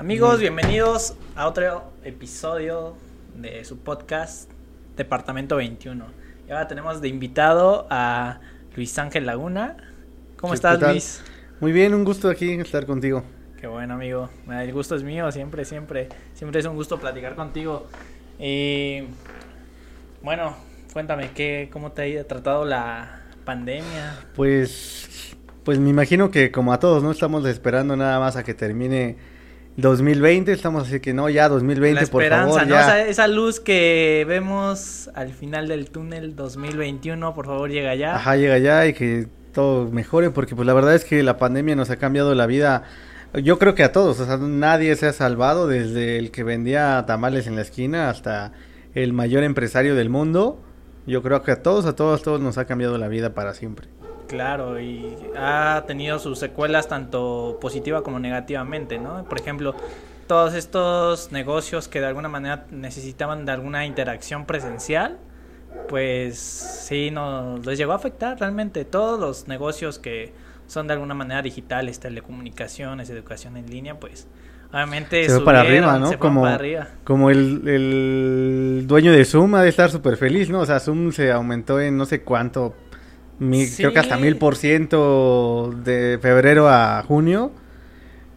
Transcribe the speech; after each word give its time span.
Amigos, 0.00 0.40
bienvenidos 0.40 1.14
a 1.36 1.46
otro 1.46 1.92
episodio 2.04 2.96
de 3.36 3.62
su 3.66 3.80
podcast 3.80 4.50
Departamento 4.96 5.56
21. 5.56 6.06
Y 6.48 6.50
ahora 6.50 6.66
tenemos 6.68 7.02
de 7.02 7.08
invitado 7.08 7.86
a 7.90 8.40
Luis 8.74 8.98
Ángel 8.98 9.26
Laguna. 9.26 9.76
¿Cómo 10.38 10.52
¿Qué 10.52 10.54
estás? 10.54 10.80
Luis? 10.80 11.22
Muy 11.60 11.72
bien, 11.72 11.92
un 11.92 12.04
gusto 12.04 12.30
aquí 12.30 12.50
estar 12.52 12.86
contigo. 12.86 13.24
Qué 13.60 13.66
bueno, 13.66 13.92
amigo. 13.92 14.30
El 14.50 14.72
gusto 14.72 14.96
es 14.96 15.02
mío, 15.02 15.30
siempre, 15.32 15.66
siempre. 15.66 16.08
Siempre 16.32 16.60
es 16.60 16.64
un 16.64 16.76
gusto 16.76 16.98
platicar 16.98 17.34
contigo. 17.34 17.86
Y 18.38 19.02
bueno, 20.22 20.56
cuéntame, 20.94 21.32
¿qué, 21.34 21.68
¿cómo 21.70 21.92
te 21.92 22.18
ha 22.18 22.26
tratado 22.26 22.64
la 22.64 23.20
pandemia? 23.44 24.18
Pues, 24.34 25.36
pues 25.62 25.78
me 25.78 25.90
imagino 25.90 26.30
que 26.30 26.50
como 26.50 26.72
a 26.72 26.78
todos, 26.78 27.02
¿no? 27.02 27.10
Estamos 27.10 27.44
esperando 27.44 27.98
nada 27.98 28.18
más 28.18 28.36
a 28.36 28.44
que 28.44 28.54
termine 28.54 29.29
2020. 29.80 30.52
Estamos 30.52 30.88
así 30.88 31.00
que 31.00 31.12
no, 31.12 31.28
ya 31.28 31.48
2020, 31.48 32.02
la 32.02 32.06
por 32.06 32.22
esperanza, 32.22 32.60
favor, 32.60 32.68
¿no? 32.68 32.74
ya. 32.74 33.06
Esa 33.06 33.28
luz 33.28 33.60
que 33.60 34.24
vemos 34.28 35.10
al 35.14 35.30
final 35.30 35.68
del 35.68 35.90
túnel 35.90 36.36
2021, 36.36 37.34
por 37.34 37.46
favor, 37.46 37.70
llega 37.70 37.94
ya. 37.94 38.16
Ajá, 38.16 38.36
llega 38.36 38.58
ya 38.58 38.86
y 38.86 38.92
que 38.92 39.26
todo 39.52 39.90
mejore, 39.90 40.30
porque 40.30 40.54
pues 40.54 40.66
la 40.66 40.74
verdad 40.74 40.94
es 40.94 41.04
que 41.04 41.22
la 41.22 41.36
pandemia 41.36 41.76
nos 41.76 41.90
ha 41.90 41.96
cambiado 41.96 42.34
la 42.34 42.46
vida. 42.46 42.84
Yo 43.34 43.58
creo 43.58 43.74
que 43.74 43.84
a 43.84 43.92
todos, 43.92 44.18
o 44.20 44.26
sea, 44.26 44.36
nadie 44.38 44.94
se 44.96 45.06
ha 45.06 45.12
salvado, 45.12 45.68
desde 45.68 46.18
el 46.18 46.30
que 46.30 46.42
vendía 46.42 47.04
tamales 47.06 47.46
en 47.46 47.56
la 47.56 47.62
esquina 47.62 48.08
hasta 48.10 48.52
el 48.94 49.12
mayor 49.12 49.44
empresario 49.44 49.94
del 49.94 50.10
mundo. 50.10 50.60
Yo 51.06 51.22
creo 51.22 51.42
que 51.42 51.52
a 51.52 51.62
todos, 51.62 51.86
a 51.86 51.94
todos, 51.94 52.20
a 52.20 52.24
todos 52.24 52.40
nos 52.40 52.58
ha 52.58 52.64
cambiado 52.66 52.98
la 52.98 53.08
vida 53.08 53.34
para 53.34 53.54
siempre. 53.54 53.88
Claro, 54.30 54.78
y 54.78 55.16
ha 55.36 55.82
tenido 55.88 56.20
sus 56.20 56.38
secuelas 56.38 56.86
tanto 56.86 57.58
positiva 57.60 58.04
como 58.04 58.20
negativamente, 58.20 58.96
¿no? 58.96 59.24
Por 59.24 59.40
ejemplo, 59.40 59.74
todos 60.28 60.54
estos 60.54 61.32
negocios 61.32 61.88
que 61.88 61.98
de 61.98 62.06
alguna 62.06 62.28
manera 62.28 62.64
necesitaban 62.70 63.44
de 63.44 63.50
alguna 63.50 63.86
interacción 63.86 64.46
presencial, 64.46 65.18
pues 65.88 66.38
sí, 66.38 67.10
nos 67.10 67.66
les 67.66 67.76
llegó 67.76 67.90
a 67.90 67.96
afectar 67.96 68.38
realmente. 68.38 68.84
Todos 68.84 69.18
los 69.18 69.48
negocios 69.48 69.98
que 69.98 70.32
son 70.68 70.86
de 70.86 70.92
alguna 70.92 71.14
manera 71.14 71.42
digitales, 71.42 71.98
telecomunicaciones, 71.98 73.10
educación 73.10 73.56
en 73.56 73.68
línea, 73.68 73.98
pues 73.98 74.28
obviamente 74.72 75.24
Se 75.24 75.34
fue 75.34 75.44
para 75.44 75.64
subieron, 75.64 75.90
arriba, 75.90 76.10
¿no? 76.12 76.18
Como, 76.20 76.42
para 76.42 76.54
arriba. 76.54 76.86
como 77.02 77.30
el, 77.30 77.66
el 77.66 78.84
dueño 78.86 79.10
de 79.10 79.24
Zoom 79.24 79.56
ha 79.56 79.62
de 79.62 79.70
estar 79.70 79.90
súper 79.90 80.16
feliz, 80.16 80.48
¿no? 80.50 80.60
O 80.60 80.66
sea, 80.66 80.78
Zoom 80.78 81.10
se 81.10 81.32
aumentó 81.32 81.80
en 81.80 81.96
no 81.96 82.06
sé 82.06 82.22
cuánto, 82.22 82.76
mil- 83.40 83.68
creo 83.76 83.92
que 83.92 83.98
hasta 83.98 84.16
mil 84.16 84.36
por 84.36 84.54
ciento 84.56 85.74
de 85.84 86.18
febrero 86.22 86.68
a 86.68 87.02
junio. 87.02 87.50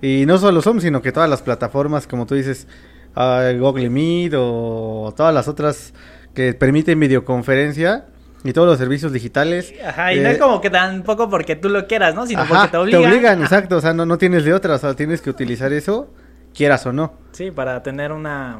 Y 0.01 0.25
no 0.25 0.37
solo 0.37 0.61
Zoom, 0.61 0.79
sino 0.81 1.01
que 1.01 1.11
todas 1.11 1.29
las 1.29 1.41
plataformas, 1.41 2.07
como 2.07 2.25
tú 2.25 2.35
dices, 2.35 2.67
ah, 3.15 3.51
Google 3.57 3.89
Meet 3.89 4.33
o 4.35 5.13
todas 5.15 5.33
las 5.33 5.47
otras 5.47 5.93
que 6.33 6.53
permiten 6.53 6.99
videoconferencia 6.99 8.05
y 8.43 8.51
todos 8.51 8.67
los 8.67 8.77
servicios 8.77 9.13
digitales. 9.13 9.73
Ajá, 9.85 10.13
y 10.13 10.19
no 10.19 10.27
eh, 10.27 10.31
es 10.33 10.37
como 10.39 10.59
que 10.59 10.69
tampoco 10.69 11.29
porque 11.29 11.55
tú 11.55 11.69
lo 11.69 11.87
quieras, 11.87 12.15
¿no? 12.15 12.25
Sino 12.27 12.41
ajá, 12.41 12.69
porque 12.71 12.91
te 12.91 12.97
obligan. 12.97 13.39
a- 13.39 13.43
exacto. 13.43 13.77
O 13.77 13.81
sea, 13.81 13.93
no, 13.93 14.05
no 14.05 14.17
tienes 14.17 14.43
de 14.43 14.53
otra, 14.53 14.75
o 14.75 14.77
sea, 14.77 14.93
tienes 14.93 15.21
que 15.21 15.29
utilizar 15.29 15.71
eso, 15.71 16.09
quieras 16.53 16.85
o 16.85 16.91
no. 16.91 17.13
Sí, 17.31 17.51
para 17.51 17.81
tener 17.81 18.11
una 18.11 18.59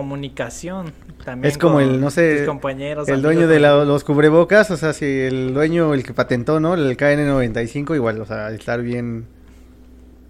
comunicación 0.00 0.92
también. 1.24 1.50
Es 1.50 1.56
como 1.56 1.80
el, 1.80 2.00
no 2.00 2.10
sé, 2.10 2.44
compañeros. 2.44 3.08
El 3.08 3.22
dueño 3.22 3.48
de 3.48 3.58
la- 3.60 3.82
los 3.86 4.04
cubrebocas, 4.04 4.70
o 4.70 4.76
sea, 4.76 4.92
si 4.92 5.06
el 5.06 5.54
dueño, 5.54 5.94
el 5.94 6.02
que 6.04 6.12
patentó, 6.12 6.60
¿no? 6.60 6.74
El 6.74 6.94
KN95, 6.98 7.94
igual, 7.94 8.20
o 8.20 8.26
sea, 8.26 8.50
estar 8.50 8.82
bien, 8.82 9.24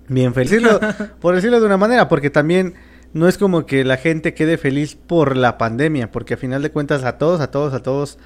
bien 0.08 0.32
feliz. 0.34 0.52
Decirlo- 0.52 0.78
por 1.20 1.34
decirlo 1.34 1.58
de 1.58 1.66
una 1.66 1.76
manera, 1.76 2.08
porque 2.08 2.30
también 2.30 2.74
no 3.12 3.26
es 3.26 3.38
como 3.38 3.66
que 3.66 3.84
la 3.84 3.96
gente 3.96 4.34
quede 4.34 4.56
feliz 4.56 4.94
por 4.94 5.36
la 5.36 5.58
pandemia, 5.58 6.12
porque 6.12 6.34
a 6.34 6.36
final 6.36 6.62
de 6.62 6.70
cuentas 6.70 7.02
a 7.02 7.18
todos, 7.18 7.40
a 7.40 7.50
todos, 7.50 7.74
a 7.74 7.82
todos, 7.82 8.18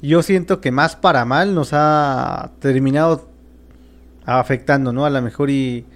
yo 0.00 0.22
siento 0.22 0.60
que 0.60 0.70
más 0.70 0.94
para 0.94 1.24
mal 1.24 1.54
nos 1.56 1.70
ha 1.72 2.52
terminado 2.60 3.28
afectando, 4.26 4.92
¿no? 4.92 5.04
A 5.04 5.10
lo 5.10 5.20
mejor 5.22 5.50
y 5.50 5.86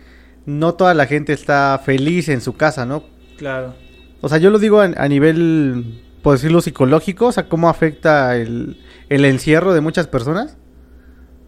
no 0.45 0.75
toda 0.75 0.93
la 0.95 1.07
gente 1.07 1.33
está 1.33 1.81
feliz 1.85 2.29
en 2.29 2.41
su 2.41 2.57
casa, 2.57 2.85
¿no? 2.85 3.05
Claro. 3.37 3.75
O 4.21 4.29
sea, 4.29 4.39
yo 4.39 4.51
lo 4.51 4.59
digo 4.59 4.81
a, 4.81 5.09
nivel, 5.09 6.03
por 6.23 6.35
decirlo, 6.35 6.61
psicológico, 6.61 7.27
o 7.27 7.33
sea, 7.33 7.49
cómo 7.49 7.69
afecta 7.69 8.37
el, 8.37 8.81
el 9.09 9.25
encierro 9.25 9.75
de 9.75 9.81
muchas 9.81 10.07
personas 10.07 10.57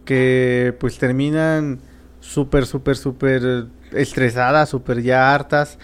que 0.05 0.75
pues 0.79 0.97
terminan 0.97 1.79
súper, 2.21 2.65
súper, 2.65 2.95
súper 2.95 3.67
estresadas, 3.91 4.69
súper 4.69 5.01
ya 5.01 5.33
hartas. 5.33 5.77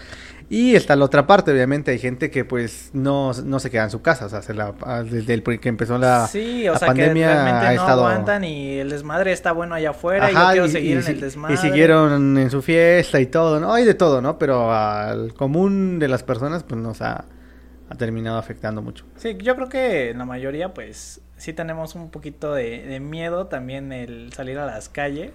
Y 0.50 0.74
está 0.76 0.96
la 0.96 1.04
otra 1.04 1.26
parte, 1.26 1.50
obviamente, 1.52 1.90
hay 1.90 1.98
gente 1.98 2.30
que 2.30 2.44
pues 2.44 2.88
no, 2.94 3.32
no 3.44 3.60
se 3.60 3.70
queda 3.70 3.84
en 3.84 3.90
su 3.90 4.00
casa, 4.00 4.24
o 4.24 4.28
sea, 4.30 4.40
se 4.40 4.54
la- 4.54 4.74
ah, 4.82 5.02
desde 5.02 5.34
el 5.34 5.42
que 5.42 5.68
empezó 5.68 5.98
la, 5.98 6.26
sí, 6.26 6.66
o 6.68 6.72
la 6.72 6.78
sea 6.78 6.86
pandemia 6.88 7.28
que 7.28 7.34
realmente 7.34 7.66
ha 7.66 7.72
no 7.74 7.80
estado... 7.82 8.06
aguantan 8.06 8.44
y 8.44 8.78
el 8.78 8.88
desmadre 8.88 9.32
está 9.32 9.52
bueno 9.52 9.74
allá 9.74 9.90
afuera 9.90 10.30
y 10.30 10.34
yo 10.34 10.40
quiero 10.52 10.66
y- 10.66 10.70
seguir 10.70 10.90
y 10.96 11.00
en 11.00 11.06
el 11.06 11.20
desmadre. 11.20 11.54
Y 11.54 11.56
siguieron 11.58 12.38
en 12.38 12.50
su 12.50 12.62
fiesta 12.62 13.20
y 13.20 13.26
todo, 13.26 13.60
¿no? 13.60 13.74
Hay 13.74 13.84
de 13.84 13.92
todo, 13.94 14.22
¿no? 14.22 14.38
Pero 14.38 14.72
al 14.72 15.34
común 15.34 15.98
de 15.98 16.08
las 16.08 16.22
personas, 16.22 16.62
pues 16.64 16.80
nos 16.80 17.02
ha, 17.02 17.26
ha 17.90 17.94
terminado 17.96 18.38
afectando 18.38 18.80
mucho. 18.80 19.04
Sí, 19.16 19.36
yo 19.42 19.54
creo 19.54 19.68
que 19.68 20.14
la 20.16 20.24
mayoría, 20.24 20.72
pues, 20.72 21.20
sí 21.36 21.52
tenemos 21.52 21.94
un 21.94 22.10
poquito 22.10 22.54
de, 22.54 22.86
de 22.86 23.00
miedo 23.00 23.48
también 23.48 23.92
el 23.92 24.32
salir 24.32 24.58
a 24.58 24.64
las 24.64 24.88
calles 24.88 25.32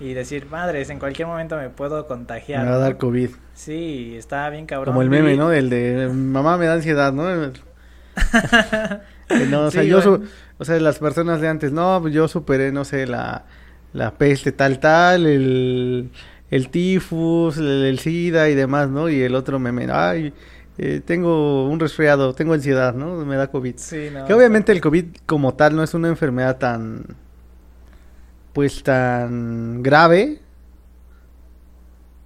y 0.00 0.14
decir, 0.14 0.46
madres, 0.50 0.88
en 0.90 0.98
cualquier 0.98 1.28
momento 1.28 1.56
me 1.56 1.68
puedo 1.68 2.06
contagiar. 2.06 2.64
Me 2.64 2.70
va 2.70 2.76
a 2.76 2.78
¿no?". 2.78 2.84
dar 2.84 2.96
COVID. 2.96 3.30
Sí, 3.54 4.14
está 4.16 4.48
bien 4.50 4.66
cabrón. 4.66 4.94
Como 4.94 5.02
el 5.02 5.10
meme, 5.10 5.36
¿no? 5.36 5.52
El 5.52 5.68
de 5.70 6.08
mamá 6.12 6.56
me 6.56 6.66
da 6.66 6.74
ansiedad, 6.74 7.12
¿no? 7.12 7.24
No, 9.48 9.66
o 9.66 9.70
sea, 9.70 9.82
Sí, 9.82 9.88
yo, 9.88 10.00
güey. 10.16 10.28
o 10.58 10.64
sea, 10.64 10.80
las 10.80 10.98
personas 10.98 11.40
de 11.40 11.48
antes, 11.48 11.70
no, 11.72 11.98
pues 12.02 12.12
yo 12.12 12.26
superé, 12.26 12.72
no 12.72 12.84
sé, 12.84 13.06
la, 13.06 13.44
la 13.92 14.14
peste 14.14 14.50
tal, 14.50 14.80
tal, 14.80 15.24
el, 15.26 16.10
el 16.50 16.68
tifus, 16.70 17.56
el, 17.58 17.84
el 17.84 17.98
sida 18.00 18.48
y 18.48 18.56
demás, 18.56 18.88
¿no? 18.88 19.08
Y 19.08 19.20
el 19.20 19.36
otro 19.36 19.60
meme, 19.60 19.86
ay, 19.92 20.32
eh, 20.78 21.00
tengo 21.04 21.68
un 21.68 21.78
resfriado, 21.78 22.32
tengo 22.34 22.54
ansiedad, 22.54 22.92
¿no? 22.94 23.24
Me 23.24 23.36
da 23.36 23.46
COVID. 23.48 23.74
Sí, 23.76 24.08
no, 24.12 24.24
Que 24.24 24.34
obviamente 24.34 24.72
el 24.72 24.80
COVID 24.80 25.04
como 25.26 25.54
tal 25.54 25.76
no 25.76 25.84
es 25.84 25.94
una 25.94 26.08
enfermedad 26.08 26.58
tan, 26.58 27.04
pues 28.52 28.82
tan 28.82 29.82
grave, 29.82 30.40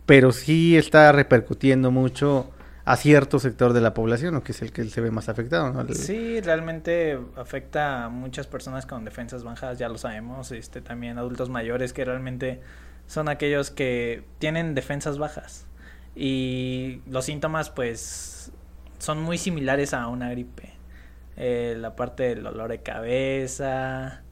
pero 0.07 0.33
sí 0.33 0.77
está 0.77 1.13
repercutiendo 1.13 1.91
mucho 1.91 2.51
a 2.85 2.97
cierto 2.97 3.39
sector 3.39 3.73
de 3.73 3.81
la 3.81 3.95
población, 3.95 4.35
¿no? 4.35 4.43
que 4.43 4.53
es 4.53 4.61
el 4.61 4.71
que 4.73 4.85
se 4.85 5.01
ve 5.01 5.11
más 5.11 5.29
afectado. 5.29 5.73
¿no? 5.73 5.95
Sí, 5.95 6.41
realmente 6.41 7.19
afecta 7.37 8.05
a 8.05 8.09
muchas 8.11 8.47
personas 8.47 8.85
con 8.85 9.05
defensas 9.05 9.43
bajas, 9.43 9.79
ya 9.79 9.89
lo 9.89 9.97
sabemos, 9.97 10.53
este 10.53 10.83
también 10.83 11.19
adultos 11.19 11.49
mayores 11.49 11.93
que 11.93 12.05
realmente 12.05 12.61
son 13.07 13.29
aquellos 13.29 13.71
que 13.71 14.25
tienen 14.39 14.75
defensas 14.75 15.19
bajas 15.19 15.67
y 16.15 17.01
los 17.09 17.25
síntomas 17.25 17.71
pues 17.71 18.53
son 18.99 19.21
muy 19.23 19.39
similares 19.39 19.95
a 19.95 20.07
una 20.09 20.31
gripe. 20.31 20.75
Eh, 21.37 21.75
la 21.77 21.97
parte 21.97 22.35
del 22.35 22.45
dolor 22.45 22.71
de 22.71 22.81
cabeza, 22.81 24.23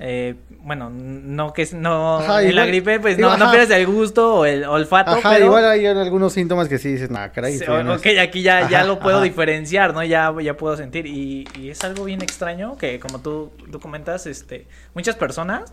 eh, 0.00 0.36
bueno, 0.60 0.90
no 0.90 1.52
que 1.52 1.62
es- 1.62 1.74
no 1.74 2.18
Ajá, 2.18 2.42
en 2.42 2.54
la 2.54 2.66
gripe 2.66 3.00
pues 3.00 3.16
digo, 3.16 3.30
no, 3.30 3.36
no 3.46 3.50
pierdes 3.50 3.70
el 3.76 3.86
gusto 3.86 4.36
o 4.36 4.44
el 4.44 4.64
olfato, 4.64 5.10
Ajá, 5.10 5.30
pero 5.30 5.46
igual 5.46 5.64
hay 5.64 5.86
algunos 5.86 6.32
síntomas 6.32 6.68
que 6.68 6.78
sí 6.78 6.92
dices, 6.92 7.10
nah, 7.10 7.28
caray. 7.28 7.58
Sí, 7.58 7.64
no 7.66 7.94
ok, 7.94 8.06
es". 8.06 8.18
aquí 8.20 8.42
ya, 8.42 8.68
ya 8.68 8.84
lo 8.84 8.98
puedo 9.00 9.20
diferenciar, 9.20 9.92
¿no? 9.94 10.04
Ya, 10.04 10.32
ya 10.40 10.56
puedo 10.56 10.76
sentir. 10.76 11.06
Y, 11.06 11.48
y 11.58 11.70
es 11.70 11.82
algo 11.82 12.04
bien 12.04 12.22
extraño 12.22 12.76
que, 12.78 13.00
como 13.00 13.20
tú, 13.20 13.50
tú 13.72 13.80
comentas, 13.80 14.26
este, 14.26 14.66
muchas 14.94 15.16
personas, 15.16 15.72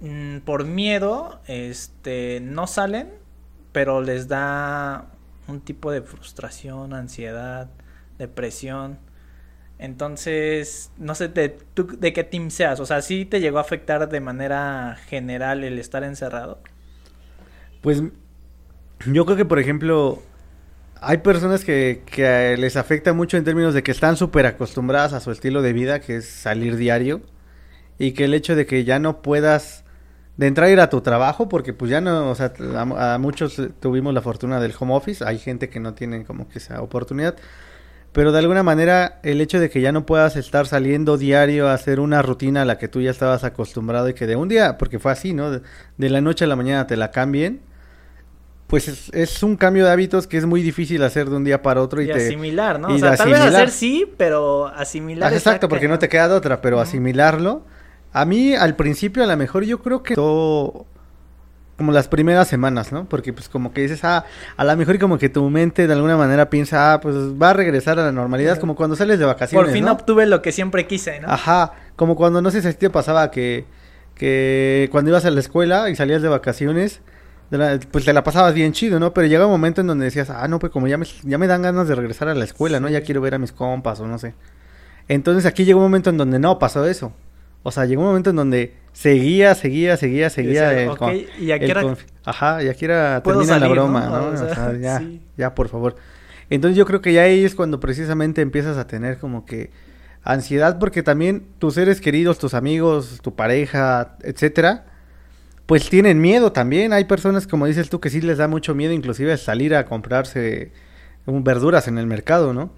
mm, 0.00 0.38
por 0.40 0.64
miedo, 0.64 1.40
este, 1.46 2.40
no 2.42 2.66
salen, 2.66 3.08
pero 3.72 4.00
les 4.00 4.28
da 4.28 5.06
un 5.46 5.60
tipo 5.60 5.90
de 5.90 6.02
frustración, 6.02 6.92
ansiedad, 6.92 7.68
depresión. 8.18 8.98
Entonces, 9.78 10.90
no 10.98 11.14
sé 11.14 11.28
de, 11.28 11.56
de 11.98 12.12
qué 12.12 12.24
team 12.24 12.50
seas. 12.50 12.80
O 12.80 12.86
sea, 12.86 13.00
¿sí 13.00 13.24
te 13.24 13.40
llegó 13.40 13.58
a 13.58 13.60
afectar 13.60 14.08
de 14.08 14.20
manera 14.20 14.96
general 15.06 15.62
el 15.62 15.78
estar 15.78 16.02
encerrado? 16.02 16.60
Pues 17.80 18.02
yo 19.06 19.24
creo 19.24 19.36
que, 19.36 19.44
por 19.44 19.60
ejemplo, 19.60 20.20
hay 21.00 21.18
personas 21.18 21.64
que, 21.64 22.02
les 22.58 22.76
afecta 22.76 23.12
mucho 23.12 23.36
en 23.36 23.44
términos 23.44 23.74
de 23.74 23.82
que 23.82 23.92
están 23.92 24.16
súper 24.16 24.46
acostumbradas 24.46 25.12
a 25.12 25.20
su 25.20 25.30
estilo 25.30 25.62
de 25.62 25.72
vida, 25.72 26.00
que 26.00 26.16
es 26.16 26.28
salir 26.28 26.76
diario, 26.76 27.20
y 27.98 28.12
que 28.12 28.24
el 28.24 28.34
hecho 28.34 28.56
de 28.56 28.66
que 28.66 28.84
ya 28.84 28.98
no 28.98 29.22
puedas 29.22 29.84
de 30.36 30.46
entrar 30.46 30.68
a 30.68 30.70
ir 30.70 30.80
a 30.80 30.90
tu 30.90 31.00
trabajo, 31.00 31.48
porque 31.48 31.72
pues 31.72 31.90
ya 31.90 32.00
no, 32.00 32.30
o 32.30 32.34
sea, 32.34 32.52
a, 32.76 33.14
a 33.14 33.18
muchos 33.18 33.60
tuvimos 33.80 34.14
la 34.14 34.22
fortuna 34.22 34.60
del 34.60 34.72
home 34.78 34.94
office, 34.94 35.24
hay 35.24 35.38
gente 35.38 35.68
que 35.68 35.80
no 35.80 35.94
tiene 35.94 36.24
como 36.24 36.48
que 36.48 36.58
esa 36.58 36.80
oportunidad, 36.80 37.36
pero 38.12 38.32
de 38.32 38.38
alguna 38.38 38.62
manera 38.62 39.20
el 39.22 39.40
hecho 39.40 39.60
de 39.60 39.70
que 39.70 39.80
ya 39.80 39.92
no 39.92 40.06
puedas 40.06 40.36
estar 40.36 40.66
saliendo 40.66 41.16
diario 41.18 41.68
a 41.68 41.74
hacer 41.74 42.00
una 42.00 42.22
rutina 42.22 42.62
a 42.62 42.64
la 42.64 42.78
que 42.78 42.88
tú 42.88 43.00
ya 43.00 43.10
estabas 43.10 43.44
acostumbrado 43.44 44.08
y 44.08 44.14
que 44.14 44.26
de 44.26 44.36
un 44.36 44.48
día, 44.48 44.78
porque 44.78 44.98
fue 44.98 45.12
así, 45.12 45.34
¿no? 45.34 45.50
De, 45.50 45.62
de 45.96 46.10
la 46.10 46.20
noche 46.20 46.44
a 46.44 46.48
la 46.48 46.56
mañana 46.56 46.86
te 46.86 46.96
la 46.96 47.10
cambien, 47.10 47.60
pues 48.68 48.86
es, 48.86 49.10
es 49.14 49.42
un 49.42 49.56
cambio 49.56 49.86
de 49.86 49.90
hábitos 49.90 50.26
que 50.26 50.36
es 50.36 50.44
muy 50.44 50.62
difícil 50.62 51.02
hacer 51.02 51.28
de 51.30 51.36
un 51.36 51.44
día 51.44 51.62
para 51.62 51.82
otro 51.82 52.02
y, 52.02 52.04
Y 52.04 52.12
te 52.12 52.26
asimilar, 52.26 52.78
¿no? 52.78 52.90
y 52.90 52.96
o 52.96 52.98
sea, 52.98 53.16
tal 53.16 53.30
vez 53.30 53.40
hacer 53.40 53.70
sí, 53.70 54.06
pero 54.16 54.66
asimilar 54.66 55.32
Ah, 55.32 55.34
exacto, 55.34 55.68
porque 55.68 55.88
no 55.88 55.98
te 55.98 56.08
queda 56.08 56.28
de 56.28 56.34
otra, 56.34 56.60
pero 56.60 56.78
asimilarlo. 56.78 57.64
A 58.12 58.24
mí, 58.24 58.54
al 58.54 58.76
principio, 58.76 59.24
a 59.24 59.26
lo 59.26 59.36
mejor 59.36 59.64
yo 59.64 59.80
creo 59.80 60.02
que 60.02 60.14
todo 60.14 60.86
como 61.78 61.92
las 61.92 62.08
primeras 62.08 62.48
semanas, 62.48 62.92
¿no? 62.92 63.04
Porque 63.08 63.32
pues 63.32 63.48
como 63.48 63.72
que 63.72 63.80
dices, 63.80 64.04
ah, 64.04 64.24
a 64.56 64.64
lo 64.64 64.76
mejor 64.76 64.98
como 64.98 65.16
que 65.16 65.28
tu 65.30 65.48
mente 65.48 65.86
de 65.86 65.92
alguna 65.94 66.16
manera 66.18 66.50
piensa, 66.50 66.92
ah, 66.94 67.00
pues 67.00 67.14
va 67.16 67.50
a 67.50 67.52
regresar 67.54 67.98
a 67.98 68.02
la 68.02 68.12
normalidad, 68.12 68.52
Ajá. 68.52 68.60
como 68.60 68.74
cuando 68.76 68.96
sales 68.96 69.18
de 69.18 69.24
vacaciones, 69.24 69.64
Por 69.64 69.72
fin 69.72 69.84
¿no? 69.86 69.92
obtuve 69.92 70.26
lo 70.26 70.42
que 70.42 70.52
siempre 70.52 70.86
quise, 70.86 71.20
¿no? 71.20 71.28
Ajá, 71.30 71.72
como 71.96 72.16
cuando 72.16 72.42
no 72.42 72.50
sé 72.50 72.60
si 72.62 72.68
a 72.68 72.72
ti 72.72 72.78
te 72.78 72.90
pasaba 72.90 73.30
que, 73.30 73.64
que 74.14 74.88
cuando 74.90 75.10
ibas 75.10 75.24
a 75.24 75.30
la 75.30 75.40
escuela 75.40 75.88
y 75.88 75.96
salías 75.96 76.20
de 76.22 76.28
vacaciones, 76.28 77.00
de 77.50 77.58
la- 77.58 77.78
pues 77.90 78.04
te 78.04 78.12
la 78.12 78.24
pasabas 78.24 78.52
bien 78.54 78.72
chido, 78.72 78.98
¿no? 79.00 79.14
Pero 79.14 79.26
llega 79.26 79.46
un 79.46 79.52
momento 79.52 79.80
en 79.80 79.86
donde 79.86 80.04
decías, 80.06 80.28
ah, 80.30 80.46
no, 80.48 80.58
pues 80.58 80.72
como 80.72 80.88
ya 80.88 80.98
me, 80.98 81.06
ya 81.22 81.38
me 81.38 81.46
dan 81.46 81.62
ganas 81.62 81.88
de 81.88 81.94
regresar 81.94 82.28
a 82.28 82.34
la 82.34 82.44
escuela, 82.44 82.80
¿no? 82.80 82.88
Ya 82.88 83.02
quiero 83.02 83.20
ver 83.20 83.34
a 83.34 83.38
mis 83.38 83.52
compas 83.52 84.00
o 84.00 84.06
no 84.06 84.18
sé. 84.18 84.34
Entonces 85.06 85.46
aquí 85.46 85.64
llegó 85.64 85.78
un 85.78 85.84
momento 85.86 86.10
en 86.10 86.16
donde 86.18 86.38
no 86.38 86.58
pasó 86.58 86.84
eso. 86.86 87.12
O 87.62 87.70
sea, 87.70 87.86
llegó 87.86 88.02
un 88.02 88.08
momento 88.08 88.30
en 88.30 88.36
donde 88.36 88.74
seguía, 89.02 89.54
seguía, 89.54 89.96
seguía, 89.96 90.28
seguía. 90.28 90.68
decía, 90.70 90.82
el 90.82 90.88
"Ok, 90.90 90.98
con- 90.98 91.14
y 91.40 91.50
aquí 91.52 91.70
era- 91.70 91.82
Ajá, 92.24 92.62
y 92.64 92.68
aquí 92.68 92.84
era 92.84 93.22
termina 93.22 93.52
la 93.54 93.58
salir, 93.60 93.74
broma, 93.76 94.00
¿no? 94.06 94.10
¿no? 94.18 94.26
O 94.28 94.32
O 94.32 94.36
sea, 94.36 94.54
sea, 94.54 94.76
ya, 94.78 94.98
sí. 94.98 95.20
ya, 95.36 95.54
por 95.54 95.68
favor. 95.68 95.94
Entonces 96.50 96.76
yo 96.76 96.84
creo 96.84 97.00
que 97.00 97.12
ya 97.12 97.22
ahí 97.22 97.44
es 97.44 97.54
cuando 97.54 97.78
precisamente 97.78 98.40
empiezas 98.42 98.76
a 98.76 98.86
tener 98.86 99.18
como 99.18 99.44
que 99.46 99.70
ansiedad 100.24 100.78
porque 100.78 101.02
también 101.02 101.44
tus 101.58 101.74
seres 101.74 102.00
queridos, 102.00 102.38
tus 102.38 102.54
amigos, 102.54 103.20
tu 103.22 103.34
pareja, 103.36 104.16
etcétera, 104.22 104.84
pues 105.66 105.88
tienen 105.88 106.20
miedo 106.20 106.50
también. 106.52 106.92
Hay 106.92 107.04
personas, 107.04 107.46
como 107.46 107.66
dices 107.66 107.88
tú, 107.90 108.00
que 108.00 108.10
sí 108.10 108.20
les 108.20 108.38
da 108.38 108.48
mucho 108.48 108.74
miedo 108.74 108.92
inclusive 108.92 109.36
salir 109.36 109.74
a 109.76 109.84
comprarse 109.84 110.72
verduras 111.26 111.86
en 111.88 111.98
el 111.98 112.06
mercado, 112.06 112.52
¿no? 112.52 112.72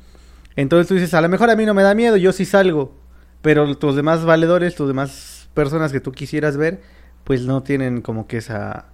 Entonces 0.57 0.87
tú 0.89 0.95
dices, 0.95 1.15
a 1.15 1.21
lo 1.21 1.29
mejor 1.29 1.49
a 1.51 1.57
mí 1.57 1.65
no 1.65 1.73
me 1.73 1.83
da 1.85 1.95
miedo, 1.95 2.17
yo 2.17 2.33
sí 2.33 2.45
salgo, 2.45 2.95
pero 3.41 3.75
tus 3.79 3.95
demás 3.97 4.25
valedores, 4.25 4.75
tus 4.75 4.89
demás 4.89 5.40
personas 5.55 5.93
que 5.93 6.01
tú 6.01 6.13
quisieras 6.13 6.57
ver, 6.57 6.81
pues 7.25 7.43
no 7.43 7.63
tienen 7.63 8.01
como 8.03 8.27
que 8.27 8.39
esa 8.39 8.87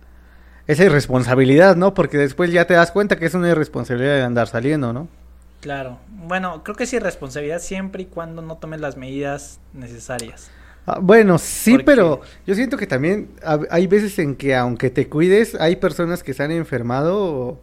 esa 0.67 0.85
irresponsabilidad, 0.85 1.76
¿no? 1.76 1.94
Porque 1.94 2.19
después 2.19 2.50
ya 2.50 2.67
te 2.67 2.75
das 2.75 2.91
cuenta 2.91 3.17
que 3.17 3.26
es 3.26 3.35
una 3.35 3.49
irresponsabilidad 3.50 4.14
de 4.17 4.23
andar 4.23 4.49
saliendo, 4.49 4.93
¿no? 4.93 5.06
Claro. 5.61 5.99
Bueno, 6.26 6.62
creo 6.64 6.75
que 6.76 6.87
sí 6.87 6.99
responsabilidad 6.99 7.61
siempre 7.61 8.03
y 8.03 8.06
cuando 8.06 8.43
no 8.43 8.56
tomes 8.56 8.81
las 8.81 8.97
medidas 8.97 9.61
necesarias. 9.73 10.50
Ah, 10.87 10.99
bueno, 11.00 11.38
sí, 11.38 11.73
Porque- 11.73 11.85
pero 11.85 12.20
yo 12.47 12.55
siento 12.55 12.76
que 12.76 12.87
también 12.87 13.29
hay 13.70 13.87
veces 13.87 14.19
en 14.19 14.35
que 14.37 14.55
aunque 14.56 14.91
te 14.91 15.09
cuides, 15.09 15.55
hay 15.56 15.76
personas 15.76 16.23
que 16.23 16.35
se 16.35 16.43
han 16.43 16.50
enfermado 16.52 17.59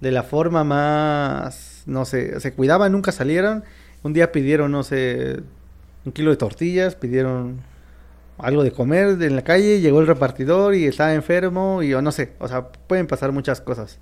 de 0.00 0.10
la 0.12 0.22
forma 0.22 0.62
más, 0.64 1.82
no 1.86 2.04
sé, 2.04 2.38
se 2.40 2.52
cuidaban, 2.52 2.92
nunca 2.92 3.12
salieron, 3.12 3.64
un 4.02 4.12
día 4.12 4.30
pidieron, 4.32 4.70
no 4.72 4.82
sé, 4.82 5.40
un 6.04 6.12
kilo 6.12 6.30
de 6.30 6.36
tortillas, 6.36 6.94
pidieron 6.96 7.60
algo 8.38 8.62
de 8.62 8.70
comer 8.70 9.20
en 9.22 9.36
la 9.36 9.42
calle, 9.42 9.80
llegó 9.80 10.00
el 10.00 10.06
repartidor 10.06 10.74
y 10.74 10.86
estaba 10.86 11.14
enfermo 11.14 11.82
y 11.82 11.94
o 11.94 12.02
no 12.02 12.12
sé, 12.12 12.32
o 12.38 12.48
sea, 12.48 12.68
pueden 12.68 13.06
pasar 13.06 13.32
muchas 13.32 13.60
cosas. 13.60 13.98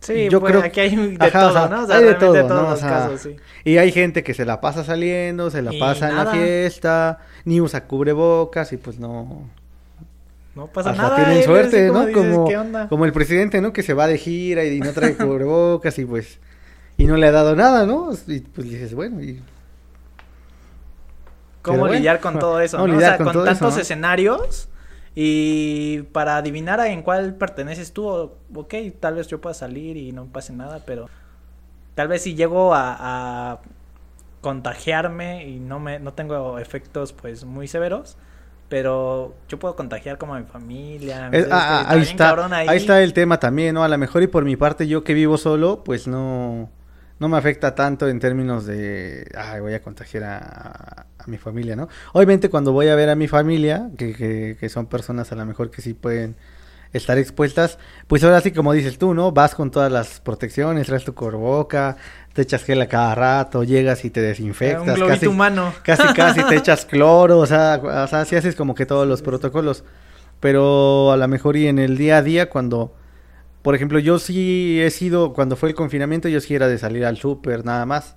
Sí, 0.00 0.28
Yo 0.30 0.38
pues, 0.40 0.52
creo- 0.52 0.64
aquí 0.64 0.78
hay 0.80 0.94
de 0.94 1.16
Ajá, 1.26 1.40
todo, 1.40 1.50
o 1.50 1.52
sea, 1.52 1.68
¿no? 1.68 1.82
O 1.82 1.86
sea, 1.86 1.96
hay 1.96 2.04
de 2.04 2.14
todo, 2.14 2.32
todos 2.34 2.48
¿no? 2.50 2.68
O 2.68 2.70
los 2.70 2.78
sea, 2.80 2.88
casos, 2.88 3.20
sí. 3.20 3.36
Y 3.64 3.78
hay 3.78 3.90
gente 3.90 4.22
que 4.22 4.32
se 4.32 4.44
la 4.44 4.60
pasa 4.60 4.84
saliendo, 4.84 5.50
se 5.50 5.60
la 5.60 5.74
Y 5.74 5.80
pasa 5.80 6.08
en 6.08 6.16
la 6.16 6.26
fiesta, 6.26 7.18
ni 7.44 7.60
usa 7.60 7.84
cubrebocas 7.86 8.72
y 8.72 8.76
pues 8.76 9.00
no, 9.00 9.48
No 10.54 10.68
pasa 10.68 10.90
hasta 10.90 11.02
nada. 11.02 11.16
tienen 11.16 11.38
eh, 11.38 11.42
suerte, 11.42 11.88
como 11.88 11.98
¿no? 12.00 12.06
dices, 12.06 12.22
como, 12.22 12.48
¿qué 12.48 12.56
onda? 12.56 12.88
como 12.88 13.04
el 13.06 13.12
presidente, 13.12 13.60
¿no? 13.60 13.72
Que 13.72 13.82
se 13.82 13.92
va 13.92 14.06
de 14.06 14.18
gira 14.18 14.64
y, 14.64 14.78
no 14.78 14.92
trae 14.92 15.16
cubrebocas 15.16 15.98
y 15.98 16.04
pues 16.04 16.38
y 16.96 17.04
no 17.06 17.16
le 17.16 17.26
ha 17.26 17.32
dado 17.32 17.54
nada, 17.56 17.84
¿no? 17.84 18.10
Y 18.28 18.38
pues 18.40 18.68
dices, 18.70 18.94
bueno, 18.94 19.20
y 19.20 19.40
¿Cómo 21.62 21.84
pero 21.84 21.94
lidiar 21.94 22.20
con 22.20 22.38
todo 22.38 22.60
eso? 22.60 22.76
¿cómo 22.78 22.88
¿no? 22.88 22.96
O 22.96 23.00
sea, 23.00 23.16
con 23.16 23.26
con, 23.26 23.32
todo 23.32 23.46
eso, 23.46 23.58
tantos 23.60 23.76
escenarios 23.78 24.68
y 25.14 26.02
para 26.12 26.36
adivinar 26.36 26.80
en 26.86 27.02
cuál 27.02 27.34
perteneces 27.34 27.92
tú, 27.92 28.08
ok, 28.54 28.74
tal 29.00 29.14
vez 29.16 29.26
yo 29.28 29.40
pueda 29.40 29.54
salir 29.54 29.96
y 29.96 30.12
no 30.12 30.26
pase 30.26 30.52
nada, 30.52 30.82
pero 30.86 31.08
tal 31.94 32.08
vez 32.08 32.22
si 32.22 32.34
llego 32.34 32.74
a, 32.74 32.96
a 33.52 33.60
contagiarme 34.40 35.46
y 35.48 35.58
no 35.58 35.80
me 35.80 35.98
no 35.98 36.12
tengo 36.12 36.58
efectos 36.58 37.12
pues 37.12 37.44
muy 37.44 37.66
severos, 37.66 38.16
pero 38.68 39.34
yo 39.48 39.58
puedo 39.58 39.74
contagiar 39.76 40.18
como 40.18 40.34
a 40.34 40.40
mi 40.40 40.46
familia. 40.46 41.28
Es- 41.32 41.44
entonces, 41.44 41.48
ah, 41.52 41.80
está 41.80 41.94
ahí 41.94 42.02
está, 42.02 42.70
ahí. 42.72 42.76
está 42.76 43.02
el 43.02 43.12
tema 43.12 43.40
también, 43.40 43.74
¿no? 43.74 43.82
A 43.84 43.88
lo 43.88 43.98
mejor 43.98 44.22
y 44.22 44.26
por 44.28 44.44
mi 44.44 44.56
parte 44.56 44.86
yo 44.86 45.04
que 45.04 45.14
vivo 45.14 45.38
solo, 45.38 45.82
pues 45.84 46.06
no, 46.06 46.70
no 47.18 47.28
me 47.28 47.36
afecta 47.36 47.74
tanto 47.74 48.08
en 48.08 48.20
términos 48.20 48.64
de, 48.66 49.28
ay, 49.36 49.60
voy 49.60 49.74
a 49.74 49.82
contagiar 49.82 50.24
a, 50.24 51.06
a 51.18 51.26
mi 51.26 51.36
familia, 51.38 51.76
¿no? 51.76 51.88
Obviamente 52.12 52.48
cuando 52.48 52.72
voy 52.72 52.88
a 52.88 52.94
ver 52.94 53.08
a 53.10 53.14
mi 53.14 53.28
familia, 53.28 53.90
que, 53.96 54.14
que, 54.14 54.56
que 54.58 54.68
son 54.68 54.86
personas 54.86 55.32
a 55.32 55.34
lo 55.34 55.44
mejor 55.46 55.70
que 55.70 55.82
sí 55.82 55.94
pueden 55.94 56.36
estar 56.92 57.18
expuestas, 57.18 57.78
pues 58.06 58.24
ahora 58.24 58.40
sí 58.40 58.50
como 58.52 58.72
dices 58.72 58.96
tú, 58.98 59.12
¿no? 59.14 59.32
Vas 59.32 59.54
con 59.54 59.70
todas 59.70 59.92
las 59.92 60.20
protecciones, 60.20 60.86
traes 60.86 61.04
tu 61.04 61.14
corboca, 61.14 61.96
te 62.32 62.42
echas 62.42 62.62
gel 62.64 62.80
a 62.80 62.86
cada 62.88 63.14
rato, 63.14 63.62
llegas 63.64 64.04
y 64.06 64.10
te 64.10 64.22
desinfectas. 64.22 64.86
un 64.88 64.94
globito 64.94 65.14
casi- 65.14 65.26
humano. 65.26 65.74
Casi, 65.82 66.14
casi 66.14 66.42
te 66.44 66.56
echas 66.56 66.86
cloro, 66.86 67.38
o 67.40 67.46
sea, 67.46 67.80
o 67.82 68.06
sea, 68.06 68.24
sí 68.24 68.36
haces 68.36 68.54
como 68.56 68.74
que 68.74 68.86
todos 68.86 69.06
los 69.06 69.20
protocolos. 69.22 69.84
Pero 70.40 71.10
a 71.12 71.16
lo 71.16 71.26
mejor 71.28 71.56
y 71.56 71.66
en 71.66 71.78
el 71.78 71.98
día 71.98 72.18
a 72.18 72.22
día, 72.22 72.48
cuando, 72.48 72.94
por 73.62 73.74
ejemplo, 73.74 73.98
yo 73.98 74.18
sí 74.18 74.80
he 74.80 74.90
sido, 74.90 75.32
cuando 75.32 75.56
fue 75.56 75.68
el 75.70 75.74
confinamiento, 75.74 76.28
yo 76.28 76.40
sí 76.40 76.54
era 76.54 76.68
de 76.68 76.78
salir 76.78 77.04
al 77.04 77.16
súper, 77.16 77.64
nada 77.64 77.84
más. 77.86 78.16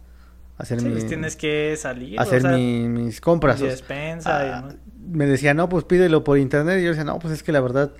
Hacer, 0.57 0.79
Sí, 0.79 0.85
mi, 0.85 0.91
pues 0.91 1.07
tienes 1.07 1.35
que 1.35 1.75
salir, 1.77 2.19
o 2.19 2.21
hacer 2.21 2.41
sea, 2.41 2.51
mi- 2.51 2.87
mis 2.87 3.19
compras. 3.19 3.59
y 3.59 3.63
o 3.63 3.67
despensa 3.67 4.29
y 4.45 4.49
ah, 4.49 4.55
demás. 4.57 4.75
me 5.11 5.25
decía, 5.25 5.53
no, 5.53 5.67
pues 5.69 5.83
pídelo 5.85 6.23
por 6.23 6.37
internet. 6.37 6.79
Y 6.79 6.83
yo 6.83 6.89
decía, 6.89 7.03
no, 7.03 7.17
pues 7.19 7.33
es 7.33 7.41
que 7.43 7.51
la 7.51 7.61
verdad, 7.61 7.91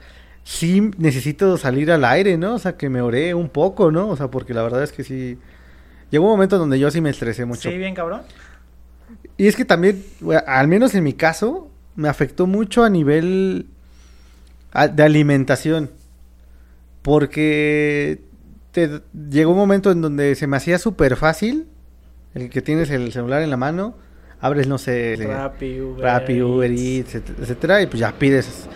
sí 0.44 0.92
necesito 0.98 1.58
salir 1.58 1.92
al 1.92 2.06
aire, 2.06 2.38
¿no? 2.38 2.56
O 2.56 2.60
sea, 2.60 2.78
que 2.78 2.90
me 2.90 3.02
oré 3.02 3.34
un 3.34 3.50
poco, 3.50 3.92
¿no? 3.92 4.10
O 4.10 4.16
sea, 4.16 4.30
porque 4.30 4.54
la 4.54 4.62
verdad 4.62 4.84
es 4.84 4.92
que 4.92 5.04
sí. 5.04 5.38
Llegó 6.12 6.26
un 6.26 6.32
momento 6.32 6.58
donde 6.60 6.78
yo 6.78 6.92
sí 6.92 7.02
me 7.02 7.10
estresé 7.10 7.46
mucho. 7.46 7.70
Sí, 7.70 7.78
bien 7.78 7.96
cabrón. 7.96 8.22
Y 9.38 9.48
es 9.48 9.56
que 9.56 9.66
también, 9.66 10.04
al 10.46 10.68
menos 10.68 10.94
en 10.94 11.04
mi 11.04 11.14
caso, 11.14 11.70
me 11.96 12.10
afectó 12.10 12.46
mucho 12.48 12.84
a 12.84 12.90
nivel 12.90 13.68
a- 14.72 14.88
de 14.88 15.04
alimentación. 15.04 15.90
Porque 17.02 18.22
te, 18.72 19.02
llegó 19.30 19.52
un 19.52 19.58
momento 19.58 19.92
en 19.92 20.02
donde 20.02 20.36
se 20.36 20.48
me 20.48 20.58
hacía 20.58 20.78
súper 20.78 21.16
fácil, 21.16 21.68
el 22.34 22.50
que 22.50 22.62
tienes 22.62 22.90
el 22.90 23.12
celular 23.12 23.42
en 23.42 23.50
la 23.50 23.58
mano, 23.58 23.96
abres, 24.40 24.68
no 24.68 24.78
sé, 24.78 25.16
Rappi, 25.20 25.82
Uber, 25.82 26.04
Rappi, 26.04 26.42
Uber 26.42 26.72
Eats. 26.72 26.82
Eats, 26.82 27.16
et- 27.16 27.40
etcétera, 27.40 27.82
y 27.82 27.88
pues 27.88 28.00
ya 28.00 28.12
pides. 28.14 28.68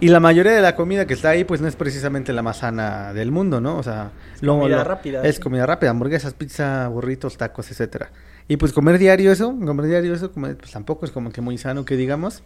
Y 0.00 0.08
la 0.08 0.18
mayoría 0.20 0.52
de 0.52 0.60
la 0.60 0.74
comida 0.76 1.06
que 1.06 1.14
está 1.14 1.30
ahí, 1.30 1.44
pues 1.44 1.60
no 1.60 1.68
es 1.68 1.76
precisamente 1.76 2.32
la 2.32 2.42
más 2.42 2.58
sana 2.58 3.12
del 3.14 3.30
mundo, 3.30 3.60
¿no? 3.60 3.78
O 3.78 3.82
sea, 3.82 4.10
comida 4.40 4.82
rápida, 4.84 5.22
Es 5.24 5.36
sí. 5.36 5.40
comida 5.42 5.64
rápida, 5.66 5.90
hamburguesas, 5.90 6.34
pizza, 6.34 6.88
burritos, 6.88 7.36
tacos, 7.38 7.70
etcétera. 7.70 8.10
Y 8.48 8.56
pues 8.56 8.72
comer 8.72 8.98
diario 8.98 9.30
eso, 9.32 9.56
comer 9.64 9.86
diario 9.86 10.12
eso, 10.14 10.32
comer, 10.32 10.56
pues 10.56 10.72
tampoco 10.72 11.06
es 11.06 11.12
como 11.12 11.30
que 11.30 11.40
muy 11.40 11.56
sano 11.58 11.84
que 11.84 11.96
digamos. 11.96 12.42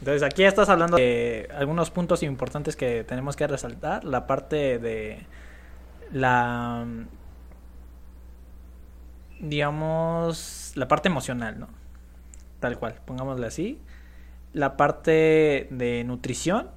Entonces 0.00 0.22
aquí 0.22 0.44
estás 0.44 0.68
hablando 0.68 0.96
de 0.96 1.48
algunos 1.54 1.90
puntos 1.90 2.22
importantes 2.22 2.76
que 2.76 3.04
tenemos 3.04 3.34
que 3.36 3.46
resaltar. 3.46 4.04
La 4.04 4.26
parte 4.26 4.78
de 4.78 5.26
la, 6.12 6.86
digamos, 9.40 10.72
la 10.76 10.86
parte 10.88 11.08
emocional, 11.08 11.58
¿no? 11.58 11.68
Tal 12.60 12.78
cual, 12.78 13.00
pongámosle 13.04 13.46
así. 13.46 13.80
La 14.52 14.76
parte 14.76 15.66
de 15.70 16.04
nutrición. 16.04 16.70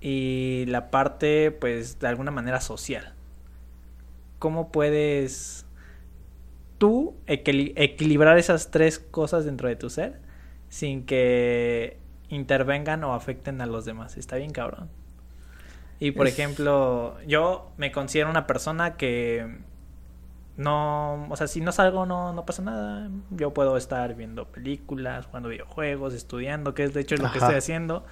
Y 0.00 0.64
la 0.68 0.90
parte, 0.90 1.50
pues, 1.50 1.98
de 1.98 2.06
alguna 2.08 2.30
manera 2.30 2.60
social. 2.60 3.12
¿Cómo 4.38 4.72
puedes 4.72 5.66
tú 6.78 7.14
equili- 7.26 7.74
equilibrar 7.76 8.38
esas 8.38 8.70
tres 8.70 8.98
cosas 8.98 9.44
dentro 9.44 9.68
de 9.68 9.76
tu 9.76 9.90
ser 9.90 10.29
sin 10.70 11.04
que 11.04 11.98
intervengan 12.30 13.04
o 13.04 13.12
afecten 13.12 13.60
a 13.60 13.66
los 13.66 13.84
demás? 13.84 14.16
Está 14.16 14.36
bien 14.36 14.52
cabrón. 14.52 14.88
Y 15.98 16.12
por 16.12 16.26
Es- 16.26 16.32
ejemplo, 16.32 17.18
yo 17.26 17.70
me 17.76 17.92
considero 17.92 18.30
una 18.30 18.46
persona 18.46 18.96
que 18.96 19.58
no, 20.56 21.26
o 21.30 21.36
sea, 21.36 21.46
si 21.46 21.60
no 21.60 21.72
salgo 21.72 22.06
no, 22.06 22.32
no 22.32 22.46
pasa 22.46 22.62
nada. 22.62 23.10
Yo 23.30 23.52
puedo 23.52 23.76
estar 23.76 24.14
viendo 24.14 24.46
películas, 24.46 25.26
jugando 25.26 25.48
videojuegos, 25.50 26.14
estudiando, 26.14 26.72
que 26.74 26.84
es 26.84 26.94
de 26.94 27.00
hecho 27.02 27.16
lo 27.16 27.30
que 27.30 27.38
estoy 27.38 27.54
haciendo. 27.56 28.04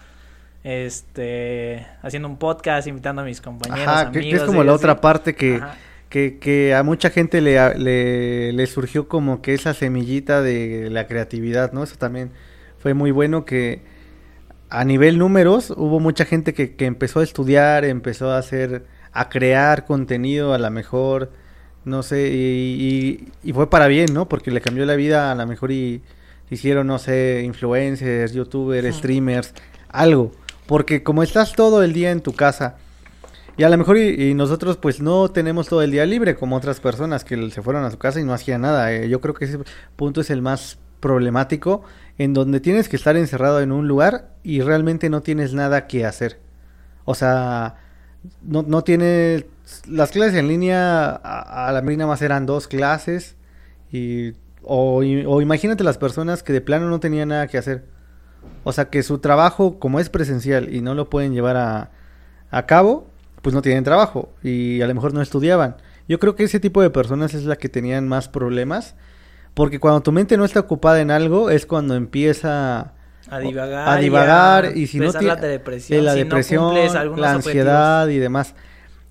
Este, 0.64 1.86
haciendo 2.02 2.28
un 2.28 2.36
podcast, 2.38 2.86
invitando 2.88 3.22
a 3.22 3.24
mis 3.24 3.40
compañeros, 3.40 3.88
Ajá, 3.88 4.06
que, 4.10 4.20
que 4.20 4.26
amigos. 4.26 4.40
es 4.42 4.46
como 4.46 4.64
la 4.64 4.72
así. 4.72 4.78
otra 4.84 5.00
parte 5.00 5.34
que, 5.34 5.62
que, 6.08 6.38
que 6.38 6.74
a 6.74 6.82
mucha 6.82 7.10
gente 7.10 7.40
le, 7.40 7.74
le, 7.78 8.52
le 8.52 8.66
surgió 8.66 9.08
como 9.08 9.40
que 9.40 9.54
esa 9.54 9.72
semillita 9.72 10.42
de 10.42 10.88
la 10.90 11.06
creatividad, 11.06 11.72
¿no? 11.72 11.84
Eso 11.84 11.96
también 11.96 12.32
fue 12.78 12.94
muy 12.94 13.10
bueno 13.10 13.44
que 13.44 13.82
a 14.70 14.84
nivel 14.84 15.18
números, 15.18 15.70
hubo 15.70 16.00
mucha 16.00 16.24
gente 16.24 16.54
que, 16.54 16.76
que 16.76 16.86
empezó 16.86 17.20
a 17.20 17.24
estudiar, 17.24 17.84
empezó 17.84 18.30
a 18.30 18.38
hacer, 18.38 18.84
a 19.12 19.28
crear 19.28 19.86
contenido 19.86 20.52
a 20.52 20.58
la 20.58 20.70
mejor, 20.70 21.30
no 21.84 22.02
sé, 22.02 22.28
y, 22.28 23.32
y, 23.42 23.52
fue 23.52 23.70
para 23.70 23.86
bien, 23.86 24.12
¿no? 24.12 24.28
Porque 24.28 24.50
le 24.50 24.60
cambió 24.60 24.84
la 24.84 24.94
vida 24.94 25.32
a 25.32 25.34
la 25.34 25.46
mejor 25.46 25.72
y 25.72 26.02
hicieron, 26.50 26.86
no 26.86 26.98
sé, 26.98 27.42
influencers, 27.44 28.32
youtubers, 28.32 28.96
streamers, 28.96 29.54
algo. 29.88 30.32
Porque 30.66 31.02
como 31.02 31.22
estás 31.22 31.54
todo 31.54 31.82
el 31.82 31.94
día 31.94 32.10
en 32.10 32.20
tu 32.20 32.34
casa, 32.34 32.76
y 33.56 33.64
a 33.64 33.68
lo 33.68 33.76
mejor 33.76 33.98
y, 33.98 34.34
nosotros 34.34 34.76
pues 34.76 35.00
no 35.00 35.30
tenemos 35.30 35.68
todo 35.68 35.82
el 35.82 35.90
día 35.90 36.06
libre 36.06 36.36
como 36.36 36.56
otras 36.56 36.78
personas 36.78 37.24
que 37.24 37.50
se 37.50 37.60
fueron 37.60 37.84
a 37.84 37.90
su 37.90 37.98
casa 37.98 38.20
y 38.20 38.24
no 38.24 38.32
hacían 38.32 38.60
nada. 38.60 38.92
Eh, 38.92 39.08
yo 39.08 39.20
creo 39.20 39.34
que 39.34 39.46
ese 39.46 39.58
punto 39.96 40.20
es 40.20 40.30
el 40.30 40.42
más 40.42 40.78
problemático 41.00 41.82
en 42.18 42.34
donde 42.34 42.60
tienes 42.60 42.88
que 42.88 42.96
estar 42.96 43.16
encerrado 43.16 43.60
en 43.60 43.72
un 43.72 43.88
lugar 43.88 44.30
y 44.42 44.60
realmente 44.60 45.10
no 45.10 45.22
tienes 45.22 45.54
nada 45.54 45.86
que 45.86 46.04
hacer. 46.04 46.40
O 47.04 47.14
sea, 47.14 47.76
no, 48.42 48.62
no 48.62 48.82
tienes... 48.82 49.44
Las 49.86 50.10
clases 50.10 50.34
en 50.34 50.48
línea 50.48 51.10
a, 51.10 51.70
la 51.72 51.82
marina 51.82 52.06
más 52.06 52.22
eran 52.22 52.46
dos 52.46 52.68
clases 52.68 53.36
y 53.92 54.32
o, 54.62 54.98
o, 54.98 55.40
imagínate 55.42 55.84
las 55.84 55.98
personas 55.98 56.42
que 56.42 56.52
de 56.52 56.60
plano 56.60 56.88
no 56.88 57.00
tenían 57.00 57.28
nada 57.28 57.46
que 57.46 57.58
hacer. 57.58 57.84
O 58.64 58.72
sea 58.72 58.90
que 58.90 59.02
su 59.02 59.18
trabajo, 59.18 59.78
como 59.78 60.00
es 60.00 60.10
presencial 60.10 60.74
y 60.74 60.80
no 60.80 60.94
lo 60.94 61.08
pueden 61.10 61.32
llevar 61.32 61.56
a, 61.56 61.90
a 62.50 62.66
cabo, 62.66 63.08
pues 63.42 63.54
no 63.54 63.62
tienen 63.62 63.84
trabajo 63.84 64.32
y 64.42 64.80
a 64.82 64.86
lo 64.86 64.94
mejor 64.94 65.14
no 65.14 65.22
estudiaban. 65.22 65.76
Yo 66.08 66.18
creo 66.18 66.34
que 66.34 66.44
ese 66.44 66.60
tipo 66.60 66.82
de 66.82 66.90
personas 66.90 67.34
es 67.34 67.44
la 67.44 67.56
que 67.56 67.68
tenían 67.68 68.08
más 68.08 68.28
problemas, 68.28 68.96
porque 69.58 69.80
cuando 69.80 70.00
tu 70.02 70.12
mente 70.12 70.36
no 70.36 70.44
está 70.44 70.60
ocupada 70.60 71.00
en 71.00 71.10
algo 71.10 71.50
es 71.50 71.66
cuando 71.66 71.96
empieza 71.96 72.92
a 73.28 73.38
divagar, 73.40 73.88
a 73.88 73.96
divagar 73.96 74.76
y, 74.76 74.86
si 74.86 75.00
no 75.00 75.10
la 75.10 75.34
depresión, 75.34 76.04
la, 76.04 76.14
depresión 76.14 76.76
la 77.16 77.32
ansiedad 77.32 78.06
y 78.06 78.18
demás. 78.18 78.54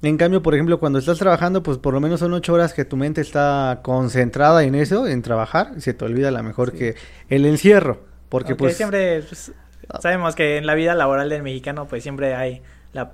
En 0.02 0.16
cambio, 0.16 0.42
por 0.42 0.54
ejemplo, 0.54 0.80
cuando 0.80 1.00
estás 1.00 1.18
trabajando, 1.18 1.64
pues 1.64 1.80
por 1.80 1.94
lo 1.94 2.00
menos 2.00 2.22
son 2.22 2.32
ocho 2.32 2.54
horas 2.54 2.74
que 2.74 2.86
tu 2.86 2.96
mente 2.96 3.20
está 3.20 3.82
concentrada 3.84 4.64
en 4.64 4.76
eso, 4.76 5.06
en 5.06 5.22
trabajar, 5.22 5.74
y 5.76 5.82
se 5.82 5.94
te 5.94 6.06
olvida 6.06 6.30
a 6.30 6.32
lo 6.32 6.42
mejor 6.44 6.72
que 6.72 6.96
el 7.28 7.46
encierro, 7.46 8.06
porque 8.30 8.56
pues 8.56 8.78
siempre 8.78 9.24
pues, 9.24 9.52
sabemos 10.00 10.34
que 10.34 10.56
en 10.56 10.66
la 10.66 10.76
vida 10.76 10.96
laboral 10.96 11.28
del 11.28 11.44
mexicano 11.44 11.90
pues 11.90 12.04
siempre 12.04 12.36
hay 12.36 12.62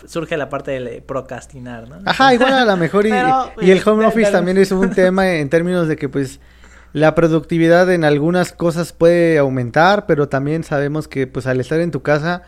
surge 0.06 0.38
la 0.38 0.50
parte 0.50 0.80
de 0.80 1.02
procrastinar, 1.02 1.90
¿no? 1.90 1.98
Ajá, 2.06 2.32
igual 2.36 2.54
a 2.54 2.64
lo 2.64 2.78
mejor 2.78 3.08
y, 3.08 3.10
y 3.62 3.72
el 3.72 3.82
home 3.84 4.06
office 4.06 4.32
también 4.32 4.60
es 4.60 4.72
un 4.72 4.88
tema 4.94 5.34
en 5.34 5.50
términos 5.50 5.88
de 5.88 5.96
que 5.96 6.08
pues 6.10 6.40
la 6.94 7.16
productividad 7.16 7.92
en 7.92 8.06
algunas 8.06 8.54
cosas 8.54 8.94
puede 8.94 9.40
aumentar, 9.40 10.06
pero 10.06 10.30
también 10.30 10.64
sabemos 10.64 11.08
que 11.08 11.26
pues 11.26 11.48
al 11.48 11.60
estar 11.60 11.80
en 11.80 11.90
tu 11.90 12.04
casa, 12.04 12.44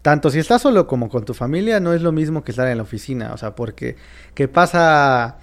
tanto 0.00 0.30
si 0.30 0.38
estás 0.38 0.62
solo 0.62 0.86
como 0.86 1.10
con 1.10 1.26
tu 1.26 1.34
familia, 1.34 1.80
no 1.80 1.92
es 1.92 2.00
lo 2.00 2.10
mismo 2.10 2.42
que 2.42 2.52
estar 2.52 2.66
en 2.68 2.78
la 2.78 2.82
oficina, 2.82 3.32
o 3.34 3.36
sea, 3.36 3.54
porque 3.54 3.96
qué 4.34 4.48
pasa 4.48 5.36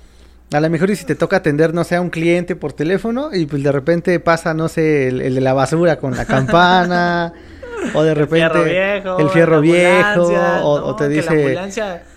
a 0.52 0.60
lo 0.60 0.70
mejor 0.72 0.90
y 0.90 0.96
si 0.96 1.06
te 1.06 1.14
toca 1.14 1.38
atender, 1.38 1.74
no 1.74 1.84
sé, 1.84 1.98
a 1.98 2.02
un 2.02 2.10
cliente 2.10 2.56
por 2.56 2.74
teléfono 2.74 3.30
y 3.32 3.46
pues 3.46 3.62
de 3.62 3.72
repente 3.72 4.20
pasa, 4.20 4.56
no 4.56 4.70
sé, 4.70 5.10
el 5.10 5.36
de 5.36 5.42
la 5.42 5.54
basura 5.54 5.98
con 5.98 6.16
la 6.16 6.26
campana 6.26 7.34
o 7.94 8.02
de 8.02 8.16
repente 8.16 8.98
el 9.20 9.30
fierro 9.30 9.62
viejo, 9.62 10.32
o, 10.64 10.96
te 10.96 11.10
dice 11.10 11.60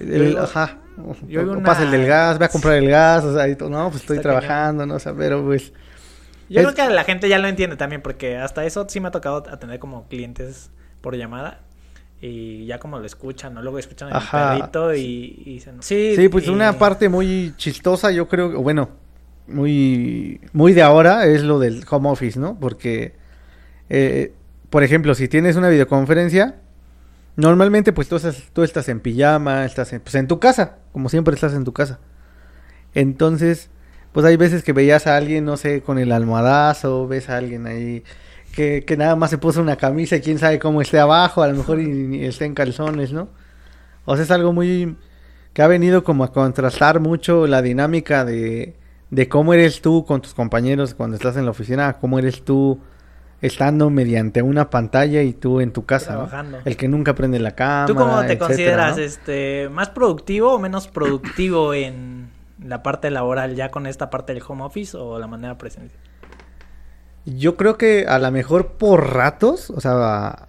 el, 0.00 0.38
ajá, 0.38 0.78
o, 1.04 1.62
pasa 1.62 1.82
el 1.82 1.90
del 1.90 2.06
gas, 2.06 2.38
ve 2.38 2.46
a 2.46 2.48
comprar 2.48 2.76
el 2.76 2.88
gas, 2.88 3.24
o 3.24 3.34
sea, 3.34 3.46
y 3.46 3.56
no, 3.56 3.90
pues 3.90 4.02
estoy 4.02 4.20
trabajando, 4.20 4.86
no 4.86 4.94
o 4.94 4.98
sea, 4.98 5.12
pero 5.12 5.44
pues 5.44 5.72
yo 6.50 6.62
creo 6.62 6.74
que 6.74 6.92
la 6.92 7.04
gente 7.04 7.28
ya 7.28 7.38
lo 7.38 7.48
entiende 7.48 7.76
también 7.76 8.02
porque 8.02 8.36
hasta 8.36 8.64
eso 8.64 8.86
sí 8.88 9.00
me 9.00 9.08
ha 9.08 9.10
tocado 9.10 9.44
atender 9.50 9.78
como 9.78 10.06
clientes 10.08 10.70
por 11.00 11.16
llamada 11.16 11.60
y 12.20 12.66
ya 12.66 12.78
como 12.78 12.98
lo 12.98 13.06
escuchan, 13.06 13.54
¿no? 13.54 13.62
Luego 13.62 13.78
escuchan 13.78 14.10
el 14.14 14.22
perrito 14.30 14.94
y, 14.94 15.42
dicen, 15.46 15.76
sí, 15.80 16.14
sí, 16.16 16.28
pues 16.28 16.48
una 16.48 16.78
parte 16.78 17.08
muy 17.08 17.54
chistosa, 17.56 18.10
yo 18.10 18.28
creo, 18.28 18.60
bueno, 18.62 18.90
muy 19.46 20.40
muy 20.52 20.74
de 20.74 20.82
ahora 20.82 21.24
es 21.24 21.42
lo 21.42 21.58
del 21.58 21.84
home 21.88 22.10
office, 22.10 22.38
¿no? 22.38 22.58
Porque 22.60 23.14
eh, 23.88 24.32
por 24.70 24.84
ejemplo, 24.84 25.14
si 25.14 25.28
tienes 25.28 25.56
una 25.56 25.68
videoconferencia, 25.68 26.54
normalmente 27.36 27.92
pues 27.92 28.08
tú 28.08 28.16
estás, 28.16 28.44
tú 28.52 28.62
estás 28.62 28.88
en 28.88 29.00
pijama, 29.00 29.64
estás 29.64 29.92
en, 29.92 30.00
pues, 30.00 30.14
en 30.14 30.28
tu 30.28 30.38
casa, 30.38 30.78
como 30.92 31.08
siempre 31.08 31.34
estás 31.34 31.52
en 31.54 31.64
tu 31.64 31.72
casa. 31.72 31.98
Entonces, 32.94 33.68
pues 34.12 34.26
hay 34.26 34.36
veces 34.36 34.62
que 34.62 34.72
veías 34.72 35.06
a 35.06 35.16
alguien, 35.16 35.44
no 35.44 35.56
sé, 35.56 35.82
con 35.82 35.98
el 35.98 36.12
almohadazo, 36.12 37.06
ves 37.06 37.28
a 37.30 37.36
alguien 37.36 37.66
ahí 37.66 38.02
que, 38.54 38.84
que 38.84 38.96
nada 38.96 39.14
más 39.16 39.30
se 39.30 39.38
puso 39.38 39.60
una 39.60 39.76
camisa 39.76 40.16
y 40.16 40.20
quién 40.20 40.38
sabe 40.38 40.58
cómo 40.58 40.82
esté 40.82 40.98
abajo, 40.98 41.42
a 41.42 41.48
lo 41.48 41.56
mejor 41.56 41.80
y, 41.80 42.24
esté 42.24 42.44
en 42.44 42.54
calzones, 42.54 43.12
¿no? 43.12 43.28
O 44.04 44.16
sea, 44.16 44.24
es 44.24 44.30
algo 44.30 44.52
muy 44.52 44.96
que 45.52 45.62
ha 45.62 45.66
venido 45.66 46.04
como 46.04 46.24
a 46.24 46.32
contrastar 46.32 47.00
mucho 47.00 47.46
la 47.46 47.62
dinámica 47.62 48.24
de, 48.24 48.74
de 49.10 49.28
cómo 49.28 49.54
eres 49.54 49.80
tú 49.80 50.04
con 50.04 50.20
tus 50.20 50.34
compañeros 50.34 50.94
cuando 50.94 51.16
estás 51.16 51.36
en 51.36 51.44
la 51.44 51.50
oficina, 51.50 51.94
cómo 51.94 52.18
eres 52.18 52.44
tú 52.44 52.80
estando 53.40 53.90
mediante 53.90 54.42
una 54.42 54.70
pantalla 54.70 55.22
y 55.22 55.32
tú 55.32 55.60
en 55.60 55.72
tu 55.72 55.86
casa, 55.86 56.28
El 56.64 56.76
que 56.76 56.88
nunca 56.88 57.14
prende 57.14 57.38
la 57.38 57.54
cámara. 57.54 57.86
¿Tú 57.86 57.94
cómo 57.94 58.20
te 58.24 58.38
consideras 58.38 58.98
este 58.98 59.68
más 59.70 59.90
productivo 59.90 60.54
o 60.54 60.58
menos 60.58 60.88
productivo 60.88 61.72
en 61.74 62.28
la 62.62 62.82
parte 62.82 63.10
laboral 63.10 63.54
ya 63.54 63.70
con 63.70 63.86
esta 63.86 64.10
parte 64.10 64.34
del 64.34 64.42
home 64.46 64.64
office 64.64 64.96
o 64.96 65.18
la 65.18 65.26
manera 65.26 65.58
presencial? 65.58 66.00
Yo 67.26 67.56
creo 67.56 67.76
que 67.76 68.06
a 68.06 68.18
lo 68.18 68.30
mejor 68.30 68.72
por 68.72 69.14
ratos, 69.14 69.70
o 69.70 69.80
sea, 69.80 70.48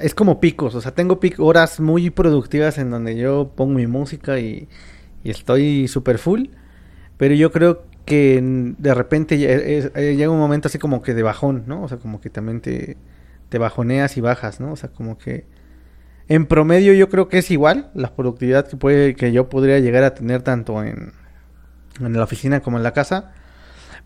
es 0.00 0.14
como 0.14 0.40
picos, 0.40 0.74
o 0.74 0.80
sea, 0.80 0.92
tengo 0.92 1.20
horas 1.38 1.80
muy 1.80 2.10
productivas 2.10 2.78
en 2.78 2.90
donde 2.90 3.16
yo 3.16 3.52
pongo 3.54 3.74
mi 3.74 3.86
música 3.86 4.38
y, 4.38 4.68
estoy 5.22 5.86
super 5.86 6.18
full, 6.18 6.46
pero 7.18 7.34
yo 7.34 7.52
creo 7.52 7.82
que 8.06 8.40
de 8.42 8.94
repente 8.94 9.36
eh, 9.38 10.16
llega 10.16 10.30
un 10.30 10.38
momento 10.38 10.68
así 10.68 10.78
como 10.78 11.02
que 11.02 11.14
de 11.14 11.22
bajón, 11.22 11.64
¿no? 11.66 11.82
O 11.82 11.88
sea, 11.88 11.98
como 11.98 12.20
que 12.20 12.30
también 12.30 12.60
te, 12.60 12.96
te 13.50 13.58
bajoneas 13.58 14.16
y 14.16 14.22
bajas, 14.22 14.60
¿no? 14.60 14.72
O 14.72 14.76
sea, 14.76 14.88
como 14.88 15.18
que 15.18 15.44
en 16.30 16.46
promedio 16.46 16.94
yo 16.94 17.10
creo 17.10 17.28
que 17.28 17.38
es 17.38 17.50
igual 17.50 17.90
la 17.92 18.14
productividad 18.14 18.66
que 18.66 18.78
puede 18.78 19.14
que 19.14 19.32
yo 19.32 19.50
podría 19.50 19.78
llegar 19.80 20.04
a 20.04 20.14
tener 20.14 20.40
tanto 20.40 20.82
en, 20.82 21.12
en 22.00 22.12
la 22.14 22.24
oficina 22.24 22.60
como 22.60 22.78
en 22.78 22.82
la 22.82 22.92
casa. 22.92 23.32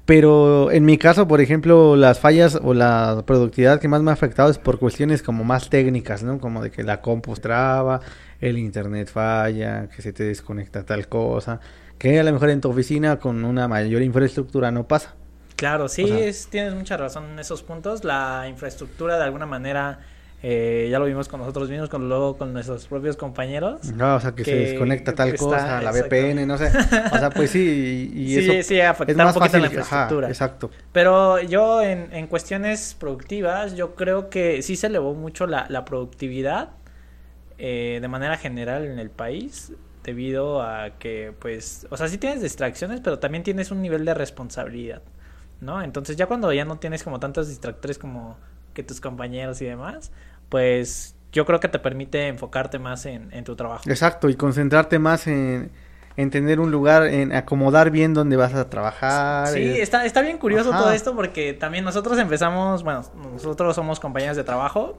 Pero 0.04 0.70
en 0.70 0.84
mi 0.84 0.98
caso, 0.98 1.26
por 1.26 1.40
ejemplo, 1.40 1.96
las 1.96 2.18
fallas 2.18 2.58
o 2.62 2.74
la 2.74 3.22
productividad 3.24 3.80
que 3.80 3.88
más 3.88 4.02
me 4.02 4.10
ha 4.10 4.14
afectado 4.14 4.50
es 4.50 4.58
por 4.58 4.78
cuestiones 4.78 5.22
como 5.22 5.44
más 5.44 5.70
técnicas, 5.70 6.22
¿no? 6.22 6.38
Como 6.38 6.62
de 6.62 6.70
que 6.70 6.82
la 6.82 7.00
compu 7.00 7.34
traba, 7.36 8.00
el 8.40 8.58
internet 8.58 9.08
falla, 9.08 9.88
que 9.88 10.02
se 10.02 10.12
te 10.12 10.24
desconecta 10.24 10.84
tal 10.84 11.08
cosa 11.08 11.60
que 11.98 12.20
a 12.20 12.22
lo 12.22 12.32
mejor 12.32 12.50
en 12.50 12.60
tu 12.60 12.70
oficina 12.70 13.18
con 13.18 13.44
una 13.44 13.68
mayor 13.68 14.02
infraestructura 14.02 14.70
no 14.70 14.86
pasa. 14.86 15.14
Claro, 15.56 15.88
sí, 15.88 16.04
tienes 16.50 16.74
mucha 16.74 16.96
razón 16.96 17.30
en 17.30 17.38
esos 17.38 17.62
puntos. 17.62 18.04
La 18.04 18.46
infraestructura 18.48 19.16
de 19.16 19.24
alguna 19.24 19.46
manera, 19.46 20.00
eh, 20.46 20.88
ya 20.90 20.98
lo 20.98 21.06
vimos 21.06 21.26
con 21.26 21.40
nosotros 21.40 21.70
mismos, 21.70 21.88
con, 21.88 22.06
luego 22.06 22.36
con 22.36 22.52
nuestros 22.52 22.86
propios 22.86 23.16
compañeros. 23.16 23.82
No, 23.94 24.16
o 24.16 24.20
sea, 24.20 24.32
que, 24.32 24.44
se 24.44 24.54
desconecta 24.54 25.14
tal 25.14 25.34
cosa, 25.36 25.80
la 25.80 25.90
VPN, 25.90 26.46
no 26.46 26.58
sé. 26.58 26.66
O 26.66 27.18
sea, 27.18 27.30
pues 27.30 27.50
sí, 27.50 28.12
y, 28.14 28.34
sí, 28.42 28.62
sí, 28.62 28.78
afecta 28.78 29.26
un 29.26 29.32
poquito 29.32 29.58
la 29.58 29.66
infraestructura. 29.68 30.28
exacto. 30.28 30.70
Pero 30.92 31.40
yo 31.40 31.80
en, 31.80 32.12
en 32.12 32.26
cuestiones 32.26 32.94
productivas, 33.00 33.74
yo 33.74 33.94
creo 33.94 34.28
que 34.28 34.60
sí 34.60 34.76
se 34.76 34.88
elevó 34.88 35.14
mucho 35.14 35.46
la, 35.46 35.64
la 35.70 35.86
productividad 35.86 36.72
eh, 37.56 38.00
de 38.02 38.08
manera 38.08 38.36
general 38.36 38.84
en 38.84 38.98
el 38.98 39.08
país 39.08 39.72
debido 40.02 40.60
a 40.60 40.98
que, 40.98 41.32
pues, 41.38 41.86
o 41.88 41.96
sea, 41.96 42.08
sí 42.08 42.18
tienes 42.18 42.42
distracciones, 42.42 43.00
pero 43.00 43.18
también 43.18 43.44
tienes 43.44 43.70
un 43.70 43.80
nivel 43.80 44.04
de 44.04 44.12
responsabilidad, 44.12 45.00
¿no? 45.62 45.80
Entonces 45.80 46.18
ya 46.18 46.26
cuando 46.26 46.52
ya 46.52 46.66
no 46.66 46.78
tienes 46.78 47.02
como 47.02 47.18
tantos 47.18 47.48
distractores 47.48 47.96
como 47.96 48.36
que 48.74 48.82
tus 48.82 49.00
compañeros 49.00 49.62
y 49.62 49.64
demás, 49.64 50.10
pues 50.54 51.16
yo 51.32 51.44
creo 51.46 51.58
que 51.58 51.66
te 51.66 51.80
permite 51.80 52.28
enfocarte 52.28 52.78
más 52.78 53.06
en, 53.06 53.28
en 53.32 53.42
tu 53.42 53.56
trabajo. 53.56 53.82
Exacto, 53.90 54.28
y 54.28 54.36
concentrarte 54.36 55.00
más 55.00 55.26
en, 55.26 55.72
en 56.16 56.30
tener 56.30 56.60
un 56.60 56.70
lugar, 56.70 57.08
en 57.08 57.34
acomodar 57.34 57.90
bien 57.90 58.14
donde 58.14 58.36
vas 58.36 58.54
a 58.54 58.70
trabajar. 58.70 59.48
Sí, 59.48 59.80
está, 59.80 60.04
está 60.04 60.20
bien 60.20 60.38
curioso 60.38 60.70
todo 60.70 60.92
esto 60.92 61.16
porque 61.16 61.54
también 61.54 61.82
nosotros 61.82 62.16
empezamos, 62.20 62.84
bueno, 62.84 63.02
nosotros 63.32 63.74
somos 63.74 63.98
compañeros 63.98 64.36
de 64.36 64.44
trabajo 64.44 64.96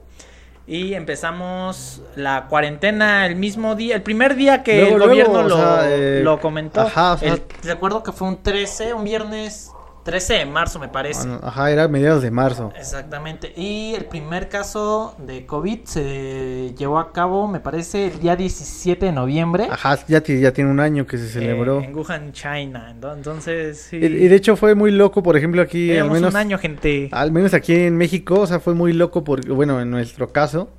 y 0.66 0.92
empezamos 0.92 2.02
la 2.16 2.48
cuarentena 2.48 3.24
el 3.24 3.36
mismo 3.36 3.74
día, 3.74 3.94
el 3.94 4.02
primer 4.02 4.36
día 4.36 4.62
que 4.62 4.90
el 4.90 4.98
gobierno 4.98 5.42
lo, 5.42 5.82
eh, 5.84 6.20
lo, 6.22 6.38
comentó. 6.38 6.82
Ajá, 6.82 7.16
recuerdo 7.62 8.02
que 8.02 8.12
fue 8.12 8.28
un 8.28 8.42
13, 8.42 8.92
un 8.92 9.04
viernes 9.04 9.72
13 10.06 10.34
de 10.34 10.46
marzo, 10.46 10.78
me 10.78 10.88
parece. 10.88 11.28
ajá, 11.42 11.72
era 11.72 11.88
mediados 11.88 12.22
de 12.22 12.30
marzo. 12.30 12.72
Exactamente. 12.78 13.52
Y 13.56 13.92
el 13.96 14.04
primer 14.04 14.48
caso 14.48 15.16
de 15.18 15.44
COVID 15.44 15.80
se 15.82 16.74
llevó 16.78 17.00
a 17.00 17.12
cabo, 17.12 17.48
me 17.48 17.58
parece, 17.58 18.06
el 18.06 18.20
día 18.20 18.36
17 18.36 19.04
de 19.04 19.10
noviembre. 19.10 19.66
Ajá, 19.68 19.98
ya, 20.06 20.22
ya 20.22 20.52
tiene 20.52 20.70
un 20.70 20.78
año 20.78 21.08
que 21.08 21.18
se 21.18 21.28
celebró. 21.28 21.82
en 21.82 21.92
Wuhan, 21.92 22.32
China. 22.32 22.94
Entonces, 23.16 23.78
sí. 23.90 23.96
y, 23.96 24.28
de 24.28 24.36
hecho 24.36 24.54
fue 24.54 24.76
muy 24.76 24.92
loco, 24.92 25.24
por 25.24 25.36
ejemplo, 25.36 25.60
aquí. 25.60 25.98
al 25.98 26.08
menos, 26.08 26.32
un 26.32 26.38
año, 26.38 26.56
gente. 26.56 27.08
Al 27.10 27.32
menos 27.32 27.52
aquí 27.52 27.74
en 27.74 27.96
México, 27.96 28.38
o 28.38 28.46
sea, 28.46 28.60
fue 28.60 28.74
muy 28.74 28.92
loco, 28.92 29.24
porque, 29.24 29.50
bueno, 29.50 29.80
en 29.80 29.90
nuestro 29.90 30.32
caso 30.32 30.70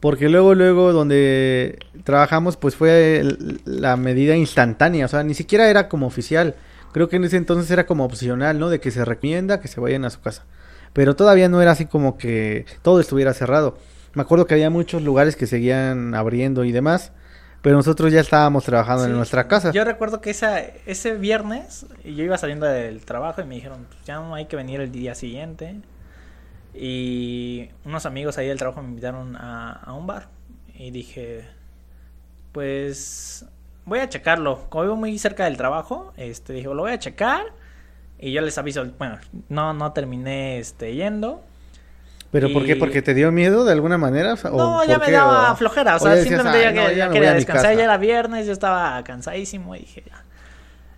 Porque 0.00 0.28
luego, 0.28 0.54
luego, 0.54 0.92
donde 0.92 1.78
trabajamos, 2.04 2.58
pues 2.58 2.76
fue 2.76 3.22
la 3.64 3.96
medida 3.96 4.36
instantánea. 4.36 5.06
O 5.06 5.08
sea, 5.08 5.22
ni 5.22 5.32
siquiera 5.32 5.70
era 5.70 5.88
como 5.88 6.06
oficial. 6.06 6.56
Creo 6.92 7.08
que 7.08 7.16
en 7.16 7.24
ese 7.24 7.36
entonces 7.36 7.70
era 7.70 7.86
como 7.86 8.04
opcional, 8.04 8.58
¿no? 8.58 8.68
De 8.68 8.80
que 8.80 8.90
se 8.90 9.04
recomienda 9.04 9.60
que 9.60 9.68
se 9.68 9.80
vayan 9.80 10.04
a 10.04 10.10
su 10.10 10.20
casa. 10.20 10.44
Pero 10.92 11.14
todavía 11.14 11.48
no 11.48 11.62
era 11.62 11.72
así 11.72 11.86
como 11.86 12.18
que 12.18 12.66
todo 12.82 13.00
estuviera 13.00 13.32
cerrado. 13.34 13.78
Me 14.14 14.22
acuerdo 14.22 14.46
que 14.46 14.54
había 14.54 14.70
muchos 14.70 15.02
lugares 15.02 15.36
que 15.36 15.46
seguían 15.46 16.14
abriendo 16.14 16.64
y 16.64 16.72
demás. 16.72 17.12
Pero 17.62 17.76
nosotros 17.76 18.10
ya 18.10 18.20
estábamos 18.20 18.64
trabajando 18.64 19.04
en 19.04 19.12
nuestra 19.12 19.46
casa. 19.46 19.70
Yo 19.72 19.84
recuerdo 19.84 20.22
que 20.22 20.30
esa, 20.30 20.60
ese 20.60 21.14
viernes 21.14 21.84
yo 22.04 22.24
iba 22.24 22.38
saliendo 22.38 22.64
del 22.66 23.04
trabajo 23.04 23.42
y 23.42 23.44
me 23.44 23.56
dijeron, 23.56 23.86
pues 23.86 24.02
ya 24.06 24.14
no 24.16 24.34
hay 24.34 24.46
que 24.46 24.56
venir 24.56 24.80
el 24.80 24.90
día 24.90 25.14
siguiente. 25.14 25.76
Y 26.74 27.68
unos 27.84 28.06
amigos 28.06 28.38
ahí 28.38 28.48
del 28.48 28.56
trabajo 28.56 28.82
me 28.82 28.88
invitaron 28.88 29.36
a, 29.36 29.72
a 29.72 29.92
un 29.92 30.06
bar. 30.06 30.28
Y 30.74 30.90
dije, 30.90 31.44
pues 32.52 33.44
voy 33.90 33.98
a 33.98 34.08
checarlo. 34.08 34.66
Como 34.68 34.84
vivo 34.84 34.96
muy 34.96 35.18
cerca 35.18 35.44
del 35.44 35.56
trabajo, 35.56 36.12
este, 36.16 36.52
dije, 36.52 36.68
lo 36.68 36.76
voy 36.76 36.92
a 36.92 36.98
checar. 36.98 37.46
Y 38.18 38.32
yo 38.32 38.40
les 38.40 38.56
aviso, 38.56 38.86
bueno, 38.98 39.18
no, 39.48 39.74
no 39.74 39.92
terminé 39.92 40.58
este, 40.58 40.94
yendo. 40.94 41.42
¿Pero 42.30 42.52
por 42.52 42.64
qué? 42.64 42.76
¿Porque 42.76 43.02
te 43.02 43.12
dio 43.12 43.32
miedo 43.32 43.64
de 43.64 43.72
alguna 43.72 43.98
manera? 43.98 44.36
no, 44.44 44.84
ya 44.84 44.98
me 44.98 45.10
daba 45.10 45.56
flojera. 45.56 45.96
O, 45.96 45.98
sea, 45.98 46.16
simplemente 46.22 46.62
ya, 46.62 46.92
ya, 46.92 47.10
quería 47.10 47.34
descansar. 47.34 47.76
Ya 47.76 47.84
era 47.84 47.96
viernes, 47.96 48.46
yo 48.46 48.52
estaba 48.52 49.02
cansadísimo 49.02 49.74
y 49.74 49.80
dije, 49.80 50.04
ya. 50.06 50.24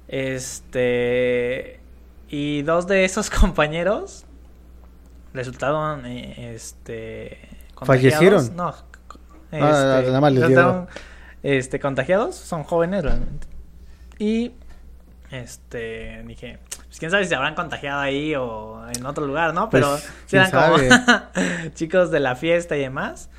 Este. 0.08 1.80
Y 2.28 2.60
dos 2.62 2.86
de 2.86 3.06
esos 3.06 3.30
compañeros 3.40 4.26
resultaron, 5.32 6.04
eh, 6.04 6.54
este. 6.54 7.48
¿Fallecieron? 7.82 8.54
No. 8.54 8.74
Este, 9.50 9.58
nada 9.58 10.20
más 10.20 10.32
les 10.32 10.42
resultaron, 10.42 10.88
este, 11.42 11.80
contagiados. 11.80 12.36
Son 12.36 12.64
jóvenes 12.64 13.04
realmente. 13.04 13.46
Y. 14.18 14.52
Este. 15.30 16.22
Dije 16.26 16.58
pues 16.92 16.98
quién 16.98 17.10
sabe 17.10 17.22
si 17.22 17.30
se 17.30 17.36
habrán 17.36 17.54
contagiado 17.54 18.02
ahí 18.02 18.34
o 18.34 18.82
en 18.94 19.06
otro 19.06 19.26
lugar, 19.26 19.54
¿no? 19.54 19.70
Pero 19.70 19.92
pues, 19.92 20.12
si 20.26 20.36
eran 20.36 20.50
como 20.50 20.76
chicos 21.74 22.10
de 22.10 22.20
la 22.20 22.36
fiesta 22.36 22.76
y 22.76 22.80
demás. 22.80 23.30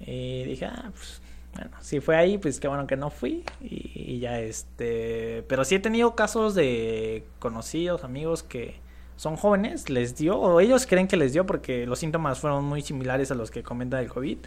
Y 0.00 0.44
dije, 0.44 0.66
ah, 0.66 0.90
pues 0.92 1.22
bueno, 1.54 1.70
si 1.80 2.00
fue 2.00 2.16
ahí, 2.16 2.36
pues 2.36 2.60
qué 2.60 2.68
bueno 2.68 2.86
que 2.86 2.98
no 2.98 3.08
fui. 3.08 3.42
Y, 3.62 4.18
ya 4.18 4.38
este. 4.38 5.46
Pero 5.48 5.64
sí 5.64 5.76
he 5.76 5.78
tenido 5.78 6.14
casos 6.14 6.54
de 6.54 7.24
conocidos, 7.38 8.04
amigos 8.04 8.42
que 8.42 8.78
son 9.16 9.36
jóvenes, 9.36 9.88
les 9.88 10.14
dio, 10.14 10.38
o 10.38 10.60
ellos 10.60 10.86
creen 10.86 11.08
que 11.08 11.16
les 11.16 11.32
dio 11.32 11.46
porque 11.46 11.86
los 11.86 12.00
síntomas 12.00 12.38
fueron 12.38 12.66
muy 12.66 12.82
similares 12.82 13.30
a 13.30 13.34
los 13.34 13.50
que 13.50 13.62
comenta 13.62 13.96
del 13.96 14.08
COVID, 14.08 14.40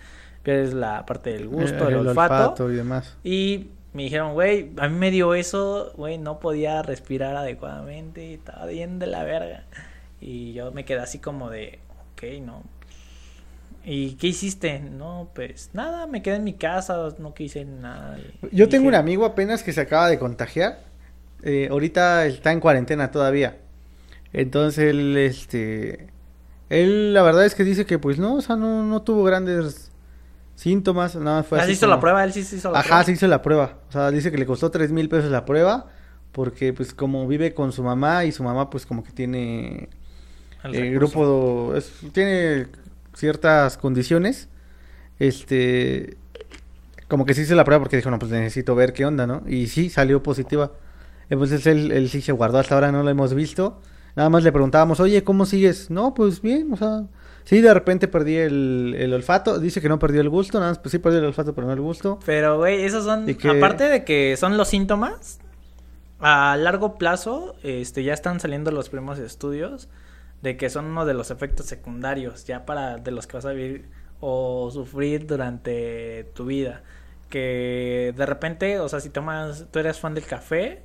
que 0.43 0.63
es 0.63 0.73
la 0.73 1.05
parte 1.05 1.31
del 1.31 1.47
gusto, 1.47 1.87
el, 1.87 1.95
olfato, 1.95 2.69
y 2.71 2.75
demás. 2.75 3.15
Y 3.23 3.67
me 3.93 4.03
dijeron, 4.03 4.33
güey, 4.33 4.71
a 4.77 4.89
mí 4.89 4.97
me 4.97 5.11
dio 5.11 5.33
eso, 5.33 5.93
güey, 5.95 6.17
no 6.17 6.39
podía 6.39 6.81
respirar 6.81 7.35
adecuadamente, 7.35 8.25
y 8.25 8.33
estaba 8.33 8.65
bien 8.65 8.99
de 8.99 9.07
la 9.07 9.23
verga. 9.23 9.63
Y 10.19 10.53
yo 10.53 10.71
me 10.71 10.85
quedé 10.85 10.99
así 10.99 11.19
como 11.19 11.49
de, 11.49 11.79
ok, 12.13 12.23
no. 12.41 12.63
¿Y 13.85 14.13
qué 14.15 14.27
hiciste? 14.27 14.79
No, 14.79 15.29
pues 15.33 15.69
nada, 15.73 16.07
me 16.07 16.21
quedé 16.21 16.37
en 16.37 16.43
mi 16.43 16.53
casa, 16.53 17.13
no 17.19 17.33
quise 17.33 17.65
nada. 17.65 18.17
Yo 18.51 18.69
tengo 18.69 18.87
un 18.87 18.95
amigo 18.95 19.25
apenas 19.25 19.63
que 19.63 19.73
se 19.73 19.81
acaba 19.81 20.07
de 20.07 20.17
contagiar. 20.17 20.79
Eh, 21.43 21.67
ahorita 21.69 22.25
está 22.25 22.53
en 22.53 22.61
cuarentena 22.61 23.11
todavía. 23.11 23.57
Entonces 24.31 24.85
él, 24.85 25.17
este, 25.17 26.07
él 26.69 27.13
la 27.13 27.23
verdad 27.23 27.45
es 27.45 27.55
que 27.55 27.65
dice 27.65 27.85
que 27.85 27.99
pues 27.99 28.17
no, 28.19 28.35
o 28.35 28.41
sea, 28.41 28.55
no, 28.55 28.83
no 28.85 29.01
tuvo 29.01 29.23
grandes 29.23 29.91
síntomas, 30.55 31.15
nada 31.15 31.43
fue 31.43 31.59
¿Has 31.59 31.69
hizo 31.69 31.87
la 31.87 31.99
prueba? 31.99 32.23
Él 32.23 32.33
sí 32.33 32.43
se 32.43 32.57
hizo 32.57 32.71
la 32.71 32.81
prueba. 32.81 32.95
Ajá, 32.97 33.05
se 33.05 33.11
hizo 33.11 33.27
la 33.27 33.41
prueba. 33.41 33.77
O 33.89 33.91
sea, 33.91 34.11
dice 34.11 34.31
que 34.31 34.37
le 34.37 34.45
costó 34.45 34.71
tres 34.71 34.91
mil 34.91 35.09
pesos 35.09 35.31
la 35.31 35.45
prueba 35.45 35.87
porque 36.33 36.73
pues 36.73 36.93
como 36.93 37.27
vive 37.27 37.53
con 37.53 37.71
su 37.71 37.83
mamá 37.83 38.25
y 38.25 38.31
su 38.31 38.43
mamá 38.43 38.69
pues 38.69 38.85
como 38.85 39.03
que 39.03 39.11
tiene 39.11 39.87
el 40.63 40.75
eh, 40.75 40.91
grupo 40.91 41.73
tiene 42.11 42.67
ciertas 43.13 43.77
condiciones 43.77 44.49
este 45.19 46.17
como 47.07 47.25
que 47.25 47.35
sí 47.35 47.41
hizo 47.41 47.53
la 47.53 47.63
prueba 47.63 47.83
porque 47.83 47.97
dijo 47.97 48.09
no 48.09 48.17
pues 48.17 48.31
necesito 48.31 48.73
ver 48.73 48.93
qué 48.93 49.05
onda 49.05 49.27
no 49.27 49.43
y 49.47 49.67
sí 49.67 49.89
salió 49.89 50.23
positiva. 50.23 50.71
Entonces 51.29 51.65
él, 51.67 51.91
él 51.91 52.09
sí 52.09 52.21
se 52.21 52.31
guardó. 52.31 52.59
Hasta 52.59 52.75
ahora 52.75 52.91
no 52.91 53.01
lo 53.01 53.09
hemos 53.09 53.33
visto. 53.33 53.79
Nada 54.15 54.29
más 54.29 54.43
le 54.43 54.51
preguntábamos 54.51 54.99
oye 54.99 55.23
cómo 55.23 55.45
sigues 55.45 55.89
no 55.89 56.13
pues 56.13 56.41
bien 56.41 56.73
o 56.73 56.77
sea 56.77 57.03
Sí, 57.43 57.61
de 57.61 57.73
repente 57.73 58.07
perdí 58.07 58.37
el, 58.37 59.11
olfato. 59.13 59.59
Dice 59.59 59.81
que 59.81 59.89
no 59.89 59.99
perdió 59.99 60.21
el 60.21 60.29
gusto, 60.29 60.59
nada 60.59 60.71
más, 60.71 60.79
pues 60.79 60.91
sí 60.91 60.99
perdió 60.99 61.19
el 61.19 61.25
olfato, 61.25 61.53
pero 61.53 61.67
no 61.67 61.73
el 61.73 61.81
gusto. 61.81 62.19
Pero, 62.25 62.57
güey, 62.57 62.83
esos 62.83 63.03
son, 63.03 63.27
aparte 63.49 63.85
de 63.85 64.03
que 64.05 64.37
son 64.37 64.57
los 64.57 64.69
síntomas, 64.69 65.39
a 66.19 66.55
largo 66.57 66.95
plazo, 66.95 67.55
este, 67.63 68.03
ya 68.03 68.13
están 68.13 68.39
saliendo 68.39 68.71
los 68.71 68.89
primeros 68.89 69.19
estudios 69.19 69.89
de 70.41 70.57
que 70.57 70.69
son 70.69 70.85
uno 70.85 71.05
de 71.05 71.13
los 71.13 71.31
efectos 71.31 71.65
secundarios, 71.65 72.45
ya 72.45 72.65
para 72.65 72.97
de 72.97 73.11
los 73.11 73.27
que 73.27 73.37
vas 73.37 73.45
a 73.45 73.51
vivir 73.51 73.89
o 74.19 74.69
sufrir 74.71 75.27
durante 75.27 76.25
tu 76.33 76.45
vida. 76.45 76.81
Que 77.29 78.13
de 78.15 78.25
repente, 78.25 78.79
o 78.79 78.87
sea, 78.87 78.99
si 78.99 79.09
tomas, 79.09 79.65
tú 79.71 79.79
eres 79.79 79.99
fan 79.99 80.13
del 80.13 80.25
café, 80.25 80.83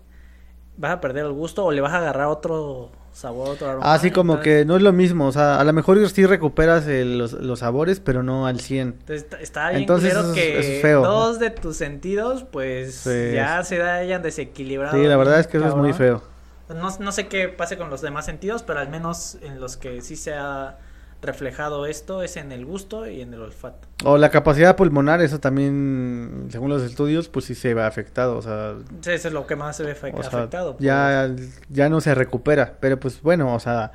vas 0.77 0.93
a 0.93 1.01
perder 1.01 1.27
el 1.27 1.33
gusto 1.33 1.65
o 1.65 1.73
le 1.73 1.81
vas 1.81 1.93
a 1.93 1.99
agarrar 1.99 2.29
otro 2.29 2.91
sabor, 3.19 3.51
otro 3.51 3.69
aroma. 3.69 3.93
Así 3.93 4.11
como 4.11 4.41
que 4.41 4.65
no 4.65 4.77
es 4.77 4.83
lo 4.83 4.93
mismo, 4.93 5.27
o 5.27 5.33
sea, 5.33 5.59
a 5.59 5.65
lo 5.65 5.73
mejor 5.73 6.09
sí 6.09 6.25
recuperas 6.25 6.87
los, 6.87 7.33
los, 7.33 7.59
sabores, 7.59 8.01
pero 8.01 8.23
no 8.23 8.47
al 8.47 8.61
100. 8.61 8.89
Entonces, 8.89 9.27
está 9.41 9.71
bien 9.71 9.83
Entonces, 9.83 10.15
que 10.35 10.79
feo. 10.81 11.03
dos 11.03 11.39
de 11.39 11.51
tus 11.51 11.77
sentidos, 11.77 12.45
pues 12.45 13.05
ya 13.05 13.63
se 13.65 13.83
hayan 13.83 14.23
desequilibrado. 14.23 14.97
Sí, 14.97 15.05
la 15.05 15.17
verdad 15.17 15.41
es 15.41 15.47
que 15.47 15.59
eso 15.59 15.69
es 15.69 15.75
muy 15.75 15.93
feo. 15.93 16.23
No, 16.69 16.91
no 16.99 17.13
sé 17.13 17.29
qué 17.29 17.49
pase 17.49 17.77
con 17.79 17.91
los 17.91 18.03
demás 18.03 18.27
sentidos, 18.27 18.63
pero 18.63 18.81
al 18.81 18.89
menos 18.89 19.39
en 19.43 19.59
los 19.61 19.77
que 19.77 20.03
sí 20.03 20.17
se 20.17 20.35
ha 20.35 20.79
reflejado 21.21 21.87
esto 21.87 22.23
es 22.23 22.37
en 22.37 22.53
el 22.53 22.65
gusto 22.65 23.09
y 23.09 23.21
en 23.21 23.35
el 23.35 23.43
olfato. 23.43 23.89
O 24.05 24.19
la 24.19 24.31
capacidad 24.31 24.77
pulmonar, 24.77 25.21
eso 25.21 25.41
también, 25.41 26.47
según 26.51 26.71
los 26.71 26.83
estudios, 26.83 27.29
pues 27.29 27.47
sí 27.47 27.55
se 27.55 27.75
ve 27.75 27.83
afectado, 27.83 28.37
o 28.37 28.43
sea... 28.43 28.77
Sí, 29.01 29.11
eso 29.11 29.29
es 29.29 29.35
lo 29.35 29.47
que 29.47 29.57
más 29.57 29.77
se 29.77 29.85
ve 29.85 29.93
afectado. 29.93 30.77
ya, 30.79 31.35
ya 31.69 31.89
no 31.89 32.01
se 32.01 32.15
recupera, 32.15 32.77
pero 32.81 33.01
pues 33.01 33.21
bueno, 33.23 33.55
o 33.55 33.61
sea, 33.61 33.93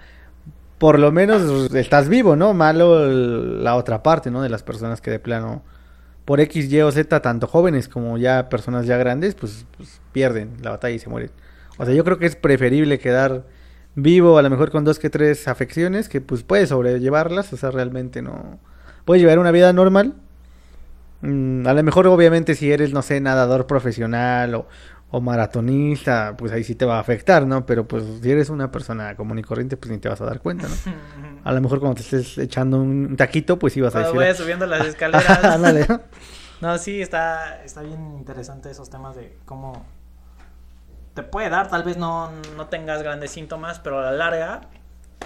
por 0.78 1.00
lo 1.00 1.14
menos 1.14 1.74
estás 1.74 2.10
vivo, 2.10 2.36
¿no? 2.36 2.54
Malo 2.54 3.08
la 3.08 3.76
otra 3.76 4.04
parte, 4.04 4.30
¿no? 4.30 4.42
De 4.42 4.50
las 4.50 4.64
personas 4.64 5.00
que 5.00 5.12
de 5.12 5.20
plano, 5.20 5.64
por 6.26 6.42
X, 6.42 6.70
Y 6.72 6.82
o 6.82 6.92
Z, 6.92 7.22
tanto 7.22 7.48
jóvenes 7.48 7.88
como 7.88 8.18
ya 8.18 8.50
personas 8.50 8.86
ya 8.86 8.98
grandes, 8.98 9.34
pues, 9.36 9.66
pues 9.78 10.02
pierden 10.12 10.58
la 10.62 10.72
batalla 10.72 10.96
y 10.96 11.00
se 11.00 11.10
mueren. 11.10 11.32
O 11.78 11.86
sea, 11.86 11.94
yo 11.94 12.04
creo 12.04 12.20
que 12.20 12.26
es 12.26 12.36
preferible 12.36 13.00
quedar 13.00 13.46
vivo, 13.96 14.38
a 14.38 14.42
lo 14.42 14.50
mejor 14.50 14.72
con 14.72 14.84
dos 14.84 15.00
que 15.00 15.10
tres 15.10 15.48
afecciones, 15.48 16.10
que 16.10 16.22
pues 16.22 16.44
puedes 16.44 16.70
sobrellevarlas, 16.70 17.52
o 17.54 17.58
sea, 17.58 17.72
realmente 17.72 18.22
no... 18.22 18.60
Puedes 19.06 19.22
llevar 19.22 19.40
una 19.40 19.52
vida 19.52 19.74
normal. 19.74 20.16
Mm, 21.22 21.68
a 21.68 21.74
lo 21.74 21.84
mejor, 21.84 22.08
obviamente, 22.08 22.56
si 22.56 22.72
eres, 22.72 22.94
no 22.94 23.02
sé, 23.02 23.20
nadador 23.20 23.68
profesional 23.68 24.56
o, 24.56 24.68
o, 25.12 25.20
maratonista, 25.22 26.36
pues 26.38 26.52
ahí 26.54 26.64
sí 26.64 26.76
te 26.76 26.86
va 26.86 26.98
a 26.98 27.00
afectar, 27.00 27.46
¿no? 27.46 27.66
Pero 27.66 27.88
pues 27.88 28.04
si 28.22 28.32
eres 28.32 28.50
una 28.50 28.72
persona 28.72 29.16
común 29.16 29.40
y 29.40 29.44
corriente, 29.44 29.76
pues 29.78 29.92
ni 29.92 29.98
te 29.98 30.10
vas 30.10 30.22
a 30.22 30.26
dar 30.26 30.40
cuenta, 30.40 30.68
¿no? 30.68 30.76
A 31.44 31.52
lo 31.52 31.60
mejor 31.60 31.82
cuando 31.82 31.96
te 31.96 32.02
estés 32.02 32.38
echando 32.38 32.82
un 32.82 33.18
taquito, 33.18 33.60
pues 33.60 33.76
ibas 33.76 33.94
a 33.96 34.00
decir... 34.00 34.16
Voy 34.16 34.34
subiendo 34.34 34.66
las 34.66 34.88
escaleras. 34.88 35.60
no, 36.62 36.78
sí, 36.78 37.02
está, 37.02 37.62
está 37.64 37.82
bien 37.82 38.16
interesante 38.18 38.72
esos 38.72 38.90
temas 38.90 39.18
de 39.18 39.38
cómo 39.46 39.86
te 41.14 41.24
puede 41.24 41.50
dar, 41.50 41.70
tal 41.70 41.84
vez 41.84 41.98
no, 41.98 42.32
no 42.56 42.68
tengas 42.68 43.04
grandes 43.04 43.32
síntomas, 43.32 43.80
pero 43.80 44.00
a 44.00 44.04
la 44.04 44.12
larga 44.12 44.62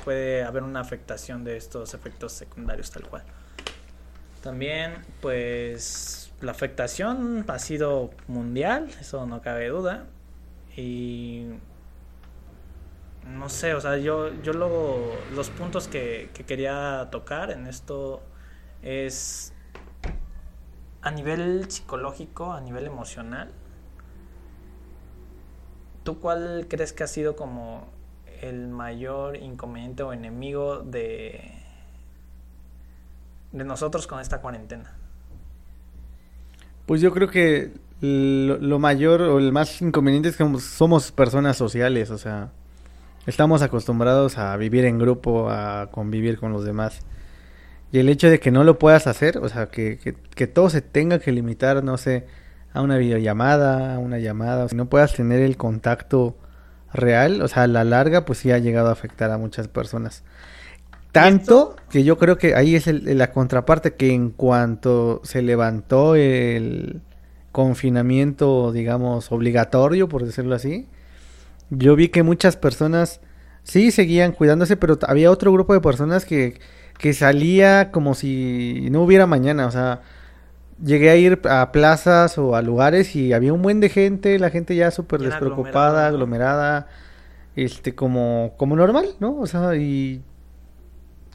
puede 0.03 0.43
haber 0.43 0.63
una 0.63 0.79
afectación 0.79 1.43
de 1.43 1.57
estos 1.57 1.93
efectos 1.93 2.33
secundarios 2.33 2.91
tal 2.91 3.03
cual. 3.03 3.23
También, 4.41 4.93
pues, 5.21 6.31
la 6.41 6.51
afectación 6.51 7.45
ha 7.47 7.59
sido 7.59 8.11
mundial, 8.27 8.89
eso 8.99 9.25
no 9.25 9.41
cabe 9.41 9.67
duda. 9.69 10.05
Y 10.75 11.47
no 13.25 13.49
sé, 13.49 13.73
o 13.73 13.81
sea, 13.81 13.97
yo, 13.97 14.31
yo 14.43 14.53
luego 14.53 15.11
los 15.35 15.49
puntos 15.49 15.87
que, 15.87 16.29
que 16.33 16.45
quería 16.45 17.07
tocar 17.11 17.51
en 17.51 17.67
esto 17.67 18.21
es 18.81 19.53
a 21.01 21.11
nivel 21.11 21.69
psicológico, 21.71 22.53
a 22.53 22.61
nivel 22.61 22.85
emocional, 22.85 23.51
¿Tú 26.07 26.21
cuál 26.21 26.67
crees 26.69 26.93
que 26.93 27.03
ha 27.03 27.07
sido 27.07 27.35
como 27.35 27.85
el 28.41 28.69
mayor 28.69 29.35
inconveniente 29.35 30.03
o 30.03 30.13
enemigo 30.13 30.79
de, 30.79 31.51
de 33.51 33.63
nosotros 33.65 34.07
con 34.07 34.21
esta 34.21 34.39
cuarentena? 34.39 34.95
Pues 36.85 37.01
yo 37.01 37.11
creo 37.11 37.29
que 37.29 37.73
lo, 37.99 38.79
mayor 38.79 39.21
o 39.21 39.37
el 39.37 39.51
más 39.51 39.81
inconveniente 39.81 40.29
es 40.29 40.37
que 40.37 40.45
somos 40.61 41.11
personas 41.11 41.57
sociales, 41.57 42.09
o 42.09 42.17
sea, 42.17 42.51
estamos 43.25 43.61
acostumbrados 43.61 44.37
a 44.37 44.55
vivir 44.55 44.85
en 44.85 44.99
grupo, 44.99 45.49
a 45.49 45.89
convivir 45.91 46.39
con 46.39 46.53
los 46.53 46.63
demás. 46.63 47.01
Y 47.91 47.99
el 47.99 48.07
hecho 48.07 48.29
de 48.29 48.39
que 48.39 48.49
no 48.49 48.63
lo 48.63 48.79
puedas 48.79 49.07
hacer, 49.07 49.39
o 49.39 49.49
sea, 49.49 49.67
que, 49.67 49.97
que, 49.97 50.13
que 50.13 50.47
todo 50.47 50.69
se 50.69 50.81
tenga 50.81 51.19
que 51.19 51.33
limitar, 51.33 51.83
no 51.83 51.97
sé, 51.97 52.27
a 52.77 52.81
una 52.81 52.97
videollamada, 52.97 53.95
a 53.95 53.99
una 53.99 54.19
llamada, 54.19 54.65
o 54.65 54.69
sea, 54.69 54.77
no 54.77 54.87
puedas 54.89 55.13
tener 55.13 55.41
el 55.41 55.57
contacto 55.57 56.37
real, 56.93 57.41
o 57.41 57.47
sea, 57.47 57.63
a 57.63 57.67
la 57.67 57.83
larga, 57.83 58.25
pues 58.25 58.39
sí 58.39 58.51
ha 58.51 58.57
llegado 58.59 58.89
a 58.89 58.93
afectar 58.93 59.31
a 59.31 59.37
muchas 59.37 59.67
personas. 59.67 60.23
Tanto 61.11 61.75
que 61.89 62.03
yo 62.03 62.17
creo 62.17 62.37
que 62.37 62.55
ahí 62.55 62.75
es 62.75 62.87
el- 62.87 63.17
la 63.17 63.31
contraparte, 63.31 63.95
que 63.95 64.13
en 64.13 64.29
cuanto 64.31 65.21
se 65.23 65.41
levantó 65.41 66.15
el 66.15 67.01
confinamiento, 67.51 68.71
digamos, 68.71 69.31
obligatorio, 69.31 70.07
por 70.09 70.25
decirlo 70.25 70.55
así, 70.55 70.87
yo 71.69 71.95
vi 71.95 72.09
que 72.09 72.23
muchas 72.23 72.57
personas 72.57 73.21
sí 73.63 73.91
seguían 73.91 74.31
cuidándose, 74.31 74.77
pero 74.77 74.97
había 75.07 75.31
otro 75.31 75.51
grupo 75.51 75.73
de 75.73 75.81
personas 75.81 76.25
que, 76.25 76.59
que 76.97 77.13
salía 77.13 77.91
como 77.91 78.15
si 78.15 78.87
no 78.91 79.03
hubiera 79.03 79.27
mañana, 79.27 79.67
o 79.67 79.71
sea, 79.71 80.01
llegué 80.83 81.09
a 81.09 81.15
ir 81.15 81.41
a 81.49 81.71
plazas 81.71 82.37
o 82.37 82.55
a 82.55 82.61
lugares 82.61 83.15
y 83.15 83.33
había 83.33 83.53
un 83.53 83.61
buen 83.61 83.79
de 83.79 83.89
gente, 83.89 84.37
la 84.39 84.49
gente 84.49 84.75
ya 84.75 84.91
súper 84.91 85.21
despreocupada, 85.21 86.07
aglomerada, 86.07 86.77
aglomerada, 86.77 86.87
este, 87.55 87.95
como, 87.95 88.53
como 88.57 88.75
normal, 88.75 89.07
¿no? 89.19 89.37
O 89.37 89.47
sea, 89.47 89.75
y, 89.75 90.21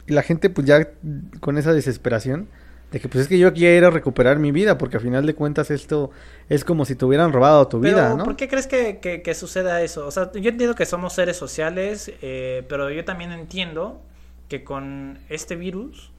y 0.06 0.12
la 0.12 0.22
gente 0.22 0.50
pues 0.50 0.66
ya 0.66 0.88
con 1.40 1.58
esa 1.58 1.72
desesperación 1.72 2.48
de 2.92 3.00
que 3.00 3.08
pues 3.08 3.22
es 3.22 3.28
que 3.28 3.38
yo 3.38 3.54
quiero 3.54 3.90
recuperar 3.90 4.38
mi 4.38 4.52
vida, 4.52 4.76
porque 4.76 4.98
a 4.98 5.00
final 5.00 5.24
de 5.24 5.34
cuentas 5.34 5.70
esto 5.70 6.10
es 6.50 6.62
como 6.62 6.84
si 6.84 6.94
te 6.94 7.06
hubieran 7.06 7.32
robado 7.32 7.66
tu 7.66 7.80
Pero, 7.80 7.96
vida, 7.96 8.14
¿no? 8.14 8.24
¿por 8.24 8.36
qué 8.36 8.48
crees 8.48 8.66
que, 8.66 8.98
que, 8.98 9.22
que 9.22 9.34
suceda 9.34 9.80
eso? 9.80 10.06
O 10.06 10.10
sea, 10.10 10.30
yo 10.32 10.50
entiendo 10.50 10.74
que 10.74 10.84
somos 10.84 11.14
seres 11.14 11.38
sociales, 11.38 12.12
eh, 12.20 12.64
pero 12.68 12.90
yo 12.90 13.02
también 13.04 13.32
entiendo 13.32 14.02
que 14.48 14.62
con 14.62 15.18
este 15.30 15.56
virus, 15.56 16.11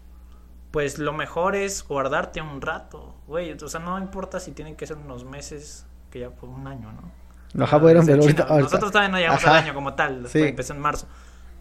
pues 0.73 0.97
lo 0.97 1.13
mejor 1.13 1.55
es 1.55 1.88
guardarte 1.88 2.41
un 2.41 2.59
rato, 2.59 3.13
güey. 3.27 3.51
O 3.53 3.67
sea, 3.69 3.79
no 3.79 3.99
importa 3.99 4.39
si 4.39 4.53
tienen 4.53 4.75
que 4.75 4.88
ser 4.88 4.97
unos 4.97 5.23
meses, 5.23 5.86
que 6.09 6.21
ya 6.21 6.31
fue 6.31 6.49
un 6.49 6.65
año, 6.65 6.91
¿no? 6.91 7.63
Ajá, 7.63 7.77
bueno, 7.77 7.99
es 8.01 8.07
en 8.07 8.13
pero 8.15 8.21
China. 8.23 8.31
ahorita- 8.41 8.53
ahorita- 8.53 8.63
Nosotros 8.65 8.91
todavía 8.91 9.12
no 9.12 9.17
llegamos 9.19 9.43
Ajá. 9.45 9.51
al 9.59 9.63
año 9.65 9.73
como 9.75 9.93
tal, 9.93 10.27
Sí. 10.27 10.41
empezó 10.41 10.73
en 10.73 10.79
marzo. 10.79 11.05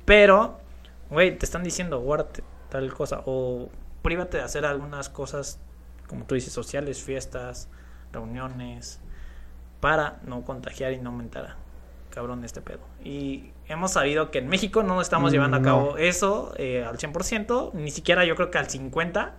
Pero, 0.06 0.58
güey, 1.10 1.36
te 1.36 1.44
están 1.44 1.62
diciendo, 1.62 2.00
guárdate 2.00 2.42
tal 2.70 2.90
cosa, 2.94 3.20
o 3.26 3.68
prívate 4.00 4.38
de 4.38 4.44
hacer 4.44 4.64
algunas 4.64 5.10
cosas, 5.10 5.60
como 6.08 6.24
tú 6.24 6.34
dices, 6.34 6.50
sociales, 6.54 7.02
fiestas, 7.02 7.68
reuniones, 8.12 8.98
para 9.80 10.20
no 10.24 10.42
contagiar 10.42 10.92
y 10.92 10.98
no 10.98 11.10
aumentar, 11.10 11.56
cabrón, 12.08 12.44
este 12.46 12.62
pedo. 12.62 12.80
Y 13.04 13.50
hemos 13.68 13.92
sabido 13.92 14.30
que 14.30 14.38
en 14.38 14.48
México 14.48 14.82
no 14.82 15.00
estamos 15.00 15.30
Mm, 15.30 15.34
llevando 15.34 15.56
a 15.56 15.60
no. 15.60 15.64
cabo 15.64 15.96
eso 15.96 16.52
eh, 16.56 16.84
al 16.84 16.98
100%, 16.98 17.72
ni 17.74 17.90
siquiera 17.90 18.24
yo 18.24 18.34
creo 18.36 18.50
que 18.50 18.58
al 18.58 18.68
50%. 18.68 19.30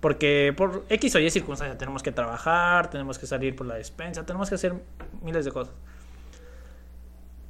Porque 0.00 0.52
por 0.54 0.84
X 0.90 1.14
o 1.14 1.18
Y 1.18 1.30
circunstancia 1.30 1.78
tenemos 1.78 2.02
que 2.02 2.12
trabajar, 2.12 2.90
tenemos 2.90 3.18
que 3.18 3.26
salir 3.26 3.56
por 3.56 3.66
la 3.66 3.76
despensa, 3.76 4.26
tenemos 4.26 4.50
que 4.50 4.56
hacer 4.56 4.74
miles 5.22 5.46
de 5.46 5.50
cosas. 5.50 5.74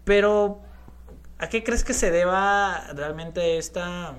Pero, 0.05 0.61
¿a 1.39 1.49
qué 1.49 1.65
crees 1.65 1.83
que 1.83 1.95
se 1.95 2.13
deba 2.13 2.81
realmente 2.95 3.59
esta... 3.59 4.15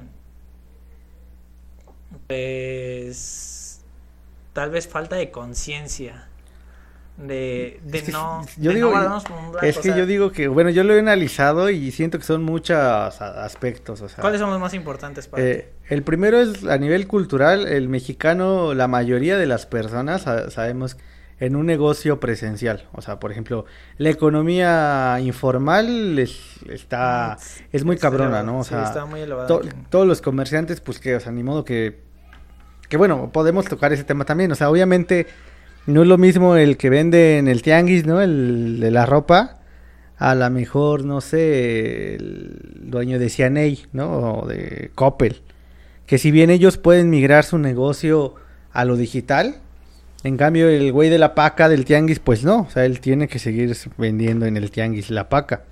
Pues... 2.27 3.81
Tal 4.51 4.69
vez 4.69 4.87
falta 4.87 5.15
de 5.15 5.31
conciencia. 5.31 6.27
De, 7.17 7.79
de 7.83 7.97
Es 7.99 8.03
que 8.03 8.11
no... 8.11 8.41
yo 8.57 8.71
de 8.71 8.75
digo, 8.75 8.89
no 8.91 8.95
un 8.95 9.53
rato, 9.53 9.65
es 9.65 9.77
o 9.77 9.81
que 9.81 9.87
sea, 9.89 9.97
yo 9.97 10.05
digo 10.05 10.31
que, 10.33 10.49
bueno, 10.49 10.69
yo 10.69 10.83
lo 10.83 10.93
he 10.95 10.99
analizado 10.99 11.69
y 11.69 11.91
siento 11.91 12.17
que 12.19 12.25
son 12.25 12.43
muchos 12.43 12.77
aspectos, 12.77 14.01
o 14.01 14.09
sea, 14.09 14.19
¿Cuáles 14.21 14.41
son 14.41 14.49
los 14.49 14.59
más 14.59 14.73
importantes 14.73 15.27
para 15.29 15.41
eh, 15.41 15.69
el 15.87 16.03
primero 16.03 16.41
es 16.41 16.65
a 16.65 16.77
nivel 16.77 17.07
cultural, 17.07 17.67
el 17.67 17.87
mexicano, 17.87 18.73
la 18.73 18.89
mayoría 18.89 19.37
de 19.37 19.45
las 19.45 19.65
personas 19.65 20.23
sa- 20.23 20.49
sabemos 20.49 20.97
en 21.39 21.55
un 21.55 21.65
negocio 21.65 22.19
presencial, 22.19 22.87
o 22.91 23.01
sea, 23.01 23.17
por 23.19 23.31
ejemplo, 23.31 23.63
la 23.97 24.09
economía 24.09 25.17
informal 25.21 26.19
es, 26.19 26.37
está, 26.69 27.37
es 27.71 27.85
muy 27.85 27.97
cabrona, 27.97 28.43
¿no? 28.43 28.59
O 28.59 28.63
sí, 28.63 28.71
sea, 28.71 28.83
está 28.83 29.05
muy 29.05 29.21
elevada 29.21 29.47
to- 29.47 29.59
aquí. 29.59 29.69
todos 29.89 30.05
los 30.05 30.21
comerciantes, 30.21 30.81
pues 30.81 30.99
que, 30.99 31.15
o 31.15 31.19
sea, 31.21 31.31
ni 31.31 31.43
modo 31.43 31.63
que, 31.63 32.01
que 32.89 32.97
bueno, 32.97 33.29
podemos 33.31 33.65
tocar 33.65 33.93
ese 33.93 34.03
tema 34.03 34.25
también, 34.25 34.51
o 34.51 34.55
sea, 34.55 34.69
obviamente 34.69 35.27
no 35.87 36.01
es 36.01 36.07
lo 36.07 36.17
mismo 36.17 36.55
el 36.55 36.77
que 36.77 36.89
vende 36.89 37.37
en 37.37 37.47
el 37.47 37.61
tianguis, 37.61 38.05
¿no? 38.05 38.21
El 38.21 38.79
de 38.79 38.91
la 38.91 39.05
ropa, 39.05 39.59
a 40.17 40.33
lo 40.33 40.49
mejor, 40.49 41.05
no 41.05 41.21
sé, 41.21 42.15
el 42.15 42.59
dueño 42.75 43.19
de 43.19 43.29
Cianey, 43.29 43.85
¿no? 43.93 44.39
O 44.39 44.47
de 44.47 44.91
Coppel. 44.95 45.41
Que 46.05 46.17
si 46.17 46.31
bien 46.31 46.49
ellos 46.49 46.77
pueden 46.77 47.09
migrar 47.09 47.43
su 47.43 47.57
negocio 47.57 48.35
a 48.71 48.85
lo 48.85 48.95
digital, 48.95 49.57
en 50.23 50.37
cambio 50.37 50.69
el 50.69 50.91
güey 50.91 51.09
de 51.09 51.19
la 51.19 51.35
paca 51.35 51.69
del 51.69 51.85
tianguis, 51.85 52.19
pues 52.19 52.43
no. 52.43 52.61
O 52.61 52.69
sea, 52.69 52.85
él 52.85 52.99
tiene 52.99 53.27
que 53.27 53.39
seguir 53.39 53.75
vendiendo 53.97 54.45
en 54.45 54.57
el 54.57 54.71
tianguis 54.71 55.11
la 55.11 55.29
paca. 55.29 55.63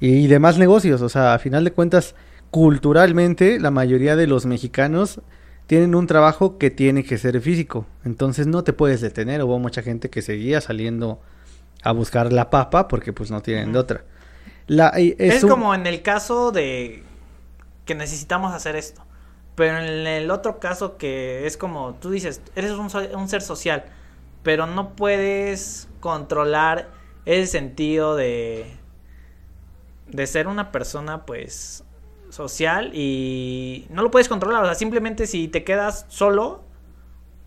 Y 0.00 0.26
demás 0.26 0.58
negocios, 0.58 1.02
o 1.02 1.08
sea, 1.08 1.34
a 1.34 1.38
final 1.38 1.64
de 1.64 1.72
cuentas, 1.72 2.14
culturalmente, 2.50 3.58
la 3.60 3.70
mayoría 3.70 4.16
de 4.16 4.26
los 4.26 4.46
mexicanos 4.46 5.20
tienen 5.70 5.94
un 5.94 6.08
trabajo 6.08 6.58
que 6.58 6.68
tiene 6.72 7.04
que 7.04 7.16
ser 7.16 7.40
físico. 7.40 7.86
Entonces 8.04 8.48
no 8.48 8.64
te 8.64 8.72
puedes 8.72 9.00
detener. 9.00 9.40
Hubo 9.44 9.60
mucha 9.60 9.82
gente 9.82 10.10
que 10.10 10.20
seguía 10.20 10.60
saliendo 10.60 11.20
a 11.84 11.92
buscar 11.92 12.32
la 12.32 12.50
papa 12.50 12.88
porque 12.88 13.12
pues 13.12 13.30
no 13.30 13.40
tienen 13.40 13.72
de 13.72 13.78
otra. 13.78 14.04
La, 14.66 14.88
Es, 14.96 15.44
un- 15.44 15.50
como 15.50 15.72
en 15.72 15.86
el 15.86 16.02
caso 16.02 16.50
de 16.50 17.04
que 17.84 17.94
necesitamos 17.94 18.52
hacer 18.52 18.74
esto. 18.74 19.02
Pero 19.54 19.78
en 19.78 20.08
el 20.08 20.32
otro 20.32 20.58
caso 20.58 20.96
que 20.96 21.46
es 21.46 21.56
como 21.56 21.94
tú 22.00 22.10
dices, 22.10 22.40
eres 22.56 22.72
un, 22.72 22.88
un 23.14 23.28
ser 23.28 23.40
social, 23.40 23.84
pero 24.42 24.66
no 24.66 24.96
puedes 24.96 25.86
controlar 26.00 26.88
ese 27.26 27.46
sentido 27.46 28.16
de 28.16 28.66
de 30.08 30.26
ser 30.26 30.48
una 30.48 30.72
persona 30.72 31.24
pues 31.26 31.84
social 32.30 32.90
y 32.94 33.86
no 33.90 34.02
lo 34.02 34.10
puedes 34.10 34.28
controlar, 34.28 34.62
o 34.62 34.66
sea, 34.66 34.74
simplemente 34.74 35.26
si 35.26 35.48
te 35.48 35.64
quedas 35.64 36.06
solo 36.08 36.62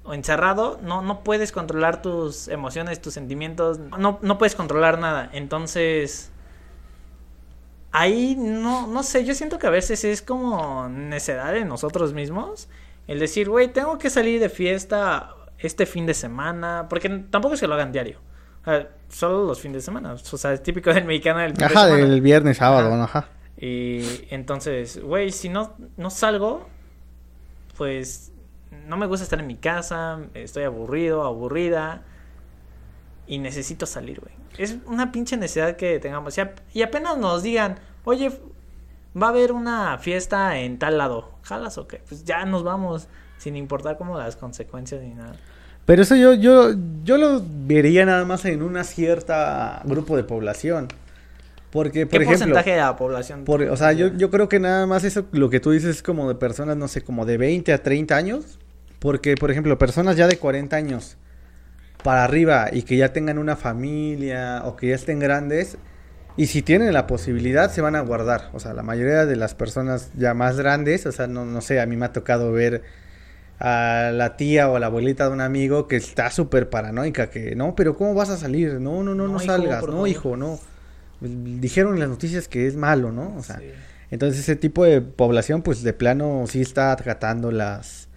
o 0.03 0.13
encerrado, 0.13 0.79
no, 0.83 1.01
no 1.01 1.23
puedes 1.23 1.51
controlar 1.51 2.01
tus 2.01 2.47
emociones, 2.49 3.01
tus 3.01 3.13
sentimientos, 3.13 3.79
no, 3.79 4.19
no 4.21 4.37
puedes 4.37 4.55
controlar 4.55 4.99
nada. 4.99 5.29
Entonces, 5.31 6.29
ahí 7.91 8.35
no, 8.37 8.87
no 8.87 9.03
sé, 9.03 9.23
yo 9.23 9.33
siento 9.33 9.59
que 9.59 9.67
a 9.67 9.69
veces 9.69 10.03
es 10.03 10.21
como 10.21 10.89
necedad 10.89 11.53
de 11.53 11.63
nosotros 11.63 12.13
mismos 12.13 12.67
el 13.07 13.19
decir, 13.19 13.49
güey, 13.49 13.71
tengo 13.71 13.97
que 13.97 14.09
salir 14.09 14.39
de 14.39 14.49
fiesta 14.49 15.35
este 15.57 15.85
fin 15.85 16.05
de 16.05 16.13
semana, 16.13 16.87
porque 16.89 17.09
tampoco 17.09 17.53
es 17.55 17.59
que 17.59 17.67
lo 17.67 17.75
hagan 17.75 17.91
diario. 17.91 18.19
O 18.61 18.65
sea, 18.65 18.89
solo 19.09 19.45
los 19.45 19.59
fines 19.59 19.75
de 19.75 19.81
semana. 19.81 20.13
O 20.13 20.17
sea, 20.17 20.53
es 20.53 20.63
típico 20.63 20.93
del 20.93 21.03
mexicano 21.03 21.39
del 21.39 21.51
fin 21.51 21.59
de 21.59 21.65
Ajá, 21.65 21.85
semana. 21.85 22.05
del 22.05 22.21
viernes, 22.21 22.57
sábado, 22.57 22.87
Ajá. 22.87 22.97
¿no? 22.97 23.03
Ajá. 23.03 23.27
Y 23.65 24.27
entonces, 24.29 25.01
güey, 25.01 25.31
si 25.31 25.47
no, 25.47 25.73
no 25.95 26.09
salgo, 26.09 26.67
pues 27.77 28.33
no 28.87 28.97
me 28.97 29.05
gusta 29.05 29.23
estar 29.23 29.39
en 29.39 29.47
mi 29.47 29.55
casa, 29.55 30.19
estoy 30.33 30.63
aburrido, 30.63 31.23
aburrida 31.23 32.01
y 33.25 33.37
necesito 33.37 33.85
salir, 33.85 34.19
güey. 34.19 34.33
Es 34.57 34.75
una 34.85 35.13
pinche 35.13 35.37
necesidad 35.37 35.77
que 35.77 35.97
tengamos. 35.99 36.37
Y, 36.37 36.41
ap- 36.41 36.59
y 36.73 36.81
apenas 36.81 37.17
nos 37.17 37.41
digan, 37.41 37.79
oye, 38.03 38.33
va 39.15 39.27
a 39.27 39.29
haber 39.29 39.53
una 39.53 39.97
fiesta 39.97 40.59
en 40.59 40.77
tal 40.77 40.97
lado, 40.97 41.31
¿jalas 41.43 41.77
o 41.77 41.87
qué? 41.87 42.01
Pues 42.09 42.25
ya 42.25 42.43
nos 42.43 42.63
vamos, 42.65 43.07
sin 43.37 43.55
importar 43.55 43.97
como 43.97 44.17
las 44.17 44.35
consecuencias 44.35 45.01
ni 45.01 45.13
nada. 45.13 45.37
Pero 45.85 46.01
eso 46.01 46.17
yo, 46.17 46.33
yo, 46.33 46.71
yo 47.05 47.17
lo 47.17 47.41
vería 47.45 48.05
nada 48.05 48.25
más 48.25 48.43
en 48.43 48.61
una 48.61 48.83
cierta 48.83 49.81
grupo 49.85 50.17
de 50.17 50.25
población. 50.25 50.89
Porque, 51.73 52.05
por 52.05 52.19
¿Qué 52.19 52.23
ejemplo, 52.25 52.53
porcentaje 52.53 52.71
de 52.71 52.77
la 52.77 52.95
población? 52.95 53.43
por- 53.45 53.63
o 53.63 53.75
sea, 53.75 53.91
yo, 53.93 54.15
yo 54.15 54.29
creo 54.29 54.47
que 54.47 54.59
nada 54.59 54.85
más 54.85 55.03
eso, 55.03 55.25
lo 55.31 55.49
que 55.49 55.59
tú 55.59 55.71
dices 55.71 55.97
es 55.97 56.03
como 56.03 56.29
de 56.29 56.35
personas, 56.35 56.77
no 56.77 56.87
sé, 56.87 57.01
como 57.01 57.25
de 57.25 57.37
20 57.37 57.73
a 57.73 57.81
30 57.81 58.15
años. 58.15 58.59
Porque, 58.99 59.35
por 59.35 59.49
ejemplo, 59.51 59.77
personas 59.79 60.15
ya 60.15 60.27
de 60.27 60.37
40 60.37 60.77
años 60.77 61.17
para 62.03 62.23
arriba 62.23 62.69
y 62.71 62.83
que 62.83 62.95
ya 62.95 63.11
tengan 63.11 63.37
una 63.39 63.55
familia 63.55 64.61
o 64.65 64.75
que 64.75 64.87
ya 64.89 64.95
estén 64.95 65.19
grandes, 65.19 65.77
y 66.37 66.47
si 66.47 66.61
tienen 66.61 66.93
la 66.93 67.07
posibilidad, 67.07 67.71
se 67.71 67.81
van 67.81 67.95
a 67.95 68.01
guardar. 68.01 68.49
O 68.53 68.59
sea, 68.59 68.73
la 68.73 68.83
mayoría 68.83 69.25
de 69.25 69.35
las 69.35 69.55
personas 69.55 70.11
ya 70.15 70.33
más 70.33 70.57
grandes, 70.57 71.05
o 71.07 71.11
sea, 71.11 71.27
no, 71.27 71.43
no 71.43 71.61
sé, 71.61 71.81
a 71.81 71.85
mí 71.85 71.95
me 71.97 72.05
ha 72.05 72.13
tocado 72.13 72.51
ver 72.51 72.83
a 73.59 74.11
la 74.13 74.35
tía 74.37 74.69
o 74.69 74.75
a 74.75 74.79
la 74.79 74.87
abuelita 74.87 75.25
de 75.27 75.31
un 75.31 75.41
amigo 75.41 75.87
que 75.87 75.95
está 75.95 76.29
súper 76.31 76.69
paranoica, 76.69 77.29
que 77.29 77.55
no, 77.55 77.75
pero 77.75 77.95
¿cómo 77.97 78.13
vas 78.13 78.29
a 78.29 78.37
salir? 78.37 78.73
No, 78.79 79.03
no, 79.03 79.15
no, 79.15 79.27
no, 79.27 79.33
No, 79.33 79.35
hijo, 79.35 79.45
salgas, 79.45 79.81
no, 79.85 79.87
favor. 79.87 80.07
hijo, 80.07 80.37
no. 80.37 80.59
Dijeron 81.23 81.93
en 81.95 81.99
las 82.01 82.09
noticias 82.09 82.47
que 82.47 82.67
es 82.67 82.75
malo, 82.75 83.11
¿no? 83.11 83.35
O 83.37 83.43
sea, 83.43 83.59
Sí. 83.59 83.65
entonces 84.11 84.41
ese 84.41 84.55
tipo 84.55 84.83
de 84.83 85.01
población, 85.01 85.61
pues 85.61 85.81
de 85.83 85.93
plano 85.93 86.45
sí 86.47 86.61
está 86.61 86.91
acatando 86.91 87.51
las, 87.51 88.09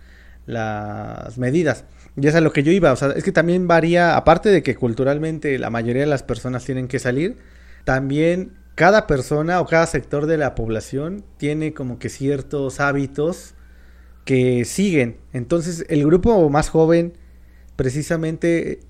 las 0.46 1.38
medidas. 1.38 1.84
Y 2.16 2.26
es 2.26 2.34
a 2.34 2.40
lo 2.40 2.52
que 2.52 2.62
yo 2.62 2.72
iba, 2.72 2.92
o 2.92 2.96
sea, 2.96 3.10
es 3.10 3.24
que 3.24 3.32
también 3.32 3.68
varía, 3.68 4.16
aparte 4.16 4.48
de 4.48 4.62
que 4.62 4.74
culturalmente 4.74 5.58
la 5.58 5.70
mayoría 5.70 6.02
de 6.02 6.08
las 6.08 6.22
personas 6.22 6.64
tienen 6.64 6.88
que 6.88 6.98
salir, 6.98 7.36
también 7.84 8.52
cada 8.74 9.06
persona 9.06 9.60
o 9.60 9.66
cada 9.66 9.86
sector 9.86 10.26
de 10.26 10.38
la 10.38 10.54
población 10.54 11.24
tiene 11.36 11.72
como 11.74 11.98
que 11.98 12.08
ciertos 12.08 12.80
hábitos 12.80 13.54
que 14.24 14.64
siguen. 14.64 15.18
Entonces, 15.32 15.84
el 15.88 16.04
grupo 16.04 16.48
más 16.50 16.68
joven, 16.70 17.14
precisamente, 17.76 18.80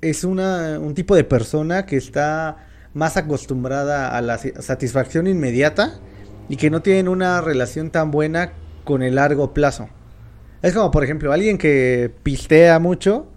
es 0.00 0.24
una, 0.24 0.78
un 0.78 0.94
tipo 0.94 1.14
de 1.14 1.24
persona 1.24 1.84
que 1.86 1.96
está 1.96 2.66
más 2.94 3.16
acostumbrada 3.16 4.16
a 4.16 4.20
la 4.20 4.38
satisfacción 4.38 5.26
inmediata 5.26 6.00
y 6.48 6.56
que 6.56 6.70
no 6.70 6.82
tienen 6.82 7.08
una 7.08 7.40
relación 7.40 7.90
tan 7.90 8.10
buena 8.10 8.52
con 8.84 9.02
el 9.02 9.14
largo 9.16 9.54
plazo. 9.54 9.88
Es 10.62 10.74
como, 10.74 10.90
por 10.90 11.04
ejemplo, 11.04 11.32
alguien 11.32 11.58
que 11.58 12.12
pistea 12.22 12.78
mucho 12.78 13.28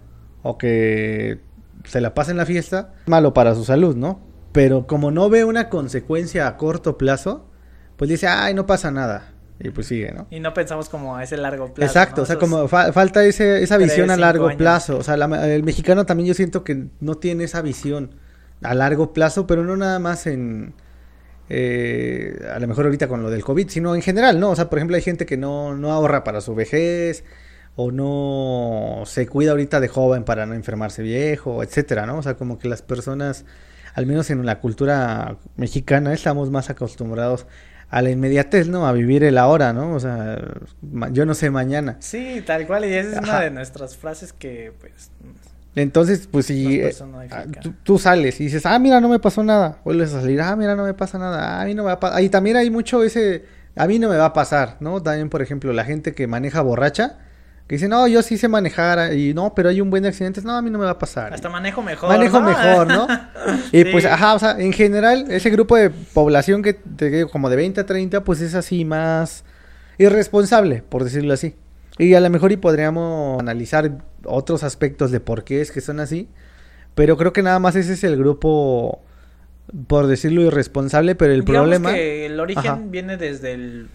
o 0.42 0.58
que 0.58 1.40
se 1.84 2.00
la 2.00 2.14
pasa 2.14 2.30
en 2.32 2.36
la 2.36 2.46
fiesta, 2.46 2.94
malo 3.06 3.32
para 3.32 3.54
su 3.54 3.64
salud, 3.64 3.96
¿no? 3.96 4.20
Pero 4.52 4.86
como 4.86 5.10
no 5.10 5.30
ve 5.30 5.44
una 5.44 5.68
consecuencia 5.68 6.46
a 6.46 6.56
corto 6.56 6.98
plazo, 6.98 7.48
pues 7.96 8.10
dice, 8.10 8.26
ay, 8.26 8.54
no 8.54 8.66
pasa 8.66 8.90
nada. 8.90 9.32
Y 9.60 9.70
pues 9.70 9.86
sigue, 9.86 10.12
¿no? 10.12 10.26
Y 10.30 10.40
no 10.40 10.52
pensamos 10.52 10.88
como 10.88 11.16
a 11.16 11.22
ese 11.22 11.36
largo 11.36 11.72
plazo. 11.72 11.88
Exacto, 11.88 12.22
o 12.22 12.26
sea, 12.26 12.38
como 12.38 12.66
falta 12.68 13.24
ese, 13.24 13.62
esa 13.62 13.76
visión 13.76 14.10
a 14.10 14.16
largo 14.16 14.48
plazo. 14.56 14.98
O 14.98 15.02
sea, 15.02 15.14
el 15.14 15.62
mexicano 15.62 16.04
también 16.04 16.28
yo 16.28 16.34
siento 16.34 16.64
que 16.64 16.88
no 17.00 17.14
tiene 17.14 17.44
esa 17.44 17.62
visión 17.62 18.16
a 18.62 18.74
largo 18.74 19.12
plazo, 19.12 19.46
pero 19.46 19.64
no 19.64 19.76
nada 19.76 19.98
más 19.98 20.26
en... 20.26 20.74
Eh, 21.50 22.38
a 22.54 22.58
lo 22.58 22.66
mejor 22.66 22.86
ahorita 22.86 23.06
con 23.06 23.22
lo 23.22 23.28
del 23.28 23.44
COVID, 23.44 23.68
sino 23.68 23.94
en 23.94 24.00
general, 24.00 24.40
¿no? 24.40 24.50
O 24.50 24.56
sea, 24.56 24.70
por 24.70 24.78
ejemplo, 24.78 24.96
hay 24.96 25.02
gente 25.02 25.26
que 25.26 25.36
no, 25.36 25.74
no 25.74 25.92
ahorra 25.92 26.24
para 26.24 26.40
su 26.40 26.54
vejez 26.54 27.24
o 27.76 27.90
no 27.90 29.02
se 29.04 29.26
cuida 29.26 29.50
ahorita 29.50 29.80
de 29.80 29.88
joven 29.88 30.24
para 30.24 30.46
no 30.46 30.54
enfermarse 30.54 31.02
viejo, 31.02 31.62
etcétera, 31.62 32.06
¿no? 32.06 32.18
O 32.18 32.22
sea, 32.22 32.34
como 32.34 32.58
que 32.58 32.68
las 32.68 32.82
personas, 32.82 33.44
al 33.94 34.06
menos 34.06 34.30
en 34.30 34.46
la 34.46 34.60
cultura 34.60 35.36
mexicana, 35.56 36.14
estamos 36.14 36.50
más 36.50 36.70
acostumbrados 36.70 37.46
a 37.90 38.02
la 38.02 38.10
inmediatez, 38.10 38.68
¿no? 38.68 38.86
A 38.86 38.92
vivir 38.92 39.24
el 39.24 39.38
ahora, 39.38 39.72
¿no? 39.72 39.94
O 39.94 40.00
sea, 40.00 40.38
yo 41.12 41.26
no 41.26 41.34
sé 41.34 41.50
mañana. 41.50 41.96
Sí, 42.00 42.42
tal 42.46 42.66
cual, 42.66 42.84
y 42.84 42.94
esa 42.94 43.12
es 43.12 43.18
una 43.18 43.40
de 43.40 43.50
nuestras 43.50 43.96
frases 43.96 44.32
que, 44.32 44.72
pues... 44.80 45.10
Entonces, 45.76 46.28
pues 46.30 46.46
si 46.46 46.80
eh, 46.80 46.94
ah, 47.32 47.44
tú, 47.82 47.98
sales 47.98 48.40
y 48.40 48.44
dices, 48.44 48.64
ah, 48.64 48.78
mira, 48.78 49.00
no 49.00 49.08
me 49.08 49.18
pasó 49.18 49.42
nada, 49.42 49.78
vuelves 49.84 50.14
a 50.14 50.20
salir, 50.20 50.40
ah, 50.40 50.54
mira, 50.54 50.76
no 50.76 50.84
me 50.84 50.94
pasa 50.94 51.18
nada, 51.18 51.60
a 51.60 51.64
mí 51.64 51.74
no 51.74 51.82
me 51.82 51.88
va 51.88 51.94
a 51.94 52.00
pasar. 52.00 52.22
Y 52.22 52.28
también 52.28 52.56
hay 52.56 52.70
mucho 52.70 53.02
ese, 53.02 53.44
a 53.74 53.86
mí 53.88 53.98
no 53.98 54.08
me 54.08 54.16
va 54.16 54.26
a 54.26 54.32
pasar, 54.32 54.76
¿no? 54.78 55.02
También, 55.02 55.30
por 55.30 55.42
ejemplo, 55.42 55.72
la 55.72 55.84
gente 55.84 56.14
que 56.14 56.28
maneja 56.28 56.60
borracha, 56.60 57.18
que 57.66 57.74
dice, 57.74 57.88
no, 57.88 58.06
yo 58.06 58.22
sí 58.22 58.38
sé 58.38 58.46
manejar 58.46 59.14
y 59.14 59.34
no, 59.34 59.52
pero 59.54 59.68
hay 59.68 59.80
un 59.80 59.90
buen 59.90 60.04
de 60.04 60.10
accidentes, 60.10 60.44
no, 60.44 60.54
a 60.54 60.62
mí 60.62 60.70
no 60.70 60.78
me 60.78 60.84
va 60.84 60.92
a 60.92 60.98
pasar. 60.98 61.34
Hasta 61.34 61.48
manejo 61.48 61.82
mejor. 61.82 62.08
Manejo 62.08 62.40
mejor, 62.40 62.86
¿no? 62.86 63.08
y 63.72 63.84
pues, 63.86 64.04
ajá, 64.04 64.34
o 64.34 64.38
sea, 64.38 64.60
en 64.60 64.72
general, 64.72 65.26
ese 65.28 65.50
grupo 65.50 65.74
de 65.74 65.90
población 65.90 66.62
que 66.62 66.74
te 66.74 67.10
digo, 67.10 67.30
como 67.30 67.50
de 67.50 67.56
20 67.56 67.80
a 67.80 67.86
30, 67.86 68.22
pues 68.22 68.40
es 68.42 68.54
así 68.54 68.84
más 68.84 69.44
irresponsable, 69.98 70.84
por 70.88 71.02
decirlo 71.02 71.34
así. 71.34 71.56
Y 71.98 72.14
a 72.14 72.20
lo 72.20 72.28
mejor 72.30 72.52
y 72.52 72.56
podríamos 72.56 73.38
analizar 73.40 74.02
otros 74.24 74.64
aspectos 74.64 75.10
de 75.10 75.20
por 75.20 75.44
qué 75.44 75.60
es 75.60 75.70
que 75.70 75.80
son 75.80 76.00
así, 76.00 76.28
pero 76.94 77.16
creo 77.16 77.32
que 77.32 77.42
nada 77.42 77.58
más 77.58 77.76
ese 77.76 77.92
es 77.92 78.04
el 78.04 78.16
grupo, 78.16 79.00
por 79.86 80.06
decirlo 80.06 80.42
irresponsable, 80.42 81.14
pero 81.14 81.32
el 81.32 81.44
problema... 81.44 81.92
que 81.92 82.26
el 82.26 82.40
origen 82.40 82.90
viene 82.90 83.16
desde 83.16 83.86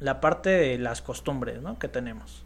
la 0.00 0.20
parte 0.20 0.50
de 0.50 0.78
las 0.78 1.02
costumbres, 1.02 1.62
¿no? 1.62 1.78
Que 1.78 1.88
tenemos. 1.88 2.44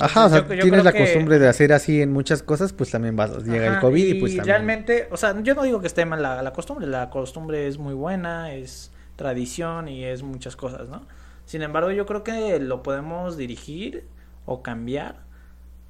Ajá, 0.00 0.26
o 0.26 0.28
sea, 0.28 0.48
tienes 0.48 0.82
la 0.82 0.92
costumbre 0.92 1.38
de 1.38 1.46
hacer 1.46 1.72
así 1.72 2.02
en 2.02 2.12
muchas 2.12 2.42
cosas, 2.42 2.72
pues 2.72 2.90
también 2.90 3.14
vas, 3.14 3.44
llega 3.44 3.74
el 3.74 3.80
COVID 3.80 4.04
y, 4.04 4.14
pues 4.14 4.34
también... 4.34 4.56
realmente, 4.56 5.08
o 5.12 5.16
sea, 5.16 5.40
yo 5.42 5.54
no 5.54 5.62
digo 5.62 5.80
que 5.80 5.86
esté 5.86 6.04
mal 6.04 6.20
la, 6.20 6.52
costumbre, 6.52 6.86
la 6.86 7.10
costumbre 7.10 7.68
es 7.68 7.78
muy 7.78 7.94
buena, 7.94 8.52
es 8.52 8.90
tradición 9.14 9.88
y 9.88 10.04
es 10.04 10.22
muchas 10.22 10.56
cosas, 10.56 10.88
¿no? 10.88 11.06
Sin 11.46 11.62
embargo, 11.62 11.90
yo 11.90 12.06
creo 12.06 12.24
que 12.24 12.58
lo 12.58 12.82
podemos 12.82 13.36
dirigir 13.36 14.06
o 14.46 14.62
cambiar 14.62 15.20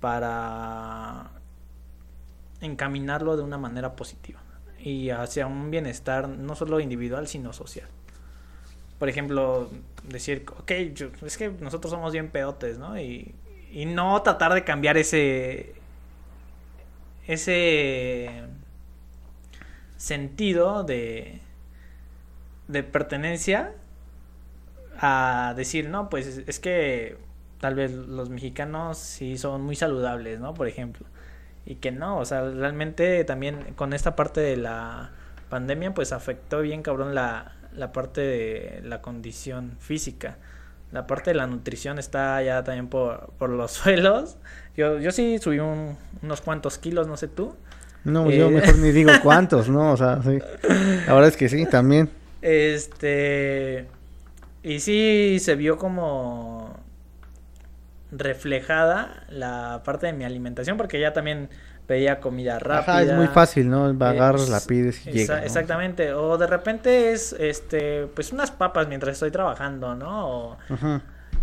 para 0.00 1.30
encaminarlo 2.60 3.36
de 3.36 3.42
una 3.42 3.58
manera 3.58 3.96
positiva 3.96 4.40
y 4.78 5.10
hacia 5.10 5.46
un 5.46 5.70
bienestar 5.70 6.28
no 6.28 6.54
solo 6.54 6.80
individual, 6.80 7.26
sino 7.26 7.52
social. 7.52 7.88
Por 8.98 9.08
ejemplo, 9.08 9.70
decir, 10.08 10.44
ok, 10.58 10.70
es 10.70 11.36
que 11.36 11.50
nosotros 11.60 11.90
somos 11.90 12.12
bien 12.12 12.30
peotes, 12.30 12.78
¿no? 12.78 12.98
Y 12.98 13.34
y 13.74 13.86
no 13.86 14.22
tratar 14.22 14.54
de 14.54 14.62
cambiar 14.62 14.96
ese 14.96 15.74
ese 17.26 18.44
sentido 19.96 20.84
de 20.84 21.40
de 22.68 22.82
pertenencia 22.84 23.74
a 25.04 25.54
decir, 25.54 25.88
no, 25.88 26.08
pues 26.08 26.42
es 26.46 26.60
que 26.60 27.16
tal 27.60 27.74
vez 27.74 27.92
los 27.92 28.30
mexicanos 28.30 28.98
sí 28.98 29.38
son 29.38 29.62
muy 29.62 29.76
saludables, 29.76 30.40
¿no? 30.40 30.54
Por 30.54 30.68
ejemplo. 30.68 31.06
Y 31.66 31.76
que 31.76 31.92
no, 31.92 32.18
o 32.18 32.24
sea, 32.24 32.42
realmente 32.50 33.24
también 33.24 33.74
con 33.74 33.92
esta 33.92 34.16
parte 34.16 34.40
de 34.40 34.56
la 34.56 35.12
pandemia, 35.48 35.94
pues 35.94 36.12
afectó 36.12 36.60
bien 36.60 36.82
cabrón 36.82 37.14
la, 37.14 37.52
la 37.72 37.92
parte 37.92 38.20
de 38.20 38.80
la 38.84 39.02
condición 39.02 39.76
física 39.80 40.38
la 40.94 41.08
parte 41.08 41.30
de 41.30 41.34
la 41.34 41.48
nutrición 41.48 41.98
está 41.98 42.40
ya 42.40 42.62
también 42.62 42.86
por, 42.86 43.32
por 43.36 43.50
los 43.50 43.72
suelos. 43.72 44.36
Yo, 44.76 45.00
yo 45.00 45.10
sí 45.10 45.38
subí 45.38 45.58
unos 45.58 46.40
cuantos 46.40 46.78
kilos, 46.78 47.08
no 47.08 47.16
sé 47.16 47.26
tú. 47.28 47.54
No, 48.04 48.30
yo 48.30 48.48
eh, 48.48 48.50
mejor 48.52 48.78
ni 48.78 48.92
digo 48.92 49.10
cuántos, 49.22 49.68
¿no? 49.68 49.92
O 49.92 49.96
sea, 49.96 50.20
sí. 50.22 50.38
La 51.06 51.14
verdad 51.14 51.28
es 51.28 51.36
que 51.36 51.48
sí, 51.48 51.66
también. 51.66 52.10
Este. 52.42 53.86
Y 54.64 54.80
sí 54.80 55.36
se 55.40 55.54
vio 55.56 55.76
como 55.76 56.74
reflejada 58.10 59.24
la 59.28 59.82
parte 59.84 60.06
de 60.06 60.14
mi 60.14 60.24
alimentación, 60.24 60.78
porque 60.78 60.98
ya 60.98 61.12
también 61.12 61.50
pedía 61.86 62.18
comida 62.18 62.58
rápida. 62.58 63.02
es 63.02 63.12
muy 63.12 63.26
fácil, 63.26 63.68
¿no? 63.68 63.92
Vagar, 63.92 64.40
la 64.40 64.60
pides 64.60 65.06
y 65.06 65.12
llega. 65.12 65.44
Exactamente. 65.44 66.14
O 66.14 66.38
de 66.38 66.46
repente 66.46 67.12
es, 67.12 67.34
este, 67.34 68.06
pues 68.06 68.32
unas 68.32 68.50
papas 68.50 68.88
mientras 68.88 69.12
estoy 69.12 69.30
trabajando, 69.30 69.94
¿no? 69.94 70.28
O 70.28 70.58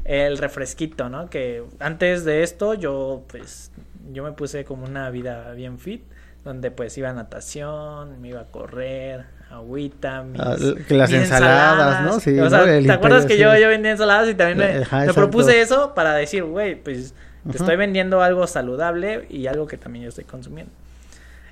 el 0.04 0.40
refresquito, 0.40 1.08
¿no? 1.08 1.30
Que 1.30 1.64
antes 1.80 2.26
de 2.26 2.42
esto 2.42 2.74
yo, 2.74 3.24
pues, 3.28 3.72
yo 4.12 4.24
me 4.24 4.32
puse 4.32 4.66
como 4.66 4.86
una 4.86 5.12
vida 5.12 5.52
bien 5.52 5.78
fit, 5.78 6.04
donde 6.44 6.72
pues 6.72 6.98
iba 6.98 7.12
a 7.12 7.14
natación, 7.14 8.20
me 8.20 8.30
iba 8.30 8.42
a 8.42 8.46
correr, 8.46 9.26
agüita, 9.52 10.24
mis, 10.24 10.40
ah, 10.40 10.56
las 10.90 11.12
ensaladas, 11.12 12.04
¿no? 12.04 12.20
Sí, 12.20 12.40
o 12.40 12.50
sea, 12.50 12.66
¿te 12.66 12.92
acuerdas 12.92 13.26
que 13.26 13.38
yo, 13.38 13.56
yo 13.58 13.68
vendía 13.68 13.92
ensaladas 13.92 14.30
y 14.30 14.36
también 14.36 14.58
me, 14.58 15.06
me 15.06 15.14
propuse 15.14 15.62
eso 15.62 15.94
para 15.94 16.14
decir, 16.14 16.44
güey, 16.44 16.76
pues 16.76 17.14
te 17.50 17.58
estoy 17.58 17.76
vendiendo 17.76 18.22
algo 18.22 18.48
saludable 18.48 19.26
y 19.30 19.48
algo 19.48 19.68
que 19.68 19.78
también 19.78 20.04
yo 20.04 20.10
estoy 20.10 20.24
consumiendo. 20.24 20.72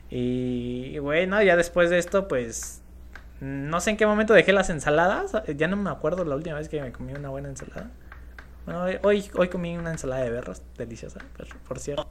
Y 0.09 0.97
bueno, 0.99 1.41
ya 1.43 1.55
después 1.55 1.89
de 1.89 1.99
esto, 1.99 2.27
pues 2.27 2.81
no 3.41 3.79
sé 3.79 3.91
en 3.91 3.97
qué 3.97 4.05
momento 4.05 4.33
dejé 4.33 4.53
las 4.53 4.69
ensaladas. 4.69 5.31
Ya 5.55 5.67
no 5.67 5.77
me 5.77 5.89
acuerdo 5.89 6.25
la 6.25 6.35
última 6.35 6.57
vez 6.57 6.69
que 6.69 6.81
me 6.81 6.91
comí 6.91 7.13
una 7.13 7.29
buena 7.29 7.49
ensalada. 7.49 7.89
Bueno, 8.65 8.85
hoy, 9.03 9.25
hoy 9.35 9.47
comí 9.49 9.77
una 9.77 9.91
ensalada 9.91 10.23
de 10.23 10.29
berros, 10.29 10.61
deliciosa, 10.77 11.19
por 11.67 11.79
cierto. 11.79 12.07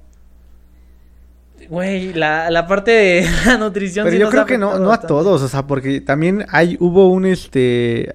Güey, 1.68 2.12
la, 2.12 2.50
la 2.50 2.66
parte 2.66 2.90
de 2.90 3.26
la 3.46 3.58
nutrición. 3.58 4.04
Pero 4.06 4.16
yo 4.18 4.30
creo 4.30 4.46
que 4.46 4.58
no, 4.58 4.78
no 4.78 4.92
a 4.92 5.00
todos, 5.00 5.42
o 5.42 5.48
sea, 5.48 5.66
porque 5.66 6.00
también 6.00 6.46
hay, 6.50 6.76
hubo 6.80 7.08
un, 7.08 7.26
este, 7.26 8.10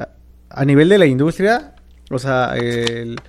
a 0.49 0.65
nivel 0.65 0.89
de 0.89 0.97
la 0.97 1.05
industria, 1.05 1.73
o 2.09 2.19
sea, 2.19 2.55
el, 2.55 3.19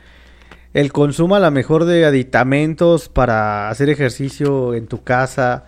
el 0.73 0.93
consumo 0.93 1.37
a 1.37 1.41
lo 1.41 1.51
mejor 1.51 1.85
de 1.85 2.05
aditamentos 2.05 3.09
para 3.09 3.69
hacer 3.69 3.89
ejercicio 3.89 4.75
en 4.75 4.87
tu 4.87 5.03
casa 5.03 5.65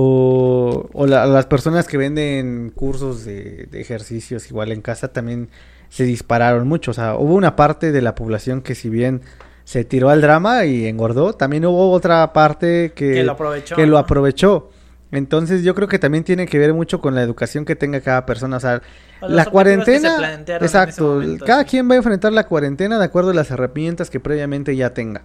o, 0.00 1.06
las 1.06 1.46
personas 1.46 1.88
que 1.88 1.96
venden 1.96 2.70
cursos 2.70 3.24
de, 3.24 3.68
ejercicios 3.72 4.48
igual 4.48 4.70
en 4.70 4.80
casa 4.80 5.12
también 5.12 5.48
se 5.88 6.04
dispararon 6.04 6.68
mucho. 6.68 6.92
O 6.92 6.94
sea, 6.94 7.16
hubo 7.16 7.34
una 7.34 7.56
parte 7.56 7.90
de 7.90 8.00
la 8.00 8.14
población 8.14 8.60
que 8.60 8.76
si 8.76 8.90
bien 8.90 9.22
se 9.68 9.84
tiró 9.84 10.08
al 10.08 10.22
drama 10.22 10.64
y 10.64 10.86
engordó, 10.86 11.34
también 11.34 11.66
hubo 11.66 11.90
otra 11.90 12.32
parte 12.32 12.92
que, 12.94 13.22
lo 13.22 13.32
aprovechó. 13.32 13.76
Que 13.76 13.86
lo 13.86 13.98
aprovechó. 13.98 14.70
Entonces 15.12 15.62
yo 15.62 15.74
creo 15.74 15.88
que 15.88 15.98
también 15.98 16.24
tiene 16.24 16.46
que 16.46 16.58
ver 16.58 16.72
mucho 16.72 17.02
con 17.02 17.14
la 17.14 17.20
educación 17.22 17.66
que 17.66 17.76
tenga 17.76 18.00
cada 18.00 18.24
persona. 18.24 18.56
O 18.56 18.60
sea, 18.60 18.80
la 19.20 19.44
cuarentena... 19.44 20.42
Exacto. 20.46 21.20
cada 21.44 21.64
quien 21.64 21.86
va 21.86 21.92
a 21.92 21.96
enfrentar 21.98 22.32
la 22.32 22.46
cuarentena 22.46 22.98
de 22.98 23.04
acuerdo 23.04 23.32
a 23.32 23.34
las 23.34 23.50
herramientas 23.50 24.08
que 24.08 24.20
previamente 24.20 24.74
ya 24.74 24.94
tenga. 24.94 25.24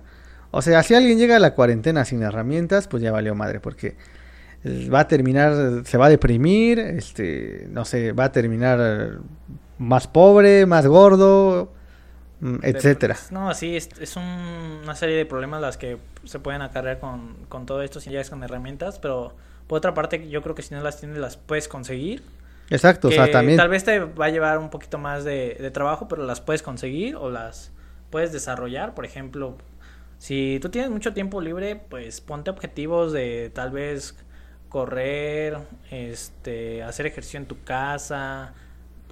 O 0.52 0.62
sea, 0.62 0.84
si 0.84 0.94
alguien 0.94 1.18
llega 1.18 1.38
a 1.38 1.40
la 1.40 1.54
cuarentena 1.54 2.04
sin 2.04 2.22
herramientas, 2.22 2.90
pues 2.90 3.02
ya 3.02 3.14
valió 3.14 3.36
madre, 3.36 3.62
porque 3.62 3.96
va 4.94 5.00
a 5.00 5.08
terminar, 5.08 5.84
se 5.86 5.98
va 5.98 6.08
a 6.08 6.10
deprimir, 6.10 6.80
este, 6.80 7.66
no 7.70 7.86
sé, 7.86 8.12
va 8.12 8.26
a 8.26 8.32
terminar 8.34 9.20
más 9.78 10.08
pobre, 10.08 10.66
más 10.66 10.86
gordo, 10.86 11.72
etcétera. 12.62 13.18
No, 13.32 13.54
sí, 13.54 13.76
es, 13.76 13.90
es 14.00 14.16
una 14.16 14.96
serie 14.96 15.16
de 15.16 15.26
problemas 15.26 15.62
las 15.62 15.78
que 15.78 15.98
se 16.26 16.40
pueden 16.40 16.62
acarrear 16.62 17.00
con, 17.00 17.36
con 17.50 17.66
todo 17.66 17.82
esto 17.82 18.00
si 18.00 18.10
llegas 18.10 18.30
con 18.30 18.44
herramientas, 18.44 19.00
pero 19.00 19.36
por 19.68 19.78
otra 19.78 19.94
parte, 19.94 20.30
yo 20.30 20.42
creo 20.42 20.56
que 20.56 20.62
si 20.62 20.74
no 20.74 20.82
las 20.82 21.00
tienes, 21.00 21.18
las 21.18 21.38
puedes 21.38 21.68
conseguir. 21.68 22.24
Exacto, 22.70 23.08
o 23.08 23.12
sea, 23.12 23.30
también. 23.32 23.58
Tal 23.58 23.70
vez 23.70 23.84
te 23.84 24.00
va 24.00 24.26
a 24.26 24.30
llevar 24.30 24.58
un 24.58 24.70
poquito 24.70 24.98
más 24.98 25.24
de, 25.24 25.72
trabajo, 25.74 26.08
pero 26.08 26.26
las 26.26 26.42
puedes 26.42 26.62
conseguir 26.62 27.16
o 27.16 27.30
las 27.30 27.72
puedes 28.10 28.32
desarrollar, 28.32 28.94
por 28.94 29.06
ejemplo, 29.06 29.58
si 30.20 30.60
tú 30.62 30.70
tienes 30.70 30.92
mucho 30.92 31.14
tiempo 31.14 31.42
libre, 31.42 31.76
pues 31.76 32.22
ponte 32.22 32.52
objetivos 32.52 33.12
de 33.12 33.52
tal 33.54 33.72
vez 33.72 34.16
correr, 34.70 35.58
este, 35.92 36.84
hacer 36.84 37.06
ejercicio 37.06 37.40
en 37.40 37.46
tu 37.46 37.64
casa, 37.64 38.54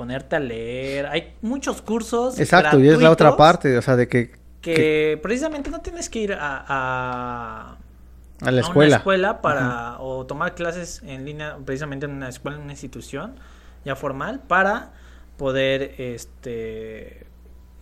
ponerte 0.01 0.35
a 0.35 0.39
leer. 0.39 1.05
Hay 1.05 1.35
muchos 1.43 1.83
cursos. 1.83 2.39
Exacto, 2.39 2.79
y 2.79 2.89
es 2.89 2.99
la 2.99 3.11
otra 3.11 3.37
parte, 3.37 3.77
o 3.77 3.81
sea, 3.83 3.95
de 3.95 4.07
que... 4.07 4.31
Que, 4.59 5.19
precisamente 5.21 5.69
no 5.69 5.81
tienes 5.81 6.09
que 6.09 6.19
ir 6.19 6.33
a, 6.33 6.65
a, 6.67 7.77
a 8.41 8.51
la 8.51 8.61
escuela, 8.61 8.97
escuela 8.97 9.41
para, 9.41 9.99
o 9.99 10.25
tomar 10.25 10.55
clases 10.55 11.03
en 11.05 11.23
línea, 11.23 11.57
precisamente 11.63 12.07
en 12.07 12.13
una 12.13 12.29
escuela, 12.29 12.57
en 12.57 12.63
una 12.63 12.73
institución 12.73 13.35
ya 13.85 13.95
formal, 13.95 14.41
para 14.47 14.93
poder, 15.37 15.93
este 15.99 17.27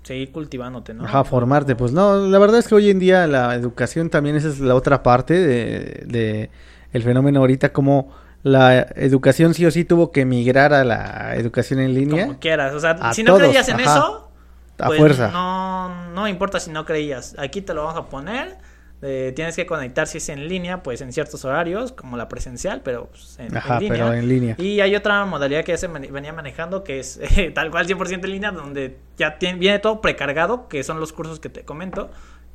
seguir 0.03 0.34
cultivándote, 0.34 0.93
¿no? 0.93 1.05
Ajá, 1.05 1.23
formarte. 1.23 1.77
Pues 1.77 1.93
no, 1.93 2.17
la 2.27 2.39
verdad 2.39 2.60
es 2.60 2.67
que 2.67 2.75
hoy 2.75 2.89
en 2.89 2.99
día 2.99 3.27
la 3.27 3.55
educación 3.55 4.10
también 4.10 4.36
esa 4.36 4.49
es 4.49 4.60
la 4.60 4.75
otra 4.75 5.03
parte 5.03 5.36
de, 5.36 6.03
de 6.05 6.49
el 6.91 7.03
fenómeno 7.03 7.39
ahorita, 7.39 7.71
como 7.71 8.13
la 8.43 8.82
educación 8.95 9.54
sí 9.54 9.65
o 9.65 9.71
sí 9.71 9.86
tuvo 9.86 10.12
que 10.12 10.25
migrar 10.25 10.73
a 10.73 10.84
la 10.84 11.36
educación 11.36 11.80
en 11.80 11.93
línea. 11.93 12.28
Como 12.28 12.39
quieras, 12.39 12.73
o 12.73 12.80
sea, 12.80 13.13
si 13.13 13.23
no 13.23 13.38
creías 13.38 13.67
en 13.69 13.80
eso, 13.80 14.30
a 14.78 14.88
pues 14.88 14.99
fuerza. 14.99 15.30
No, 15.32 16.12
no 16.13 16.28
importa 16.28 16.60
si 16.60 16.71
no 16.71 16.86
creías, 16.86 17.36
aquí 17.38 17.62
te 17.62 17.73
lo 17.73 17.84
vamos 17.84 17.99
a 17.99 18.10
poner 18.10 18.58
tienes 18.99 19.56
que 19.56 19.65
conectar 19.65 20.08
si 20.08 20.17
es 20.17 20.28
en 20.30 20.47
línea, 20.47 20.84
pues 20.84 21.02
en 21.02 21.13
ciertos 21.13 21.45
horarios, 21.45 21.93
como 21.93 22.17
la 22.17 22.28
presencial, 22.28 22.82
pero 22.84 23.08
pues, 23.08 23.39
en, 23.39 23.47
línea. 23.47 23.80
pero 23.80 24.13
en 24.13 24.28
línea. 24.28 24.56
Y 24.58 24.82
hay 24.82 24.95
otra 24.95 25.23
modalidad 25.25 25.63
que 25.63 25.71
ya 25.71 25.78
se 25.78 25.88
venía 25.88 26.34
manejando, 26.34 26.84
que 26.84 26.99
es 26.99 27.19
tal 27.54 27.71
cual 27.71 27.88
100% 27.88 28.25
en 28.25 28.32
línea, 28.32 28.52
donde 28.52 28.97
ya 29.17 29.38
tiene, 29.38 29.58
viene 29.58 29.80
todo 29.80 30.02
precargado, 30.02 30.67
que 30.67 30.84
son 30.84 30.99
los 30.99 31.13
cursos 31.13 31.39
que 31.39 31.49
te 31.49 31.63
comento. 31.63 32.10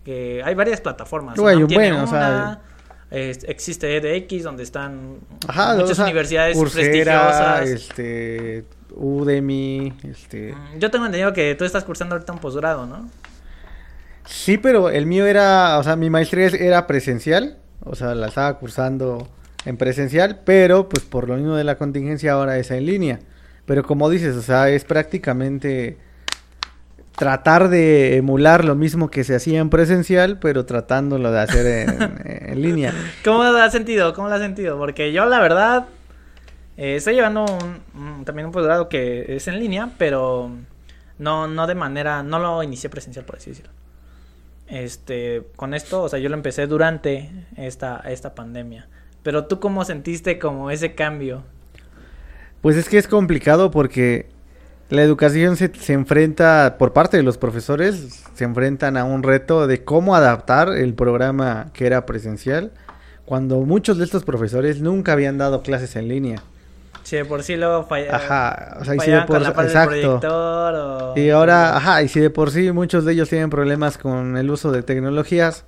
Que 0.04 0.42
hay 0.44 0.54
varias 0.54 0.82
plataformas. 0.82 1.38
Bueno, 1.38 1.66
bueno, 1.66 2.04
o 2.04 2.06
sea, 2.06 2.60
existe 3.14 3.96
EDX, 3.96 4.42
donde 4.42 4.62
están 4.62 5.18
muchas 5.76 5.98
universidades 5.98 6.58
prestigiosas. 6.58 7.68
Este, 7.68 8.64
Udemy, 8.94 9.92
este... 10.04 10.52
Mm, 10.52 10.78
yo 10.78 10.90
tengo 10.90 11.06
entendido 11.06 11.32
que 11.32 11.54
tú 11.54 11.64
estás 11.64 11.84
cursando 11.84 12.14
ahorita 12.14 12.32
un 12.32 12.38
posgrado, 12.38 12.86
¿no? 12.86 13.08
Sí, 14.26 14.58
pero 14.58 14.90
el 14.90 15.06
mío 15.06 15.26
era, 15.26 15.78
o 15.78 15.82
sea, 15.82 15.96
mi 15.96 16.10
maestría 16.10 16.46
era 16.46 16.86
presencial, 16.86 17.58
o 17.80 17.94
sea, 17.94 18.14
la 18.14 18.28
estaba 18.28 18.58
cursando 18.58 19.28
en 19.64 19.76
presencial, 19.76 20.40
pero 20.44 20.88
pues 20.88 21.04
por 21.04 21.28
lo 21.28 21.36
mismo 21.36 21.56
de 21.56 21.64
la 21.64 21.76
contingencia 21.76 22.32
ahora 22.32 22.58
es 22.58 22.70
en 22.70 22.86
línea. 22.86 23.20
Pero 23.66 23.82
como 23.82 24.10
dices, 24.10 24.36
o 24.36 24.42
sea, 24.42 24.68
es 24.70 24.84
prácticamente 24.84 25.98
tratar 27.16 27.68
de 27.68 28.16
emular 28.16 28.64
lo 28.64 28.74
mismo 28.74 29.10
que 29.10 29.24
se 29.24 29.34
hacía 29.34 29.60
en 29.60 29.70
presencial, 29.70 30.38
pero 30.38 30.64
tratándolo 30.64 31.30
de 31.30 31.40
hacer 31.40 31.88
en, 31.88 32.62
línea. 32.62 32.92
¿Cómo 33.24 33.44
lo 33.44 33.58
has 33.58 33.72
sentido? 33.72 34.14
¿Cómo 34.14 34.28
lo 34.28 34.34
has 34.34 34.40
sentido? 34.40 34.78
Porque 34.78 35.12
yo 35.12 35.26
la 35.26 35.40
verdad 35.40 35.86
eh, 36.76 36.96
estoy 36.96 37.14
llevando 37.14 37.46
también 38.24 38.46
un 38.46 38.52
posgrado 38.52 38.88
que 38.88 39.36
es 39.36 39.48
en 39.48 39.58
línea, 39.58 39.90
pero 39.98 40.50
no, 41.18 41.46
no 41.46 41.66
de 41.66 41.74
manera, 41.74 42.22
no 42.22 42.38
lo 42.38 42.62
inicié 42.62 42.90
presencial, 42.90 43.24
por 43.24 43.36
así 43.36 43.50
decirlo 43.50 43.70
este, 44.68 45.42
con 45.56 45.74
esto, 45.74 46.02
o 46.02 46.08
sea, 46.08 46.18
yo 46.18 46.28
lo 46.28 46.34
empecé 46.34 46.66
durante 46.66 47.30
esta, 47.56 48.02
esta 48.06 48.34
pandemia. 48.34 48.88
Pero 49.22 49.46
tú 49.46 49.60
cómo 49.60 49.84
sentiste 49.84 50.38
como 50.38 50.70
ese 50.70 50.94
cambio? 50.94 51.42
Pues 52.60 52.76
es 52.76 52.88
que 52.88 52.98
es 52.98 53.08
complicado 53.08 53.70
porque 53.70 54.26
la 54.90 55.02
educación 55.02 55.56
se, 55.56 55.72
se, 55.74 55.92
enfrenta, 55.92 56.76
por 56.78 56.92
parte 56.92 57.16
de 57.16 57.22
los 57.22 57.38
profesores, 57.38 58.24
se 58.34 58.44
enfrentan 58.44 58.96
a 58.96 59.04
un 59.04 59.22
reto 59.22 59.66
de 59.66 59.84
cómo 59.84 60.14
adaptar 60.14 60.68
el 60.68 60.94
programa 60.94 61.70
que 61.72 61.86
era 61.86 62.06
presencial, 62.06 62.72
cuando 63.24 63.60
muchos 63.60 63.98
de 63.98 64.04
estos 64.04 64.24
profesores 64.24 64.80
nunca 64.80 65.12
habían 65.12 65.38
dado 65.38 65.62
clases 65.62 65.96
en 65.96 66.08
línea. 66.08 66.42
Sí, 67.04 67.18
por 67.28 67.42
sí 67.42 67.56
luego 67.56 67.84
falla, 67.84 68.16
ajá, 68.16 68.78
o 68.80 68.84
sea, 68.84 68.94
y 68.94 69.00
si 69.00 69.10
de 69.10 69.22
por 69.22 69.42
exacto. 69.42 71.12
Y 71.16 71.28
ahora, 71.28 71.76
ajá, 71.76 72.02
y 72.02 72.08
si 72.08 72.18
de 72.18 72.30
por 72.30 72.50
sí 72.50 72.72
muchos 72.72 73.04
de 73.04 73.12
ellos 73.12 73.28
tienen 73.28 73.50
problemas 73.50 73.98
con 73.98 74.38
el 74.38 74.50
uso 74.50 74.72
de 74.72 74.82
tecnologías, 74.82 75.64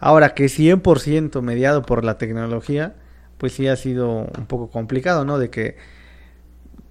ahora 0.00 0.30
que 0.30 0.46
100% 0.46 1.42
mediado 1.42 1.82
por 1.82 2.04
la 2.04 2.16
tecnología, 2.16 2.94
pues 3.36 3.52
sí 3.52 3.68
ha 3.68 3.76
sido 3.76 4.08
un 4.08 4.46
poco 4.46 4.70
complicado, 4.70 5.26
¿no? 5.26 5.38
De 5.38 5.50
que 5.50 5.76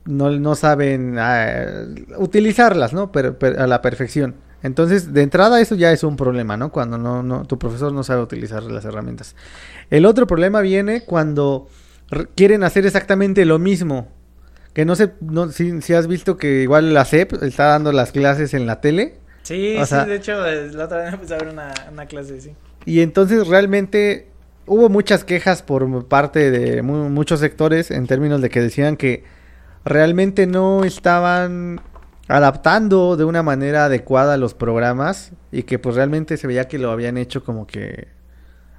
no, 0.07 0.31
no 0.31 0.55
saben 0.55 1.17
ah, 1.19 1.85
utilizarlas, 2.17 2.93
¿no? 2.93 3.11
Pero, 3.11 3.37
a 3.57 3.67
la 3.67 3.81
perfección. 3.81 4.35
Entonces, 4.63 5.13
de 5.13 5.21
entrada 5.21 5.61
eso 5.61 5.75
ya 5.75 5.91
es 5.91 6.03
un 6.03 6.15
problema, 6.15 6.57
¿no? 6.57 6.71
Cuando 6.71 6.97
no, 6.97 7.21
no, 7.21 7.45
tu 7.45 7.59
profesor 7.59 7.93
no 7.93 8.03
sabe 8.03 8.21
utilizar 8.21 8.63
las 8.63 8.85
herramientas. 8.85 9.35
El 9.89 10.05
otro 10.05 10.25
problema 10.25 10.61
viene 10.61 11.01
cuando 11.01 11.67
quieren 12.35 12.63
hacer 12.63 12.85
exactamente 12.85 13.45
lo 13.45 13.59
mismo. 13.59 14.09
Que 14.73 14.85
no 14.85 14.95
sé, 14.95 15.13
no, 15.21 15.49
si, 15.49 15.93
has 15.93 16.07
visto 16.07 16.37
que 16.37 16.61
igual 16.63 16.93
la 16.93 17.05
CEP 17.05 17.43
está 17.43 17.65
dando 17.65 17.91
las 17.91 18.11
clases 18.11 18.53
en 18.53 18.65
la 18.65 18.81
tele. 18.81 19.15
Sí, 19.43 19.77
sí, 19.85 19.95
de 19.95 20.15
hecho, 20.15 20.33
la 20.33 20.85
otra 20.85 21.03
vez 21.03 21.13
empecé 21.13 21.35
a 21.35 21.37
ver 21.37 21.47
una, 21.49 21.73
una 21.91 22.05
clase, 22.05 22.41
sí. 22.41 22.51
Y 22.85 23.01
entonces 23.01 23.47
realmente 23.47 24.27
hubo 24.65 24.89
muchas 24.89 25.23
quejas 25.23 25.63
por 25.63 26.07
parte 26.07 26.51
de 26.51 26.81
muchos 26.81 27.39
sectores 27.39 27.89
en 27.89 28.05
términos 28.05 28.41
de 28.41 28.49
que 28.49 28.61
decían 28.61 28.97
que 28.97 29.23
realmente 29.88 30.47
no 30.47 30.84
estaban 30.84 31.82
adaptando 32.28 33.15
de 33.15 33.23
una 33.23 33.43
manera 33.43 33.86
adecuada 33.86 34.38
los 34.38 34.54
programas 34.54 35.32
y 35.52 35.63
que 35.63 35.80
pues 35.80 35.95
realmente 35.95 36.38
se 36.38 36.47
veía 36.47 36.67
que 36.67 36.78
lo 36.78 36.91
habían 36.91 37.17
hecho 37.17 37.43
como 37.43 37.67
que 37.67 38.08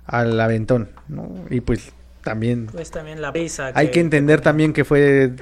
al 0.04 0.38
aventón, 0.40 0.90
¿no? 1.08 1.30
Y 1.50 1.60
pues 1.60 1.92
también. 2.22 2.66
Pues 2.66 2.90
también 2.90 3.22
la 3.22 3.32
prisa. 3.32 3.72
Hay 3.74 3.90
que, 3.90 4.00
entender 4.00 4.40
también 4.40 4.72
que 4.72 4.84
fue 4.84 5.32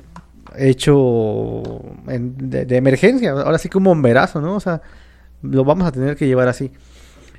hecho 0.56 1.62
de, 2.06 2.76
emergencia, 2.76 3.32
ahora 3.32 3.58
sí 3.58 3.68
como 3.68 3.90
un 3.90 3.96
bomberazo, 3.98 4.40
¿no? 4.40 4.54
O 4.54 4.60
sea, 4.60 4.82
lo 5.42 5.64
vamos 5.64 5.86
a 5.86 5.92
tener 5.92 6.16
que 6.16 6.26
llevar 6.26 6.48
así. 6.48 6.70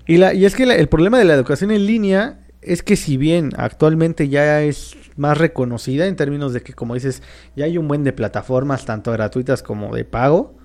Y, 0.06 0.18
la, 0.18 0.34
y 0.34 0.46
es 0.46 0.56
que 0.56 0.64
el 0.64 0.88
problema 0.88 1.18
de 1.18 1.26
la 1.26 1.34
educación 1.34 1.72
en 1.72 1.86
línea 1.86 2.40
es 2.62 2.84
que 2.84 2.96
si 2.96 3.18
bien 3.18 3.52
actualmente 3.58 4.30
ya 4.30 4.62
es 4.62 4.96
más 5.16 5.38
reconocida 5.38 6.08
en 6.08 6.16
términos 6.16 6.54
de 6.54 6.62
que, 6.62 6.74
como 6.74 6.94
dices, 6.94 7.24
ya 7.56 7.66
hay 7.66 7.78
un 7.78 7.88
buen 7.88 8.04
de 8.04 8.14
plataformas, 8.14 8.86
tanto 8.86 9.12
gratuitas 9.12 9.64
como 9.64 9.96
de 9.96 10.06
pago, 10.06 10.56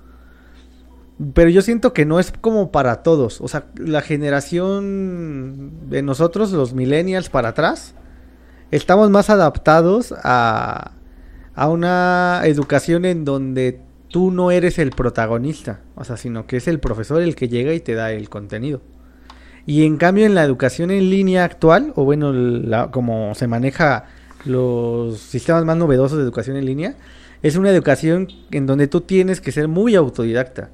pero 1.33 1.49
yo 1.49 1.61
siento 1.61 1.93
que 1.93 2.05
no 2.05 2.19
es 2.19 2.31
como 2.31 2.71
para 2.71 3.03
todos. 3.03 3.39
O 3.41 3.47
sea, 3.47 3.67
la 3.75 4.01
generación 4.01 5.89
de 5.89 6.01
nosotros, 6.01 6.51
los 6.51 6.73
millennials 6.73 7.29
para 7.29 7.49
atrás, 7.49 7.93
estamos 8.71 9.09
más 9.09 9.29
adaptados 9.29 10.13
a, 10.23 10.93
a 11.55 11.69
una 11.69 12.41
educación 12.45 13.05
en 13.05 13.25
donde 13.25 13.79
tú 14.09 14.31
no 14.31 14.51
eres 14.51 14.79
el 14.79 14.91
protagonista, 14.91 15.81
o 15.95 16.03
sea, 16.03 16.17
sino 16.17 16.45
que 16.45 16.57
es 16.57 16.67
el 16.67 16.79
profesor 16.79 17.21
el 17.21 17.35
que 17.35 17.49
llega 17.49 17.73
y 17.73 17.79
te 17.79 17.93
da 17.93 18.11
el 18.11 18.29
contenido. 18.29 18.81
Y 19.65 19.85
en 19.85 19.97
cambio 19.97 20.25
en 20.25 20.35
la 20.35 20.43
educación 20.43 20.91
en 20.91 21.09
línea 21.09 21.45
actual, 21.45 21.93
o 21.95 22.03
bueno, 22.03 22.33
como 22.91 23.33
se 23.35 23.47
maneja 23.47 24.05
los 24.45 25.19
sistemas 25.19 25.63
más 25.63 25.77
novedosos 25.77 26.17
de 26.17 26.23
educación 26.23 26.57
en 26.57 26.65
línea, 26.65 26.95
es 27.41 27.55
una 27.55 27.69
educación 27.69 28.27
en 28.51 28.65
donde 28.65 28.87
tú 28.87 29.01
tienes 29.01 29.41
que 29.41 29.51
ser 29.51 29.67
muy 29.67 29.95
autodidacta 29.95 30.69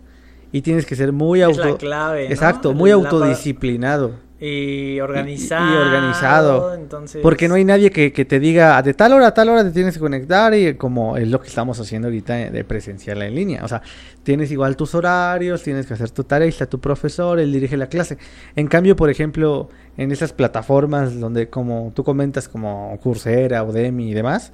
y 0.51 0.61
tienes 0.61 0.85
que 0.85 0.95
ser 0.95 1.11
muy 1.11 1.41
auto 1.41 1.77
exacto, 2.17 2.73
muy 2.73 2.91
autodisciplinado. 2.91 4.13
Y 4.41 4.99
organizado. 5.01 5.73
Y, 5.73 5.77
organizado. 5.77 6.73
Entonces... 6.73 7.21
Porque 7.21 7.49
no 7.49 7.55
hay 7.55 7.65
nadie 7.65 7.91
que, 7.91 8.09
te 8.11 8.39
diga 8.39 8.81
de 8.81 8.93
tal 8.93 9.11
hora 9.13 9.27
a 9.27 9.33
tal 9.33 9.49
hora 9.49 9.63
te 9.63 9.71
tienes 9.71 9.95
que 9.95 9.99
conectar 9.99 10.53
y 10.53 10.75
como 10.75 11.17
es 11.17 11.27
lo 11.27 11.41
que 11.41 11.49
estamos 11.49 11.77
haciendo 11.79 12.07
ahorita 12.07 12.33
de 12.49 12.63
presencial 12.63 13.21
en 13.21 13.35
línea. 13.35 13.65
O 13.65 13.67
sea, 13.67 13.81
tienes 14.23 14.49
igual 14.51 14.77
tus 14.77 14.95
horarios, 14.95 15.61
tienes 15.61 15.85
que 15.85 15.93
hacer 15.93 16.11
tu 16.11 16.23
tarea, 16.23 16.47
está 16.47 16.67
tu 16.67 16.79
profesor, 16.79 17.39
él 17.39 17.51
dirige 17.51 17.75
la 17.75 17.87
clase. 17.87 18.17
En 18.55 18.67
cambio, 18.67 18.95
por 18.95 19.09
ejemplo, 19.09 19.69
en 19.97 20.11
esas 20.11 20.31
plataformas 20.31 21.19
donde 21.19 21.49
como 21.49 21.91
tú 21.93 22.05
comentas 22.05 22.47
como 22.47 22.97
Coursera, 23.01 23.63
Udemy 23.63 24.11
y 24.11 24.13
demás, 24.13 24.53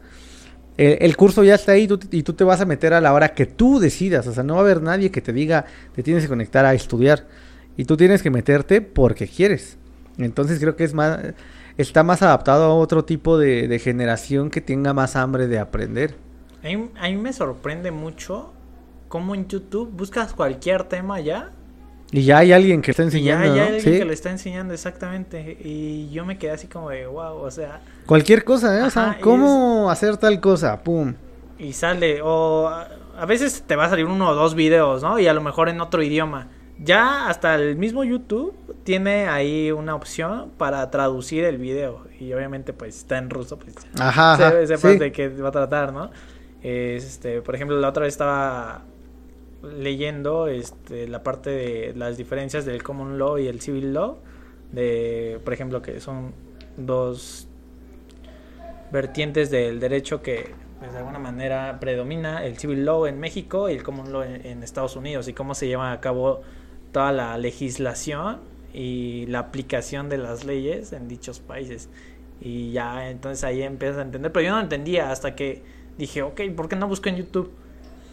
el, 0.77 1.15
curso 1.15 1.43
ya 1.43 1.55
está 1.55 1.71
ahí 1.71 1.87
y 2.11 2.23
tú 2.23 2.33
te 2.33 2.43
vas 2.43 2.59
a 2.59 2.65
meter 2.65 2.93
a 2.93 3.01
la 3.01 3.13
hora 3.13 3.29
que 3.29 3.45
tú 3.45 3.79
decidas. 3.79 4.27
O 4.27 4.33
sea, 4.33 4.43
no 4.43 4.55
va 4.55 4.61
a 4.61 4.63
haber 4.63 4.81
nadie 4.81 5.11
que 5.11 5.21
te 5.21 5.31
diga 5.31 5.65
te 5.93 6.03
tienes 6.03 6.23
que 6.23 6.29
conectar 6.29 6.65
a 6.65 6.73
estudiar. 6.73 7.25
Y 7.77 7.85
tú 7.85 7.97
tienes 7.97 8.21
que 8.21 8.29
meterte 8.29 8.81
porque 8.81 9.27
quieres. 9.27 9.77
Entonces 10.17 10.59
creo 10.59 10.75
que 10.75 10.83
es 10.83 10.93
más, 10.93 11.19
está 11.77 12.03
más 12.03 12.21
adaptado 12.21 12.65
a 12.65 12.73
otro 12.73 13.03
tipo 13.05 13.37
de, 13.37 13.79
generación 13.79 14.49
que 14.49 14.61
tenga 14.61 14.93
más 14.93 15.15
hambre 15.15 15.47
de 15.47 15.59
aprender. 15.59 16.15
A 16.63 17.09
mí, 17.09 17.17
me 17.17 17.33
sorprende 17.33 17.91
mucho 17.91 18.53
cómo 19.07 19.35
en 19.35 19.47
YouTube 19.47 19.91
buscas 19.91 20.33
cualquier 20.33 20.85
tema 20.85 21.19
ya. 21.19 21.51
Y 22.11 22.23
ya 22.23 22.39
hay 22.39 22.53
alguien 22.53 22.81
que 22.81 22.91
está 22.91 23.03
enseñando. 23.03 23.45
Y 23.45 23.55
ya 23.57 23.63
hay 23.63 23.75
alguien 23.75 23.99
que 23.99 24.05
le 24.05 24.13
está 24.13 24.31
enseñando 24.31 24.73
exactamente. 24.73 25.57
Y 25.61 26.09
yo 26.11 26.25
me 26.25 26.37
quedé 26.37 26.51
así 26.51 26.67
como 26.67 26.89
de 26.89 27.05
wow, 27.05 27.37
o 27.37 27.51
sea. 27.51 27.81
Cualquier 28.05 28.43
cosa, 28.43 28.79
¿eh? 28.79 28.83
o 28.83 28.89
sea, 28.89 29.17
¿cómo 29.21 29.91
hacer 29.91 30.17
tal 30.17 30.39
cosa? 30.39 30.81
Pum. 30.81 31.13
Y 31.59 31.73
sale, 31.73 32.19
o 32.21 32.67
a 32.67 33.25
veces 33.25 33.63
te 33.65 33.75
va 33.75 33.85
a 33.85 33.89
salir 33.89 34.05
uno 34.05 34.29
o 34.29 34.35
dos 34.35 34.55
videos, 34.55 35.03
¿no? 35.03 35.19
Y 35.19 35.27
a 35.27 35.33
lo 35.33 35.41
mejor 35.41 35.69
en 35.69 35.81
otro 35.81 36.01
idioma 36.03 36.47
Ya 36.79 37.29
hasta 37.29 37.55
el 37.55 37.77
mismo 37.77 38.03
YouTube 38.03 38.53
tiene 38.83 39.27
ahí 39.27 39.71
una 39.71 39.95
opción 39.95 40.51
para 40.57 40.89
traducir 40.91 41.45
el 41.45 41.57
video. 41.57 42.01
Y 42.19 42.33
obviamente, 42.33 42.73
pues 42.73 42.97
está 42.97 43.17
en 43.17 43.29
ruso, 43.29 43.57
pues 43.57 43.75
Ajá, 43.99 44.35
se- 44.37 44.43
ajá, 44.43 44.67
sepas 44.67 44.91
sí. 44.93 44.97
de 44.99 45.11
qué 45.11 45.29
va 45.29 45.49
a 45.49 45.51
tratar, 45.53 45.93
¿no? 45.93 46.11
Este, 46.61 47.41
por 47.41 47.55
ejemplo, 47.55 47.79
la 47.79 47.89
otra 47.89 48.03
vez 48.03 48.13
estaba 48.13 48.81
leyendo 49.63 50.47
este, 50.47 51.07
la 51.07 51.23
parte 51.23 51.49
de 51.49 51.93
las 51.95 52.17
diferencias 52.17 52.65
del 52.65 52.83
common 52.83 53.17
law 53.17 53.37
y 53.37 53.47
el 53.47 53.61
civil 53.61 53.93
law. 53.93 54.17
De, 54.71 55.39
por 55.45 55.53
ejemplo, 55.53 55.81
que 55.81 56.01
son 56.01 56.33
dos 56.77 57.47
vertientes 58.91 59.49
del 59.49 59.79
derecho 59.79 60.21
que 60.21 60.53
pues, 60.79 60.91
de 60.91 60.97
alguna 60.99 61.19
manera 61.19 61.77
predomina 61.79 62.45
el 62.45 62.57
civil 62.57 62.85
law 62.85 63.05
en 63.05 63.19
México 63.19 63.69
y 63.69 63.73
el 63.73 63.83
common 63.83 64.11
law 64.11 64.23
en, 64.23 64.45
en 64.45 64.63
Estados 64.63 64.95
Unidos 64.95 65.27
y 65.27 65.33
cómo 65.33 65.55
se 65.55 65.67
lleva 65.67 65.91
a 65.91 65.99
cabo 66.01 66.41
toda 66.95 67.11
la 67.11 67.37
legislación 67.37 68.39
y 68.73 69.25
la 69.25 69.39
aplicación 69.39 70.07
de 70.07 70.17
las 70.17 70.45
leyes 70.45 70.93
en 70.93 71.09
dichos 71.09 71.41
países. 71.41 71.89
Y 72.39 72.71
ya 72.71 73.09
entonces 73.09 73.43
ahí 73.43 73.63
empiezas 73.63 73.97
a 73.97 74.03
entender, 74.03 74.31
pero 74.31 74.45
yo 74.45 74.51
no 74.53 74.61
entendía 74.61 75.11
hasta 75.11 75.35
que 75.35 75.61
dije, 75.97 76.21
ok, 76.21 76.39
¿por 76.55 76.69
qué 76.69 76.77
no 76.77 76.87
busco 76.87 77.09
en 77.09 77.17
YouTube? 77.17 77.51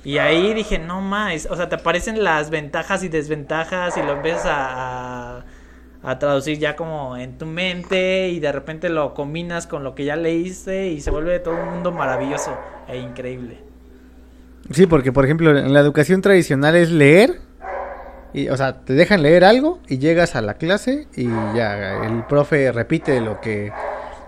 Y 0.02 0.18
ahí 0.18 0.52
dije, 0.52 0.80
no 0.80 1.00
más, 1.00 1.46
o 1.48 1.54
sea, 1.54 1.68
te 1.68 1.76
aparecen 1.76 2.24
las 2.24 2.50
ventajas 2.50 3.04
y 3.04 3.08
desventajas 3.08 3.96
y 3.96 4.02
lo 4.02 4.14
empiezas 4.14 4.46
a, 4.46 5.36
a, 5.38 5.44
a 6.02 6.18
traducir 6.18 6.58
ya 6.58 6.74
como 6.74 7.16
en 7.16 7.38
tu 7.38 7.46
mente 7.46 8.30
y 8.30 8.40
de 8.40 8.50
repente 8.50 8.88
lo 8.88 9.14
combinas 9.14 9.68
con 9.68 9.84
lo 9.84 9.94
que 9.94 10.04
ya 10.04 10.16
leíste 10.16 10.88
y 10.88 11.00
se 11.00 11.12
vuelve 11.12 11.38
todo 11.38 11.54
un 11.54 11.68
mundo 11.68 11.92
maravilloso 11.92 12.58
e 12.88 12.98
increíble. 12.98 13.58
Sí, 14.72 14.86
porque 14.86 15.12
por 15.12 15.24
ejemplo 15.24 15.56
en 15.56 15.72
la 15.72 15.78
educación 15.78 16.20
tradicional 16.20 16.74
es 16.74 16.90
leer, 16.90 17.40
y, 18.34 18.48
o 18.48 18.56
sea, 18.56 18.84
te 18.84 18.94
dejan 18.94 19.22
leer 19.22 19.44
algo 19.44 19.80
y 19.88 19.98
llegas 19.98 20.34
a 20.36 20.40
la 20.42 20.54
clase 20.54 21.06
y 21.16 21.24
ya 21.54 22.04
el 22.06 22.24
profe 22.26 22.72
repite 22.72 23.20
lo 23.20 23.40
que 23.40 23.72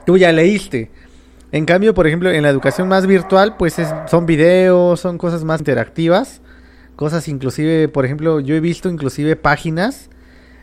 tú 0.06 0.16
ya 0.18 0.32
leíste. 0.32 0.90
En 1.52 1.64
cambio, 1.66 1.94
por 1.94 2.06
ejemplo, 2.06 2.30
en 2.30 2.42
la 2.42 2.48
educación 2.50 2.88
más 2.88 3.06
virtual, 3.06 3.56
pues 3.56 3.78
es- 3.78 3.92
son 4.10 4.26
videos, 4.26 5.00
son 5.00 5.18
cosas 5.18 5.44
más 5.44 5.60
interactivas, 5.60 6.40
cosas 6.96 7.28
inclusive, 7.28 7.88
por 7.88 8.04
ejemplo, 8.04 8.40
yo 8.40 8.54
he 8.56 8.60
visto 8.60 8.88
inclusive 8.88 9.36
páginas 9.36 10.10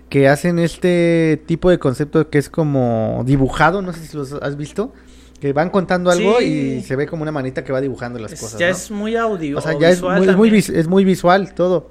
que 0.10 0.28
hacen 0.28 0.60
este 0.60 1.42
tipo 1.46 1.70
de 1.70 1.80
concepto 1.80 2.30
que 2.30 2.38
es 2.38 2.50
como 2.50 3.24
dibujado, 3.26 3.82
no 3.82 3.94
sé 3.94 4.02
si 4.06 4.18
los 4.18 4.34
has 4.34 4.58
visto, 4.58 4.94
que 5.39 5.54
van 5.54 5.70
contando 5.70 6.12
algo 6.12 6.39
Sí. 6.39 6.46
y 6.80 6.82
se 6.84 6.96
ve 6.98 7.08
como 7.08 7.24
una 7.24 7.32
manita 7.32 7.64
que 7.64 7.72
va 7.72 7.80
dibujando 7.82 8.20
las 8.20 8.34
Es- 8.34 8.42
cosas. 8.42 8.60
ya 8.60 8.68
¿no? 8.68 8.72
es 8.74 8.92
muy 8.92 9.16
audio. 9.16 9.58
O 9.58 9.62
sea, 9.62 9.80
ya 9.80 9.89
es 9.89 10.02
muy, 10.02 10.28
es, 10.28 10.36
muy 10.36 10.50
vis- 10.52 10.70
es 10.70 10.88
muy 10.88 11.04
visual 11.06 11.54
todo. 11.56 11.89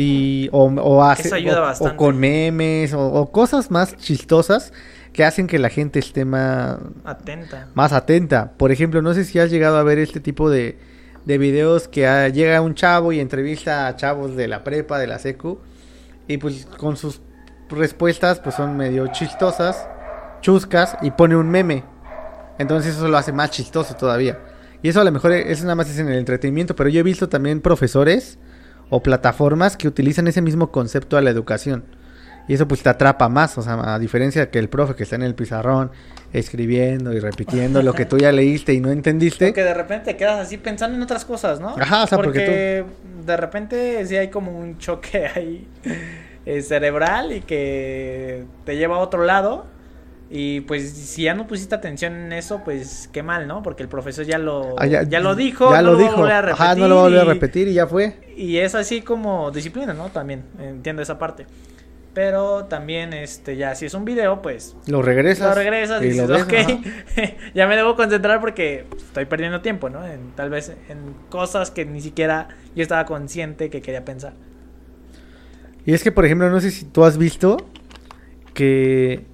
Y, 0.00 0.48
o, 0.52 0.66
o 0.66 1.02
hace, 1.02 1.26
Eso 1.26 1.34
ayuda 1.34 1.74
o- 1.80 1.96
con 1.96 2.18
memes 2.18 2.92
o, 2.94 3.00
o 3.04 3.32
cosas 3.32 3.70
más 3.72 3.96
chistosas 3.96 4.72
que 5.12 5.24
hacen 5.24 5.48
que 5.48 5.58
la 5.58 5.70
gente 5.70 5.98
esté 5.98 6.24
más, 6.24 6.76
atenta. 7.04 7.66
más 7.74 7.92
atenta. 7.92 8.52
Por 8.56 8.70
ejemplo, 8.70 9.02
no 9.02 9.12
sé 9.12 9.24
si 9.24 9.40
has 9.40 9.50
llegado 9.50 9.76
a 9.76 9.82
ver 9.82 9.98
este 9.98 10.20
tipo 10.20 10.50
de, 10.50 10.78
de 11.24 11.38
videos 11.38 11.88
que 11.88 12.06
ah, 12.06 12.28
llega 12.28 12.60
un 12.60 12.76
chavo 12.76 13.10
y 13.12 13.18
entrevista 13.18 13.88
a 13.88 13.96
chavos 13.96 14.36
de 14.36 14.46
la 14.46 14.62
prepa, 14.62 15.00
de 15.00 15.08
la 15.08 15.18
secu, 15.18 15.58
y 16.28 16.36
pues 16.38 16.66
con 16.66 16.96
sus 16.96 17.20
respuestas 17.68 18.38
pues 18.38 18.54
son 18.54 18.76
medio 18.76 19.08
chistosas, 19.08 19.88
chuscas, 20.42 20.96
y 21.02 21.10
pone 21.10 21.34
un 21.34 21.50
meme. 21.50 21.82
Entonces 22.60 22.94
eso 22.94 23.08
lo 23.08 23.16
hace 23.16 23.32
más 23.32 23.50
chistoso 23.50 23.96
todavía. 23.96 24.38
Y 24.80 24.90
eso 24.90 25.00
a 25.00 25.04
lo 25.04 25.10
mejor 25.10 25.32
es 25.32 25.60
nada 25.62 25.74
más 25.74 25.90
es 25.90 25.98
en 25.98 26.08
el 26.08 26.18
entretenimiento, 26.18 26.76
pero 26.76 26.88
yo 26.88 27.00
he 27.00 27.02
visto 27.02 27.28
también 27.28 27.60
profesores 27.60 28.38
o 28.90 29.02
plataformas 29.02 29.76
que 29.76 29.88
utilizan 29.88 30.28
ese 30.28 30.42
mismo 30.42 30.70
concepto 30.70 31.16
a 31.16 31.20
la 31.20 31.30
educación. 31.30 31.84
Y 32.48 32.54
eso 32.54 32.66
pues 32.66 32.82
te 32.82 32.88
atrapa 32.88 33.28
más, 33.28 33.58
o 33.58 33.62
sea, 33.62 33.94
a 33.94 33.98
diferencia 33.98 34.50
que 34.50 34.58
el 34.58 34.70
profe 34.70 34.94
que 34.94 35.02
está 35.02 35.16
en 35.16 35.22
el 35.22 35.34
pizarrón 35.34 35.90
escribiendo 36.32 37.12
y 37.12 37.20
repitiendo 37.20 37.82
lo 37.82 37.92
que 37.92 38.06
tú 38.06 38.16
ya 38.16 38.32
leíste 38.32 38.72
y 38.72 38.80
no 38.80 38.90
entendiste. 38.90 39.52
Que 39.52 39.62
de 39.62 39.74
repente 39.74 40.12
te 40.12 40.16
quedas 40.16 40.40
así 40.40 40.56
pensando 40.56 40.96
en 40.96 41.02
otras 41.02 41.26
cosas, 41.26 41.60
¿no? 41.60 41.74
Ajá, 41.78 42.04
o 42.04 42.06
sea, 42.06 42.16
porque 42.16 42.40
porque 42.40 42.84
de 43.26 43.36
repente 43.36 44.06
sí 44.06 44.16
hay 44.16 44.28
como 44.28 44.58
un 44.58 44.78
choque 44.78 45.26
ahí 45.34 45.68
eh, 46.46 46.62
cerebral 46.62 47.32
y 47.32 47.42
que 47.42 48.44
te 48.64 48.76
lleva 48.76 48.96
a 48.96 49.00
otro 49.00 49.24
lado. 49.24 49.66
Y 50.30 50.60
pues 50.62 50.90
si 50.92 51.22
ya 51.22 51.32
no 51.34 51.46
pusiste 51.46 51.74
atención 51.74 52.14
en 52.14 52.32
eso, 52.34 52.60
pues 52.62 53.08
qué 53.12 53.22
mal, 53.22 53.48
¿no? 53.48 53.62
Porque 53.62 53.82
el 53.82 53.88
profesor 53.88 54.26
ya 54.26 54.36
lo, 54.36 54.74
Ah, 54.78 54.86
ya, 54.86 55.20
lo 55.20 55.34
dijo, 55.34 55.70
ya 55.70 55.80
no 55.80 55.92
lo 55.92 55.98
dijo. 55.98 56.22
a 56.24 56.38
Ajá, 56.38 56.74
no 56.74 56.86
lo 56.86 56.96
va 56.96 57.00
a 57.00 57.04
volver 57.04 57.20
a 57.20 57.24
y- 57.24 57.28
repetir 57.28 57.68
y 57.68 57.72
ya 57.74 57.86
fue. 57.86 58.14
Y 58.36 58.58
es 58.58 58.74
así 58.74 59.00
como 59.00 59.50
disciplina, 59.50 59.94
¿no? 59.94 60.10
También 60.10 60.44
entiendo 60.60 61.00
esa 61.00 61.18
parte. 61.18 61.46
Pero 62.12 62.64
también, 62.64 63.12
este, 63.12 63.56
ya 63.56 63.74
si 63.74 63.86
es 63.86 63.94
un 63.94 64.04
video, 64.04 64.42
pues 64.42 64.76
Lo 64.86 65.00
regresas. 65.02 65.48
lo 65.48 65.54
regresas 65.54 66.02
y 66.02 66.06
y 66.08 66.14
lo 66.14 66.26
dices, 66.26 66.46
ves, 66.46 66.66
ok, 66.66 67.34
ya 67.54 67.66
me 67.66 67.76
debo 67.76 67.96
concentrar 67.96 68.40
porque 68.40 68.86
estoy 68.96 69.24
perdiendo 69.26 69.60
tiempo, 69.62 69.88
¿no? 69.88 70.04
En, 70.06 70.32
tal 70.34 70.50
vez 70.50 70.70
en 70.88 71.14
cosas 71.30 71.70
que 71.70 71.84
ni 71.86 72.00
siquiera 72.00 72.48
yo 72.74 72.82
estaba 72.82 73.04
consciente 73.06 73.70
que 73.70 73.80
quería 73.80 74.04
pensar. 74.04 74.34
Y 75.86 75.94
es 75.94 76.02
que, 76.02 76.12
por 76.12 76.26
ejemplo, 76.26 76.50
no 76.50 76.60
sé 76.60 76.70
si 76.70 76.84
tú 76.86 77.04
has 77.04 77.16
visto 77.18 77.56
que 78.52 79.24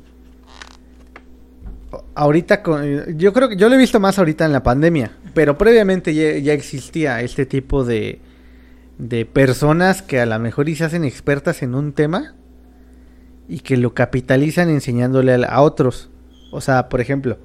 ahorita 2.15 2.63
con, 2.63 3.17
yo 3.19 3.33
creo 3.33 3.49
que 3.49 3.57
yo 3.57 3.69
lo 3.69 3.75
he 3.75 3.79
visto 3.79 4.01
más 4.01 4.19
ahorita 4.19 4.45
en 4.45 4.53
la 4.53 4.63
pandemia, 4.63 5.13
pero 5.35 5.57
previamente 5.59 6.15
ya, 6.15 6.39
ya 6.39 6.53
existía 6.53 7.21
este 7.21 7.47
tipo 7.47 7.85
de 7.85 8.21
de 8.99 9.27
personas 9.27 10.03
que 10.03 10.21
a 10.21 10.27
lo 10.27 10.39
mejor 10.39 10.69
y 10.69 10.77
se 10.77 10.85
hacen 10.85 11.05
expertas 11.05 11.63
en 11.63 11.75
un 11.75 11.93
tema 11.93 12.35
y 13.49 13.61
que 13.61 13.77
lo 13.77 13.95
capitalizan 13.95 14.69
enseñándole 14.69 15.35
a, 15.35 15.49
a 15.49 15.63
otros. 15.63 16.11
O 16.53 16.61
sea, 16.61 16.89
por 16.89 17.01
ejemplo, 17.01 17.39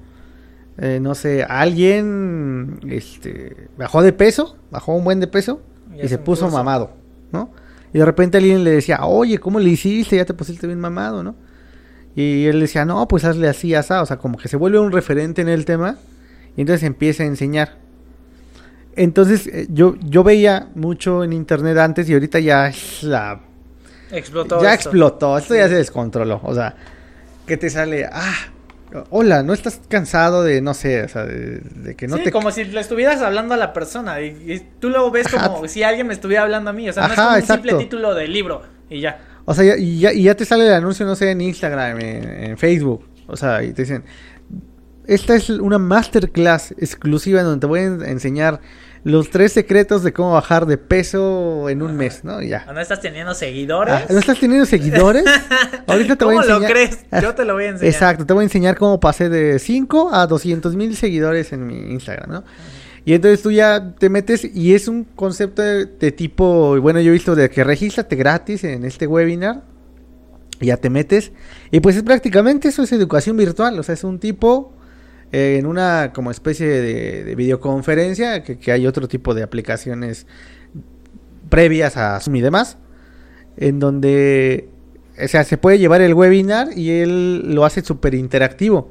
eh, 0.78 0.98
no 1.00 1.14
sé, 1.14 1.44
alguien 1.44 2.80
este 2.88 3.68
bajó 3.76 4.02
de 4.02 4.12
peso, 4.12 4.56
bajó 4.70 4.94
un 4.94 5.04
buen 5.04 5.20
de 5.20 5.26
peso 5.26 5.60
Y 6.02 6.08
se 6.08 6.18
puso 6.18 6.42
curso. 6.42 6.56
mamado, 6.56 6.92
¿no? 7.32 7.50
Y 7.92 7.98
de 7.98 8.04
repente 8.04 8.38
alguien 8.38 8.62
le 8.62 8.70
decía, 8.70 9.04
oye, 9.04 9.38
¿cómo 9.38 9.58
le 9.58 9.70
hiciste? 9.70 10.16
Ya 10.16 10.24
te 10.24 10.32
pusiste 10.32 10.66
bien 10.66 10.78
mamado, 10.78 11.24
¿no? 11.24 11.34
Y 12.16 12.46
él 12.46 12.60
decía, 12.60 12.84
no, 12.84 13.06
pues 13.08 13.24
hazle 13.24 13.48
así, 13.48 13.74
asá. 13.74 14.02
O 14.02 14.06
sea, 14.06 14.18
como 14.18 14.36
que 14.36 14.48
se 14.48 14.56
vuelve 14.56 14.78
un 14.78 14.92
referente 14.92 15.42
en 15.42 15.48
el 15.48 15.64
tema 15.64 15.96
y 16.56 16.62
entonces 16.62 16.84
empieza 16.84 17.22
a 17.22 17.26
enseñar. 17.26 17.76
Entonces, 18.96 19.46
eh, 19.46 19.66
yo, 19.70 19.94
yo 20.00 20.24
veía 20.24 20.68
mucho 20.74 21.22
en 21.24 21.32
internet 21.32 21.78
antes 21.78 22.08
y 22.08 22.14
ahorita 22.14 22.40
ya 22.40 22.68
es 22.68 23.02
la... 23.02 23.40
Explotó. 24.10 24.60
ya 24.60 24.74
esto. 24.74 24.88
explotó, 24.88 25.38
esto 25.38 25.54
ya 25.54 25.68
se 25.68 25.76
descontroló. 25.76 26.40
O 26.42 26.54
sea, 26.54 26.74
que 27.46 27.56
te 27.56 27.70
sale, 27.70 28.08
ah, 28.10 28.34
hola, 29.10 29.44
¿no 29.44 29.52
estás 29.52 29.80
cansado 29.88 30.42
de, 30.42 30.60
no 30.60 30.74
sé, 30.74 31.04
o 31.04 31.08
sea, 31.08 31.24
de, 31.24 31.60
de 31.60 31.94
que 31.94 32.08
no 32.08 32.16
sí, 32.16 32.24
te... 32.24 32.32
como 32.32 32.50
si 32.50 32.64
le 32.64 32.80
estuvieras 32.80 33.22
hablando 33.22 33.54
a 33.54 33.56
la 33.56 33.72
persona 33.72 34.20
y, 34.20 34.26
y 34.52 34.60
tú 34.80 34.90
lo 34.90 35.10
ves 35.12 35.32
Ajá. 35.32 35.48
como 35.48 35.68
si 35.68 35.84
alguien 35.84 36.08
me 36.08 36.14
estuviera 36.14 36.42
hablando 36.42 36.70
a 36.70 36.72
mí. 36.72 36.88
O 36.88 36.92
sea, 36.92 37.06
no 37.06 37.12
es 37.12 37.18
como 37.20 37.30
un 37.30 37.38
exacto. 37.38 37.68
simple 37.68 37.84
título 37.84 38.14
de 38.14 38.26
libro 38.26 38.62
y 38.88 39.00
ya. 39.00 39.20
O 39.50 39.54
sea, 39.54 39.76
y, 39.76 39.98
ya, 39.98 40.12
y 40.12 40.22
ya 40.22 40.36
te 40.36 40.44
sale 40.44 40.64
el 40.64 40.72
anuncio, 40.72 41.04
no 41.04 41.16
sé, 41.16 41.32
en 41.32 41.40
Instagram, 41.40 41.98
en, 41.98 42.44
en 42.50 42.56
Facebook. 42.56 43.04
O 43.26 43.36
sea, 43.36 43.64
y 43.64 43.72
te 43.72 43.82
dicen, 43.82 44.04
esta 45.08 45.34
es 45.34 45.50
una 45.50 45.76
masterclass 45.76 46.70
exclusiva 46.78 47.40
en 47.40 47.46
donde 47.46 47.60
te 47.60 47.66
voy 47.66 47.80
a 47.80 47.84
enseñar 48.08 48.60
los 49.02 49.30
tres 49.30 49.52
secretos 49.52 50.04
de 50.04 50.12
cómo 50.12 50.34
bajar 50.34 50.66
de 50.66 50.78
peso 50.78 51.68
en 51.68 51.82
un 51.82 51.96
mes, 51.96 52.22
¿no? 52.22 52.40
Ya. 52.42 52.64
¿No 52.72 52.80
estás 52.80 53.00
teniendo 53.00 53.34
seguidores? 53.34 53.92
Ah, 53.92 54.04
¿No 54.08 54.20
estás 54.20 54.38
teniendo 54.38 54.66
seguidores? 54.66 55.24
Ahorita 55.88 56.14
te 56.14 56.24
voy 56.24 56.36
a 56.36 56.42
¿Cómo 56.42 56.54
enseñar. 56.54 56.60
lo 56.60 56.68
crees? 56.68 56.98
Yo 57.20 57.34
te 57.34 57.44
lo 57.44 57.54
voy 57.54 57.64
a 57.64 57.68
enseñar. 57.70 57.92
Exacto, 57.92 58.26
te 58.26 58.32
voy 58.32 58.42
a 58.42 58.44
enseñar 58.44 58.76
cómo 58.76 59.00
pasé 59.00 59.28
de 59.28 59.58
5 59.58 60.10
a 60.14 60.28
200 60.28 60.76
mil 60.76 60.94
seguidores 60.96 61.52
en 61.52 61.66
mi 61.66 61.90
Instagram, 61.90 62.30
¿no? 62.30 62.44
Y 63.04 63.14
entonces 63.14 63.42
tú 63.42 63.50
ya 63.50 63.94
te 63.98 64.08
metes 64.08 64.44
y 64.44 64.74
es 64.74 64.88
un 64.88 65.04
concepto 65.04 65.62
de, 65.62 65.86
de 65.86 66.12
tipo, 66.12 66.78
bueno, 66.80 67.00
yo 67.00 67.10
he 67.10 67.12
visto 67.12 67.34
de 67.34 67.48
que 67.48 67.64
regístrate 67.64 68.16
gratis 68.16 68.64
en 68.64 68.84
este 68.84 69.06
webinar, 69.06 69.62
ya 70.60 70.76
te 70.76 70.90
metes 70.90 71.32
y 71.70 71.80
pues 71.80 71.96
es 71.96 72.02
prácticamente 72.02 72.68
eso 72.68 72.82
es 72.82 72.92
educación 72.92 73.36
virtual, 73.36 73.78
o 73.78 73.82
sea, 73.82 73.94
es 73.94 74.04
un 74.04 74.18
tipo 74.18 74.74
eh, 75.32 75.56
en 75.58 75.66
una 75.66 76.12
como 76.14 76.30
especie 76.30 76.66
de, 76.66 77.24
de 77.24 77.34
videoconferencia, 77.34 78.42
que, 78.42 78.58
que 78.58 78.72
hay 78.72 78.86
otro 78.86 79.08
tipo 79.08 79.32
de 79.34 79.42
aplicaciones 79.42 80.26
previas 81.48 81.96
a 81.96 82.20
Zoom 82.20 82.36
y 82.36 82.40
demás, 82.42 82.76
en 83.56 83.78
donde 83.78 84.68
o 85.22 85.28
sea, 85.28 85.44
se 85.44 85.56
puede 85.58 85.78
llevar 85.78 86.00
el 86.00 86.14
webinar 86.14 86.76
y 86.76 86.90
él 86.90 87.54
lo 87.54 87.64
hace 87.64 87.82
súper 87.82 88.14
interactivo. 88.14 88.90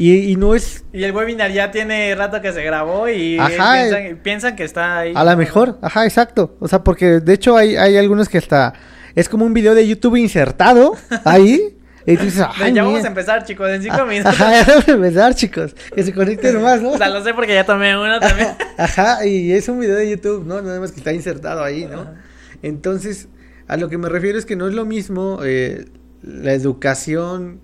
Y, 0.00 0.14
y 0.30 0.36
no 0.36 0.54
es 0.54 0.84
Y 0.92 1.02
el 1.02 1.12
webinar 1.12 1.50
ya 1.50 1.70
tiene 1.72 2.14
rato 2.14 2.40
que 2.40 2.52
se 2.52 2.62
grabó 2.62 3.08
y 3.08 3.36
Ajá, 3.38 3.74
piensan, 3.74 4.20
piensan 4.22 4.56
que 4.56 4.62
está 4.64 4.98
ahí. 5.00 5.12
a 5.14 5.24
la 5.24 5.34
mejor, 5.36 5.78
ajá, 5.82 6.06
exacto. 6.06 6.56
O 6.60 6.68
sea, 6.68 6.84
porque 6.84 7.18
de 7.20 7.32
hecho 7.34 7.56
hay, 7.56 7.76
hay 7.76 7.96
algunos 7.96 8.28
que 8.28 8.38
hasta 8.38 8.72
es 9.16 9.28
como 9.28 9.44
un 9.44 9.52
video 9.52 9.74
de 9.74 9.86
YouTube 9.88 10.16
insertado 10.16 10.94
ahí. 11.24 11.74
Y 12.06 12.16
tú 12.16 12.22
dices, 12.24 12.38
De, 12.38 12.46
"Ay, 12.64 12.72
ya 12.72 12.84
vamos 12.84 12.98
mira". 12.98 13.08
a 13.08 13.10
empezar, 13.10 13.44
chicos, 13.44 13.68
en 13.68 13.82
cinco 13.82 14.06
minutos. 14.08 14.32
Ajá, 14.40 14.52
ya 14.52 14.64
vamos 14.66 14.88
a 14.88 14.92
empezar, 14.92 15.34
chicos. 15.34 15.74
Que 15.94 16.02
se 16.04 16.14
conecten 16.14 16.62
más, 16.62 16.80
¿no? 16.80 16.90
O 16.92 16.96
sea, 16.96 17.08
lo 17.10 17.22
sé 17.22 17.34
porque 17.34 17.52
ya 17.52 17.66
tomé 17.66 17.98
uno 17.98 18.18
también. 18.20 18.48
Ajá, 18.78 19.26
y 19.26 19.52
es 19.52 19.68
un 19.68 19.78
video 19.80 19.96
de 19.96 20.08
YouTube, 20.08 20.46
¿no? 20.46 20.62
Nada 20.62 20.80
más 20.80 20.92
que 20.92 20.98
está 21.00 21.12
insertado 21.12 21.62
ahí, 21.62 21.84
¿no? 21.86 22.02
Ajá. 22.02 22.14
Entonces, 22.62 23.28
A 23.66 23.76
lo 23.76 23.90
que 23.90 23.98
me 23.98 24.08
refiero 24.08 24.38
es 24.38 24.46
que 24.46 24.56
no 24.56 24.66
es 24.68 24.74
lo 24.74 24.86
mismo 24.86 25.40
eh, 25.44 25.84
la 26.22 26.52
educación 26.54 27.60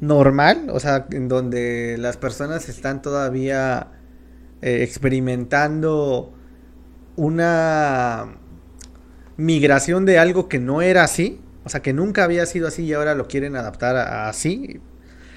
normal, 0.00 0.68
o 0.70 0.80
sea, 0.80 1.06
en 1.10 1.28
donde 1.28 1.96
las 1.98 2.16
personas 2.16 2.68
están 2.68 3.02
todavía 3.02 3.88
eh, 4.62 4.82
experimentando 4.82 6.32
una 7.16 8.36
migración 9.36 10.04
de 10.04 10.18
algo 10.18 10.48
que 10.48 10.58
no 10.58 10.82
era 10.82 11.04
así, 11.04 11.40
o 11.64 11.68
sea, 11.68 11.80
que 11.80 11.92
nunca 11.92 12.24
había 12.24 12.44
sido 12.46 12.68
así 12.68 12.84
y 12.84 12.92
ahora 12.92 13.14
lo 13.14 13.26
quieren 13.28 13.56
adaptar 13.56 13.96
a, 13.96 14.28
así, 14.28 14.80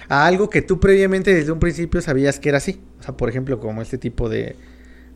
a 0.09 0.25
algo 0.25 0.49
que 0.49 0.61
tú 0.61 0.79
previamente 0.79 1.33
desde 1.33 1.51
un 1.51 1.59
principio 1.59 2.01
sabías 2.01 2.39
que 2.39 2.49
era 2.49 2.57
así. 2.57 2.81
O 2.99 3.03
sea, 3.03 3.15
por 3.15 3.29
ejemplo, 3.29 3.59
como 3.59 3.81
este 3.81 3.97
tipo 3.97 4.29
de, 4.29 4.55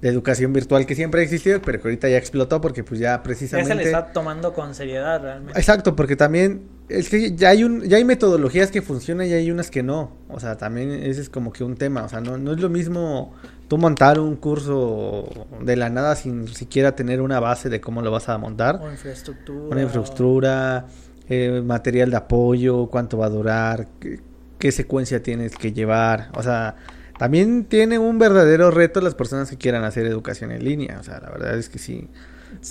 de 0.01 0.09
educación 0.09 0.51
virtual 0.51 0.85
que 0.85 0.95
siempre 0.95 1.21
ha 1.21 1.23
existido, 1.23 1.61
pero 1.61 1.79
que 1.79 1.87
ahorita 1.87 2.09
ya 2.09 2.17
explotó 2.17 2.59
porque 2.59 2.83
pues 2.83 2.99
ya 2.99 3.21
precisamente... 3.21 3.69
Ya 3.69 3.75
se 3.75 3.83
le 3.83 3.85
está 3.85 4.11
tomando 4.11 4.51
con 4.53 4.73
seriedad 4.73 5.21
realmente. 5.21 5.59
Exacto, 5.59 5.95
porque 5.95 6.15
también 6.15 6.63
es 6.89 7.09
que 7.09 7.35
ya 7.35 7.49
hay 7.49 7.63
un 7.63 7.83
ya 7.83 7.97
hay 7.97 8.03
metodologías 8.03 8.71
que 8.71 8.81
funcionan 8.81 9.27
y 9.27 9.33
hay 9.33 9.51
unas 9.51 9.69
que 9.69 9.83
no. 9.83 10.11
O 10.27 10.39
sea, 10.39 10.57
también 10.57 10.91
ese 10.91 11.21
es 11.21 11.29
como 11.29 11.53
que 11.53 11.63
un 11.63 11.75
tema. 11.75 12.03
O 12.03 12.09
sea, 12.09 12.19
no, 12.19 12.37
no 12.37 12.51
es 12.51 12.59
lo 12.59 12.69
mismo 12.69 13.33
tú 13.67 13.77
montar 13.77 14.19
un 14.19 14.35
curso 14.35 15.29
de 15.61 15.75
la 15.75 15.89
nada 15.89 16.15
sin 16.15 16.47
siquiera 16.47 16.95
tener 16.95 17.21
una 17.21 17.39
base 17.39 17.69
de 17.69 17.79
cómo 17.79 18.01
lo 18.01 18.11
vas 18.11 18.27
a 18.27 18.37
montar. 18.37 18.81
O 18.81 18.91
infraestructura. 18.91 19.67
Una 19.69 19.81
infraestructura, 19.83 20.85
eh, 21.29 21.61
material 21.63 22.09
de 22.09 22.17
apoyo, 22.17 22.87
cuánto 22.87 23.19
va 23.19 23.27
a 23.27 23.29
durar, 23.29 23.87
qué, 23.99 24.19
qué 24.57 24.71
secuencia 24.71 25.23
tienes 25.23 25.55
que 25.55 25.71
llevar. 25.71 26.29
O 26.33 26.43
sea, 26.43 26.75
también 27.21 27.65
tiene 27.65 27.99
un 27.99 28.17
verdadero 28.17 28.71
reto 28.71 28.99
las 28.99 29.13
personas 29.13 29.47
que 29.47 29.55
quieran 29.55 29.83
hacer 29.83 30.07
educación 30.07 30.51
en 30.51 30.65
línea. 30.65 30.97
O 30.99 31.03
sea, 31.03 31.19
la 31.19 31.29
verdad 31.29 31.55
es 31.55 31.69
que 31.69 31.77
sí. 31.77 32.07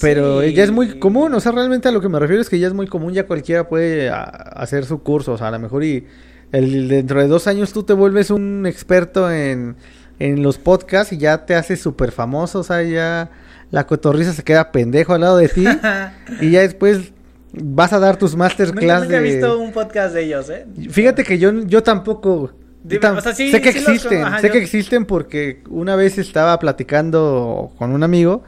Pero 0.01 0.43
ya 0.43 0.65
es 0.65 0.73
muy 0.73 0.99
común, 0.99 1.33
o 1.35 1.39
sea, 1.39 1.53
realmente 1.53 1.87
a 1.87 1.93
lo 1.93 2.01
que 2.01 2.09
me 2.09 2.19
refiero 2.19 2.43
es 2.43 2.51
que 2.51 2.59
ya 2.59 2.67
es 2.67 2.73
muy 2.75 2.89
común, 2.89 3.13
ya 3.13 3.29
cualquiera 3.29 3.69
puede 3.69 4.11
hacer 4.11 4.87
su 4.87 5.05
curso, 5.05 5.35
o 5.35 5.39
sea, 5.39 5.47
a 5.47 5.51
lo 5.53 5.61
mejor 5.61 5.85
y 5.85 6.05
el, 6.51 6.89
dentro 6.89 7.21
de 7.21 7.29
dos 7.29 7.47
años 7.47 7.73
tú 7.73 7.85
te 7.85 7.93
vuelves 7.93 8.33
un 8.33 8.67
experto 8.67 9.31
en, 9.31 9.77
en 10.19 10.43
los 10.43 10.59
podcasts 10.59 11.13
y 11.13 11.19
ya 11.19 11.47
te 11.47 11.55
haces 11.55 11.81
súper 11.81 12.11
famoso, 12.11 12.59
o 12.59 12.65
sea, 12.65 12.83
ya 12.83 13.31
la 13.71 13.87
cotorriza 13.87 14.33
se 14.33 14.43
queda 14.43 14.73
pendejo 14.73 15.15
al 15.15 15.21
lado 15.21 15.37
de 15.37 15.49
ti 15.49 15.65
y 16.41 16.51
ya 16.51 16.63
después 16.63 17.13
vas 17.53 17.93
a 17.93 18.01
dar 18.01 18.17
tus 18.17 18.35
masterclass 18.35 19.05
nunca, 19.05 19.19
he 19.19 19.23
visto 19.23 19.61
un 19.61 19.71
podcast 19.71 20.13
de 20.13 20.25
ellos, 20.25 20.51
¿eh? 20.51 20.67
Fíjate 20.91 21.23
que 21.23 21.39
yo, 21.39 21.53
yo 21.53 21.85
tampoco 21.85 22.51
sé 22.89 23.61
que 23.61 23.69
existen, 23.69 24.25
sé 24.41 24.51
que 24.51 24.59
existen 24.59 25.05
porque 25.05 25.63
una 25.69 25.97
vez 25.97 26.19
estaba 26.19 26.59
platicando 26.59 27.73
con 27.79 27.91
un 27.93 28.03
amigo 28.03 28.43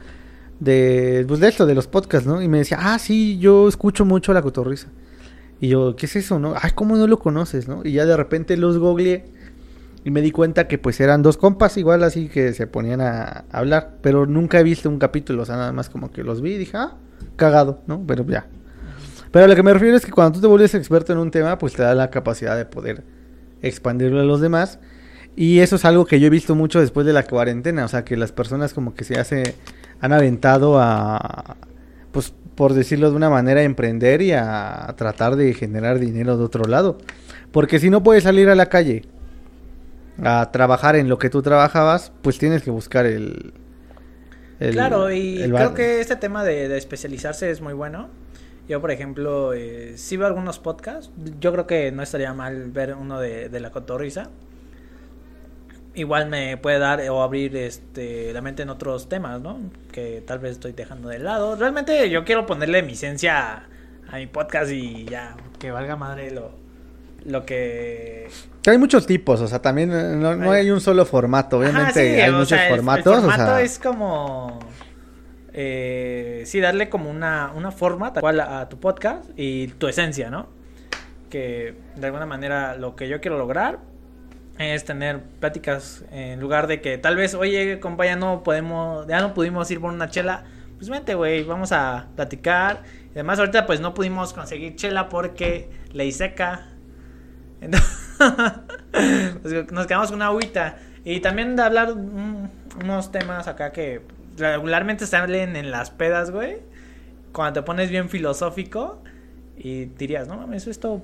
de, 0.59 1.25
pues 1.27 1.39
de 1.39 1.49
esto, 1.49 1.65
de 1.65 1.75
los 1.75 1.87
podcasts, 1.87 2.27
¿no? 2.27 2.41
Y 2.41 2.47
me 2.47 2.59
decía, 2.59 2.77
ah, 2.81 2.99
sí, 2.99 3.37
yo 3.37 3.67
escucho 3.67 4.05
mucho 4.05 4.33
la 4.33 4.41
cotorriza. 4.41 4.87
Y 5.59 5.69
yo, 5.69 5.95
¿qué 5.95 6.07
es 6.07 6.15
eso, 6.15 6.39
no? 6.39 6.55
Ay, 6.59 6.71
¿cómo 6.73 6.97
no 6.97 7.07
lo 7.07 7.19
conoces, 7.19 7.67
no? 7.67 7.81
Y 7.83 7.93
ya 7.93 8.05
de 8.05 8.17
repente 8.17 8.57
los 8.57 8.77
googleé 8.77 9.25
y 10.03 10.11
me 10.11 10.21
di 10.21 10.31
cuenta 10.31 10.67
que 10.67 10.77
pues 10.77 10.99
eran 10.99 11.21
dos 11.21 11.37
compas 11.37 11.77
igual 11.77 12.03
así 12.03 12.27
que 12.27 12.53
se 12.53 12.67
ponían 12.67 13.01
a 13.01 13.45
hablar, 13.51 13.97
pero 14.01 14.25
nunca 14.25 14.59
he 14.59 14.63
visto 14.63 14.89
un 14.89 14.99
capítulo, 14.99 15.43
o 15.43 15.45
sea, 15.45 15.55
nada 15.55 15.71
más 15.71 15.89
como 15.89 16.11
que 16.11 16.23
los 16.23 16.41
vi 16.41 16.53
y 16.53 16.57
dije, 16.57 16.75
ah, 16.75 16.95
cagado, 17.35 17.81
¿no? 17.87 18.03
Pero 18.05 18.25
ya. 18.25 18.47
Pero 19.31 19.47
lo 19.47 19.55
que 19.55 19.63
me 19.63 19.73
refiero 19.73 19.95
es 19.95 20.05
que 20.05 20.11
cuando 20.11 20.33
tú 20.33 20.41
te 20.41 20.47
vuelves 20.47 20.75
experto 20.75 21.13
en 21.13 21.19
un 21.19 21.31
tema, 21.31 21.57
pues 21.57 21.73
te 21.73 21.83
da 21.83 21.95
la 21.95 22.09
capacidad 22.09 22.57
de 22.57 22.65
poder 22.65 23.03
expandirlo 23.63 24.19
a 24.19 24.23
los 24.23 24.41
demás. 24.41 24.79
Y 25.35 25.59
eso 25.59 25.77
es 25.77 25.85
algo 25.85 26.05
que 26.05 26.19
yo 26.19 26.27
he 26.27 26.29
visto 26.29 26.53
mucho 26.53 26.79
después 26.79 27.07
de 27.07 27.13
la 27.13 27.23
cuarentena, 27.23 27.85
o 27.85 27.87
sea, 27.87 28.05
que 28.05 28.15
las 28.15 28.31
personas 28.31 28.73
como 28.73 28.93
que 28.93 29.03
se 29.03 29.19
hace, 29.19 29.55
han 29.99 30.13
aventado 30.13 30.79
a, 30.79 31.57
pues 32.11 32.33
por 32.55 32.73
decirlo 32.73 33.09
de 33.09 33.15
una 33.15 33.31
manera, 33.31 33.61
a 33.61 33.63
emprender 33.63 34.21
y 34.21 34.33
a, 34.33 34.93
tratar 34.95 35.35
de 35.35 35.55
generar 35.55 35.97
dinero 35.97 36.37
de 36.37 36.43
otro 36.43 36.65
lado. 36.65 36.99
Porque 37.51 37.79
si 37.79 37.89
no 37.89 38.03
puedes 38.03 38.23
salir 38.23 38.47
a 38.49 38.55
la 38.55 38.67
calle 38.67 39.05
a 40.23 40.51
trabajar 40.51 40.95
en 40.95 41.09
lo 41.09 41.17
que 41.17 41.31
tú 41.31 41.41
trabajabas, 41.41 42.11
pues 42.21 42.37
tienes 42.37 42.61
que 42.61 42.69
buscar 42.69 43.07
el... 43.07 43.53
claro, 44.59 45.11
y 45.11 45.41
creo 45.49 45.73
que 45.73 45.99
este 45.99 46.15
tema 46.15 46.43
de 46.43 46.77
especializarse 46.77 47.49
es 47.49 47.59
muy 47.59 47.73
bueno 47.73 48.09
yo, 48.67 48.79
por 48.79 48.91
ejemplo, 48.91 49.53
eh, 49.53 49.93
si 49.97 50.15
veo 50.15 50.27
algunos 50.27 50.59
podcasts. 50.59 51.11
Yo 51.39 51.51
creo 51.51 51.67
que 51.67 51.91
no 51.91 52.01
estaría 52.01 52.33
mal 52.33 52.71
ver 52.71 52.95
uno 52.95 53.19
de, 53.19 53.49
de 53.49 53.59
la 53.59 53.71
cotorriza. 53.71 54.29
Igual 55.95 56.29
me 56.29 56.57
puede 56.57 56.79
dar 56.79 57.01
o 57.09 57.21
abrir 57.21 57.55
este 57.55 58.33
la 58.33 58.41
mente 58.41 58.63
en 58.63 58.69
otros 58.69 59.09
temas, 59.09 59.41
¿no? 59.41 59.59
Que 59.91 60.23
tal 60.25 60.39
vez 60.39 60.53
estoy 60.53 60.71
dejando 60.71 61.09
de 61.09 61.19
lado. 61.19 61.55
Realmente 61.55 62.09
yo 62.09 62.23
quiero 62.23 62.45
ponerle 62.45 62.81
mi 62.81 62.93
esencia 62.93 63.67
a, 64.09 64.17
mi 64.17 64.27
podcast 64.27 64.71
y 64.71 65.05
ya, 65.05 65.35
que 65.59 65.69
valga 65.71 65.95
madre 65.95 66.31
lo, 66.31 66.51
lo 67.25 67.45
que... 67.45 68.27
Hay 68.65 68.77
muchos 68.77 69.05
tipos, 69.05 69.41
o 69.41 69.47
sea, 69.47 69.61
también 69.61 69.91
eh, 69.91 70.15
no, 70.15 70.51
hay 70.51 70.71
un 70.71 70.81
solo 70.81 71.05
formato, 71.05 71.59
obviamente 71.59 72.23
hay 72.23 72.31
muchos 72.31 72.59
formatos. 72.69 73.15
El 73.15 73.29
formato 73.29 73.57
es 73.57 73.77
como 73.77 74.59
eh, 75.53 76.43
sí, 76.45 76.59
darle 76.59 76.89
como 76.89 77.09
una, 77.09 77.51
una 77.55 77.71
forma 77.71 78.11
tal 78.11 78.21
cual 78.21 78.39
a, 78.39 78.67
tu 78.69 78.79
podcast 78.79 79.29
y 79.37 79.67
tu 79.67 79.87
esencia, 79.87 80.29
¿no? 80.29 80.47
Que 81.29 81.75
de 81.95 82.05
alguna 82.05 82.25
manera 82.25 82.75
lo 82.75 82.95
que 82.95 83.07
yo 83.07 83.21
quiero 83.21 83.37
lograr 83.37 83.79
es 84.57 84.83
tener 84.85 85.21
pláticas 85.39 86.03
en 86.11 86.39
lugar 86.39 86.67
de 86.67 86.81
que 86.81 86.97
tal 86.97 87.15
vez, 87.15 87.35
oye, 87.35 87.79
compa, 87.79 88.05
ya 88.05 88.15
no 88.15 88.43
podemos, 88.43 89.07
ya 89.07 89.21
no 89.21 89.33
pudimos 89.33 89.69
ir 89.69 89.79
por 89.79 89.91
una 89.91 90.09
chela, 90.09 90.43
pues 90.77 90.89
vente, 90.89 91.13
güey, 91.15 91.43
vamos 91.43 91.71
a 91.71 92.07
platicar. 92.15 92.81
Y 93.09 93.13
además 93.13 93.39
ahorita 93.39 93.65
pues 93.65 93.79
no 93.79 93.93
pudimos 93.93 94.33
conseguir 94.33 94.75
chela 94.75 95.07
porque 95.07 95.69
ley 95.91 96.11
seca. 96.11 96.67
Entonces, 97.61 98.11
nos 99.71 99.85
quedamos 99.87 100.07
con 100.07 100.15
una 100.15 100.27
agüita. 100.27 100.77
Y 101.05 101.19
también 101.19 101.59
hablar 101.59 101.93
unos 101.93 103.11
temas 103.11 103.47
acá 103.47 103.71
que 103.71 104.01
regularmente 104.37 105.05
salen 105.07 105.55
en 105.55 105.71
las 105.71 105.91
pedas, 105.91 106.31
güey. 106.31 106.57
Cuando 107.31 107.61
te 107.61 107.65
pones 107.65 107.89
bien 107.89 108.09
filosófico 108.09 109.01
y 109.57 109.85
dirías, 109.85 110.27
no 110.27 110.37
mames, 110.37 110.67
esto 110.67 111.01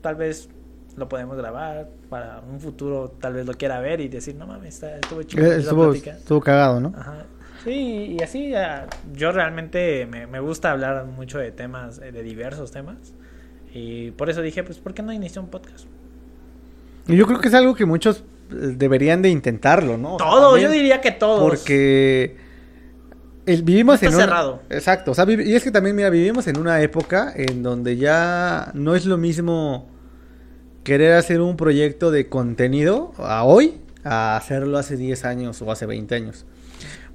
tal 0.00 0.16
vez 0.16 0.48
lo 0.96 1.08
podemos 1.08 1.36
grabar 1.36 1.88
para 2.08 2.40
un 2.40 2.60
futuro, 2.60 3.14
tal 3.20 3.34
vez 3.34 3.46
lo 3.46 3.54
quiera 3.54 3.80
ver 3.80 4.00
y 4.00 4.08
decir, 4.08 4.34
no 4.36 4.46
mames, 4.46 4.82
estuvo 4.82 5.22
chido. 5.22 5.44
Eh, 5.44 5.58
estuvo, 5.58 5.92
estuvo, 5.92 6.40
cagado, 6.40 6.80
¿no? 6.80 6.94
Ajá. 6.96 7.24
Sí, 7.64 8.16
y 8.18 8.22
así 8.22 8.52
yo 9.14 9.32
realmente 9.32 10.06
me, 10.06 10.26
me, 10.26 10.40
gusta 10.40 10.70
hablar 10.70 11.04
mucho 11.06 11.38
de 11.38 11.50
temas, 11.50 11.98
de 11.98 12.22
diversos 12.22 12.70
temas. 12.70 12.96
Y 13.74 14.12
por 14.12 14.30
eso 14.30 14.40
dije, 14.40 14.62
pues, 14.62 14.78
¿por 14.78 14.94
qué 14.94 15.02
no 15.02 15.12
inició 15.12 15.42
un 15.42 15.48
podcast? 15.48 15.86
Y 17.08 17.16
yo 17.16 17.26
creo 17.26 17.40
que 17.40 17.48
es 17.48 17.54
algo 17.54 17.74
que 17.74 17.84
muchos 17.84 18.24
eh, 18.50 18.74
deberían 18.76 19.20
de 19.20 19.28
intentarlo, 19.30 19.98
¿no? 19.98 20.16
Todos, 20.16 20.60
yo 20.60 20.70
diría 20.70 21.00
que 21.00 21.10
todos. 21.10 21.40
Porque 21.40 22.36
vivimos 23.46 24.02
en 24.02 24.12
cerrado. 24.12 24.62
Exacto, 24.70 25.12
o 25.12 25.14
sea, 25.14 25.24
y 25.28 25.54
es 25.54 25.62
que 25.62 25.70
también, 25.70 25.94
mira, 25.96 26.10
vivimos 26.10 26.46
en 26.48 26.58
una 26.58 26.80
época 26.82 27.32
en 27.34 27.62
donde 27.62 27.96
ya 27.96 28.70
no 28.74 28.94
es 28.94 29.06
lo 29.06 29.16
mismo 29.16 29.88
querer 30.84 31.14
hacer 31.14 31.40
un 31.40 31.56
proyecto 31.56 32.10
de 32.10 32.28
contenido 32.28 33.12
a 33.18 33.44
hoy 33.44 33.80
a 34.04 34.36
hacerlo 34.36 34.78
hace 34.78 34.96
10 34.96 35.24
años 35.24 35.62
o 35.62 35.70
hace 35.70 35.86
20 35.86 36.14
años. 36.14 36.46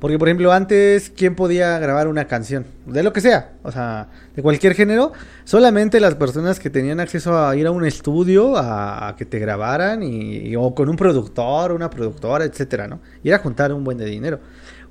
Porque, 0.01 0.17
por 0.17 0.27
ejemplo, 0.27 0.51
antes, 0.51 1.11
¿quién 1.15 1.35
podía 1.35 1.77
grabar 1.77 2.07
una 2.07 2.25
canción? 2.25 2.65
De 2.87 3.03
lo 3.03 3.13
que 3.13 3.21
sea, 3.21 3.51
o 3.61 3.71
sea, 3.71 4.07
de 4.35 4.41
cualquier 4.41 4.73
género. 4.73 5.13
Solamente 5.43 5.99
las 5.99 6.15
personas 6.15 6.59
que 6.59 6.71
tenían 6.71 6.99
acceso 6.99 7.37
a 7.37 7.55
ir 7.55 7.67
a 7.67 7.71
un 7.71 7.85
estudio, 7.85 8.57
a, 8.57 9.15
que 9.15 9.25
te 9.25 9.37
grabaran, 9.37 10.01
y, 10.01 10.55
o 10.55 10.73
con 10.73 10.89
un 10.89 10.95
productor, 10.95 11.71
una 11.71 11.87
productora, 11.91 12.45
etcétera, 12.45 12.87
¿no? 12.87 12.99
Y 13.23 13.29
era 13.29 13.37
juntar 13.37 13.71
un 13.71 13.83
buen 13.83 13.99
de 13.99 14.05
dinero. 14.05 14.39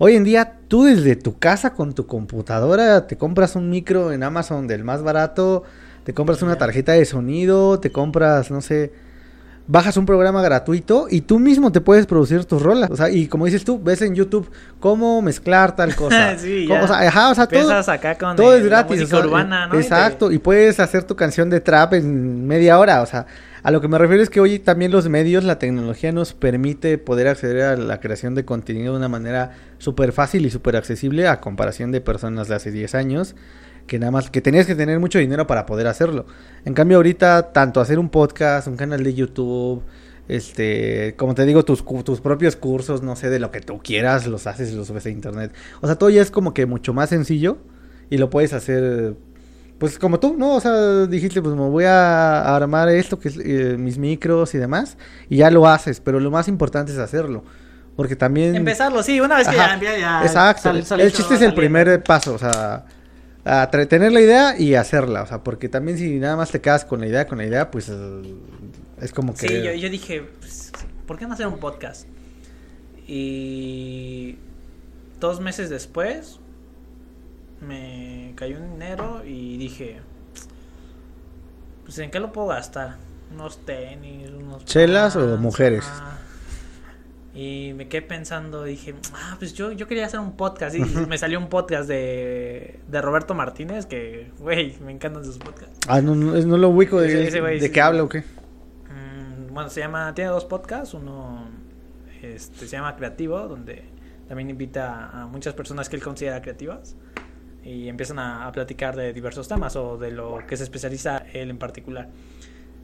Hoy 0.03 0.17
en 0.17 0.25
día, 0.25 0.55
tú 0.69 0.85
desde 0.85 1.15
tu 1.15 1.39
casa 1.39 1.75
con 1.75 1.93
tu 1.93 2.07
computadora 2.07 3.07
te 3.07 3.19
compras 3.19 3.55
un 3.55 3.69
micro 3.69 4.13
en 4.13 4.23
Amazon 4.23 4.67
del 4.67 4.83
más 4.83 5.03
barato, 5.03 5.63
te 6.05 6.15
compras 6.15 6.41
una 6.41 6.57
tarjeta 6.57 6.93
de 6.93 7.05
sonido, 7.05 7.81
te 7.81 7.93
compras, 7.93 8.51
no 8.51 8.63
sé, 8.63 8.95
bajas 9.71 9.97
un 9.97 10.05
programa 10.05 10.43
gratuito 10.43 11.07
y 11.09 11.21
tú 11.21 11.39
mismo 11.39 11.71
te 11.71 11.81
puedes 11.81 12.05
producir 12.05 12.45
tus 12.45 12.61
rolas. 12.61 12.91
O 12.91 12.97
sea, 12.97 13.09
y 13.09 13.29
como 13.29 13.47
dices 13.47 13.63
tú, 13.65 13.81
ves 13.81 14.03
en 14.03 14.17
YouTube 14.17 14.51
cómo 14.81 15.23
mezclar 15.23 15.77
tal 15.77 15.95
cosa. 15.97 16.37
sí, 16.39 16.69
O 16.71 16.87
sea, 16.89 17.07
ajá, 17.07 17.31
o 17.31 17.35
sea, 17.37 17.47
todo, 17.47 17.73
acá 17.73 18.17
con 18.17 18.35
todo 18.35 18.55
es 18.55 18.65
gratis. 18.65 19.01
música 19.03 19.19
urbana, 19.21 19.69
¿no? 19.69 19.77
Exacto, 19.79 20.33
y 20.33 20.39
puedes 20.39 20.81
hacer 20.81 21.05
tu 21.05 21.15
canción 21.15 21.51
de 21.51 21.61
trap 21.61 21.95
en 21.95 22.49
media 22.49 22.81
hora, 22.81 23.01
o 23.01 23.07
sea, 23.07 23.27
a 23.63 23.71
lo 23.71 23.81
que 23.81 23.87
me 23.87 23.99
refiero 23.99 24.23
es 24.23 24.31
que 24.31 24.41
hoy 24.41 24.59
también 24.59 24.91
los 24.91 25.09
medios, 25.09 25.45
la 25.45 25.59
tecnología 25.59 26.11
nos 26.11 26.33
permite 26.33 26.99
poder 26.99 27.29
acceder 27.29 27.63
a 27.63 27.77
la 27.77 28.01
creación 28.01 28.35
de 28.35 28.45
contenido 28.45 28.95
de 28.95 28.99
una 28.99 29.09
manera 29.09 29.53
súper 29.79 30.13
fácil 30.13 30.47
y 30.47 30.51
súper 30.51 30.77
accesible 30.77 31.29
a 31.29 31.41
comparación 31.41 31.93
de 31.93 32.01
personas 32.01 32.49
de 32.49 32.57
hace 32.57 32.73
10 32.73 32.95
años 32.97 33.37
que 33.91 33.99
nada 33.99 34.13
más 34.13 34.31
que 34.31 34.41
tenías 34.41 34.67
que 34.69 34.77
tener 34.77 35.01
mucho 35.01 35.19
dinero 35.19 35.49
para 35.49 35.67
poder 35.67 35.89
hacerlo. 35.89 36.25
En 36.65 36.75
cambio 36.75 36.99
ahorita 36.99 37.51
tanto 37.51 37.81
hacer 37.81 37.99
un 37.99 38.09
podcast, 38.09 38.69
un 38.69 38.77
canal 38.77 39.03
de 39.03 39.15
YouTube, 39.15 39.83
este, 40.29 41.17
como 41.17 41.35
te 41.35 41.45
digo, 41.45 41.65
tus, 41.65 41.85
tus 42.05 42.21
propios 42.21 42.55
cursos, 42.55 43.03
no 43.03 43.17
sé, 43.17 43.31
de 43.31 43.41
lo 43.41 43.51
que 43.51 43.61
tú 43.61 43.81
quieras, 43.83 44.29
los 44.29 44.47
haces 44.47 44.71
y 44.71 44.77
los 44.77 44.87
subes 44.87 45.07
a 45.07 45.11
internet. 45.11 45.53
O 45.81 45.89
sea, 45.89 45.97
todo 45.97 46.09
ya 46.09 46.23
es 46.23 46.31
como 46.31 46.55
que 46.55 46.67
mucho 46.67 46.95
más 46.95 47.09
sencillo 47.09 47.59
y 48.11 48.19
lo 48.19 48.31
puedes 48.31 48.53
hacer 48.53 49.17
pues 49.79 49.99
como 49.99 50.21
tú, 50.21 50.37
¿no? 50.39 50.55
O 50.55 50.61
sea, 50.61 51.07
dijiste, 51.07 51.43
pues 51.43 51.57
me 51.57 51.69
voy 51.69 51.85
a 51.85 52.55
armar 52.55 52.91
esto, 52.91 53.19
que 53.19 53.27
es 53.27 53.39
eh, 53.43 53.77
mis 53.77 53.99
micros 53.99 54.55
y 54.55 54.59
demás, 54.59 54.99
y 55.29 55.39
ya 55.39 55.51
lo 55.51 55.67
haces, 55.67 55.99
pero 56.01 56.21
lo 56.21 56.31
más 56.31 56.47
importante 56.47 56.93
es 56.93 56.99
hacerlo. 56.99 57.43
Porque 57.97 58.15
también... 58.15 58.55
Empezarlo, 58.55 59.03
sí, 59.03 59.21
una 59.21 59.37
vez 59.37 59.49
que 59.49 59.57
ya, 59.57 59.81
ya, 59.81 60.23
Exacto. 60.23 60.71
el 60.71 61.13
chiste 61.13 61.35
es 61.35 61.43
el 61.43 61.55
primer 61.55 62.05
paso, 62.05 62.35
o 62.35 62.39
sea, 62.39 62.85
a 63.51 63.69
tener 63.69 64.13
la 64.13 64.21
idea 64.21 64.59
y 64.59 64.77
hacerla, 64.77 65.23
o 65.23 65.27
sea, 65.27 65.43
porque 65.43 65.69
también 65.69 65.99
si 65.99 66.21
nada 66.21 66.37
más 66.37 66.53
te 66.53 66.61
quedas 66.61 66.85
con 66.85 67.01
la 67.01 67.09
idea, 67.09 67.27
con 67.27 67.39
la 67.39 67.47
idea, 67.47 67.71
pues 67.71 67.91
es 69.01 69.13
como 69.13 69.35
que... 69.35 69.49
Sí, 69.49 69.63
yo, 69.63 69.73
yo 69.73 69.91
dije, 69.91 70.23
pues, 70.39 70.71
¿por 71.05 71.19
qué 71.19 71.27
no 71.27 71.35
hacer 71.35 71.49
un 71.49 71.59
podcast? 71.59 72.07
Y 73.09 74.39
dos 75.19 75.41
meses 75.41 75.69
después 75.69 76.39
me 77.61 78.35
cayó 78.37 78.57
un 78.59 78.75
dinero 78.75 79.23
y 79.27 79.59
dije, 79.59 79.99
pues 81.85 81.99
¿en 81.99 82.13
qué 82.13 82.21
lo 82.21 82.31
puedo 82.31 82.47
gastar? 82.49 82.99
Unos 83.33 83.59
tenis, 83.67 84.31
unos... 84.31 84.65
¿Chelas 84.65 85.17
o 85.17 85.37
mujeres? 85.39 85.85
Y 87.35 87.73
me 87.77 87.89
quedé 87.89 88.03
pensando, 88.03 88.65
dije, 88.65 88.95
ah, 89.15 89.37
pues 89.39 89.55
yo, 89.55 89.73
yo 89.73 89.87
quería 89.87 90.07
hacer 90.07 90.21
un 90.21 90.37
podcast. 90.37 90.75
Y 90.77 90.81
me 91.09 91.17
salió 91.19 91.39
un 91.39 91.49
podcast 91.49 91.89
de, 91.89 92.81
de 92.89 93.03
Roberto 93.03 93.35
Martínez, 93.35 93.87
que, 93.87 94.31
güey, 94.39 94.77
me 94.85 94.93
encantan 94.93 95.25
sus 95.25 95.39
podcasts. 95.39 95.79
Ah, 95.89 96.01
no, 96.01 96.15
no, 96.15 96.33
no 96.33 96.57
lo 96.57 96.69
ubico 96.69 97.01
de, 97.01 97.31
de 97.31 97.71
qué 97.71 97.81
habla 97.81 98.03
o 98.03 98.09
qué. 98.09 98.21
Mm, 98.21 99.55
bueno, 99.55 99.71
se 99.71 99.81
llama, 99.81 100.15
tiene 100.15 100.31
dos 100.31 100.45
podcasts, 100.45 100.95
uno 100.95 101.49
este, 102.23 102.67
se 102.67 102.77
llama 102.77 102.97
Creativo, 102.97 103.39
donde 103.49 103.85
también 104.29 104.51
invita 104.51 105.11
a 105.11 105.27
muchas 105.27 105.55
personas 105.55 105.89
que 105.89 105.97
él 105.97 106.03
considera 106.03 106.41
creativas 106.43 106.97
y 107.65 107.89
empiezan 107.89 108.19
a, 108.19 108.51
platicar 108.53 108.97
de 108.97 109.13
diversos 109.13 109.49
temas 109.49 109.77
o 109.77 109.99
de 109.99 110.11
lo 110.11 110.39
que 110.47 110.57
se 110.57 110.65
especializa 110.65 111.25
él 111.33 111.51
en 111.51 111.59
particular. 111.59 112.09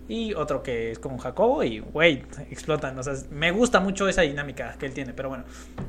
Y 0.09 0.35
otro 0.35 0.63
que 0.63 0.93
es 0.93 0.99
como 1.01 1.19
Jacobo 1.19 1.65
y, 1.65 1.81
güey, 1.81 2.25
explotan. 2.51 2.97
O 2.99 3.03
sea, 3.03 3.15
me 3.31 3.51
gusta 3.51 3.81
mucho 3.81 4.09
esa 4.09 4.23
dinámica 4.23 4.77
que 4.79 4.87
él 4.87 4.95
tiene. 4.95 5.13
Pero 5.13 5.29
bueno, 5.29 5.45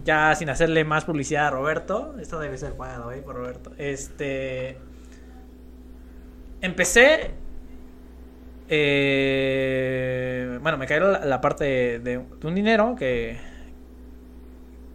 ya 0.05 0.33
sin 0.35 0.49
hacerle 0.49 0.83
más 0.83 1.05
publicidad 1.05 1.47
a 1.47 1.49
Roberto, 1.51 2.15
esto 2.19 2.39
debe 2.39 2.57
ser 2.57 2.73
pagado, 2.73 3.11
¿eh? 3.11 3.21
Por 3.21 3.35
Roberto. 3.35 3.73
Este. 3.77 4.77
Empecé. 6.61 7.31
Eh, 8.69 10.59
bueno, 10.61 10.77
me 10.77 10.87
cayó 10.87 11.11
la, 11.11 11.39
parte 11.39 11.99
de, 11.99 12.17
un 12.17 12.55
dinero 12.55 12.95
que. 12.97 13.37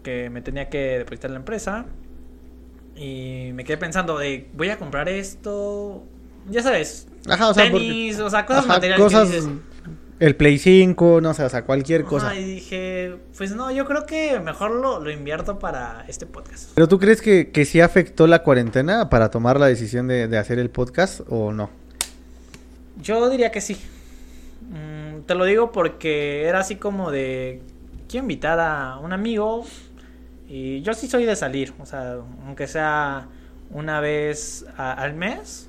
que 0.02 0.30
me 0.30 0.42
tenía 0.42 0.68
que 0.68 0.98
depositar 0.98 1.30
la 1.30 1.36
empresa. 1.36 1.86
Y 2.96 3.52
me 3.54 3.64
quedé 3.64 3.78
pensando 3.78 4.18
de, 4.18 4.50
voy 4.52 4.68
a 4.68 4.78
comprar 4.78 5.08
esto, 5.08 6.04
ya 6.51 6.62
sabes, 6.62 7.07
ajá, 7.28 7.49
o 7.49 7.55
sea, 7.55 7.64
tenis, 7.64 8.18
o 8.18 8.30
sea, 8.30 8.47
cosas 8.47 8.66
materiales 8.66 9.03
cosas, 9.03 9.49
El 10.18 10.36
Play 10.36 10.59
5, 10.59 11.20
no 11.20 11.34
sé, 11.34 11.45
o 11.45 11.49
sea, 11.49 11.64
cualquier 11.64 12.05
cosa. 12.05 12.34
y 12.34 12.45
dije, 12.45 13.16
pues 13.36 13.55
no, 13.55 13.70
yo 13.70 13.84
creo 13.86 14.07
que 14.07 14.38
mejor 14.40 14.70
lo, 14.70 15.01
lo 15.01 15.11
invierto 15.11 15.59
para 15.59 16.05
este 16.09 16.26
podcast. 16.26 16.70
¿Pero 16.74 16.88
tú 16.88 16.99
crees 16.99 17.20
que, 17.20 17.51
que 17.51 17.64
sí 17.64 17.80
afectó 17.80 18.26
la 18.26 18.43
cuarentena 18.43 19.09
para 19.11 19.30
tomar 19.30 19.59
la 19.59 19.66
decisión 19.66 20.09
de, 20.09 20.28
de 20.28 20.38
hacer 20.38 20.59
el 20.59 20.70
podcast 20.70 21.20
o 21.28 21.53
no? 21.53 21.70
Yo 23.01 23.28
diría 23.30 23.51
que 23.51 23.61
sí. 23.61 23.76
Mm, 24.70 25.22
te 25.22 25.34
lo 25.34 25.45
digo 25.45 25.72
porque 25.72 26.45
era 26.45 26.61
así 26.61 26.76
como 26.76 27.11
de, 27.11 27.61
quiero 28.09 28.24
invitar 28.24 28.61
a 28.61 28.99
un 28.99 29.12
amigo 29.12 29.64
y 30.49 30.82
yo 30.82 30.95
sí 30.95 31.09
soy 31.09 31.24
de 31.24 31.34
salir, 31.34 31.72
o 31.80 31.86
sea, 31.86 32.18
aunque 32.45 32.66
sea 32.66 33.28
una 33.70 34.01
vez 34.01 34.66
al 34.76 35.14
mes, 35.14 35.68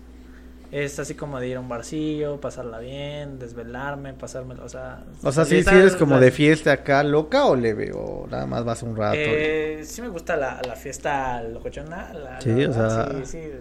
es 0.74 0.98
así 0.98 1.14
como 1.14 1.40
de 1.40 1.48
ir 1.48 1.58
a 1.58 1.60
un 1.60 1.70
barcillo, 1.70 2.42
pasarla 2.42 2.80
bien, 2.80 3.38
desvelarme, 3.38 4.14
pasarme, 4.14 4.56
o 4.56 4.68
sea... 4.68 5.04
O 5.22 5.32
sea, 5.32 5.46
sí, 5.46 5.62
sí 5.62 5.70
eres 5.70 5.96
como 5.96 6.20
de 6.20 6.32
fiesta 6.32 6.72
acá 6.72 7.04
loca 7.04 7.46
o 7.46 7.56
leve, 7.56 7.92
o 7.94 8.28
nada 8.30 8.48
más 8.48 8.66
vas 8.66 8.82
un 8.82 8.96
rato. 8.96 9.18
Eh, 9.18 9.82
Sí 9.86 10.02
me 10.02 10.08
gusta 10.08 10.36
la, 10.36 10.62
la 10.66 10.76
fiesta 10.76 11.44
locochona. 11.44 12.14
La, 12.14 12.42
sí, 12.42 12.66
o 12.66 12.74
sea... 12.74 13.08
Sí, 13.24 13.26
sí, 13.26 13.52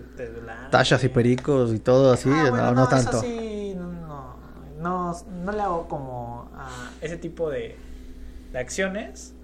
Tachas 0.71 1.05
y 1.05 1.09
pericos 1.09 1.75
y 1.75 1.79
todo 1.79 2.13
así, 2.13 2.31
ah, 2.33 2.51
no, 2.51 2.73
no, 2.73 2.89
tanto. 2.89 3.21
sí, 3.21 3.75
no, 3.77 4.37
no, 4.81 5.15
no 5.45 5.53
le 5.53 5.61
hago 5.61 5.89
como 5.89 6.51
a 6.57 6.91
ese 7.01 7.19
tipo 7.19 7.51
de, 7.51 7.77
de 8.53 8.59
acciones, 8.59 9.35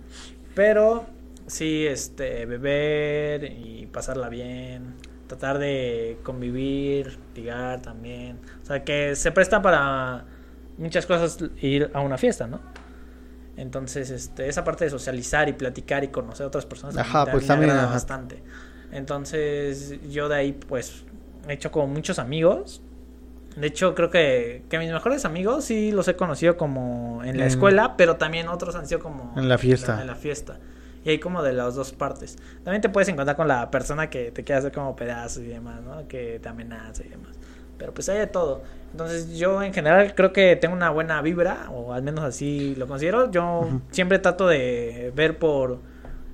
pero 0.54 1.06
Sí, 1.48 1.86
este, 1.86 2.44
beber 2.44 3.44
y 3.44 3.86
pasarla 3.86 4.28
bien, 4.28 4.96
tratar 5.28 5.58
de 5.58 6.18
convivir, 6.24 7.18
ligar 7.36 7.80
también. 7.80 8.40
O 8.62 8.66
sea, 8.66 8.82
que 8.82 9.14
se 9.14 9.30
presta 9.30 9.62
para 9.62 10.24
muchas 10.78 11.06
cosas 11.06 11.38
ir 11.60 11.90
a 11.94 12.00
una 12.00 12.18
fiesta, 12.18 12.46
¿no? 12.46 12.60
Entonces, 13.56 14.10
este, 14.10 14.48
esa 14.48 14.64
parte 14.64 14.84
de 14.84 14.90
socializar 14.90 15.48
y 15.48 15.52
platicar 15.52 16.02
y 16.04 16.08
conocer 16.08 16.44
a 16.44 16.46
otras 16.46 16.64
personas 16.64 16.96
ajá, 16.96 17.26
pues 17.26 17.46
también 17.46 17.76
bastante. 17.76 18.42
Entonces, 18.90 19.98
yo 20.10 20.28
de 20.28 20.36
ahí, 20.36 20.52
pues, 20.52 21.04
he 21.48 21.52
hecho 21.52 21.70
como 21.70 21.88
muchos 21.88 22.18
amigos. 22.18 22.82
De 23.56 23.66
hecho, 23.66 23.94
creo 23.94 24.10
que, 24.10 24.62
que 24.70 24.78
mis 24.78 24.90
mejores 24.90 25.24
amigos 25.24 25.64
sí 25.64 25.90
los 25.90 26.06
he 26.06 26.14
conocido 26.14 26.56
como 26.56 27.22
en 27.24 27.38
la 27.38 27.46
escuela, 27.46 27.96
pero 27.96 28.16
también 28.16 28.48
otros 28.48 28.76
han 28.76 28.86
sido 28.86 29.00
como 29.00 29.34
en 29.36 29.48
la 29.48 29.58
fiesta. 29.58 30.00
en 30.00 30.06
la 30.06 30.14
fiesta. 30.14 30.58
Y 31.08 31.12
hay 31.12 31.18
como 31.20 31.42
de 31.42 31.54
las 31.54 31.74
dos 31.74 31.92
partes. 31.92 32.36
También 32.64 32.82
te 32.82 32.90
puedes 32.90 33.08
encontrar 33.08 33.34
con 33.34 33.48
la 33.48 33.70
persona 33.70 34.10
que 34.10 34.30
te 34.30 34.44
quiere 34.44 34.58
hacer 34.58 34.72
como 34.72 34.94
pedazos 34.94 35.42
y 35.42 35.46
demás, 35.46 35.80
¿no? 35.80 36.06
Que 36.06 36.38
te 36.38 36.50
amenaza 36.50 37.02
y 37.02 37.08
demás. 37.08 37.34
Pero 37.78 37.94
pues 37.94 38.10
hay 38.10 38.18
de 38.18 38.26
todo. 38.26 38.60
Entonces 38.90 39.38
yo 39.38 39.62
en 39.62 39.72
general 39.72 40.14
creo 40.14 40.34
que 40.34 40.54
tengo 40.56 40.74
una 40.74 40.90
buena 40.90 41.22
vibra, 41.22 41.70
o 41.70 41.94
al 41.94 42.02
menos 42.02 42.24
así 42.24 42.74
lo 42.76 42.86
considero. 42.86 43.30
Yo 43.30 43.80
siempre 43.90 44.18
trato 44.18 44.48
de 44.48 45.10
ver 45.16 45.38
por 45.38 45.78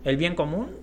el 0.03 0.17
bien 0.17 0.35
común, 0.35 0.77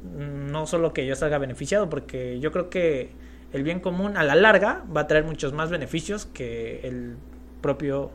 no 0.50 0.68
solo 0.68 0.94
que 0.94 1.06
yo 1.06 1.14
salga 1.18 1.38
beneficiado, 1.38 1.90
porque 1.90 2.40
yo 2.40 2.54
creo 2.54 2.70
que 2.70 3.12
el 3.52 3.64
bien 3.64 3.82
común 3.82 4.16
a 4.16 4.24
la 4.24 4.36
larga 4.36 4.86
va 4.96 5.02
a 5.02 5.08
traer 5.08 5.26
muchos 5.26 5.52
más 5.52 5.70
beneficios 5.70 6.26
que 6.28 6.88
el 6.88 7.18
propio 7.60 8.12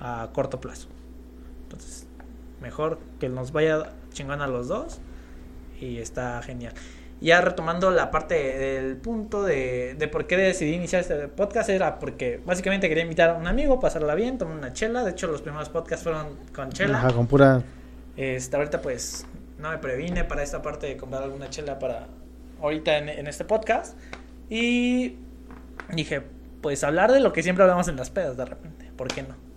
a 0.00 0.30
corto 0.32 0.60
plazo. 0.60 0.88
Entonces, 1.62 2.08
mejor 2.60 2.98
que 3.20 3.28
nos 3.28 3.52
vaya 3.52 3.92
chingón 4.18 4.42
a 4.42 4.46
los 4.46 4.68
dos 4.68 5.00
y 5.80 5.98
está 5.98 6.42
genial. 6.42 6.74
Ya 7.20 7.40
retomando 7.40 7.90
la 7.90 8.10
parte 8.10 8.34
del 8.34 8.96
punto 8.96 9.42
de, 9.42 9.94
de 9.98 10.08
por 10.08 10.26
qué 10.26 10.36
decidí 10.36 10.74
iniciar 10.74 11.02
este 11.02 11.28
podcast 11.28 11.68
era 11.68 11.98
porque 11.98 12.40
básicamente 12.44 12.88
quería 12.88 13.02
invitar 13.02 13.30
a 13.30 13.34
un 13.34 13.46
amigo, 13.46 13.80
pasarla 13.80 14.14
bien, 14.14 14.38
tomar 14.38 14.56
una 14.56 14.72
chela. 14.72 15.02
De 15.02 15.10
hecho, 15.12 15.26
los 15.26 15.42
primeros 15.42 15.68
podcasts 15.68 16.04
fueron 16.04 16.36
con 16.54 16.70
chela. 16.70 16.98
Ajá, 16.98 17.12
con 17.12 17.26
pura. 17.26 17.62
Este, 18.16 18.56
ahorita 18.56 18.82
pues 18.82 19.26
no 19.58 19.70
me 19.70 19.78
previne 19.78 20.24
para 20.24 20.42
esta 20.42 20.62
parte 20.62 20.86
de 20.86 20.96
comprar 20.96 21.22
alguna 21.24 21.50
chela 21.50 21.78
para 21.78 22.06
ahorita 22.60 22.98
en, 22.98 23.08
en 23.08 23.26
este 23.26 23.44
podcast. 23.44 23.96
Y 24.48 25.16
dije, 25.92 26.22
pues 26.60 26.84
hablar 26.84 27.12
de 27.12 27.20
lo 27.20 27.32
que 27.32 27.42
siempre 27.42 27.64
hablamos 27.64 27.88
en 27.88 27.96
las 27.96 28.10
pedas 28.10 28.36
de 28.36 28.44
repente, 28.44 28.92
¿por 28.96 29.08
qué 29.08 29.22
no? 29.22 29.47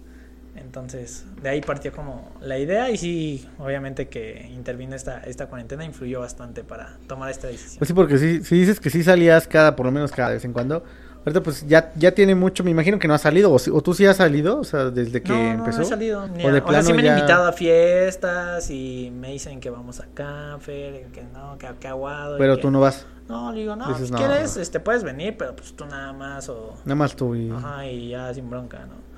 Entonces, 0.56 1.26
de 1.42 1.50
ahí 1.50 1.62
partió 1.62 1.92
como 1.92 2.32
la 2.42 2.58
idea 2.58 2.90
y 2.90 2.98
sí, 2.98 3.48
obviamente 3.58 4.10
que 4.10 4.50
intervino 4.54 4.96
esta, 4.96 5.20
esta 5.20 5.48
cuarentena, 5.48 5.86
influyó 5.86 6.20
bastante 6.20 6.64
para 6.64 6.98
tomar 7.08 7.32
esta 7.32 7.48
decisión. 7.48 7.80
Pues 7.80 7.88
sí, 7.88 7.94
porque 7.94 8.18
si, 8.18 8.44
si 8.44 8.60
dices 8.60 8.80
que 8.80 8.90
sí 8.90 9.04
salías 9.04 9.48
cada, 9.48 9.76
por 9.76 9.86
lo 9.86 9.92
menos 9.92 10.12
cada 10.12 10.32
vez 10.32 10.44
en 10.44 10.54
cuando, 10.54 10.84
ahorita 11.20 11.42
pues 11.42 11.66
ya, 11.68 11.92
ya 11.96 12.12
tiene 12.12 12.36
mucho, 12.36 12.64
me 12.64 12.72
imagino 12.72 13.00
que 13.00 13.08
no 13.08 13.14
ha 13.14 13.18
salido, 13.18 13.52
o, 13.52 13.82
tú 13.82 13.94
sí 13.94 14.06
has 14.06 14.18
salido, 14.18 14.60
o 14.60 14.64
sea, 14.64 14.90
desde 14.90 15.22
que 15.22 15.52
empezó. 15.52 15.80
No, 15.80 15.86
he 15.86 15.90
salido. 15.90 16.24
o 16.24 16.52
de 16.52 16.62
plano 16.62 16.84
sí 16.84 16.94
me 16.94 17.10
han 17.10 17.18
invitado 17.18 17.48
a 17.48 17.54
fiestas 17.54 18.70
y 18.70 19.12
me 19.14 19.32
dicen 19.32 19.60
que 19.60 19.70
vamos 19.70 20.00
acá, 20.00 20.58
Fer, 20.60 21.08
que 21.08 21.24
no, 21.24 21.58
que, 21.58 21.88
aguado. 21.88 22.38
Pero 22.38 22.58
tú 22.58 22.72
no 22.72 22.80
vas. 22.80 23.06
No, 23.30 23.54
digo, 23.54 23.76
no, 23.78 23.98
si 23.98 24.12
quieres, 24.12 24.58
este, 24.58 24.82
puedes 24.82 25.04
venir, 25.04 25.36
pero 25.38 25.56
pues 25.56 25.74
tú 25.74 25.86
nada 25.86 26.12
más 26.12 26.50
o... 26.50 26.74
Nada 26.84 26.96
más 26.96 27.16
tú 27.16 27.34
y... 27.34 27.50
Ajá, 27.50 27.86
y 27.86 28.10
ya 28.10 28.34
sin 28.34 28.50
bronca, 28.50 28.80
¿no? 28.80 29.11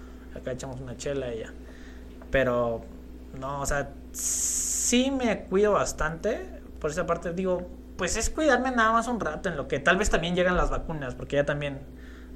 Acá 0.43 0.51
echamos 0.51 0.79
una 0.79 0.95
chela 0.95 1.33
y 1.33 1.39
ya. 1.39 1.53
Pero, 2.29 2.83
no, 3.39 3.61
o 3.61 3.65
sea, 3.65 3.89
sí 4.11 5.11
me 5.11 5.43
cuido 5.45 5.71
bastante. 5.71 6.61
Por 6.79 6.91
esa 6.91 7.05
parte 7.05 7.33
digo, 7.33 7.67
pues 7.97 8.17
es 8.17 8.29
cuidarme 8.29 8.71
nada 8.71 8.91
más 8.91 9.07
un 9.07 9.19
rato 9.19 9.49
en 9.49 9.57
lo 9.57 9.67
que 9.67 9.79
tal 9.79 9.97
vez 9.97 10.09
también 10.09 10.35
llegan 10.35 10.55
las 10.55 10.69
vacunas, 10.69 11.15
porque 11.15 11.37
ya 11.37 11.45
también 11.45 11.79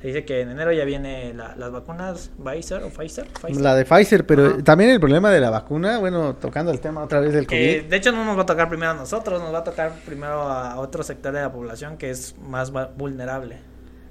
se 0.01 0.07
dice 0.07 0.25
que 0.25 0.41
en 0.41 0.51
enero 0.51 0.71
ya 0.71 0.85
viene 0.85 1.33
las 1.33 1.71
vacunas 1.71 2.29
Pfizer 2.43 2.83
o 2.83 2.89
Pfizer, 2.89 3.27
La 3.55 3.73
de 3.73 3.83
Pfizer, 3.83 4.25
pero 4.27 4.63
también 4.63 4.91
el 4.91 4.99
problema 4.99 5.31
de 5.31 5.39
la 5.39 5.49
vacuna, 5.49 5.97
bueno, 5.97 6.35
tocando 6.35 6.71
el 6.71 6.79
tema 6.79 7.03
otra 7.03 7.19
vez 7.19 7.33
del 7.33 7.47
COVID. 7.47 7.85
de 7.85 7.95
hecho 7.95 8.11
no 8.11 8.23
nos 8.23 8.37
va 8.37 8.43
a 8.43 8.45
tocar 8.45 8.69
primero 8.69 8.91
a 8.91 8.95
nosotros, 8.95 9.41
nos 9.41 9.51
va 9.51 9.59
a 9.59 9.63
tocar 9.63 9.93
primero 10.05 10.43
a 10.43 10.79
otro 10.79 11.01
sector 11.01 11.33
de 11.33 11.41
la 11.41 11.51
población 11.51 11.97
que 11.97 12.11
es 12.11 12.35
más 12.37 12.71
vulnerable. 12.95 13.57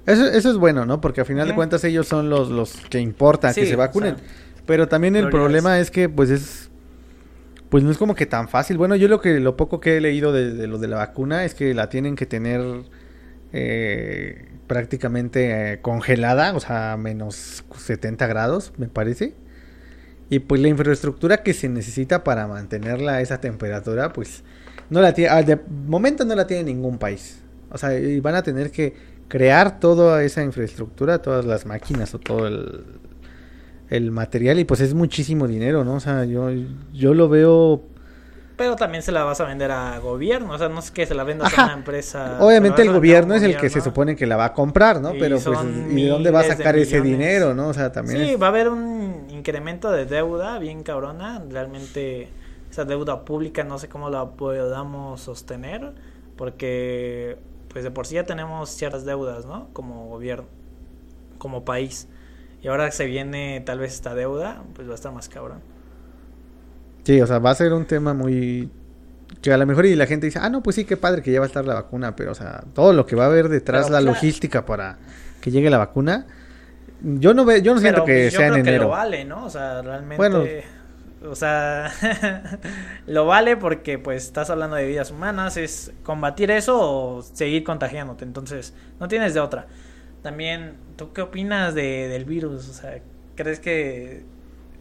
Eso, 0.07 0.25
eso 0.25 0.49
es 0.49 0.57
bueno, 0.57 0.85
¿no? 0.85 1.01
Porque 1.01 1.19
a 1.19 1.25
final 1.25 1.49
de 1.49 1.53
cuentas 1.53 1.83
ellos 1.83 2.07
son 2.07 2.29
los, 2.29 2.49
los 2.49 2.77
que 2.89 2.99
importan 2.99 3.53
que 3.53 3.65
se 3.65 3.75
vacunen. 3.75 4.15
Pero 4.65 4.87
también 4.87 5.15
el 5.17 5.29
problema 5.29 5.79
es 5.79 5.91
que, 5.91 6.09
pues 6.09 6.29
es. 6.29 6.69
Pues 7.69 7.83
no 7.83 7.91
es 7.91 7.97
como 7.97 8.15
que 8.15 8.25
tan 8.25 8.47
fácil. 8.47 8.77
Bueno, 8.77 8.95
yo 8.95 9.09
lo 9.09 9.19
que 9.19 9.41
lo 9.41 9.57
poco 9.57 9.81
que 9.81 9.97
he 9.97 10.01
leído 10.01 10.31
de, 10.31 10.67
lo 10.67 10.77
de 10.77 10.87
la 10.87 10.95
vacuna 10.95 11.43
es 11.43 11.53
que 11.53 11.73
la 11.73 11.89
tienen 11.89 12.15
que 12.15 12.25
tener 12.25 12.61
eh, 13.51 14.47
prácticamente 14.67 15.73
eh, 15.73 15.81
congelada, 15.81 16.53
o 16.55 16.61
sea, 16.61 16.95
menos 16.95 17.65
70 17.77 18.25
grados, 18.27 18.71
me 18.77 18.87
parece. 18.87 19.33
Y 20.29 20.39
pues 20.39 20.61
la 20.61 20.69
infraestructura 20.69 21.43
que 21.43 21.53
se 21.53 21.67
necesita 21.67 22.23
para 22.23 22.47
mantenerla 22.47 23.15
a 23.15 23.21
esa 23.21 23.41
temperatura, 23.41 24.13
pues 24.13 24.43
no 24.89 25.01
la 25.01 25.13
tiene, 25.13 25.31
al 25.31 25.45
de 25.45 25.59
momento 25.85 26.23
no 26.23 26.35
la 26.35 26.47
tiene 26.47 26.63
ningún 26.63 26.97
país. 26.97 27.41
O 27.69 27.77
sea, 27.77 27.97
y 27.99 28.21
van 28.21 28.35
a 28.35 28.43
tener 28.43 28.71
que 28.71 29.16
crear 29.27 29.79
toda 29.79 30.23
esa 30.23 30.43
infraestructura, 30.43 31.21
todas 31.21 31.45
las 31.45 31.65
máquinas 31.65 32.13
o 32.13 32.19
todo 32.19 32.47
el, 32.47 32.83
el 33.89 34.11
material 34.11 34.59
y 34.59 34.65
pues 34.65 34.81
es 34.81 34.93
muchísimo 34.93 35.47
dinero, 35.47 35.83
¿no? 35.83 35.95
O 35.95 35.99
sea, 35.99 36.25
yo, 36.25 36.49
yo 36.93 37.13
lo 37.13 37.29
veo 37.29 37.83
pero 38.57 38.75
también 38.75 39.03
se 39.03 39.11
la 39.11 39.23
vas 39.23 39.39
a 39.39 39.45
vender 39.45 39.69
a 39.69 39.99
gobierno, 39.99 40.53
o 40.53 40.57
sea, 40.57 40.67
no 40.67 40.79
es 40.79 40.89
que 40.89 41.05
se 41.05 41.13
la 41.13 41.23
vendas 41.23 41.55
a 41.55 41.65
una 41.65 41.73
empresa. 41.73 42.37
Obviamente 42.41 42.81
el 42.81 42.91
gobierno 42.91 43.35
es 43.35 43.43
el 43.43 43.55
que 43.55 43.69
se 43.69 43.81
supone 43.81 44.15
que 44.15 44.25
la 44.25 44.35
va 44.35 44.45
a 44.45 44.53
comprar, 44.53 44.99
¿no? 44.99 45.11
Pero 45.11 45.39
pues, 45.39 45.59
¿y 45.91 46.01
de 46.01 46.09
dónde 46.09 46.31
va 46.31 46.39
a 46.39 46.43
sacar 46.43 46.75
ese 46.75 46.99
dinero, 46.99 47.53
no? 47.53 47.67
O 47.67 47.73
sea, 47.73 47.91
también 47.91 48.25
Sí, 48.25 48.35
va 48.35 48.47
a 48.47 48.49
haber 48.49 48.69
un 48.69 49.27
incremento 49.29 49.91
de 49.91 50.07
deuda 50.07 50.57
bien 50.57 50.81
cabrona, 50.81 51.43
realmente 51.47 52.29
esa 52.71 52.83
deuda 52.83 53.23
pública 53.23 53.63
no 53.63 53.77
sé 53.77 53.89
cómo 53.89 54.09
la 54.09 54.25
podamos 54.25 55.21
sostener, 55.21 55.93
porque 56.35 57.37
pues 57.77 57.83
de 57.83 57.91
por 57.91 58.07
sí 58.07 58.15
ya 58.15 58.23
tenemos 58.23 58.71
ciertas 58.71 59.05
deudas, 59.05 59.45
¿no? 59.45 59.69
Como 59.71 60.07
gobierno, 60.07 60.47
como 61.37 61.63
país. 61.63 62.07
Y 62.59 62.69
ahora 62.69 62.89
se 62.89 63.05
viene 63.05 63.61
tal 63.63 63.77
vez 63.77 63.93
esta 63.93 64.15
deuda, 64.15 64.63
pues 64.73 64.87
va 64.87 64.93
a 64.93 64.95
estar 64.95 65.13
más 65.13 65.29
cabrón. 65.29 65.59
Sí, 67.03 67.21
o 67.21 67.27
sea, 67.27 67.37
va 67.37 67.51
a 67.51 67.53
ser 67.53 67.73
un 67.73 67.85
tema 67.85 68.15
muy... 68.15 68.71
Que 69.43 69.53
a 69.53 69.57
lo 69.57 69.67
mejor 69.67 69.85
y 69.85 69.93
la 69.93 70.07
gente 70.07 70.25
dice, 70.25 70.39
ah, 70.41 70.49
no, 70.49 70.63
pues 70.63 70.75
sí, 70.75 70.85
qué 70.85 70.97
padre 70.97 71.21
que 71.21 71.31
ya 71.31 71.39
va 71.39 71.45
a 71.45 71.49
estar 71.49 71.65
la 71.65 71.75
vacuna, 71.75 72.15
pero, 72.15 72.31
o 72.31 72.33
sea, 72.33 72.63
todo 72.73 72.93
lo 72.93 73.05
que 73.05 73.15
va 73.15 73.25
a 73.25 73.27
haber 73.27 73.47
detrás, 73.47 73.91
la 73.91 74.01
logística 74.01 74.65
para 74.65 74.97
que 75.39 75.51
llegue 75.51 75.69
la 75.69 75.77
vacuna, 75.77 76.25
yo 77.03 77.35
no 77.35 77.45
veo, 77.45 77.59
yo 77.59 77.75
no 77.75 77.79
siento 77.79 78.05
que 78.05 78.23
pues, 78.23 78.33
sea 78.33 78.47
en 78.47 78.53
enero. 78.55 78.85
Que 78.85 78.85
lo 78.85 78.89
vale, 78.89 79.23
¿no? 79.23 79.45
O 79.45 79.51
sea, 79.51 79.83
realmente... 79.83 80.17
Bueno, 80.17 80.43
o 81.23 81.35
sea, 81.35 81.91
lo 83.07 83.25
vale 83.25 83.57
porque 83.57 83.97
pues 83.97 84.25
estás 84.25 84.49
hablando 84.49 84.75
de 84.75 84.85
vidas 84.87 85.11
humanas, 85.11 85.57
es 85.57 85.91
combatir 86.03 86.51
eso 86.51 86.79
o 86.79 87.21
seguir 87.21 87.63
contagiándote, 87.63 88.25
entonces 88.25 88.73
no 88.99 89.07
tienes 89.07 89.33
de 89.33 89.39
otra. 89.39 89.67
También, 90.21 90.77
¿tú 90.95 91.13
qué 91.13 91.21
opinas 91.21 91.73
de, 91.73 92.07
del 92.07 92.25
virus? 92.25 92.69
O 92.69 92.73
sea, 92.73 92.99
¿crees 93.35 93.59
que 93.59 94.25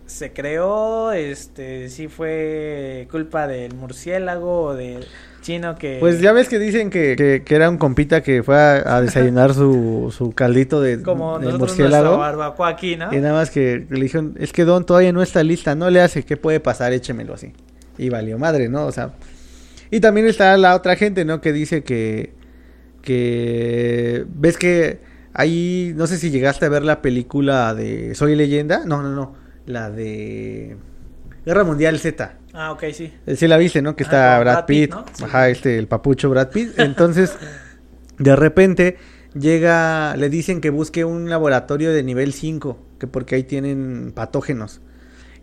se 0.07 0.33
creó, 0.33 1.13
este, 1.13 1.89
sí 1.89 2.09
fue 2.09 3.09
culpa 3.11 3.47
del 3.47 3.75
murciélago 3.75 4.63
o 4.63 4.75
del 4.75 5.05
chino 5.43 5.77
que... 5.77 5.99
Pues 5.99 6.21
ya 6.21 6.33
ves 6.33 6.49
que 6.49 6.59
dicen 6.59 6.91
que, 6.91 7.43
que, 7.45 7.55
era 7.55 7.69
un 7.69 7.77
compita 7.77 8.23
que 8.23 8.43
fue 8.43 8.57
a, 8.57 9.01
desayunar 9.01 9.53
su, 9.53 10.15
su 10.17 10.33
caldito 10.33 10.81
de, 10.81 11.03
Como 11.03 11.41
murciélago. 11.41 12.19
barbacoa 12.19 12.69
aquí, 12.69 12.97
¿no? 12.97 13.13
Y 13.13 13.19
nada 13.19 13.35
más 13.35 13.51
que 13.51 13.85
le 13.91 14.01
dijeron, 14.01 14.35
es 14.39 14.53
que 14.53 14.65
Don 14.65 14.87
todavía 14.87 15.13
no 15.13 15.23
está 15.23 15.43
lista, 15.43 15.75
no 15.75 15.91
le 15.91 16.01
hace, 16.01 16.23
¿qué 16.23 16.37
puede 16.37 16.61
pasar? 16.61 16.93
Échemelo 16.93 17.35
así. 17.35 17.53
Y 17.99 18.09
valió 18.09 18.39
madre, 18.39 18.69
¿no? 18.69 18.87
O 18.87 18.93
sea... 18.93 19.13
Y 19.91 20.01
también 20.01 20.27
está 20.27 20.57
la 20.57 20.75
otra 20.75 20.97
gente, 20.97 21.25
¿no? 21.25 21.41
Que 21.41 21.53
dice 21.53 21.83
que... 21.83 22.33
Que... 23.03 24.25
¿Ves 24.29 24.57
que 24.57 25.01
ahí... 25.33 25.93
No 25.97 26.07
sé 26.07 26.19
si 26.19 26.31
llegaste 26.31 26.67
a 26.67 26.69
ver 26.69 26.83
la 26.83 27.03
película 27.03 27.75
de 27.75 28.15
Soy 28.15 28.37
leyenda. 28.37 28.83
No, 28.85 29.03
no, 29.03 29.11
no 29.11 29.46
la 29.67 29.91
de 29.91 30.77
Guerra 31.45 31.65
Mundial 31.65 31.99
Z. 31.99 32.39
Ah, 32.55 32.73
ok, 32.73 32.85
sí. 32.93 33.13
Sí 33.37 33.47
la 33.47 33.59
viste, 33.59 33.83
¿no? 33.83 33.95
Que 33.95 34.05
está 34.05 34.39
Brad, 34.41 34.65
Pitt, 34.65 34.95
ajá, 35.23 35.49
este, 35.49 35.79
el 35.79 35.89
papucho 35.89 36.31
Brad 36.31 36.49
Pitt. 36.49 36.79
Entonces, 36.79 37.37
de 38.19 38.35
repente 38.35 38.97
llega, 39.39 40.17
le 40.17 40.31
dicen 40.31 40.61
que 40.61 40.71
busque 40.71 41.05
un 41.05 41.29
laboratorio 41.29 41.93
de 41.93 42.03
nivel 42.03 42.33
5, 42.33 42.79
que 42.99 43.07
porque 43.07 43.35
ahí 43.35 43.43
tienen 43.43 44.13
patógenos. 44.15 44.81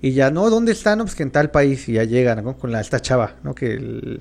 Y 0.01 0.11
ya, 0.11 0.31
no, 0.31 0.49
¿dónde 0.49 0.73
están? 0.73 0.99
pues 0.99 1.15
que 1.15 1.23
en 1.23 1.31
tal 1.31 1.51
país. 1.51 1.87
Y 1.87 1.93
ya 1.93 2.03
llegan, 2.03 2.43
¿no? 2.43 2.57
Con 2.57 2.71
la, 2.71 2.81
esta 2.81 2.99
chava, 2.99 3.35
¿no? 3.43 3.55
Que 3.55 4.19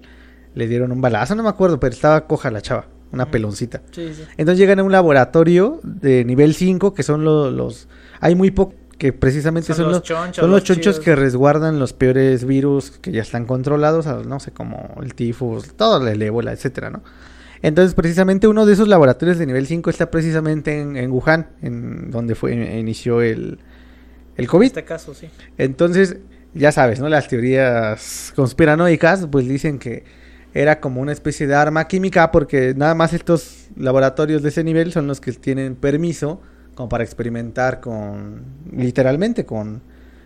le 0.55 0.68
dieron 0.68 0.92
un 0.92 1.00
balazo, 1.00 1.34
no 1.34 1.42
me 1.42 1.48
acuerdo, 1.48 1.80
pero 1.80 1.92
estaba 1.92 2.26
coja 2.26 2.50
la 2.50 2.61
chava, 2.61 2.86
una 3.11 3.30
peloncita. 3.30 3.82
Sí, 3.90 4.12
sí. 4.14 4.22
Entonces 4.36 4.59
llegan 4.59 4.78
a 4.78 4.84
un 4.84 4.92
laboratorio 4.92 5.80
de 5.82 6.24
nivel 6.24 6.55
5, 6.55 6.94
que 6.94 7.03
son 7.03 7.24
los, 7.24 7.53
los 7.53 7.88
hay 8.20 8.36
muy 8.36 8.53
pocos 8.53 8.76
que 9.03 9.12
precisamente 9.12 9.74
son, 9.74 9.90
los, 9.90 10.00
chonchos, 10.05 10.36
son 10.36 10.53
los, 10.53 10.62
chonchos 10.62 11.00
que 11.00 11.16
resguardan 11.16 11.80
los 11.80 11.92
peores 11.92 12.44
virus 12.44 12.92
que 12.92 13.11
ya 13.11 13.22
están 13.22 13.46
controlados, 13.46 14.07
no 14.07 14.38
sé, 14.38 14.53
como 14.53 14.94
el 15.03 15.16
tifus, 15.16 15.74
todo 15.74 16.07
el 16.07 16.22
ébola, 16.22 16.53
etcétera, 16.53 16.90
¿no? 16.90 17.03
Entonces, 17.62 17.94
precisamente 17.94 18.46
uno 18.46 18.64
de 18.64 18.74
esos 18.74 18.86
laboratorios 18.86 19.38
de 19.38 19.46
nivel 19.46 19.66
5 19.66 19.90
está 19.90 20.09
precisamente 20.09 20.78
en, 20.78 21.11
Wuhan, 21.11 21.48
en 21.62 22.12
donde 22.12 22.36
fue 22.36 22.55
inició 22.55 23.22
el, 23.22 23.59
el 24.36 24.46
COVID. 24.46 24.66
En 24.66 24.68
este 24.68 24.84
caso, 24.84 25.14
sí. 25.14 25.28
Entonces, 25.59 26.18
ya 26.55 26.70
sabes, 26.70 27.00
¿no? 27.00 27.09
Las 27.09 27.26
teorías 27.26 28.32
conspiranoicas, 28.36 29.26
pues 29.32 29.48
dicen 29.48 29.80
que 29.80 30.05
era 30.55 30.78
como 30.78 31.00
una 31.00 31.11
especie 31.11 31.48
de 31.48 31.57
arma 31.57 31.88
química, 31.88 32.30
porque 32.30 32.72
nada 32.76 32.94
más 32.94 33.14
estos 33.14 33.66
laboratorios 33.74 34.44
de 34.44 34.50
ese 34.50 34.62
nivel 34.62 34.92
son 34.92 35.09
los 35.09 35.20
que 35.20 35.32
tienen 35.32 35.74
permiso 35.74 36.40
como 36.74 36.88
para 36.88 37.04
experimentar 37.04 37.80
con, 37.80 38.44
literalmente, 38.72 39.44
con, 39.44 39.82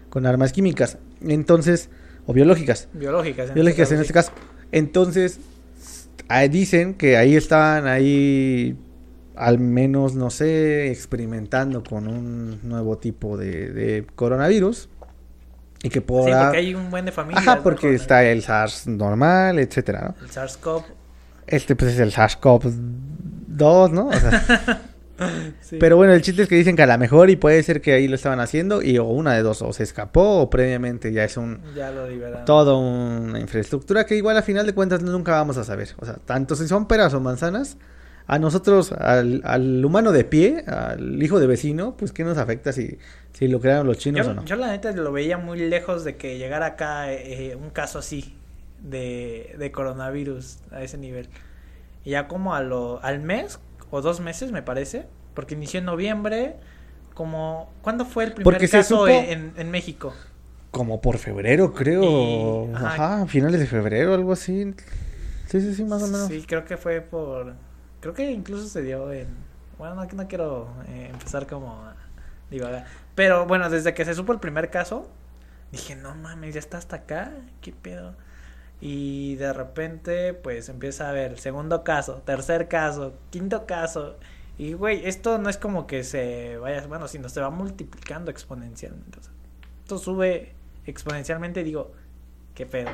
con 0.09 0.27
armas 0.27 0.53
químicas. 0.53 0.99
Entonces, 1.21 1.91
o 2.27 2.33
biológicas. 2.33 2.89
Biológicas. 2.93 3.49
En 3.49 3.55
biológicas 3.55 3.85
este 3.85 3.95
en 3.95 4.01
este 4.01 4.13
caso. 4.13 4.33
Entonces, 4.73 5.41
dicen 6.51 6.95
que 6.95 7.17
ahí 7.17 7.37
estaban 7.37 7.87
ahí 7.87 8.77
al 9.37 9.59
menos, 9.59 10.15
no 10.15 10.31
sé, 10.31 10.91
experimentando 10.91 11.85
con 11.85 12.09
un 12.09 12.61
nuevo 12.63 12.97
tipo 12.99 13.37
de, 13.37 14.07
coronavirus. 14.15 14.89
Y 15.83 15.91
que 15.91 16.01
podrá... 16.01 16.39
Sí, 16.39 16.45
porque 16.45 16.59
hay 16.59 16.75
un 16.75 16.91
buen 16.91 17.05
de 17.05 17.13
familias. 17.13 17.47
Ajá, 17.47 17.63
porque 17.63 17.95
está 17.95 18.25
el 18.25 18.43
SARS 18.43 18.87
normal, 18.87 19.59
etcétera, 19.59 20.15
El 20.21 20.31
SARS-CoV. 20.31 20.85
Este 21.47 21.77
pues 21.77 21.93
es 21.93 22.01
el 22.01 22.13
SARS-CoV-2, 22.13 23.91
¿no? 23.91 24.09
O 24.09 24.13
sea, 24.13 24.83
Pero 25.79 25.97
bueno, 25.97 26.13
el 26.13 26.23
chiste 26.23 26.43
es 26.43 26.49
que 26.49 26.57
dicen 26.57 26.77
que 26.77 26.83
a 26.83 26.87
lo 26.87 26.99
mejor 26.99 27.31
y 27.31 27.37
puede 27.37 27.63
ser 27.63 27.81
que 27.81 27.93
ahí 27.93 28.09
lo 28.09 28.15
estaban 28.15 28.41
haciendo 28.41 28.83
y 28.83 28.99
o 28.99 29.05
una 29.05 29.35
de 29.35 29.43
dos, 29.43 29.63
o 29.63 29.73
se 29.73 29.83
escapó 29.83 30.41
o 30.41 30.51
previamente 30.51 31.13
ya 31.13 31.25
es 31.25 31.37
un... 31.37 31.61
Ya 31.75 31.91
lo 31.91 32.07
Todo 32.45 32.79
una 32.79 33.41
infraestructura 33.41 34.05
que 34.07 34.17
igual 34.17 34.37
a 34.37 34.43
final 34.43 34.67
de 34.67 34.75
cuentas 34.75 35.03
nunca 35.03 35.33
vamos 35.33 35.57
a 35.57 35.65
saber. 35.65 35.89
O 35.99 36.05
sea, 36.05 36.17
tanto 36.25 36.55
si 36.55 36.69
son 36.69 36.87
peras 36.87 37.15
o 37.15 37.21
manzanas, 37.21 37.77
a 38.29 38.39
nosotros, 38.39 38.93
al, 38.93 39.85
humano 39.85 40.11
de 40.11 40.25
pie, 40.25 40.65
al 40.67 41.23
hijo 41.23 41.39
de 41.39 41.47
vecino, 41.47 41.97
pues 41.97 42.13
¿qué 42.13 42.25
nos 42.25 42.39
afecta 42.39 42.73
si, 42.73 42.99
si 43.33 43.47
lo 43.47 43.61
crearon 43.61 43.87
los 43.87 43.99
chinos 43.99 44.27
o 44.27 44.35
no? 44.35 44.45
Yo 44.45 44.57
la 44.57 44.69
neta 44.69 44.91
lo 44.93 45.13
veía 45.13 45.39
muy 45.39 45.61
lejos 45.61 46.05
de 46.05 46.17
que 46.17 46.37
llegara 46.37 46.67
acá 46.67 47.13
eh, 47.13 47.57
un 47.57 47.71
caso 47.71 48.01
así 48.01 48.35
de, 48.83 49.55
de 49.59 49.71
coronavirus 49.71 50.59
a 50.73 50.83
ese 50.83 50.99
nivel. 50.99 51.29
Y 52.05 52.11
ya 52.11 52.27
como 52.27 52.55
a 52.55 52.63
lo, 52.63 53.01
al 53.05 53.21
mes 53.21 53.61
o 53.91 54.01
dos 54.01 54.21
meses, 54.21 54.53
me 54.53 54.63
parece, 54.63 55.07
porque 55.35 55.55
inició 55.55 55.81
en 55.81 55.87
noviembre. 55.87 56.57
Como, 57.15 57.73
¿cuándo 57.81 58.05
fue 58.05 58.25
el 58.25 58.35
primer 58.35 58.69
caso 58.69 59.09
en, 59.09 59.55
en, 59.57 59.71
México? 59.71 60.13
Como 60.71 61.01
por 61.01 61.17
febrero, 61.19 61.73
creo. 61.73 62.75
ajá. 62.77 63.27
finales 63.27 63.61
de 63.61 63.67
febrero, 63.67 64.13
algo 64.13 64.33
así. 64.33 64.75
Sí, 65.47 65.61
sí, 65.61 65.75
sí, 65.75 65.85
más 65.85 66.03
o 66.03 66.07
menos. 66.09 66.29
Sí, 66.29 66.45
creo 66.47 66.65
que 66.65 66.77
fue 66.77 67.01
por. 67.01 67.55
Creo 68.01 68.13
que 68.13 68.31
incluso 68.31 68.67
se 68.69 68.83
dio 68.83 69.13
en. 69.13 69.29
Bueno, 69.79 69.95
no, 69.95 70.05
no 70.05 70.29
quiero 70.29 70.69
eh, 70.89 71.09
empezar 71.11 71.47
como 71.47 71.73
a 71.85 71.95
divagar. 72.51 72.85
Pero 73.15 73.47
bueno, 73.47 73.71
desde 73.71 73.95
que 73.95 74.05
se 74.05 74.15
supo 74.15 74.33
el 74.33 74.41
primer 74.41 74.71
caso, 74.71 75.09
dije, 75.73 75.97
no 75.97 76.15
mames, 76.15 76.55
ya 76.55 76.61
está 76.61 76.79
hasta 76.79 76.97
acá. 76.97 77.33
¿Qué 77.63 77.73
pedo? 77.73 78.15
Y 78.81 79.37
de 79.37 79.53
repente, 79.53 80.35
pues 80.35 80.69
empieza 80.69 81.09
a 81.09 81.13
ver 81.13 81.39
segundo 81.39 81.83
caso, 81.83 82.23
tercer 82.25 82.69
caso, 82.69 83.15
quinto 83.31 83.67
caso. 83.67 84.17
Y 84.59 84.75
güey, 84.75 85.07
esto 85.07 85.39
no 85.39 85.49
es 85.51 85.57
como 85.57 85.87
que 85.87 86.05
se 86.05 86.57
vaya, 86.59 86.87
bueno, 86.87 87.09
sino 87.09 87.29
se 87.29 87.41
va 87.41 87.51
multiplicando 87.51 88.31
exponencialmente. 88.31 89.19
esto 89.83 89.99
sube 89.99 90.55
exponencialmente 90.87 91.61
y 91.61 91.65
digo, 91.65 91.93
qué 92.55 92.67
pedo. 92.67 92.91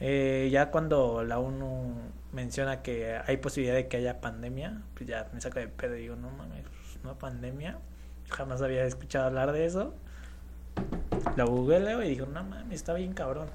Eh, 0.00 0.48
ya 0.50 0.70
cuando 0.70 1.22
la 1.24 1.38
ONU 1.38 1.94
menciona 2.32 2.82
que 2.82 3.20
hay 3.26 3.36
posibilidad 3.36 3.74
de 3.74 3.88
que 3.88 3.98
haya 3.98 4.20
pandemia, 4.20 4.82
pues 4.94 5.08
ya 5.08 5.28
me 5.32 5.40
saco 5.40 5.58
de 5.58 5.68
pedo 5.68 5.96
y 5.96 6.02
digo, 6.02 6.16
no 6.16 6.30
mames, 6.30 6.64
no 7.04 7.18
pandemia. 7.18 7.78
Jamás 8.30 8.62
había 8.62 8.84
escuchado 8.84 9.26
hablar 9.26 9.52
de 9.52 9.66
eso. 9.66 9.94
Lo 11.36 11.46
googleo 11.46 12.02
y 12.02 12.08
digo, 12.08 12.26
no 12.26 12.42
mames, 12.44 12.76
está 12.76 12.94
bien 12.94 13.12
cabrón. 13.12 13.48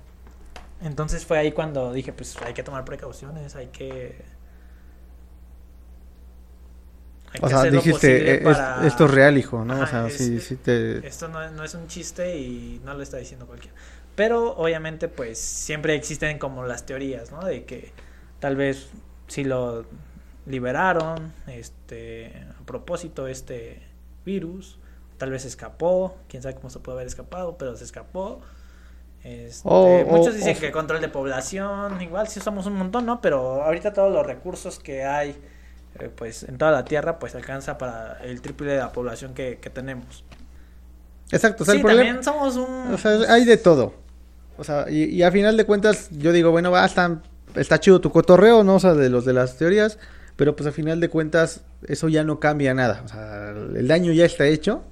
Entonces 0.86 1.26
fue 1.26 1.40
ahí 1.40 1.52
cuando 1.52 1.92
dije, 1.92 2.14
pues 2.14 2.38
hay 2.42 2.54
que 2.54 2.62
tomar 2.62 2.86
precauciones, 2.86 3.56
hay 3.56 3.68
que... 3.68 4.24
o 7.42 7.50
sea, 7.50 7.64
dijiste, 7.64 8.36
eh, 8.36 8.44
esto 8.84 9.06
es 9.06 9.12
real, 9.12 9.38
hijo, 9.38 9.66
¿no? 9.66 9.82
o 9.82 9.88
sea, 9.88 10.10
sí, 10.12 10.40
sí 10.40 10.56
te... 10.58 11.06
Esto 11.06 11.28
no, 11.28 11.50
no, 11.52 11.64
es 11.64 11.74
un 11.74 11.88
chiste 11.88 12.38
y 12.38 12.80
no 12.86 12.94
lo 12.94 13.02
está 13.02 13.18
diciendo 13.18 13.48
cualquiera. 13.48 13.76
Pero 14.16 14.56
obviamente, 14.56 15.08
pues 15.08 15.40
siempre 15.40 15.96
existen 15.96 16.38
como 16.38 16.64
las 16.64 16.86
teorías, 16.86 17.32
¿no? 17.32 17.44
De 17.44 17.66
que 17.66 17.92
tal 18.40 18.56
vez 18.56 18.88
si 19.28 19.44
lo 19.44 19.86
liberaron 20.46 21.34
este 21.48 22.46
a 22.60 22.64
propósito 22.66 23.28
este 23.28 23.82
virus 24.24 24.78
tal 25.18 25.32
vez 25.32 25.46
escapó 25.46 26.16
quién 26.30 26.44
sabe 26.44 26.54
cómo 26.54 26.70
se 26.70 26.78
puede 26.78 26.98
haber 26.98 27.08
escapado 27.08 27.58
pero 27.58 27.76
se 27.76 27.84
escapó 27.84 28.42
este, 29.26 30.06
muchos 30.06 30.36
dicen 30.36 30.56
que 30.58 30.72
control 30.72 31.02
de 31.02 31.10
población 31.10 32.02
igual 32.02 32.28
si 32.28 32.40
somos 32.40 32.68
un 32.68 32.76
montón 32.76 33.06
no 33.06 33.22
pero 33.22 33.64
ahorita 33.64 33.92
todos 33.92 34.14
los 34.14 34.26
recursos 34.26 34.78
que 34.78 35.04
hay 35.04 35.36
eh, 36.00 36.10
pues 36.16 36.44
en 36.44 36.58
toda 36.58 36.72
la 36.72 36.86
tierra 36.86 37.18
pues 37.18 37.34
alcanza 37.34 37.78
para 37.78 38.20
el 38.24 38.42
triple 38.42 38.72
de 38.72 38.78
la 38.78 38.92
población 38.92 39.34
que, 39.34 39.56
tenemos. 39.74 40.24
Exacto 41.32 41.64
o 41.64 41.66
sea, 41.66 41.76
sí, 41.76 41.82
también 41.82 42.24
somos 42.24 42.56
un 42.56 42.94
o 42.94 42.98
sea, 42.98 43.34
hay 43.34 43.46
de 43.46 43.58
todo. 43.58 43.94
O 44.58 44.64
sea 44.64 44.86
y, 44.90 45.06
y 45.06 45.24
a 45.24 45.32
final 45.32 45.58
de 45.58 45.66
cuentas 45.66 46.10
yo 46.12 46.32
digo 46.32 46.52
bueno 46.52 46.70
va 46.70 46.86
está 46.86 47.22
está 47.56 47.80
chido 47.80 48.00
tu 48.00 48.12
cotorreo 48.12 48.64
no 48.64 48.76
o 48.76 48.80
sea 48.80 48.94
de 48.94 49.10
los 49.10 49.26
de 49.26 49.34
las 49.34 49.58
teorías 49.58 49.98
pero 50.36 50.56
pues 50.56 50.68
a 50.68 50.72
final 50.72 51.00
de 51.00 51.10
cuentas 51.10 51.62
eso 51.88 52.10
ya 52.10 52.24
no 52.24 52.40
cambia 52.40 52.74
nada. 52.74 53.02
O 53.06 53.08
sea, 53.08 53.50
el 53.52 53.88
daño 53.88 54.12
ya 54.12 54.26
está 54.26 54.46
hecho. 54.46 54.84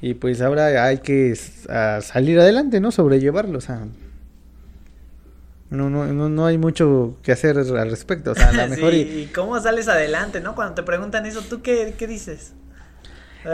Y 0.00 0.14
pues 0.14 0.40
ahora 0.40 0.84
hay 0.84 0.98
que 0.98 1.34
salir 1.34 2.38
adelante, 2.38 2.80
¿no? 2.80 2.90
Sobrellevarlo. 2.90 3.58
O 3.58 3.60
sea, 3.60 3.86
no, 5.70 5.90
no, 5.90 6.06
no, 6.28 6.46
hay 6.46 6.58
mucho 6.58 7.16
que 7.22 7.32
hacer 7.32 7.58
al 7.58 7.90
respecto. 7.90 8.32
O 8.32 8.34
sea, 8.34 8.50
a 8.50 8.66
mejor 8.68 8.94
y... 8.94 9.30
cómo 9.34 9.58
sales 9.60 9.88
adelante, 9.88 10.40
no? 10.40 10.54
Cuando 10.54 10.74
te 10.74 10.82
preguntan 10.82 11.26
eso, 11.26 11.42
¿tú 11.42 11.62
qué, 11.62 11.94
qué 11.98 12.06
dices? 12.06 12.52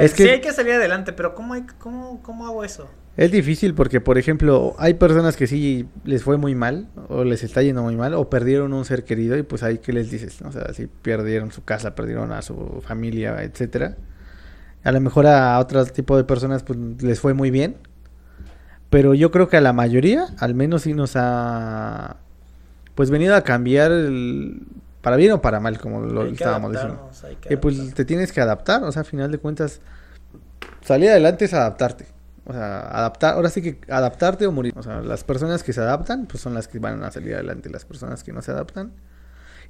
Es 0.01 0.15
que... 0.15 0.25
Sí 0.25 0.29
hay 0.29 0.41
que 0.41 0.53
salir 0.53 0.73
adelante, 0.73 1.13
pero 1.13 1.35
¿cómo, 1.35 1.55
hay, 1.55 1.65
cómo, 1.79 2.23
cómo 2.23 2.47
hago 2.47 2.65
eso? 2.65 2.89
Es 3.17 3.31
difícil 3.31 3.75
porque, 3.75 4.01
por 4.01 4.17
ejemplo, 4.17 4.75
hay 4.79 4.95
personas 4.95 5.37
que 5.37 5.47
sí 5.47 5.87
les 6.05 6.23
fue 6.23 6.39
muy 6.39 6.55
mal, 6.55 6.89
o 7.09 7.25
les 7.25 7.43
está 7.43 7.63
yendo 7.63 7.83
muy 7.83 7.95
mal, 7.95 8.15
o 8.15 8.31
perdieron 8.31 8.73
un 8.73 8.87
ser 8.87 9.05
querido, 9.05 9.37
y 9.37 9.43
pues 9.43 9.63
ahí, 9.63 9.79
¿qué 9.79 9.93
les 9.93 10.11
dices? 10.11 10.41
O 10.43 10.51
sea, 10.51 10.73
si 10.73 10.87
perdieron 10.87 11.53
su 11.53 11.63
casa, 11.63 11.95
perdieron 11.95 12.33
a 12.33 12.41
su 12.41 12.83
familia, 12.87 13.43
etcétera. 13.43 13.97
A 14.85 14.93
lo 14.93 15.01
mejor 15.01 15.27
a 15.27 15.59
otro 15.59 15.85
tipo 15.87 16.17
de 16.17 16.25
personas 16.25 16.63
pues 16.63 16.79
les 17.03 17.21
fue 17.21 17.35
muy 17.35 17.51
bien, 17.51 17.77
pero 18.91 19.15
yo 19.15 19.31
creo 19.31 19.49
que 19.49 19.57
a 19.57 19.61
la 19.61 19.73
mayoría, 19.73 20.27
al 20.39 20.55
menos 20.55 20.83
sí 20.83 20.93
nos 20.93 21.13
ha 21.15 22.17
pues 22.95 23.11
venido 23.11 23.35
a 23.35 23.43
cambiar 23.43 23.91
para 25.01 25.17
bien 25.17 25.33
o 25.33 25.41
para 25.41 25.61
mal, 25.61 25.79
como 25.79 26.01
lo 26.01 26.27
estábamos 26.27 26.73
diciendo. 26.73 27.11
Que 27.41 27.57
pues 27.57 27.95
te 27.95 28.05
tienes 28.05 28.33
que 28.33 28.41
adaptar, 28.41 28.83
o 28.85 28.93
sea, 28.93 29.03
a 29.03 29.05
final 29.05 29.31
de 29.31 29.39
cuentas, 29.39 29.81
salir 30.83 31.11
adelante 31.11 31.45
es 31.45 31.55
adaptarte. 31.55 32.07
O 32.45 32.53
sea, 32.53 32.81
adaptar, 32.81 33.35
ahora 33.35 33.49
sí 33.51 33.63
que 33.63 33.79
adaptarte 33.91 34.47
o 34.47 34.53
morir. 34.53 34.73
O 34.77 34.83
sea, 34.83 35.01
las 35.01 35.23
personas 35.23 35.63
que 35.63 35.73
se 35.73 35.81
adaptan, 35.81 36.27
pues 36.27 36.43
son 36.43 36.55
las 36.55 36.67
que 36.67 36.79
van 36.79 37.03
a 37.05 37.11
salir 37.11 37.35
adelante. 37.35 37.71
Las 37.71 37.85
personas 37.85 38.25
que 38.25 38.33
no 38.33 38.43
se 38.43 38.51
adaptan. 38.51 38.93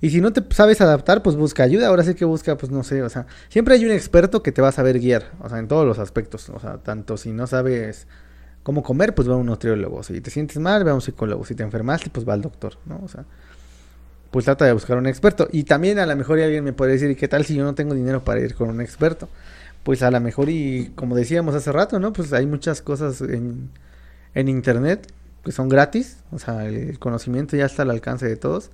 Y 0.02 0.10
si 0.10 0.20
no 0.20 0.32
te 0.34 0.42
sabes 0.54 0.82
adaptar, 0.82 1.22
pues 1.22 1.36
busca 1.36 1.62
ayuda. 1.62 1.88
Ahora 1.88 2.02
sí 2.02 2.14
que 2.14 2.26
busca, 2.26 2.58
pues 2.58 2.70
no 2.70 2.82
sé, 2.84 3.02
o 3.02 3.08
sea, 3.08 3.26
siempre 3.48 3.74
hay 3.74 3.86
un 3.86 3.92
experto 3.92 4.42
que 4.42 4.52
te 4.52 4.60
va 4.60 4.68
a 4.68 4.72
saber 4.72 4.98
guiar, 4.98 5.30
o 5.40 5.48
sea, 5.48 5.58
en 5.58 5.68
todos 5.68 5.86
los 5.86 5.98
aspectos. 5.98 6.50
O 6.50 6.60
sea, 6.60 6.78
tanto 6.78 7.16
si 7.16 7.32
no 7.32 7.46
sabes 7.46 8.06
cómo 8.62 8.82
comer, 8.82 9.14
pues 9.14 9.28
va 9.28 9.32
a 9.32 9.36
un 9.36 9.46
nutriólogo. 9.46 10.02
Si 10.02 10.20
te 10.20 10.30
sientes 10.30 10.58
mal, 10.58 10.86
va 10.86 10.90
a 10.90 10.94
un 10.94 11.00
psicólogo. 11.00 11.46
Si 11.46 11.54
te 11.54 11.62
enfermaste, 11.62 12.10
pues 12.10 12.28
va 12.28 12.34
al 12.34 12.42
doctor, 12.42 12.74
¿no? 12.84 13.00
O 13.02 13.08
sea, 13.08 13.24
pues 14.30 14.44
trata 14.44 14.66
de 14.66 14.74
buscar 14.74 14.98
un 14.98 15.06
experto. 15.06 15.48
Y 15.50 15.64
también 15.64 15.98
a 15.98 16.04
lo 16.04 16.14
mejor 16.16 16.38
alguien 16.40 16.64
me 16.64 16.74
puede 16.74 16.92
decir, 16.92 17.10
¿y 17.10 17.14
qué 17.14 17.28
tal 17.28 17.46
si 17.46 17.54
yo 17.54 17.64
no 17.64 17.74
tengo 17.74 17.94
dinero 17.94 18.22
para 18.22 18.40
ir 18.40 18.54
con 18.54 18.68
un 18.68 18.82
experto? 18.82 19.28
pues 19.82 20.02
a 20.02 20.10
lo 20.10 20.20
mejor 20.20 20.48
y 20.48 20.92
como 20.94 21.16
decíamos 21.16 21.54
hace 21.54 21.72
rato, 21.72 21.98
¿no? 21.98 22.12
Pues 22.12 22.32
hay 22.32 22.46
muchas 22.46 22.82
cosas 22.82 23.20
en, 23.20 23.70
en 24.34 24.48
internet 24.48 25.12
que 25.44 25.52
son 25.52 25.68
gratis, 25.68 26.18
o 26.30 26.38
sea, 26.38 26.66
el 26.66 26.98
conocimiento 26.98 27.56
ya 27.56 27.66
está 27.66 27.82
al 27.82 27.90
alcance 27.90 28.26
de 28.26 28.36
todos. 28.36 28.70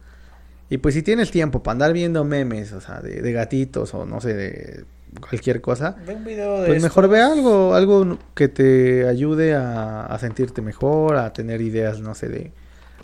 Y 0.70 0.78
pues 0.78 0.94
si 0.94 1.02
tienes 1.02 1.30
tiempo 1.30 1.62
para 1.62 1.72
andar 1.72 1.92
viendo 1.92 2.24
memes, 2.24 2.72
o 2.72 2.80
sea, 2.80 3.00
de, 3.00 3.32
gatitos 3.32 3.94
o 3.94 4.04
no 4.04 4.20
sé, 4.20 4.34
de 4.34 4.84
cualquier 5.20 5.60
cosa, 5.60 5.96
pues 6.04 6.82
mejor 6.82 7.08
ve 7.08 7.20
algo, 7.20 7.74
algo 7.74 8.18
que 8.34 8.48
te 8.48 9.08
ayude 9.08 9.54
a, 9.54 10.04
a, 10.04 10.18
sentirte 10.18 10.60
mejor, 10.60 11.16
a 11.16 11.32
tener 11.32 11.62
ideas, 11.62 12.00
no 12.00 12.14
sé, 12.14 12.28
de 12.28 12.52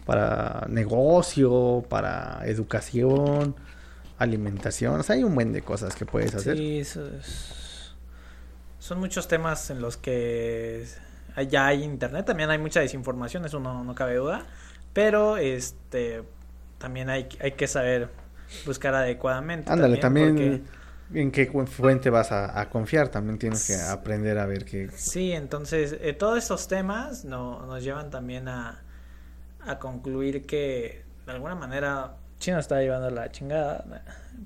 para 0.04 0.66
negocio, 0.68 1.84
para 1.88 2.42
educación, 2.44 3.56
alimentación, 4.18 5.00
o 5.00 5.02
sea, 5.02 5.16
hay 5.16 5.24
un 5.24 5.34
buen 5.34 5.52
de 5.52 5.62
cosas 5.62 5.94
que 5.94 6.04
puedes 6.04 6.34
hacer. 6.34 6.58
Sí, 6.58 6.80
eso 6.80 7.06
es 7.06 7.64
son 8.84 9.00
muchos 9.00 9.28
temas 9.28 9.70
en 9.70 9.80
los 9.80 9.96
que 9.96 10.84
ya 11.48 11.68
hay 11.68 11.84
internet, 11.84 12.26
también 12.26 12.50
hay 12.50 12.58
mucha 12.58 12.80
desinformación, 12.80 13.46
eso 13.46 13.58
no, 13.58 13.82
no 13.82 13.94
cabe 13.94 14.16
duda, 14.16 14.44
pero 14.92 15.38
este 15.38 16.22
también 16.84 17.08
hay, 17.08 17.26
hay 17.40 17.52
que 17.52 17.66
saber 17.66 18.10
buscar 18.66 18.94
adecuadamente. 18.94 19.72
Ándale, 19.72 19.96
también, 19.96 20.66
en 21.14 21.30
qué 21.30 21.46
fuente 21.66 22.10
vas 22.10 22.30
a, 22.30 22.68
confiar, 22.68 23.08
también 23.08 23.38
tienes 23.38 23.66
que 23.66 23.74
aprender 23.74 24.36
a 24.36 24.44
ver 24.44 24.66
qué... 24.66 24.90
Sí, 24.94 25.32
entonces 25.32 25.96
eh, 25.98 26.12
todos 26.12 26.36
estos 26.36 26.68
temas 26.68 27.24
no, 27.24 27.64
nos 27.64 27.82
llevan 27.82 28.10
también 28.10 28.48
a, 28.48 28.82
a 29.62 29.78
concluir 29.78 30.44
que 30.44 31.06
de 31.24 31.32
alguna 31.32 31.54
manera 31.54 32.16
China 32.38 32.58
está 32.58 32.78
llevando 32.82 33.08
la 33.08 33.32
chingada, 33.32 33.82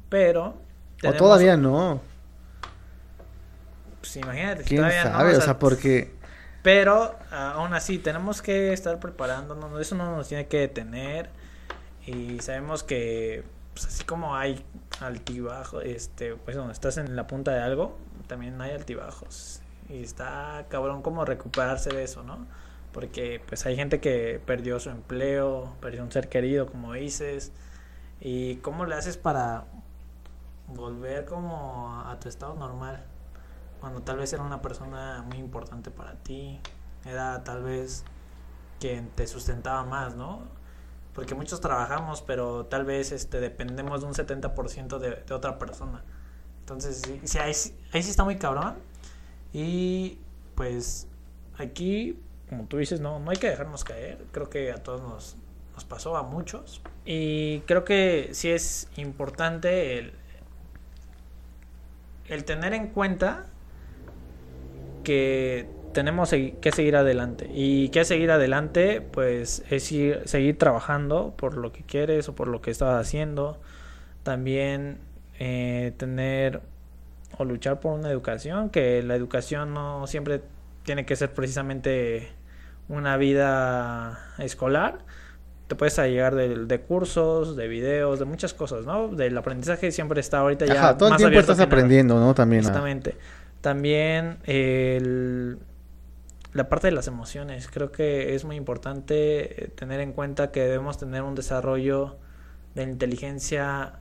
pero... 0.09 0.63
O 1.03 1.13
todavía 1.15 1.57
no. 1.57 2.01
Pues 3.99 4.15
imagínate. 4.15 4.63
¿Quién 4.63 4.89
sabe? 4.89 5.37
o, 5.37 5.41
sea, 5.41 5.59
porque... 5.59 6.15
Pero 6.63 7.19
aún 7.33 7.75
así 7.75 7.99
tenemos 7.99 8.43
que 8.43 8.73
estar 8.73 9.01
preparándonos, 9.01 9.81
eso 9.81 9.97
no 9.97 10.15
nos 10.15 10.29
tiene 10.29 10.47
que 10.47 10.59
detener 10.59 11.31
y 12.09 12.41
sabemos 12.41 12.83
que 12.83 13.45
pues 13.75 13.87
así 13.87 14.05
como 14.05 14.35
hay 14.35 14.65
altibajos, 15.01 15.85
este, 15.85 16.35
pues 16.37 16.57
cuando 16.57 16.73
estás 16.73 16.97
en 16.97 17.15
la 17.15 17.27
punta 17.27 17.53
de 17.53 17.61
algo, 17.61 17.97
también 18.27 18.61
hay 18.61 18.73
altibajos 18.73 19.61
y 19.89 20.03
está 20.03 20.67
cabrón 20.69 21.03
como 21.03 21.25
recuperarse 21.25 21.91
de 21.91 22.05
eso, 22.05 22.23
¿no? 22.23 22.47
Porque 22.93 23.43
pues 23.47 23.67
hay 23.67 23.77
gente 23.77 24.01
que 24.01 24.41
perdió 24.45 24.81
su 24.81 24.91
empleo, 24.91 25.77
perdió 25.81 26.03
un 26.03 26.11
ser 26.11 26.29
querido, 26.29 26.67
como 26.67 26.95
dices, 26.95 27.53
y 28.21 28.57
cómo 28.57 28.87
le 28.87 28.95
haces 28.95 29.19
para 29.19 29.67
volver 30.67 31.27
como 31.27 32.03
a 32.07 32.19
tu 32.21 32.29
estado 32.29 32.55
normal 32.55 33.05
cuando 33.81 34.03
tal 34.03 34.17
vez 34.17 34.33
era 34.33 34.43
una 34.43 34.61
persona 34.63 35.23
muy 35.29 35.39
importante 35.39 35.91
para 35.91 36.15
ti, 36.15 36.59
era 37.05 37.45
tal 37.45 37.63
vez 37.63 38.05
quien 38.81 39.11
te 39.11 39.27
sustentaba 39.27 39.85
más, 39.85 40.17
¿no? 40.17 40.58
Porque 41.19 41.35
muchos 41.35 41.61
trabajamos, 41.61 42.23
pero 42.23 42.67
tal 42.67 42.85
vez 42.85 43.11
este, 43.11 43.41
dependemos 43.41 44.03
de 44.03 44.07
un 44.07 44.15
70% 44.15 44.99
de, 45.01 45.17
de 45.27 45.35
otra 45.35 45.59
persona. 45.59 46.05
Entonces, 46.61 47.03
ahí, 47.41 47.53
ahí 47.93 48.03
sí 48.05 48.11
está 48.11 48.23
muy 48.23 48.37
cabrón. 48.37 48.77
Y 49.53 50.21
pues 50.55 51.09
aquí, 51.57 52.21
como 52.49 52.67
tú 52.67 52.77
dices, 52.77 53.01
no, 53.01 53.19
no 53.19 53.33
hay 53.33 53.37
que 53.37 53.51
dejarnos 53.51 53.83
caer. 53.83 54.27
Creo 54.31 54.49
que 54.49 54.71
a 54.71 54.77
todos 54.77 55.03
nos, 55.03 55.37
nos 55.75 55.85
pasó, 55.85 56.17
a 56.17 56.23
muchos. 56.23 56.83
Y 57.05 57.63
creo 57.63 57.85
que 57.85 58.29
sí 58.31 58.51
es 58.51 58.87
importante 58.95 59.99
el, 59.99 60.13
el 62.29 62.45
tener 62.45 62.75
en 62.75 62.91
cuenta 62.91 63.47
que 65.03 65.69
tenemos 65.99 66.31
que 66.31 66.71
seguir 66.73 66.95
adelante. 66.95 67.51
Y 67.53 67.89
que 67.89 68.05
seguir 68.05 68.31
adelante, 68.31 69.01
pues 69.01 69.65
es 69.69 69.83
seguir 70.31 70.57
trabajando 70.57 71.35
por 71.37 71.57
lo 71.57 71.73
que 71.73 71.83
quieres 71.83 72.29
o 72.29 72.37
por 72.37 72.47
lo 72.47 72.63
que 72.63 72.71
estás 72.71 73.05
haciendo. 73.05 73.59
También 74.23 74.99
eh, 75.41 75.93
tener 75.97 76.61
o 77.37 77.45
luchar 77.45 77.81
por 77.81 77.99
una 77.99 78.13
educación, 78.13 78.71
que 78.71 79.03
la 79.03 79.17
educación 79.17 79.75
no 79.75 80.07
siempre 80.07 80.41
tiene 80.85 81.05
que 81.05 81.17
ser 81.17 81.35
precisamente 81.35 82.29
una 82.89 83.17
vida 83.17 84.21
escolar. 84.39 85.01
Te 85.67 85.75
puedes 85.75 85.99
llegar 85.99 86.37
de, 86.37 86.81
cursos, 86.83 87.57
de 87.57 87.67
videos, 87.67 88.21
de 88.21 88.25
muchas 88.25 88.55
cosas, 88.55 88.87
¿no? 88.87 89.09
Del 89.09 89.37
aprendizaje 89.37 89.91
siempre 89.91 90.21
está 90.21 90.39
ahorita 90.39 90.65
ya. 90.65 90.97
todo 90.97 91.09
el 91.09 91.17
tiempo 91.17 91.41
estás 91.41 91.59
aprendiendo, 91.59 92.21
¿no? 92.21 92.35
También. 92.35 92.61
Exactamente. 92.61 93.17
También 93.61 94.39
el, 94.45 95.59
la 96.53 96.69
parte 96.69 96.89
de 96.89 96.93
las 96.93 97.07
emociones. 97.07 97.69
Creo 97.69 97.93
que 97.93 98.35
es 98.35 98.45
muy 98.45 98.57
importante 98.57 99.65
eh, 99.65 99.69
tener 99.69 100.01
en 100.01 100.13
cuenta 100.13 100.51
que 100.51 100.61
debemos 100.61 100.99
tener 100.99 101.23
un 101.23 101.35
desarrollo 101.35 102.17
de 102.75 102.85
inteligencia 102.85 104.01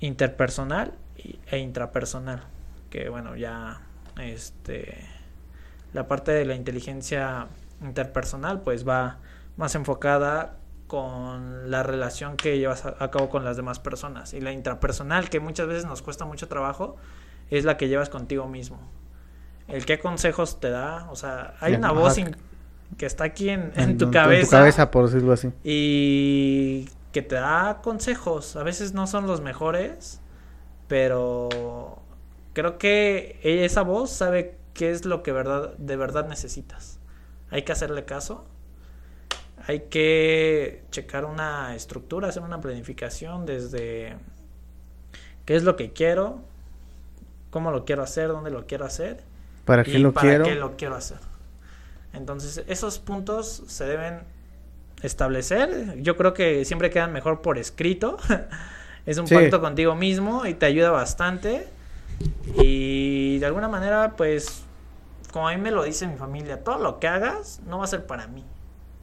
interpersonal 0.00 0.94
e 1.50 1.58
intrapersonal. 1.58 2.44
Que 2.88 3.08
bueno, 3.08 3.36
ya 3.36 3.82
este 4.20 5.06
la 5.92 6.06
parte 6.06 6.32
de 6.32 6.44
la 6.44 6.54
inteligencia 6.54 7.48
interpersonal 7.82 8.60
pues 8.60 8.86
va 8.86 9.18
más 9.56 9.74
enfocada 9.74 10.56
con 10.86 11.70
la 11.70 11.82
relación 11.82 12.36
que 12.36 12.58
llevas 12.58 12.84
a 12.86 13.10
cabo 13.10 13.28
con 13.28 13.44
las 13.44 13.56
demás 13.56 13.78
personas 13.78 14.34
y 14.34 14.40
la 14.40 14.52
intrapersonal 14.52 15.30
que 15.30 15.40
muchas 15.40 15.68
veces 15.68 15.86
nos 15.86 16.02
cuesta 16.02 16.24
mucho 16.24 16.48
trabajo 16.48 16.96
es 17.50 17.64
la 17.64 17.76
que 17.76 17.88
llevas 17.88 18.08
contigo 18.08 18.46
mismo. 18.46 18.80
El 19.72 19.86
qué 19.86 19.98
consejos 19.98 20.60
te 20.60 20.70
da, 20.70 21.08
o 21.10 21.16
sea, 21.16 21.54
hay 21.60 21.74
una 21.74 21.92
voz 21.92 22.16
que 22.96 23.06
está 23.06 23.24
aquí 23.24 23.48
en, 23.48 23.70
tu 23.98 24.10
cabeza. 24.10 24.40
En 24.40 24.44
tu 24.46 24.50
cabeza, 24.50 24.90
por 24.90 25.06
decirlo 25.06 25.32
así. 25.32 25.52
Y 25.64 26.88
que 27.12 27.22
te 27.22 27.36
da 27.36 27.80
consejos. 27.82 28.56
A 28.56 28.62
veces 28.62 28.94
no 28.94 29.06
son 29.06 29.26
los 29.26 29.40
mejores, 29.40 30.20
pero 30.88 32.00
creo 32.52 32.78
que 32.78 33.38
esa 33.42 33.82
voz 33.82 34.10
sabe 34.10 34.58
qué 34.74 34.90
es 34.90 35.04
lo 35.04 35.22
que 35.22 35.32
verdad, 35.32 35.76
de 35.78 35.96
verdad 35.96 36.28
necesitas. 36.28 36.98
Hay 37.50 37.62
que 37.62 37.72
hacerle 37.72 38.04
caso. 38.04 38.44
Hay 39.66 39.80
que 39.90 40.84
checar 40.90 41.24
una 41.24 41.74
estructura, 41.74 42.28
hacer 42.28 42.42
una 42.42 42.60
planificación 42.60 43.44
desde 43.44 44.16
qué 45.44 45.54
es 45.54 45.64
lo 45.64 45.76
que 45.76 45.92
quiero, 45.92 46.40
cómo 47.50 47.70
lo 47.70 47.84
quiero 47.84 48.02
hacer, 48.02 48.28
dónde 48.28 48.50
lo 48.50 48.66
quiero 48.66 48.86
hacer. 48.86 49.22
¿Para 49.70 49.84
qué 49.84 50.00
lo 50.00 50.12
quiero? 50.12 50.44
qué 50.44 50.56
lo 50.56 50.76
quiero 50.76 50.96
hacer. 50.96 51.18
Entonces, 52.12 52.64
esos 52.66 52.98
puntos 52.98 53.62
se 53.68 53.84
deben 53.84 54.24
establecer. 55.00 55.96
Yo 56.02 56.16
creo 56.16 56.34
que 56.34 56.64
siempre 56.64 56.90
quedan 56.90 57.12
mejor 57.12 57.40
por 57.40 57.56
escrito. 57.56 58.16
es 59.06 59.16
un 59.18 59.28
pacto 59.28 59.60
contigo 59.60 59.94
mismo 59.94 60.44
y 60.44 60.54
te 60.54 60.66
ayuda 60.66 60.90
bastante. 60.90 61.68
Y 62.56 63.38
de 63.38 63.46
alguna 63.46 63.68
manera, 63.68 64.14
pues, 64.16 64.64
como 65.32 65.48
a 65.48 65.54
mí 65.54 65.60
me 65.60 65.70
lo 65.70 65.84
dice 65.84 66.08
mi 66.08 66.16
familia, 66.16 66.64
todo 66.64 66.78
lo 66.78 66.98
que 66.98 67.06
hagas 67.06 67.60
no 67.64 67.78
va 67.78 67.84
a 67.84 67.86
ser 67.86 68.06
para 68.06 68.26
mí. 68.26 68.44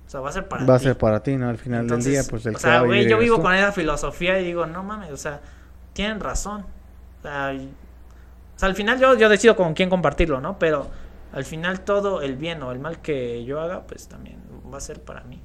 O 0.05 0.09
sea, 0.09 0.19
va 0.19 0.27
a 0.27 0.33
ser 0.33 0.49
para 0.49 0.63
ti. 0.63 0.69
Va 0.69 0.75
a 0.75 0.79
ser 0.79 0.97
para 0.97 1.23
ti, 1.23 1.37
¿no? 1.37 1.47
Al 1.47 1.57
final 1.57 1.87
del 1.87 2.03
día, 2.03 2.23
pues 2.29 2.45
el 2.45 2.57
O 2.57 2.59
sea, 2.59 2.81
güey, 2.81 3.07
yo 3.07 3.17
vivo 3.17 3.41
con 3.41 3.53
esa 3.53 3.71
filosofía 3.71 4.37
y 4.41 4.43
digo, 4.43 4.65
no 4.65 4.83
mames, 4.83 5.11
o 5.11 5.17
sea, 5.17 5.39
tienen 5.93 6.19
razón. 6.19 6.65
O 7.19 7.21
sea, 7.21 7.57
al 8.61 8.75
final 8.75 8.99
yo, 8.99 9.15
yo 9.15 9.29
decido 9.29 9.55
con 9.55 9.73
quién 9.73 9.89
compartirlo, 9.89 10.41
¿no? 10.41 10.57
Pero 10.59 10.87
al 11.33 11.45
final 11.45 11.81
todo 11.81 12.21
el 12.21 12.35
bien 12.35 12.63
o 12.63 12.71
el 12.71 12.79
mal 12.79 13.01
que 13.01 13.43
yo 13.45 13.61
haga, 13.61 13.83
pues 13.85 14.07
también 14.07 14.41
va 14.71 14.77
a 14.77 14.81
ser 14.81 15.01
para 15.01 15.21
mí. 15.23 15.41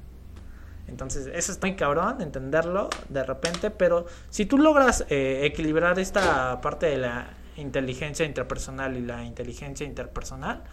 Entonces, 0.87 1.27
eso 1.33 1.51
es 1.51 1.61
muy 1.61 1.75
cabrón, 1.75 2.21
entenderlo 2.21 2.89
de 3.09 3.23
repente, 3.23 3.71
pero 3.71 4.05
si 4.29 4.45
tú 4.45 4.57
logras 4.57 5.05
eh, 5.09 5.41
equilibrar 5.43 5.97
esta 5.97 6.59
parte 6.61 6.87
de 6.87 6.97
la 6.97 7.27
inteligencia 7.55 8.25
interpersonal 8.25 8.97
y 8.97 9.01
la 9.01 9.23
inteligencia 9.23 9.85
interpersonal, 9.85 10.63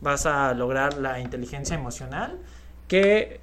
vas 0.00 0.26
a 0.26 0.52
lograr 0.54 0.98
la 0.98 1.20
inteligencia 1.20 1.76
emocional, 1.76 2.38
que 2.88 3.40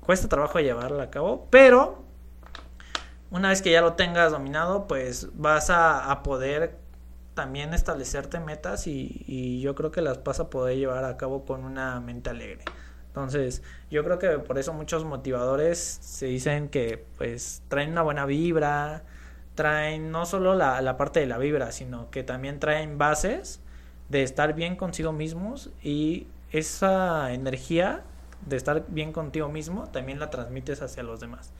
cuesta 0.00 0.28
trabajo 0.28 0.60
llevarla 0.60 1.04
a 1.04 1.10
cabo, 1.10 1.46
pero 1.50 2.04
una 3.30 3.48
vez 3.48 3.62
que 3.62 3.70
ya 3.70 3.80
lo 3.80 3.94
tengas 3.94 4.32
dominado, 4.32 4.86
pues 4.86 5.28
vas 5.34 5.68
a, 5.70 6.22
poder 6.22 6.78
también 7.34 7.74
establecerte 7.74 8.40
metas 8.40 8.86
y, 8.86 9.60
yo 9.60 9.74
creo 9.74 9.90
que 9.90 10.00
las 10.00 10.22
vas 10.24 10.40
a 10.40 10.50
poder 10.50 10.76
llevar 10.76 11.04
a 11.04 11.16
cabo 11.16 11.44
con 11.44 11.64
una 11.64 12.00
mente 12.00 12.30
alegre. 12.30 12.64
Entonces, 13.08 13.62
yo 13.90 14.02
creo 14.04 14.18
que 14.18 14.28
por 14.38 14.58
eso 14.58 14.72
muchos 14.72 15.04
motivadores 15.04 15.78
se 15.78 16.26
dicen 16.26 16.68
que 16.68 17.04
pues 17.16 17.62
traen 17.68 17.92
una 17.92 18.02
buena 18.02 18.26
vibra, 18.26 19.04
traen 19.54 20.10
no 20.10 20.26
solo 20.26 20.54
la, 20.54 20.80
la 20.82 20.96
parte 20.96 21.20
de 21.20 21.26
la 21.26 21.38
vibra, 21.38 21.70
sino 21.70 22.10
que 22.10 22.24
también 22.24 22.58
traen 22.58 22.98
bases 22.98 23.60
de 24.08 24.22
estar 24.22 24.54
bien 24.54 24.76
consigo 24.76 25.12
mismos 25.12 25.70
y 25.82 26.26
esa 26.50 27.32
energía 27.32 28.02
de 28.46 28.56
estar 28.56 28.84
bien 28.88 29.12
contigo 29.12 29.48
mismo 29.48 29.88
también 29.88 30.18
la 30.18 30.30
transmites 30.30 30.82
hacia 30.82 31.02
los 31.02 31.20
demás. 31.20 31.52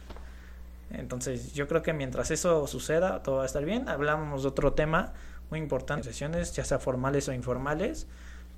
Entonces, 0.91 1.55
yo 1.55 1.67
creo 1.67 1.83
que 1.83 1.93
mientras 1.93 2.31
eso 2.31 2.67
suceda, 2.67 3.23
todo 3.23 3.37
va 3.37 3.43
a 3.45 3.47
estar 3.47 3.65
bien. 3.65 3.89
Hablamos 3.89 4.43
de 4.43 4.49
otro 4.49 4.75
tema 4.75 5.13
muy 5.55 5.61
importante, 5.61 6.09
sesiones, 6.09 6.53
ya 6.53 6.65
sea 6.65 6.81
formales 6.81 7.29
o 7.29 7.33
informales. 7.33 8.09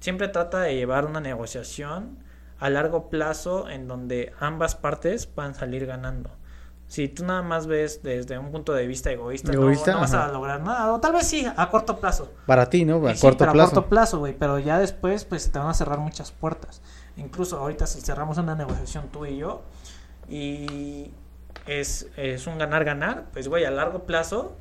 Siempre 0.01 0.29
trata 0.29 0.63
de 0.63 0.75
llevar 0.75 1.05
una 1.05 1.21
negociación 1.21 2.17
a 2.59 2.71
largo 2.71 3.11
plazo 3.11 3.69
en 3.69 3.87
donde 3.87 4.33
ambas 4.41 4.77
partes 4.77 5.27
puedan 5.27 5.55
salir 5.55 5.85
ganando. 5.85 6.31
Si 6.87 7.09
tú 7.09 7.27
nada 7.27 7.43
más 7.43 7.67
ves 7.67 8.03
desde 8.03 8.39
un 8.39 8.51
punto 8.51 8.73
de 8.73 8.87
vista 8.87 9.11
egoísta, 9.11 9.53
no, 9.53 9.67
vas 10.01 10.15
a 10.15 10.29
lograr 10.29 10.63
nada. 10.63 10.95
O 10.95 11.01
tal 11.01 11.13
vez 11.13 11.27
sí, 11.27 11.47
a 11.55 11.69
corto 11.69 11.99
plazo. 11.99 12.33
Para 12.47 12.71
ti, 12.71 12.87
¿no? 12.87 12.97
A 13.07 13.15
corto 13.15 13.45
plazo. 13.45 13.51
A 13.51 13.53
corto 13.53 13.87
plazo, 13.91 14.19
güey. 14.21 14.35
Pero 14.39 14.59
ya 14.59 14.79
después, 14.79 15.27
pues 15.27 15.53
te 15.53 15.59
van 15.59 15.69
a 15.69 15.75
cerrar 15.75 15.99
muchas 15.99 16.33
puertas. 16.33 16.81
Incluso 17.19 17.59
ahorita 17.59 17.87
si 17.87 18.01
cerramos 18.01 18.39
una 18.39 18.55
negociación 18.55 19.09
tú 19.13 19.27
y 19.27 19.37
yo 19.37 19.65
y 20.31 21.11
es, 21.67 22.09
es 22.17 22.47
un 22.47 22.57
ganar-ganar, 22.57 23.27
pues 23.35 23.49
güey, 23.49 23.67
a 23.67 23.71
largo 23.71 24.05
plazo 24.05 24.57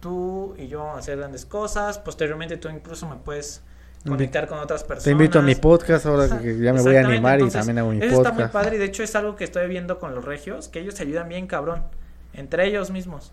tú 0.00 0.54
y 0.58 0.68
yo 0.68 0.80
vamos 0.80 0.96
a 0.96 0.98
hacer 1.00 1.18
grandes 1.18 1.44
cosas. 1.46 1.98
Posteriormente 1.98 2.56
tú 2.56 2.68
incluso 2.68 3.08
me 3.08 3.16
puedes 3.16 3.62
conectar 4.06 4.46
con 4.46 4.58
otras 4.58 4.84
personas. 4.84 5.04
Te 5.04 5.10
invito 5.10 5.38
a 5.38 5.42
mi 5.42 5.54
podcast 5.54 6.06
ahora 6.06 6.40
que 6.40 6.58
ya 6.58 6.72
me 6.72 6.82
voy 6.82 6.96
a 6.96 7.00
animar 7.00 7.40
y 7.40 7.50
también 7.50 7.78
hago 7.78 7.90
mi 7.90 7.98
eso 7.98 8.16
podcast. 8.16 8.38
está 8.38 8.44
muy 8.44 8.52
padre 8.52 8.76
y 8.76 8.78
de 8.78 8.84
hecho 8.86 9.02
es 9.02 9.14
algo 9.16 9.36
que 9.36 9.44
estoy 9.44 9.68
viendo 9.68 9.98
con 9.98 10.14
los 10.14 10.24
regios, 10.24 10.68
que 10.68 10.80
ellos 10.80 10.94
se 10.94 11.02
ayudan 11.02 11.28
bien 11.28 11.46
cabrón, 11.46 11.84
entre 12.32 12.66
ellos 12.66 12.90
mismos. 12.90 13.32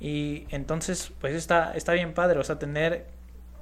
Y 0.00 0.46
entonces, 0.50 1.12
pues 1.20 1.34
está, 1.34 1.74
está 1.74 1.92
bien 1.92 2.14
padre, 2.14 2.38
o 2.38 2.44
sea, 2.44 2.58
tener 2.58 3.06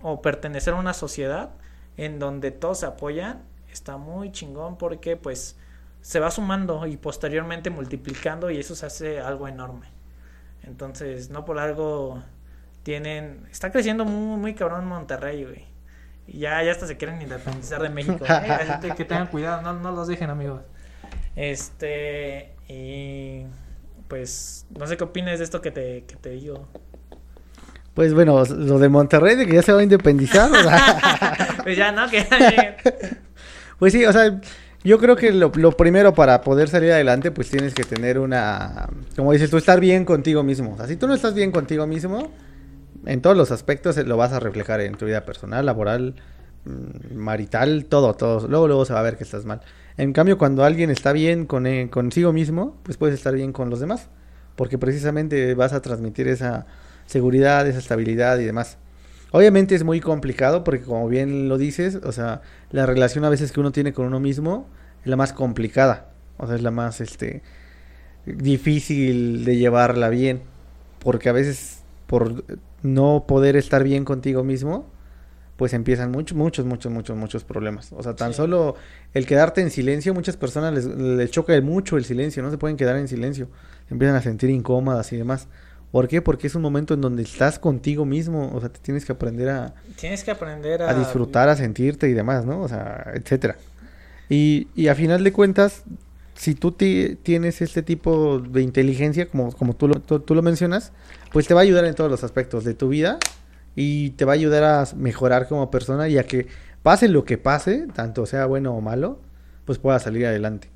o 0.03 0.21
pertenecer 0.23 0.75
a 0.75 0.77
una 0.77 0.95
sociedad 0.95 1.51
en 1.97 2.19
donde 2.19 2.51
todos 2.51 2.81
se 2.81 2.87
apoyan, 2.87 3.43
está 3.71 3.97
muy 3.97 4.33
chingón 4.33 4.77
porque 4.79 5.17
pues 5.17 5.57
se 6.01 6.19
va 6.19 6.31
sumando 6.31 6.87
y 6.87 6.97
posteriormente 6.97 7.71
multiplicando 7.71 8.51
y 8.51 8.59
eso 8.59 8.75
se 8.75 8.87
hace 8.87 9.21
algo 9.21 9.47
enorme. 9.47 9.87
Entonces, 10.65 11.31
no 11.31 11.45
por 11.45 11.59
algo 11.59 12.23
tienen, 12.83 13.47
está 13.51 13.71
creciendo 13.71 14.05
muy, 14.05 14.39
muy 14.39 14.55
cabrón 14.55 14.87
Monterrey, 14.87 15.45
güey. 15.45 15.65
Y 16.27 16.41
ya, 16.41 16.63
ya 16.63 16.73
hasta 16.73 16.87
se 16.87 16.97
quieren 16.97 17.21
independizar 17.21 17.83
de 17.83 17.89
México. 17.89 18.25
¿eh? 18.29 18.95
que 18.97 19.05
tengan 19.05 19.27
cuidado, 19.27 19.63
no, 19.63 19.75
no 19.75 19.93
los 19.93 20.09
dejen, 20.09 20.31
amigos. 20.31 20.63
Este, 21.35 22.55
y 22.69 23.45
pues, 24.09 24.67
no 24.79 24.87
sé 24.87 24.97
qué 24.97 25.05
opinas 25.05 25.39
de 25.39 25.45
esto 25.45 25.61
que 25.61 25.71
te, 25.71 26.05
que 26.05 26.17
te 26.17 26.31
digo. 26.31 26.69
Pues 27.95 28.15
bueno, 28.15 28.43
lo 28.45 28.79
de 28.79 28.89
Monterrey, 28.89 29.37
de 29.37 29.47
que 29.47 29.55
ya 29.55 29.63
se 29.63 29.73
va 29.73 29.81
a 29.81 29.83
independizar. 29.83 30.51
pues 31.63 31.77
ya, 31.77 31.93
¿no? 31.93 32.09
Que... 32.09 32.77
pues 33.79 33.93
sí, 33.93 34.05
o 34.07 34.13
sea, 34.13 34.41
yo 34.85 34.99
creo 34.99 35.17
que 35.17 35.33
lo, 35.33 35.53
lo, 35.55 35.73
primero 35.73 36.15
para 36.15 36.41
poder 36.41 36.69
salir 36.69 36.93
adelante, 36.93 37.31
pues 37.31 37.49
tienes 37.51 37.75
que 37.75 37.85
tener 37.85 38.19
una, 38.19 38.89
como 39.17 39.33
dices 39.33 39.51
tú, 39.51 39.57
estar 39.57 39.81
bien 39.81 40.05
contigo 40.05 40.43
mismo. 40.43 40.75
O 40.75 40.77
sea, 40.77 40.87
si 40.87 40.97
tú 40.97 41.07
no 41.07 41.15
estás 41.15 41.35
bien 41.35 41.53
contigo 41.53 41.87
mismo, 41.87 42.31
en 43.07 43.21
todos 43.21 43.37
los 43.37 43.51
aspectos 43.51 43.97
lo 43.97 44.17
vas 44.17 44.33
a 44.33 44.41
reflejar 44.41 44.81
en 44.81 44.95
tu 44.95 45.07
vida 45.07 45.25
personal, 45.25 45.67
laboral, 45.67 46.15
mm, 46.65 47.15
marital, 47.17 47.87
todo, 47.87 48.15
todo. 48.15 48.47
Luego, 48.49 48.67
luego 48.67 48.85
se 48.85 48.93
va 48.93 49.01
a 49.01 49.03
ver 49.03 49.17
que 49.17 49.25
estás 49.25 49.45
mal. 49.45 49.61
En 49.97 50.13
cambio, 50.13 50.39
cuando 50.39 50.65
alguien 50.65 50.91
está 50.91 51.13
bien 51.13 51.47
con, 51.47 51.67
eh, 51.67 51.89
consigo 51.91 52.33
mismo, 52.33 52.77
pues 52.83 52.97
puedes 52.97 53.15
estar 53.15 53.35
bien 53.35 53.53
con 53.53 53.71
los 53.71 53.81
demás. 53.81 54.09
Porque 54.57 54.79
precisamente 54.79 55.55
vas 55.55 55.73
a 55.73 55.81
transmitir 55.81 56.29
esa 56.29 56.67
seguridad, 57.07 57.67
esa 57.67 57.79
estabilidad 57.79 58.39
y 58.39 58.45
demás. 58.45 58.79
Obviamente 59.33 59.75
es 59.75 59.83
muy 59.83 60.01
complicado 60.01 60.63
porque 60.63 60.85
como 60.85 61.09
bien 61.09 61.49
lo 61.49 61.59
dices, 61.59 61.97
o 61.97 62.13
sea, 62.13 62.43
la 62.71 62.87
relación 62.87 63.25
a 63.25 63.31
veces 63.31 63.51
que 63.51 63.61
uno 63.61 63.73
tiene 63.73 63.93
con 63.93 64.07
uno 64.07 64.21
mismo 64.21 64.69
es 65.01 65.09
la 65.09 65.17
más 65.17 65.33
complicada. 65.33 66.11
O 66.37 66.47
sea, 66.47 66.57
es 66.57 66.63
la 66.63 66.71
más 66.71 67.01
este 67.01 67.43
difícil 68.27 69.45
de 69.45 69.57
llevarla 69.57 70.09
bien. 70.11 70.43
Porque 70.99 71.29
a 71.29 71.33
veces 71.33 71.83
por 72.07 72.45
no 72.83 73.25
poder 73.27 73.57
estar 73.57 73.85
bien 73.85 74.05
contigo 74.05 74.45
mismo, 74.45 74.87
pues 75.57 75.73
empiezan 75.73 76.11
muchos, 76.11 76.37
muchos, 76.37 76.67
muchos, 76.67 76.93
muchos, 76.93 77.17
muchos 77.17 77.45
problemas. 77.45 77.93
O 77.93 78.03
sea, 78.03 78.15
tan 78.15 78.35
solo 78.35 78.77
el 79.15 79.27
quedarte 79.27 79.61
en 79.61 79.71
silencio, 79.71 80.13
muchas 80.13 80.37
personas 80.37 80.85
les, 80.85 81.31
choca 81.31 81.59
mucho 81.61 81.97
el 81.97 82.05
silencio, 82.05 82.43
no 82.43 82.51
se 82.51 82.59
pueden 82.59 82.77
quedar 82.77 82.97
en 82.97 83.09
silencio, 83.09 83.49
empiezan 83.89 84.17
a 84.17 84.23
sentir 84.23 84.51
incómodas 84.51 85.13
y 85.13 85.17
demás. 85.17 85.49
¿Por 85.93 86.09
qué? 86.09 86.23
Porque 86.23 86.47
es 86.47 86.55
un 86.55 86.63
momento 86.63 86.95
en 86.95 87.03
donde 87.03 87.23
estás 87.23 87.59
contigo 87.59 88.07
mismo, 88.07 88.51
o 88.53 88.61
sea, 88.61 88.71
te 88.71 88.81
tienes 88.81 89.05
que 89.05 89.13
aprender 89.13 89.51
a... 89.51 89.75
Tienes 90.01 90.25
que 90.25 90.31
aprender 90.31 90.83
a... 90.83 90.91
A 90.91 90.95
disfrutar, 90.95 91.51
a 91.51 91.55
sentirte 91.55 92.09
y 92.09 92.15
demás, 92.15 92.47
¿no? 92.47 92.63
O 92.63 92.69
sea, 92.69 93.13
etcétera. 93.15 93.57
Y, 94.31 94.69
y 94.75 94.89
a 94.89 94.95
final 94.95 95.23
de 95.23 95.33
cuentas, 95.33 95.85
si 96.35 96.55
tú 96.55 96.73
tienes 96.73 97.61
este 97.61 97.83
tipo 97.83 98.39
de 98.39 98.63
inteligencia, 98.63 99.29
como, 99.29 99.53
como 99.53 99.77
tú, 99.77 99.87
lo, 99.89 100.01
tú, 100.01 100.35
lo 100.35 100.41
mencionas, 100.41 100.93
pues 101.31 101.47
te 101.47 101.53
va 101.53 101.61
a 101.61 101.63
ayudar 101.65 101.85
en 101.85 101.95
todos 101.95 102.11
los 102.11 102.25
aspectos 102.25 102.65
de 102.65 102.73
tu 102.73 102.89
vida 102.89 103.19
y 103.77 104.11
te 104.11 104.25
va 104.25 104.33
a 104.33 104.35
ayudar 104.35 104.65
a 104.65 104.89
mejorar 104.97 105.47
como 105.47 105.71
persona 105.71 106.09
y 106.09 106.17
a 106.17 106.25
que 106.25 106.47
pase 106.83 107.09
lo 107.09 107.25
que 107.25 107.37
pase, 107.37 107.87
tanto 107.95 108.25
sea 108.25 108.47
bueno 108.47 108.75
o 108.75 108.81
malo, 108.81 109.21
pues 109.67 109.79
pueda 109.79 109.99
salir 109.99 110.27
adelante. 110.27 110.71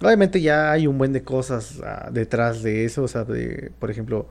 Obviamente 0.00 0.40
ya 0.40 0.72
hay 0.72 0.86
un 0.86 0.98
buen 0.98 1.12
de 1.12 1.22
cosas 1.22 1.80
ah, 1.84 2.08
detrás 2.12 2.62
de 2.62 2.84
eso, 2.84 3.04
o 3.04 3.08
sea, 3.08 3.24
de, 3.24 3.70
por 3.78 3.90
ejemplo, 3.90 4.28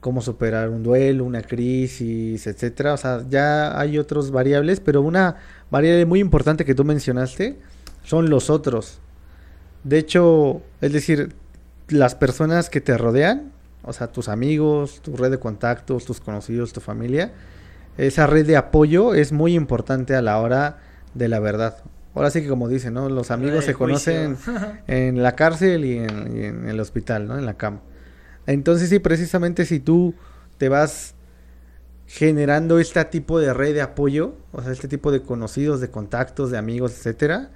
cómo 0.00 0.22
superar 0.22 0.68
un 0.70 0.82
duelo, 0.82 1.24
una 1.24 1.42
crisis, 1.42 2.46
etcétera. 2.46 2.94
O 2.94 2.96
sea, 2.96 3.24
ya 3.28 3.78
hay 3.78 3.98
otras 3.98 4.30
variables, 4.30 4.80
pero 4.80 5.02
una 5.02 5.36
variable 5.70 6.06
muy 6.06 6.20
importante 6.20 6.64
que 6.64 6.74
tú 6.74 6.84
mencionaste 6.84 7.56
son 8.04 8.30
los 8.30 8.50
otros. 8.50 8.98
De 9.84 9.98
hecho, 9.98 10.62
es 10.80 10.92
decir, 10.92 11.34
las 11.88 12.14
personas 12.14 12.70
que 12.70 12.80
te 12.80 12.96
rodean, 12.96 13.52
o 13.82 13.92
sea, 13.92 14.08
tus 14.08 14.28
amigos, 14.28 15.00
tu 15.02 15.16
red 15.16 15.30
de 15.30 15.38
contactos, 15.38 16.04
tus 16.04 16.20
conocidos, 16.20 16.72
tu 16.72 16.80
familia, 16.80 17.32
esa 17.96 18.26
red 18.26 18.46
de 18.46 18.56
apoyo 18.56 19.14
es 19.14 19.32
muy 19.32 19.54
importante 19.54 20.14
a 20.14 20.22
la 20.22 20.38
hora 20.38 20.78
de 21.14 21.28
la 21.28 21.40
verdad. 21.40 21.78
Ahora 22.14 22.30
sí 22.30 22.42
que 22.42 22.48
como 22.48 22.68
dicen, 22.68 22.94
¿no? 22.94 23.08
Los 23.08 23.30
amigos 23.30 23.64
se 23.64 23.74
conocen 23.74 24.36
en 24.86 25.22
la 25.22 25.36
cárcel 25.36 25.84
y 25.84 25.98
en, 25.98 26.36
y 26.36 26.44
en, 26.44 26.68
el 26.68 26.80
hospital, 26.80 27.26
¿no? 27.28 27.38
En 27.38 27.46
la 27.46 27.54
cama. 27.54 27.80
Entonces 28.46 28.88
sí, 28.88 28.98
precisamente 28.98 29.64
si 29.64 29.80
tú 29.80 30.14
te 30.58 30.68
vas 30.68 31.14
generando 32.06 32.80
este 32.80 33.04
tipo 33.04 33.38
de 33.38 33.54
red 33.54 33.74
de 33.74 33.82
apoyo, 33.82 34.34
o 34.52 34.62
sea, 34.62 34.72
este 34.72 34.88
tipo 34.88 35.12
de 35.12 35.22
conocidos, 35.22 35.80
de 35.80 35.90
contactos, 35.90 36.50
de 36.50 36.58
amigos, 36.58 36.92
etcétera, 36.92 37.50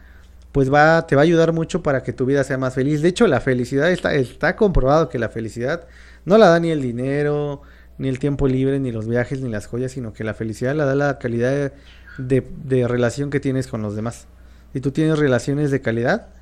pues 0.52 0.72
va, 0.72 1.05
te 1.09 1.16
va 1.16 1.22
a 1.22 1.24
ayudar 1.24 1.52
mucho 1.52 1.82
para 1.82 2.05
que 2.05 2.12
tu 2.12 2.26
vida 2.26 2.44
sea 2.44 2.57
más 2.57 2.74
feliz. 2.74 3.02
De 3.02 3.09
hecho, 3.09 3.26
la 3.26 3.40
felicidad 3.40 3.90
está, 3.90 4.14
está 4.14 4.55
comprobado 4.55 5.09
que 5.09 5.18
la 5.18 5.28
felicidad 5.28 5.88
no 6.24 6.38
la 6.38 6.48
da 6.48 6.61
ni 6.61 6.70
el 6.70 6.80
dinero, 6.80 7.62
ni 7.98 8.09
el 8.09 8.20
tiempo 8.20 8.46
libre, 8.46 8.78
ni 8.78 8.92
los 8.92 9.09
viajes, 9.09 9.40
ni 9.40 9.50
las 9.50 9.66
joyas, 9.66 9.90
sino 9.90 10.12
que 10.12 10.22
la 10.22 10.34
felicidad 10.34 10.76
la 10.76 10.84
da 10.84 10.94
la 10.94 11.18
calidad 11.18 11.72
de, 12.18 12.46
de, 12.64 12.86
relación 12.86 13.30
que 13.30 13.40
tienes 13.40 13.66
con 13.66 13.82
los 13.82 13.96
demás. 13.96 14.28
Si 14.75 14.81
tú 14.81 14.91
tienes 14.91 15.18
relaciones 15.18 15.70
de 15.70 15.81
calidad, 15.81 16.35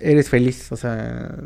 eres 0.00 0.28
feliz, 0.30 0.72
o 0.72 0.76
sea, 0.76 1.36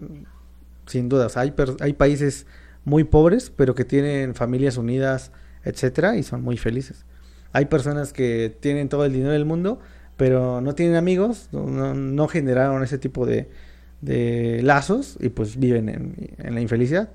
sin 0.87 1.09
dudas. 1.09 1.37
Hay, 1.37 1.53
hay 1.81 1.93
países 1.93 2.47
muy 2.85 3.03
pobres, 3.03 3.51
pero 3.55 3.75
que 3.75 3.85
tienen 3.85 4.37
familias 4.37 4.77
unidas, 4.77 5.33
etcétera, 5.65 6.17
y 6.17 6.23
son 6.23 6.43
muy 6.43 6.57
felices. 6.57 7.05
Hay 7.53 7.65
personas 7.67 8.13
que 8.13 8.57
tienen 8.61 8.89
todo 8.89 9.05
el 9.05 9.13
dinero 9.13 9.33
del 9.33 9.45
mundo, 9.45 9.81
pero 10.17 10.61
no 10.61 10.77
tienen 10.77 10.95
amigos, 10.95 11.49
no, 11.51 12.29
generaron 12.29 12.85
ese 12.85 12.99
tipo 12.99 13.27
de, 13.27 13.49
lazos 14.63 15.19
y 15.21 15.29
pues 15.29 15.59
viven 15.59 15.89
en, 16.39 16.55
la 16.55 16.61
infelicidad. 16.61 17.11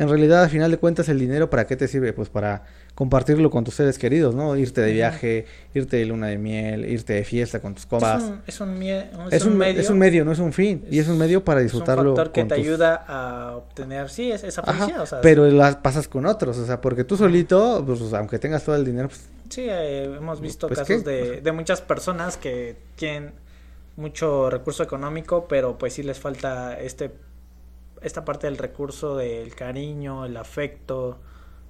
En 0.00 0.08
realidad, 0.08 0.44
al 0.44 0.48
final 0.48 0.70
de 0.70 0.78
cuentas, 0.78 1.10
el 1.10 1.18
dinero, 1.18 1.50
¿para 1.50 1.66
qué 1.66 1.76
te 1.76 1.86
sirve? 1.86 2.14
Pues 2.14 2.30
para 2.30 2.62
compartirlo 2.94 3.50
con 3.50 3.64
tus 3.64 3.74
seres 3.74 3.98
queridos, 3.98 4.34
¿no? 4.34 4.56
Irte 4.56 4.80
de 4.80 4.92
viaje, 4.92 5.44
irte 5.74 5.98
de 5.98 6.06
luna 6.06 6.28
de 6.28 6.38
miel, 6.38 6.86
irte 6.86 7.12
de 7.12 7.22
fiesta 7.22 7.60
con 7.60 7.74
tus 7.74 7.84
copas. 7.84 8.22
Es 8.22 8.30
un, 8.30 8.42
es 8.46 8.60
un, 8.62 8.78
medio. 9.58 9.78
Es 9.78 9.90
un 9.90 9.98
medio, 9.98 10.24
no 10.24 10.32
es 10.32 10.38
un 10.38 10.54
fin. 10.54 10.86
y 10.90 11.00
es 11.00 11.08
un 11.08 11.18
medio 11.18 11.44
para 11.44 11.60
disfrutarlo. 11.60 12.02
Es 12.02 12.08
un 12.08 12.16
factor 12.16 12.32
que 12.32 12.44
te 12.46 12.54
ayuda 12.54 13.04
a 13.06 13.56
obtener, 13.56 14.08
sí, 14.08 14.32
esa 14.32 14.62
felicidad. 14.62 15.20
pero 15.20 15.46
las 15.50 15.76
pasas 15.76 16.08
con 16.08 16.24
otros, 16.24 16.56
o 16.56 16.64
sea, 16.64 16.80
porque 16.80 17.04
tú 17.04 17.18
solito, 17.18 17.84
pues 17.84 18.00
aunque 18.14 18.38
tengas 18.38 18.64
todo 18.64 18.76
el 18.76 18.86
dinero, 18.86 19.08
pues 19.08 19.28
Sí, 19.50 19.66
eh, 19.68 20.04
hemos 20.04 20.40
visto 20.40 20.68
pues, 20.68 20.78
casos 20.78 21.04
de, 21.04 21.40
de, 21.40 21.52
muchas 21.52 21.82
personas 21.82 22.36
que 22.36 22.76
tienen 22.94 23.32
mucho 23.96 24.48
recurso 24.48 24.82
económico, 24.82 25.46
pero 25.48 25.76
pues 25.76 25.92
sí 25.92 26.04
les 26.04 26.18
falta 26.18 26.78
este 26.80 27.10
esta 28.02 28.24
parte 28.24 28.46
del 28.46 28.58
recurso 28.58 29.16
del 29.16 29.54
cariño, 29.54 30.24
el 30.24 30.36
afecto 30.36 31.18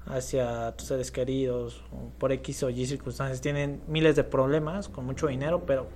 hacia 0.06 0.72
tus 0.72 0.88
seres 0.88 1.10
queridos, 1.10 1.82
por 2.18 2.32
X 2.32 2.62
o 2.62 2.70
Y 2.70 2.86
circunstancias. 2.86 3.40
Tienen 3.40 3.82
miles 3.86 4.16
de 4.16 4.24
problemas 4.24 4.88
con 4.88 5.06
mucho 5.06 5.26
dinero, 5.26 5.64
pero 5.66 5.86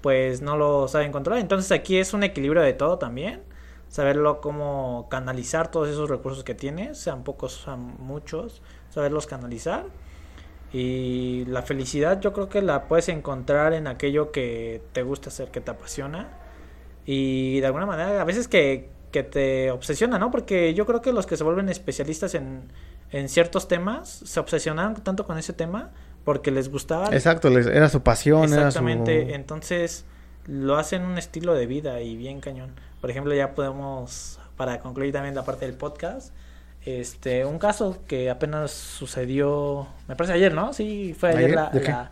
pues 0.00 0.42
no 0.42 0.56
lo 0.56 0.88
saben 0.88 1.12
controlar. 1.12 1.40
Entonces 1.40 1.72
aquí 1.72 1.98
es 1.98 2.14
un 2.14 2.22
equilibrio 2.22 2.62
de 2.62 2.72
todo 2.72 2.98
también. 2.98 3.42
Saberlo 3.88 4.40
cómo 4.40 5.08
canalizar 5.10 5.70
todos 5.70 5.88
esos 5.88 6.08
recursos 6.08 6.44
que 6.44 6.54
tienes, 6.54 6.98
sean 6.98 7.24
pocos, 7.24 7.62
sean 7.64 7.96
muchos, 7.98 8.62
saberlos 8.90 9.26
canalizar 9.26 9.86
y 10.72 11.44
la 11.46 11.62
felicidad 11.62 12.20
yo 12.20 12.32
creo 12.32 12.48
que 12.48 12.62
la 12.62 12.86
puedes 12.86 13.08
encontrar 13.08 13.72
en 13.72 13.86
aquello 13.86 14.30
que 14.30 14.82
te 14.92 15.02
gusta 15.02 15.30
hacer, 15.30 15.50
que 15.50 15.60
te 15.60 15.70
apasiona. 15.70 16.28
Y 17.04 17.60
de 17.60 17.66
alguna 17.66 17.86
manera, 17.86 18.20
a 18.20 18.24
veces 18.24 18.46
que, 18.46 18.88
que 19.10 19.22
te 19.22 19.70
obsesiona, 19.70 20.18
¿no? 20.18 20.30
Porque 20.30 20.74
yo 20.74 20.86
creo 20.86 21.02
que 21.02 21.12
los 21.12 21.26
que 21.26 21.36
se 21.36 21.44
vuelven 21.44 21.68
especialistas 21.68 22.34
en, 22.34 22.72
en 23.10 23.28
ciertos 23.28 23.68
temas 23.68 24.08
se 24.08 24.40
obsesionan 24.40 24.94
tanto 25.02 25.26
con 25.26 25.38
ese 25.38 25.52
tema 25.52 25.90
porque 26.24 26.50
les 26.50 26.70
gustaba. 26.70 27.08
Exacto, 27.12 27.48
era 27.48 27.88
su 27.88 28.02
pasión. 28.02 28.44
Exactamente, 28.44 29.34
entonces 29.34 30.04
lo 30.46 30.76
hacen 30.76 31.02
un 31.02 31.18
estilo 31.18 31.54
de 31.54 31.66
vida 31.66 32.00
y 32.00 32.16
bien 32.16 32.40
cañón. 32.40 32.72
Por 33.00 33.10
ejemplo, 33.10 33.34
ya 33.34 33.54
podemos, 33.54 34.38
para 34.56 34.80
concluir 34.80 35.12
también 35.12 35.34
la 35.34 35.44
parte 35.44 35.66
del 35.66 35.74
podcast, 35.74 36.32
este, 36.84 37.44
un 37.44 37.58
caso 37.58 37.98
que 38.06 38.30
apenas 38.30 38.70
sucedió, 38.70 39.86
me 40.08 40.16
parece 40.16 40.34
ayer, 40.34 40.54
¿no? 40.54 40.72
Sí, 40.72 41.14
fue 41.18 41.30
ayer, 41.30 41.50
la, 41.50 41.70
la, 41.72 42.10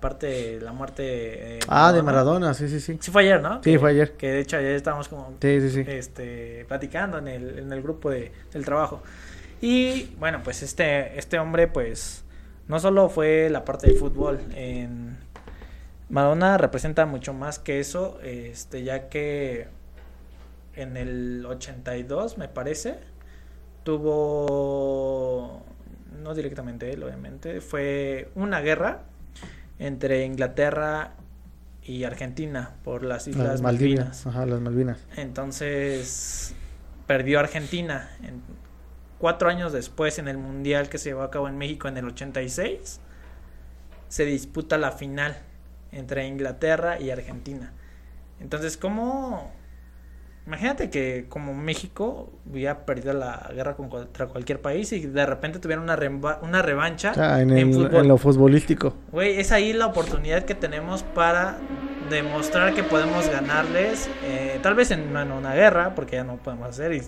parte 0.00 0.26
de 0.26 0.60
la 0.60 0.72
muerte. 0.72 1.56
Eh, 1.56 1.58
ah, 1.68 1.92
de 1.92 2.02
Maradona, 2.02 2.54
sí, 2.54 2.68
sí, 2.68 2.80
sí. 2.80 2.98
Sí, 3.00 3.10
fue 3.10 3.22
ayer, 3.22 3.40
¿no? 3.40 3.62
Sí, 3.62 3.78
fue 3.78 3.90
ayer. 3.90 4.12
Que 4.12 4.30
de 4.30 4.40
hecho 4.40 4.56
ayer 4.56 4.72
estábamos 4.72 5.08
como. 5.08 5.34
Sí, 5.40 5.60
sí, 5.60 5.70
sí. 5.70 5.84
Este, 5.86 6.64
platicando 6.68 7.18
en 7.18 7.28
el, 7.28 7.58
en 7.58 7.72
el 7.72 7.82
grupo 7.82 8.10
de, 8.10 8.32
del 8.52 8.64
trabajo. 8.64 9.02
Y 9.60 10.14
bueno, 10.18 10.40
pues 10.44 10.62
este, 10.62 11.18
este 11.18 11.38
hombre, 11.38 11.66
pues, 11.66 12.24
no 12.68 12.78
solo 12.78 13.08
fue 13.08 13.48
la 13.50 13.64
parte 13.64 13.88
del 13.88 13.96
fútbol. 13.96 14.40
En 14.54 15.16
Maradona 16.08 16.58
representa 16.58 17.06
mucho 17.06 17.32
más 17.32 17.58
que 17.58 17.80
eso, 17.80 18.18
este, 18.22 18.84
ya 18.84 19.08
que 19.08 19.68
en 20.74 20.96
el 20.96 21.44
82, 21.46 22.38
me 22.38 22.48
parece 22.48 22.98
tuvo, 23.86 25.62
no 26.20 26.34
directamente 26.34 26.92
él, 26.92 27.04
obviamente, 27.04 27.60
fue 27.60 28.30
una 28.34 28.60
guerra 28.60 29.04
entre 29.78 30.24
Inglaterra 30.24 31.14
y 31.82 32.04
Argentina 32.04 32.74
por 32.82 33.04
las 33.04 33.28
Islas 33.28 33.60
Malvinas. 33.60 34.26
Ajá, 34.26 34.46
las 34.46 34.60
Malvinas. 34.60 34.98
Entonces 35.16 36.54
perdió 37.06 37.38
Argentina. 37.38 38.10
En, 38.22 38.42
cuatro 39.18 39.48
años 39.48 39.72
después, 39.72 40.18
en 40.18 40.28
el 40.28 40.38
Mundial 40.38 40.88
que 40.88 40.98
se 40.98 41.10
llevó 41.10 41.22
a 41.22 41.30
cabo 41.30 41.48
en 41.48 41.56
México 41.56 41.88
en 41.88 41.96
el 41.96 42.06
86, 42.06 43.00
se 44.08 44.24
disputa 44.24 44.78
la 44.78 44.92
final 44.92 45.36
entre 45.92 46.26
Inglaterra 46.26 47.00
y 47.00 47.10
Argentina. 47.10 47.72
Entonces, 48.40 48.76
¿cómo 48.76 49.52
Imagínate 50.46 50.90
que 50.90 51.26
como 51.28 51.54
México 51.54 52.32
hubiera 52.48 52.86
perdido 52.86 53.12
la 53.12 53.50
guerra 53.52 53.74
contra 53.74 54.28
cualquier 54.28 54.60
país 54.60 54.92
y 54.92 55.00
de 55.00 55.26
repente 55.26 55.58
tuviera 55.58 55.82
una, 55.82 55.98
una 56.40 56.62
revancha 56.62 57.40
en, 57.40 58.08
lo 58.08 58.16
futbolístico. 58.16 58.94
Güey, 59.10 59.40
es 59.40 59.50
ahí 59.50 59.72
la 59.72 59.86
oportunidad 59.86 60.44
que 60.44 60.54
tenemos 60.54 61.02
para 61.02 61.58
demostrar 62.10 62.74
que 62.74 62.84
podemos 62.84 63.28
ganarles, 63.28 64.08
eh, 64.24 64.60
tal 64.62 64.76
vez 64.76 64.92
en 64.92 65.16
una 65.16 65.52
guerra, 65.54 65.96
porque 65.96 66.14
ya 66.14 66.22
no 66.22 66.36
podemos 66.36 66.68
hacer, 66.68 66.92
y 66.92 67.02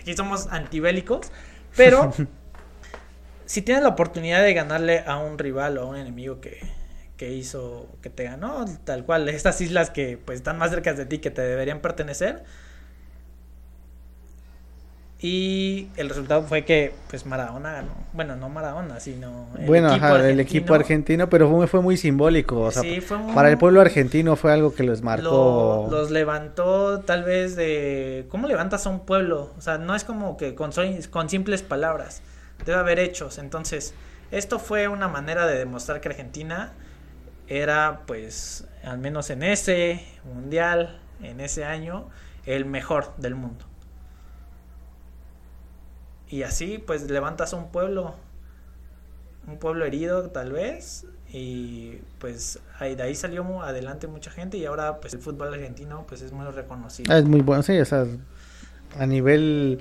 aquí 0.00 0.16
somos 0.16 0.46
antibélicos, 0.50 1.30
pero 1.76 2.14
si 3.44 3.60
tienes 3.60 3.82
la 3.82 3.90
oportunidad 3.90 4.42
de 4.42 4.54
ganarle 4.54 5.04
a 5.06 5.18
un 5.18 5.38
rival 5.38 5.76
o 5.76 5.82
a 5.82 5.84
un 5.84 5.96
enemigo 5.96 6.40
que, 6.40 6.58
que 7.18 7.30
hizo 7.34 7.88
que 8.00 8.08
te 8.08 8.24
ganó, 8.24 8.64
tal 8.84 9.04
cual, 9.04 9.28
estas 9.28 9.60
islas 9.60 9.90
que 9.90 10.16
pues 10.16 10.38
están 10.38 10.56
más 10.56 10.70
cerca 10.70 10.94
de 10.94 11.04
ti 11.04 11.18
que 11.18 11.30
te 11.30 11.42
deberían 11.42 11.80
pertenecer, 11.80 12.42
y 15.22 15.88
el 15.96 16.08
resultado 16.08 16.42
fue 16.44 16.64
que, 16.64 16.94
pues, 17.10 17.26
Maradona 17.26 17.72
ganó. 17.72 17.92
Bueno, 18.14 18.36
no 18.36 18.48
Maradona, 18.48 19.00
sino. 19.00 19.48
El 19.58 19.66
bueno, 19.66 19.90
equipo 19.90 20.06
ajá, 20.06 20.14
argentino. 20.14 20.32
el 20.32 20.40
equipo 20.40 20.74
argentino, 20.74 21.28
pero 21.28 21.50
fue, 21.50 21.66
fue 21.66 21.82
muy 21.82 21.98
simbólico. 21.98 22.60
O 22.60 22.70
sea, 22.70 22.82
para 23.34 23.50
el 23.50 23.58
pueblo 23.58 23.82
argentino 23.82 24.34
fue 24.36 24.50
algo 24.50 24.74
que 24.74 24.82
los 24.82 25.02
marcó. 25.02 25.88
los 25.90 26.10
levantó, 26.10 27.00
tal 27.00 27.24
vez, 27.24 27.54
de. 27.54 28.24
¿Cómo 28.30 28.48
levantas 28.48 28.86
a 28.86 28.90
un 28.90 29.00
pueblo? 29.00 29.52
O 29.58 29.60
sea, 29.60 29.76
no 29.76 29.94
es 29.94 30.04
como 30.04 30.38
que 30.38 30.54
con, 30.54 30.70
con 31.10 31.28
simples 31.28 31.62
palabras. 31.62 32.22
Debe 32.64 32.78
haber 32.78 32.98
hechos. 32.98 33.36
Entonces, 33.36 33.92
esto 34.30 34.58
fue 34.58 34.88
una 34.88 35.08
manera 35.08 35.46
de 35.46 35.58
demostrar 35.58 36.00
que 36.00 36.08
Argentina 36.08 36.72
era, 37.46 38.02
pues, 38.06 38.66
al 38.82 38.96
menos 38.96 39.28
en 39.28 39.42
ese 39.42 40.02
mundial, 40.24 40.98
en 41.22 41.40
ese 41.40 41.66
año, 41.66 42.08
el 42.46 42.64
mejor 42.64 43.14
del 43.18 43.34
mundo. 43.34 43.69
Y 46.30 46.44
así 46.44 46.78
pues 46.78 47.10
levantas 47.10 47.52
a 47.52 47.56
un 47.56 47.70
pueblo, 47.70 48.14
un 49.46 49.58
pueblo 49.58 49.84
herido 49.84 50.30
tal 50.30 50.52
vez, 50.52 51.06
y 51.32 51.98
pues 52.18 52.60
ahí, 52.78 52.94
de 52.94 53.02
ahí 53.02 53.14
salió 53.14 53.62
adelante 53.62 54.06
mucha 54.06 54.30
gente 54.30 54.56
y 54.56 54.64
ahora 54.64 55.00
pues 55.00 55.12
el 55.14 55.20
fútbol 55.20 55.52
argentino 55.52 56.04
pues 56.08 56.22
es 56.22 56.32
muy 56.32 56.46
reconocido. 56.46 57.14
Es 57.14 57.24
muy 57.24 57.40
bueno, 57.40 57.62
sí, 57.62 57.78
o 57.78 57.84
sea, 57.84 58.06
a 58.98 59.06
nivel... 59.06 59.80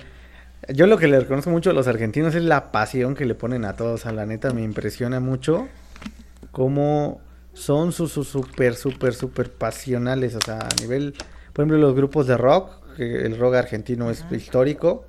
Yo 0.68 0.88
lo 0.88 0.98
que 0.98 1.08
le 1.08 1.20
reconozco 1.20 1.50
mucho 1.52 1.70
a 1.70 1.74
los 1.74 1.88
argentinos 1.88 2.36
es 2.36 2.44
la 2.44 2.72
pasión 2.72 3.16
que 3.16 3.26
le 3.26 3.34
ponen 3.34 3.64
a 3.64 3.76
todos, 3.76 4.06
a 4.06 4.12
la 4.12 4.26
neta 4.26 4.52
me 4.52 4.62
impresiona 4.62 5.20
mucho 5.20 5.68
cómo 6.52 7.22
son 7.54 7.92
sus 7.92 8.12
súper, 8.12 8.76
súper, 8.76 9.14
súper 9.14 9.52
pasionales, 9.52 10.36
o 10.36 10.40
sea, 10.44 10.60
a 10.60 10.82
nivel, 10.82 11.14
por 11.54 11.64
ejemplo, 11.64 11.78
los 11.78 11.96
grupos 11.96 12.28
de 12.28 12.38
rock, 12.38 12.96
que 12.96 13.26
el 13.26 13.38
rock 13.38 13.56
argentino 13.56 14.10
es 14.10 14.26
histórico, 14.32 15.06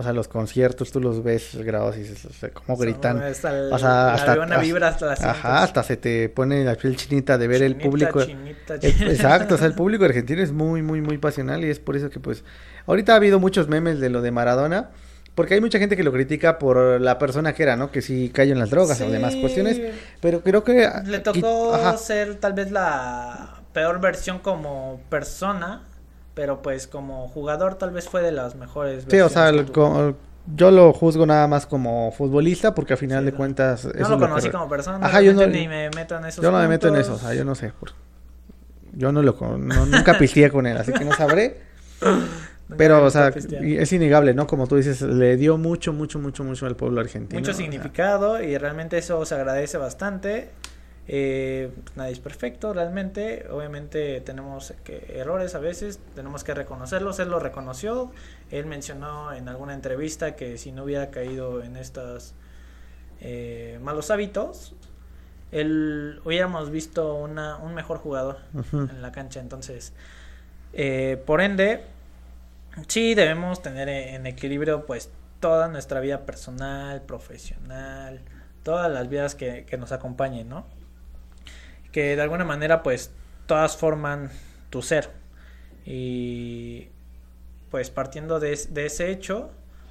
o 0.00 0.02
sea, 0.02 0.14
los 0.14 0.28
conciertos 0.28 0.90
tú 0.90 0.98
los 0.98 1.22
ves 1.22 1.56
grabados 1.56 1.98
y 1.98 2.00
dices, 2.00 2.26
cómo 2.54 2.78
gritan. 2.78 3.22
o 3.22 3.78
sea, 3.78 4.14
hasta, 4.14 4.40
una 4.40 4.56
vibra 4.56 4.88
hasta 4.88 5.12
Ajá, 5.12 5.62
hasta 5.62 5.82
se 5.82 5.98
te 5.98 6.30
pone 6.30 6.64
la 6.64 6.74
piel 6.74 6.96
chinita 6.96 7.36
de 7.36 7.46
ver 7.46 7.62
el 7.62 7.76
público. 7.76 8.22
Exacto, 8.22 9.56
o 9.56 9.58
sea, 9.58 9.66
el 9.66 9.74
público 9.76 10.06
argentino 10.06 10.42
es 10.42 10.52
muy, 10.52 10.80
muy, 10.80 11.02
muy 11.02 11.18
pasional 11.18 11.62
y 11.66 11.68
es 11.68 11.78
por 11.80 11.96
eso 11.96 12.08
que 12.08 12.18
pues 12.18 12.44
ahorita 12.86 13.12
ha 13.12 13.16
habido 13.16 13.38
muchos 13.38 13.68
memes 13.68 14.00
de 14.00 14.08
lo 14.08 14.22
de 14.22 14.30
Maradona 14.30 14.88
porque 15.34 15.52
hay 15.52 15.60
mucha 15.60 15.78
gente 15.78 15.96
que 15.96 16.02
lo 16.02 16.12
critica 16.12 16.58
por 16.58 16.98
la 16.98 17.18
persona 17.18 17.52
que 17.52 17.62
era, 17.62 17.76
¿no? 17.76 17.90
Que 17.90 18.00
sí 18.00 18.30
cayó 18.34 18.52
en 18.52 18.58
las 18.58 18.70
drogas 18.70 19.00
o 19.02 19.10
demás 19.10 19.36
cuestiones. 19.36 19.80
Pero 20.20 20.42
creo 20.42 20.64
que. 20.64 20.88
Le 21.04 21.18
tocó 21.20 21.96
ser 21.98 22.36
tal 22.36 22.54
vez 22.54 22.70
la 22.70 23.60
peor 23.74 24.00
versión 24.00 24.38
como 24.38 25.00
persona. 25.10 25.82
Pero 26.40 26.62
pues 26.62 26.86
como 26.86 27.28
jugador 27.28 27.74
tal 27.74 27.90
vez 27.90 28.08
fue 28.08 28.22
de 28.22 28.32
las 28.32 28.54
mejores. 28.54 29.04
Sí, 29.10 29.20
o 29.20 29.28
sea, 29.28 29.52
yo 29.52 30.70
lo 30.70 30.92
juzgo 30.94 31.26
nada 31.26 31.46
más 31.46 31.66
como 31.66 32.10
futbolista 32.12 32.74
porque 32.74 32.94
al 32.94 32.98
final 32.98 33.26
de 33.26 33.32
cuentas... 33.34 33.84
No 33.84 34.08
lo 34.08 34.18
conocí 34.18 34.48
como 34.48 34.66
persona. 34.66 35.06
Ajá, 35.06 35.20
yo 35.20 35.34
no, 35.34 35.46
ni 35.46 35.68
me 35.68 35.90
meto 35.90 36.16
en 36.16 36.24
esos 36.24 36.42
Yo 36.42 36.50
no 36.50 36.56
me 36.56 36.66
meto 36.66 36.88
en 36.88 36.96
eso, 36.96 37.12
o 37.12 37.18
sea, 37.18 37.34
yo 37.34 37.44
no 37.44 37.54
sé. 37.54 37.74
Yo 38.94 39.12
no 39.12 39.20
lo 39.22 39.36
no, 39.58 39.84
nunca 39.84 40.16
pisteé 40.16 40.50
con 40.50 40.66
él, 40.66 40.78
así 40.78 40.94
que 40.94 41.04
no 41.04 41.12
sabré. 41.12 41.60
Pero, 42.78 43.04
o 43.04 43.10
sea, 43.10 43.28
es 43.28 43.92
innegable, 43.92 44.32
¿no? 44.32 44.46
Como 44.46 44.66
tú 44.66 44.76
dices, 44.76 45.02
le 45.02 45.36
dio 45.36 45.58
mucho, 45.58 45.92
mucho, 45.92 46.18
mucho, 46.18 46.42
mucho 46.42 46.64
al 46.64 46.74
pueblo 46.74 47.02
argentino. 47.02 47.38
Mucho 47.38 47.52
significado 47.52 48.42
y 48.42 48.56
realmente 48.56 48.96
eso 48.96 49.22
se 49.26 49.34
agradece 49.34 49.76
bastante. 49.76 50.48
Eh, 51.12 51.72
nadie 51.96 52.12
es 52.12 52.20
perfecto 52.20 52.72
realmente, 52.72 53.48
obviamente 53.50 54.20
tenemos 54.20 54.74
que, 54.84 55.12
errores 55.16 55.56
a 55.56 55.58
veces, 55.58 55.98
tenemos 56.14 56.44
que 56.44 56.54
reconocerlos, 56.54 57.18
él 57.18 57.30
lo 57.30 57.40
reconoció, 57.40 58.12
él 58.52 58.66
mencionó 58.66 59.32
en 59.32 59.48
alguna 59.48 59.74
entrevista 59.74 60.36
que 60.36 60.56
si 60.56 60.70
no 60.70 60.84
hubiera 60.84 61.10
caído 61.10 61.64
en 61.64 61.76
estos 61.76 62.34
eh, 63.20 63.80
malos 63.82 64.12
hábitos, 64.12 64.76
él 65.50 66.20
hubiéramos 66.24 66.70
visto 66.70 67.16
una, 67.16 67.56
un 67.56 67.74
mejor 67.74 67.98
jugador 67.98 68.38
en 68.72 69.02
la 69.02 69.10
cancha, 69.10 69.40
entonces, 69.40 69.92
eh, 70.74 71.20
por 71.26 71.40
ende, 71.40 71.86
sí 72.86 73.16
debemos 73.16 73.62
tener 73.62 73.88
en 73.88 74.28
equilibrio 74.28 74.86
pues 74.86 75.10
toda 75.40 75.66
nuestra 75.66 75.98
vida 75.98 76.24
personal, 76.24 77.02
profesional, 77.02 78.20
todas 78.62 78.88
las 78.92 79.08
vidas 79.08 79.34
que, 79.34 79.64
que 79.64 79.76
nos 79.76 79.90
acompañen, 79.90 80.48
¿no? 80.48 80.78
Que 81.92 82.16
de 82.16 82.22
alguna 82.22 82.44
manera 82.44 82.82
pues 82.82 83.10
todas 83.46 83.76
forman 83.76 84.30
tu 84.70 84.82
ser. 84.82 85.10
Y 85.84 86.88
pues 87.70 87.90
partiendo 87.90 88.40
de, 88.40 88.52
ese 88.52 89.10
hecho, 89.10 89.50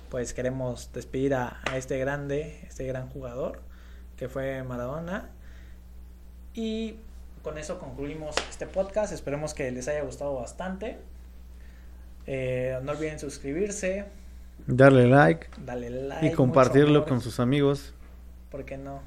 pues 0.09 0.33
queremos 0.33 0.91
despedir 0.93 1.35
a, 1.35 1.61
este 1.75 1.97
grande, 1.97 2.61
este 2.67 2.85
gran 2.85 3.09
jugador 3.09 3.61
que 4.17 4.29
fue 4.29 4.63
Maradona. 4.63 5.29
Y 6.53 6.95
con 7.41 7.57
eso 7.57 7.79
concluimos 7.79 8.35
este 8.49 8.65
podcast. 8.65 9.13
Esperemos 9.13 9.53
que 9.53 9.71
les 9.71 9.87
haya 9.87 10.01
gustado 10.03 10.35
bastante. 10.35 10.97
Eh, 12.27 12.77
no 12.83 12.91
olviden 12.91 13.19
suscribirse. 13.19 14.05
Darle 14.67 15.07
like. 15.07 15.47
Darle 15.57 15.89
like. 15.89 16.27
Y 16.27 16.31
compartirlo 16.31 17.05
con 17.05 17.21
sus 17.21 17.39
amigos. 17.39 17.93
¿Por 18.51 18.65
qué 18.65 18.77
no? 18.77 19.01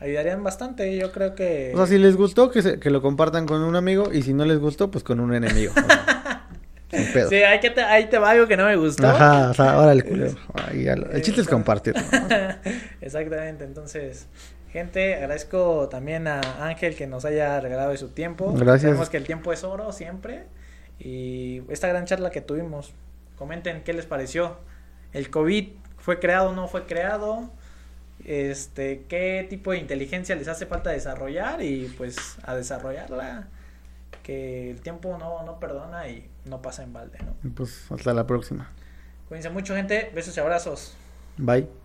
Ayudarían 0.00 0.42
bastante. 0.42 0.96
Yo 0.96 1.12
creo 1.12 1.34
que. 1.34 1.72
O 1.74 1.78
sea, 1.78 1.86
si 1.86 1.98
les 1.98 2.16
gustó, 2.16 2.50
que, 2.50 2.78
que 2.78 2.90
lo 2.90 3.02
compartan 3.02 3.46
con 3.46 3.62
un 3.62 3.76
amigo. 3.76 4.12
Y 4.12 4.22
si 4.22 4.34
no 4.34 4.44
les 4.44 4.58
gustó, 4.58 4.90
pues 4.90 5.04
con 5.04 5.20
un 5.20 5.34
enemigo. 5.34 5.72
Sí, 7.28 7.36
hay 7.36 7.60
que 7.60 7.70
te, 7.70 7.82
ahí 7.82 8.06
te 8.08 8.18
va 8.18 8.30
algo 8.30 8.46
que 8.46 8.56
no 8.56 8.66
me 8.66 8.76
gustó. 8.76 9.08
Ajá, 9.08 9.50
o 9.50 9.54
sea, 9.54 9.72
ahora 9.72 9.92
el 9.92 10.04
culero. 10.04 10.36
el 11.12 11.22
chiste 11.22 11.40
es 11.40 11.48
compartir. 11.48 11.94
Exactamente, 13.00 13.64
entonces. 13.64 14.28
Gente, 14.70 15.14
agradezco 15.14 15.88
también 15.88 16.26
a 16.26 16.40
Ángel 16.60 16.96
que 16.96 17.06
nos 17.06 17.24
haya 17.24 17.60
regalado 17.60 17.90
de 17.90 17.96
su 17.96 18.08
tiempo. 18.08 18.52
Gracias. 18.52 18.82
Sabemos 18.82 19.08
que 19.08 19.16
el 19.16 19.24
tiempo 19.24 19.52
es 19.52 19.62
oro 19.62 19.92
siempre. 19.92 20.44
Y 20.98 21.62
esta 21.68 21.86
gran 21.88 22.06
charla 22.06 22.30
que 22.30 22.40
tuvimos, 22.40 22.92
comenten 23.36 23.82
qué 23.82 23.92
les 23.92 24.06
pareció. 24.06 24.58
¿El 25.12 25.30
COVID 25.30 25.68
fue 25.98 26.18
creado 26.18 26.50
o 26.50 26.52
no 26.52 26.66
fue 26.66 26.86
creado? 26.86 27.50
Este, 28.24 29.04
qué 29.08 29.46
tipo 29.48 29.72
de 29.72 29.78
inteligencia 29.78 30.34
les 30.36 30.48
hace 30.48 30.66
falta 30.66 30.90
desarrollar 30.90 31.62
y 31.62 31.92
pues 31.96 32.36
a 32.42 32.54
desarrollarla, 32.54 33.48
que 34.22 34.70
el 34.70 34.80
tiempo 34.80 35.16
no, 35.18 35.42
no 35.44 35.60
perdona 35.60 36.08
y 36.08 36.28
no 36.44 36.62
pasa 36.62 36.82
en 36.82 36.92
balde, 36.92 37.18
¿no? 37.24 37.50
Pues 37.54 37.90
hasta 37.90 38.14
la 38.14 38.26
próxima. 38.26 38.70
Cuídense 39.28 39.50
mucho 39.50 39.74
gente, 39.74 40.10
besos 40.14 40.36
y 40.36 40.40
abrazos. 40.40 40.96
Bye. 41.36 41.83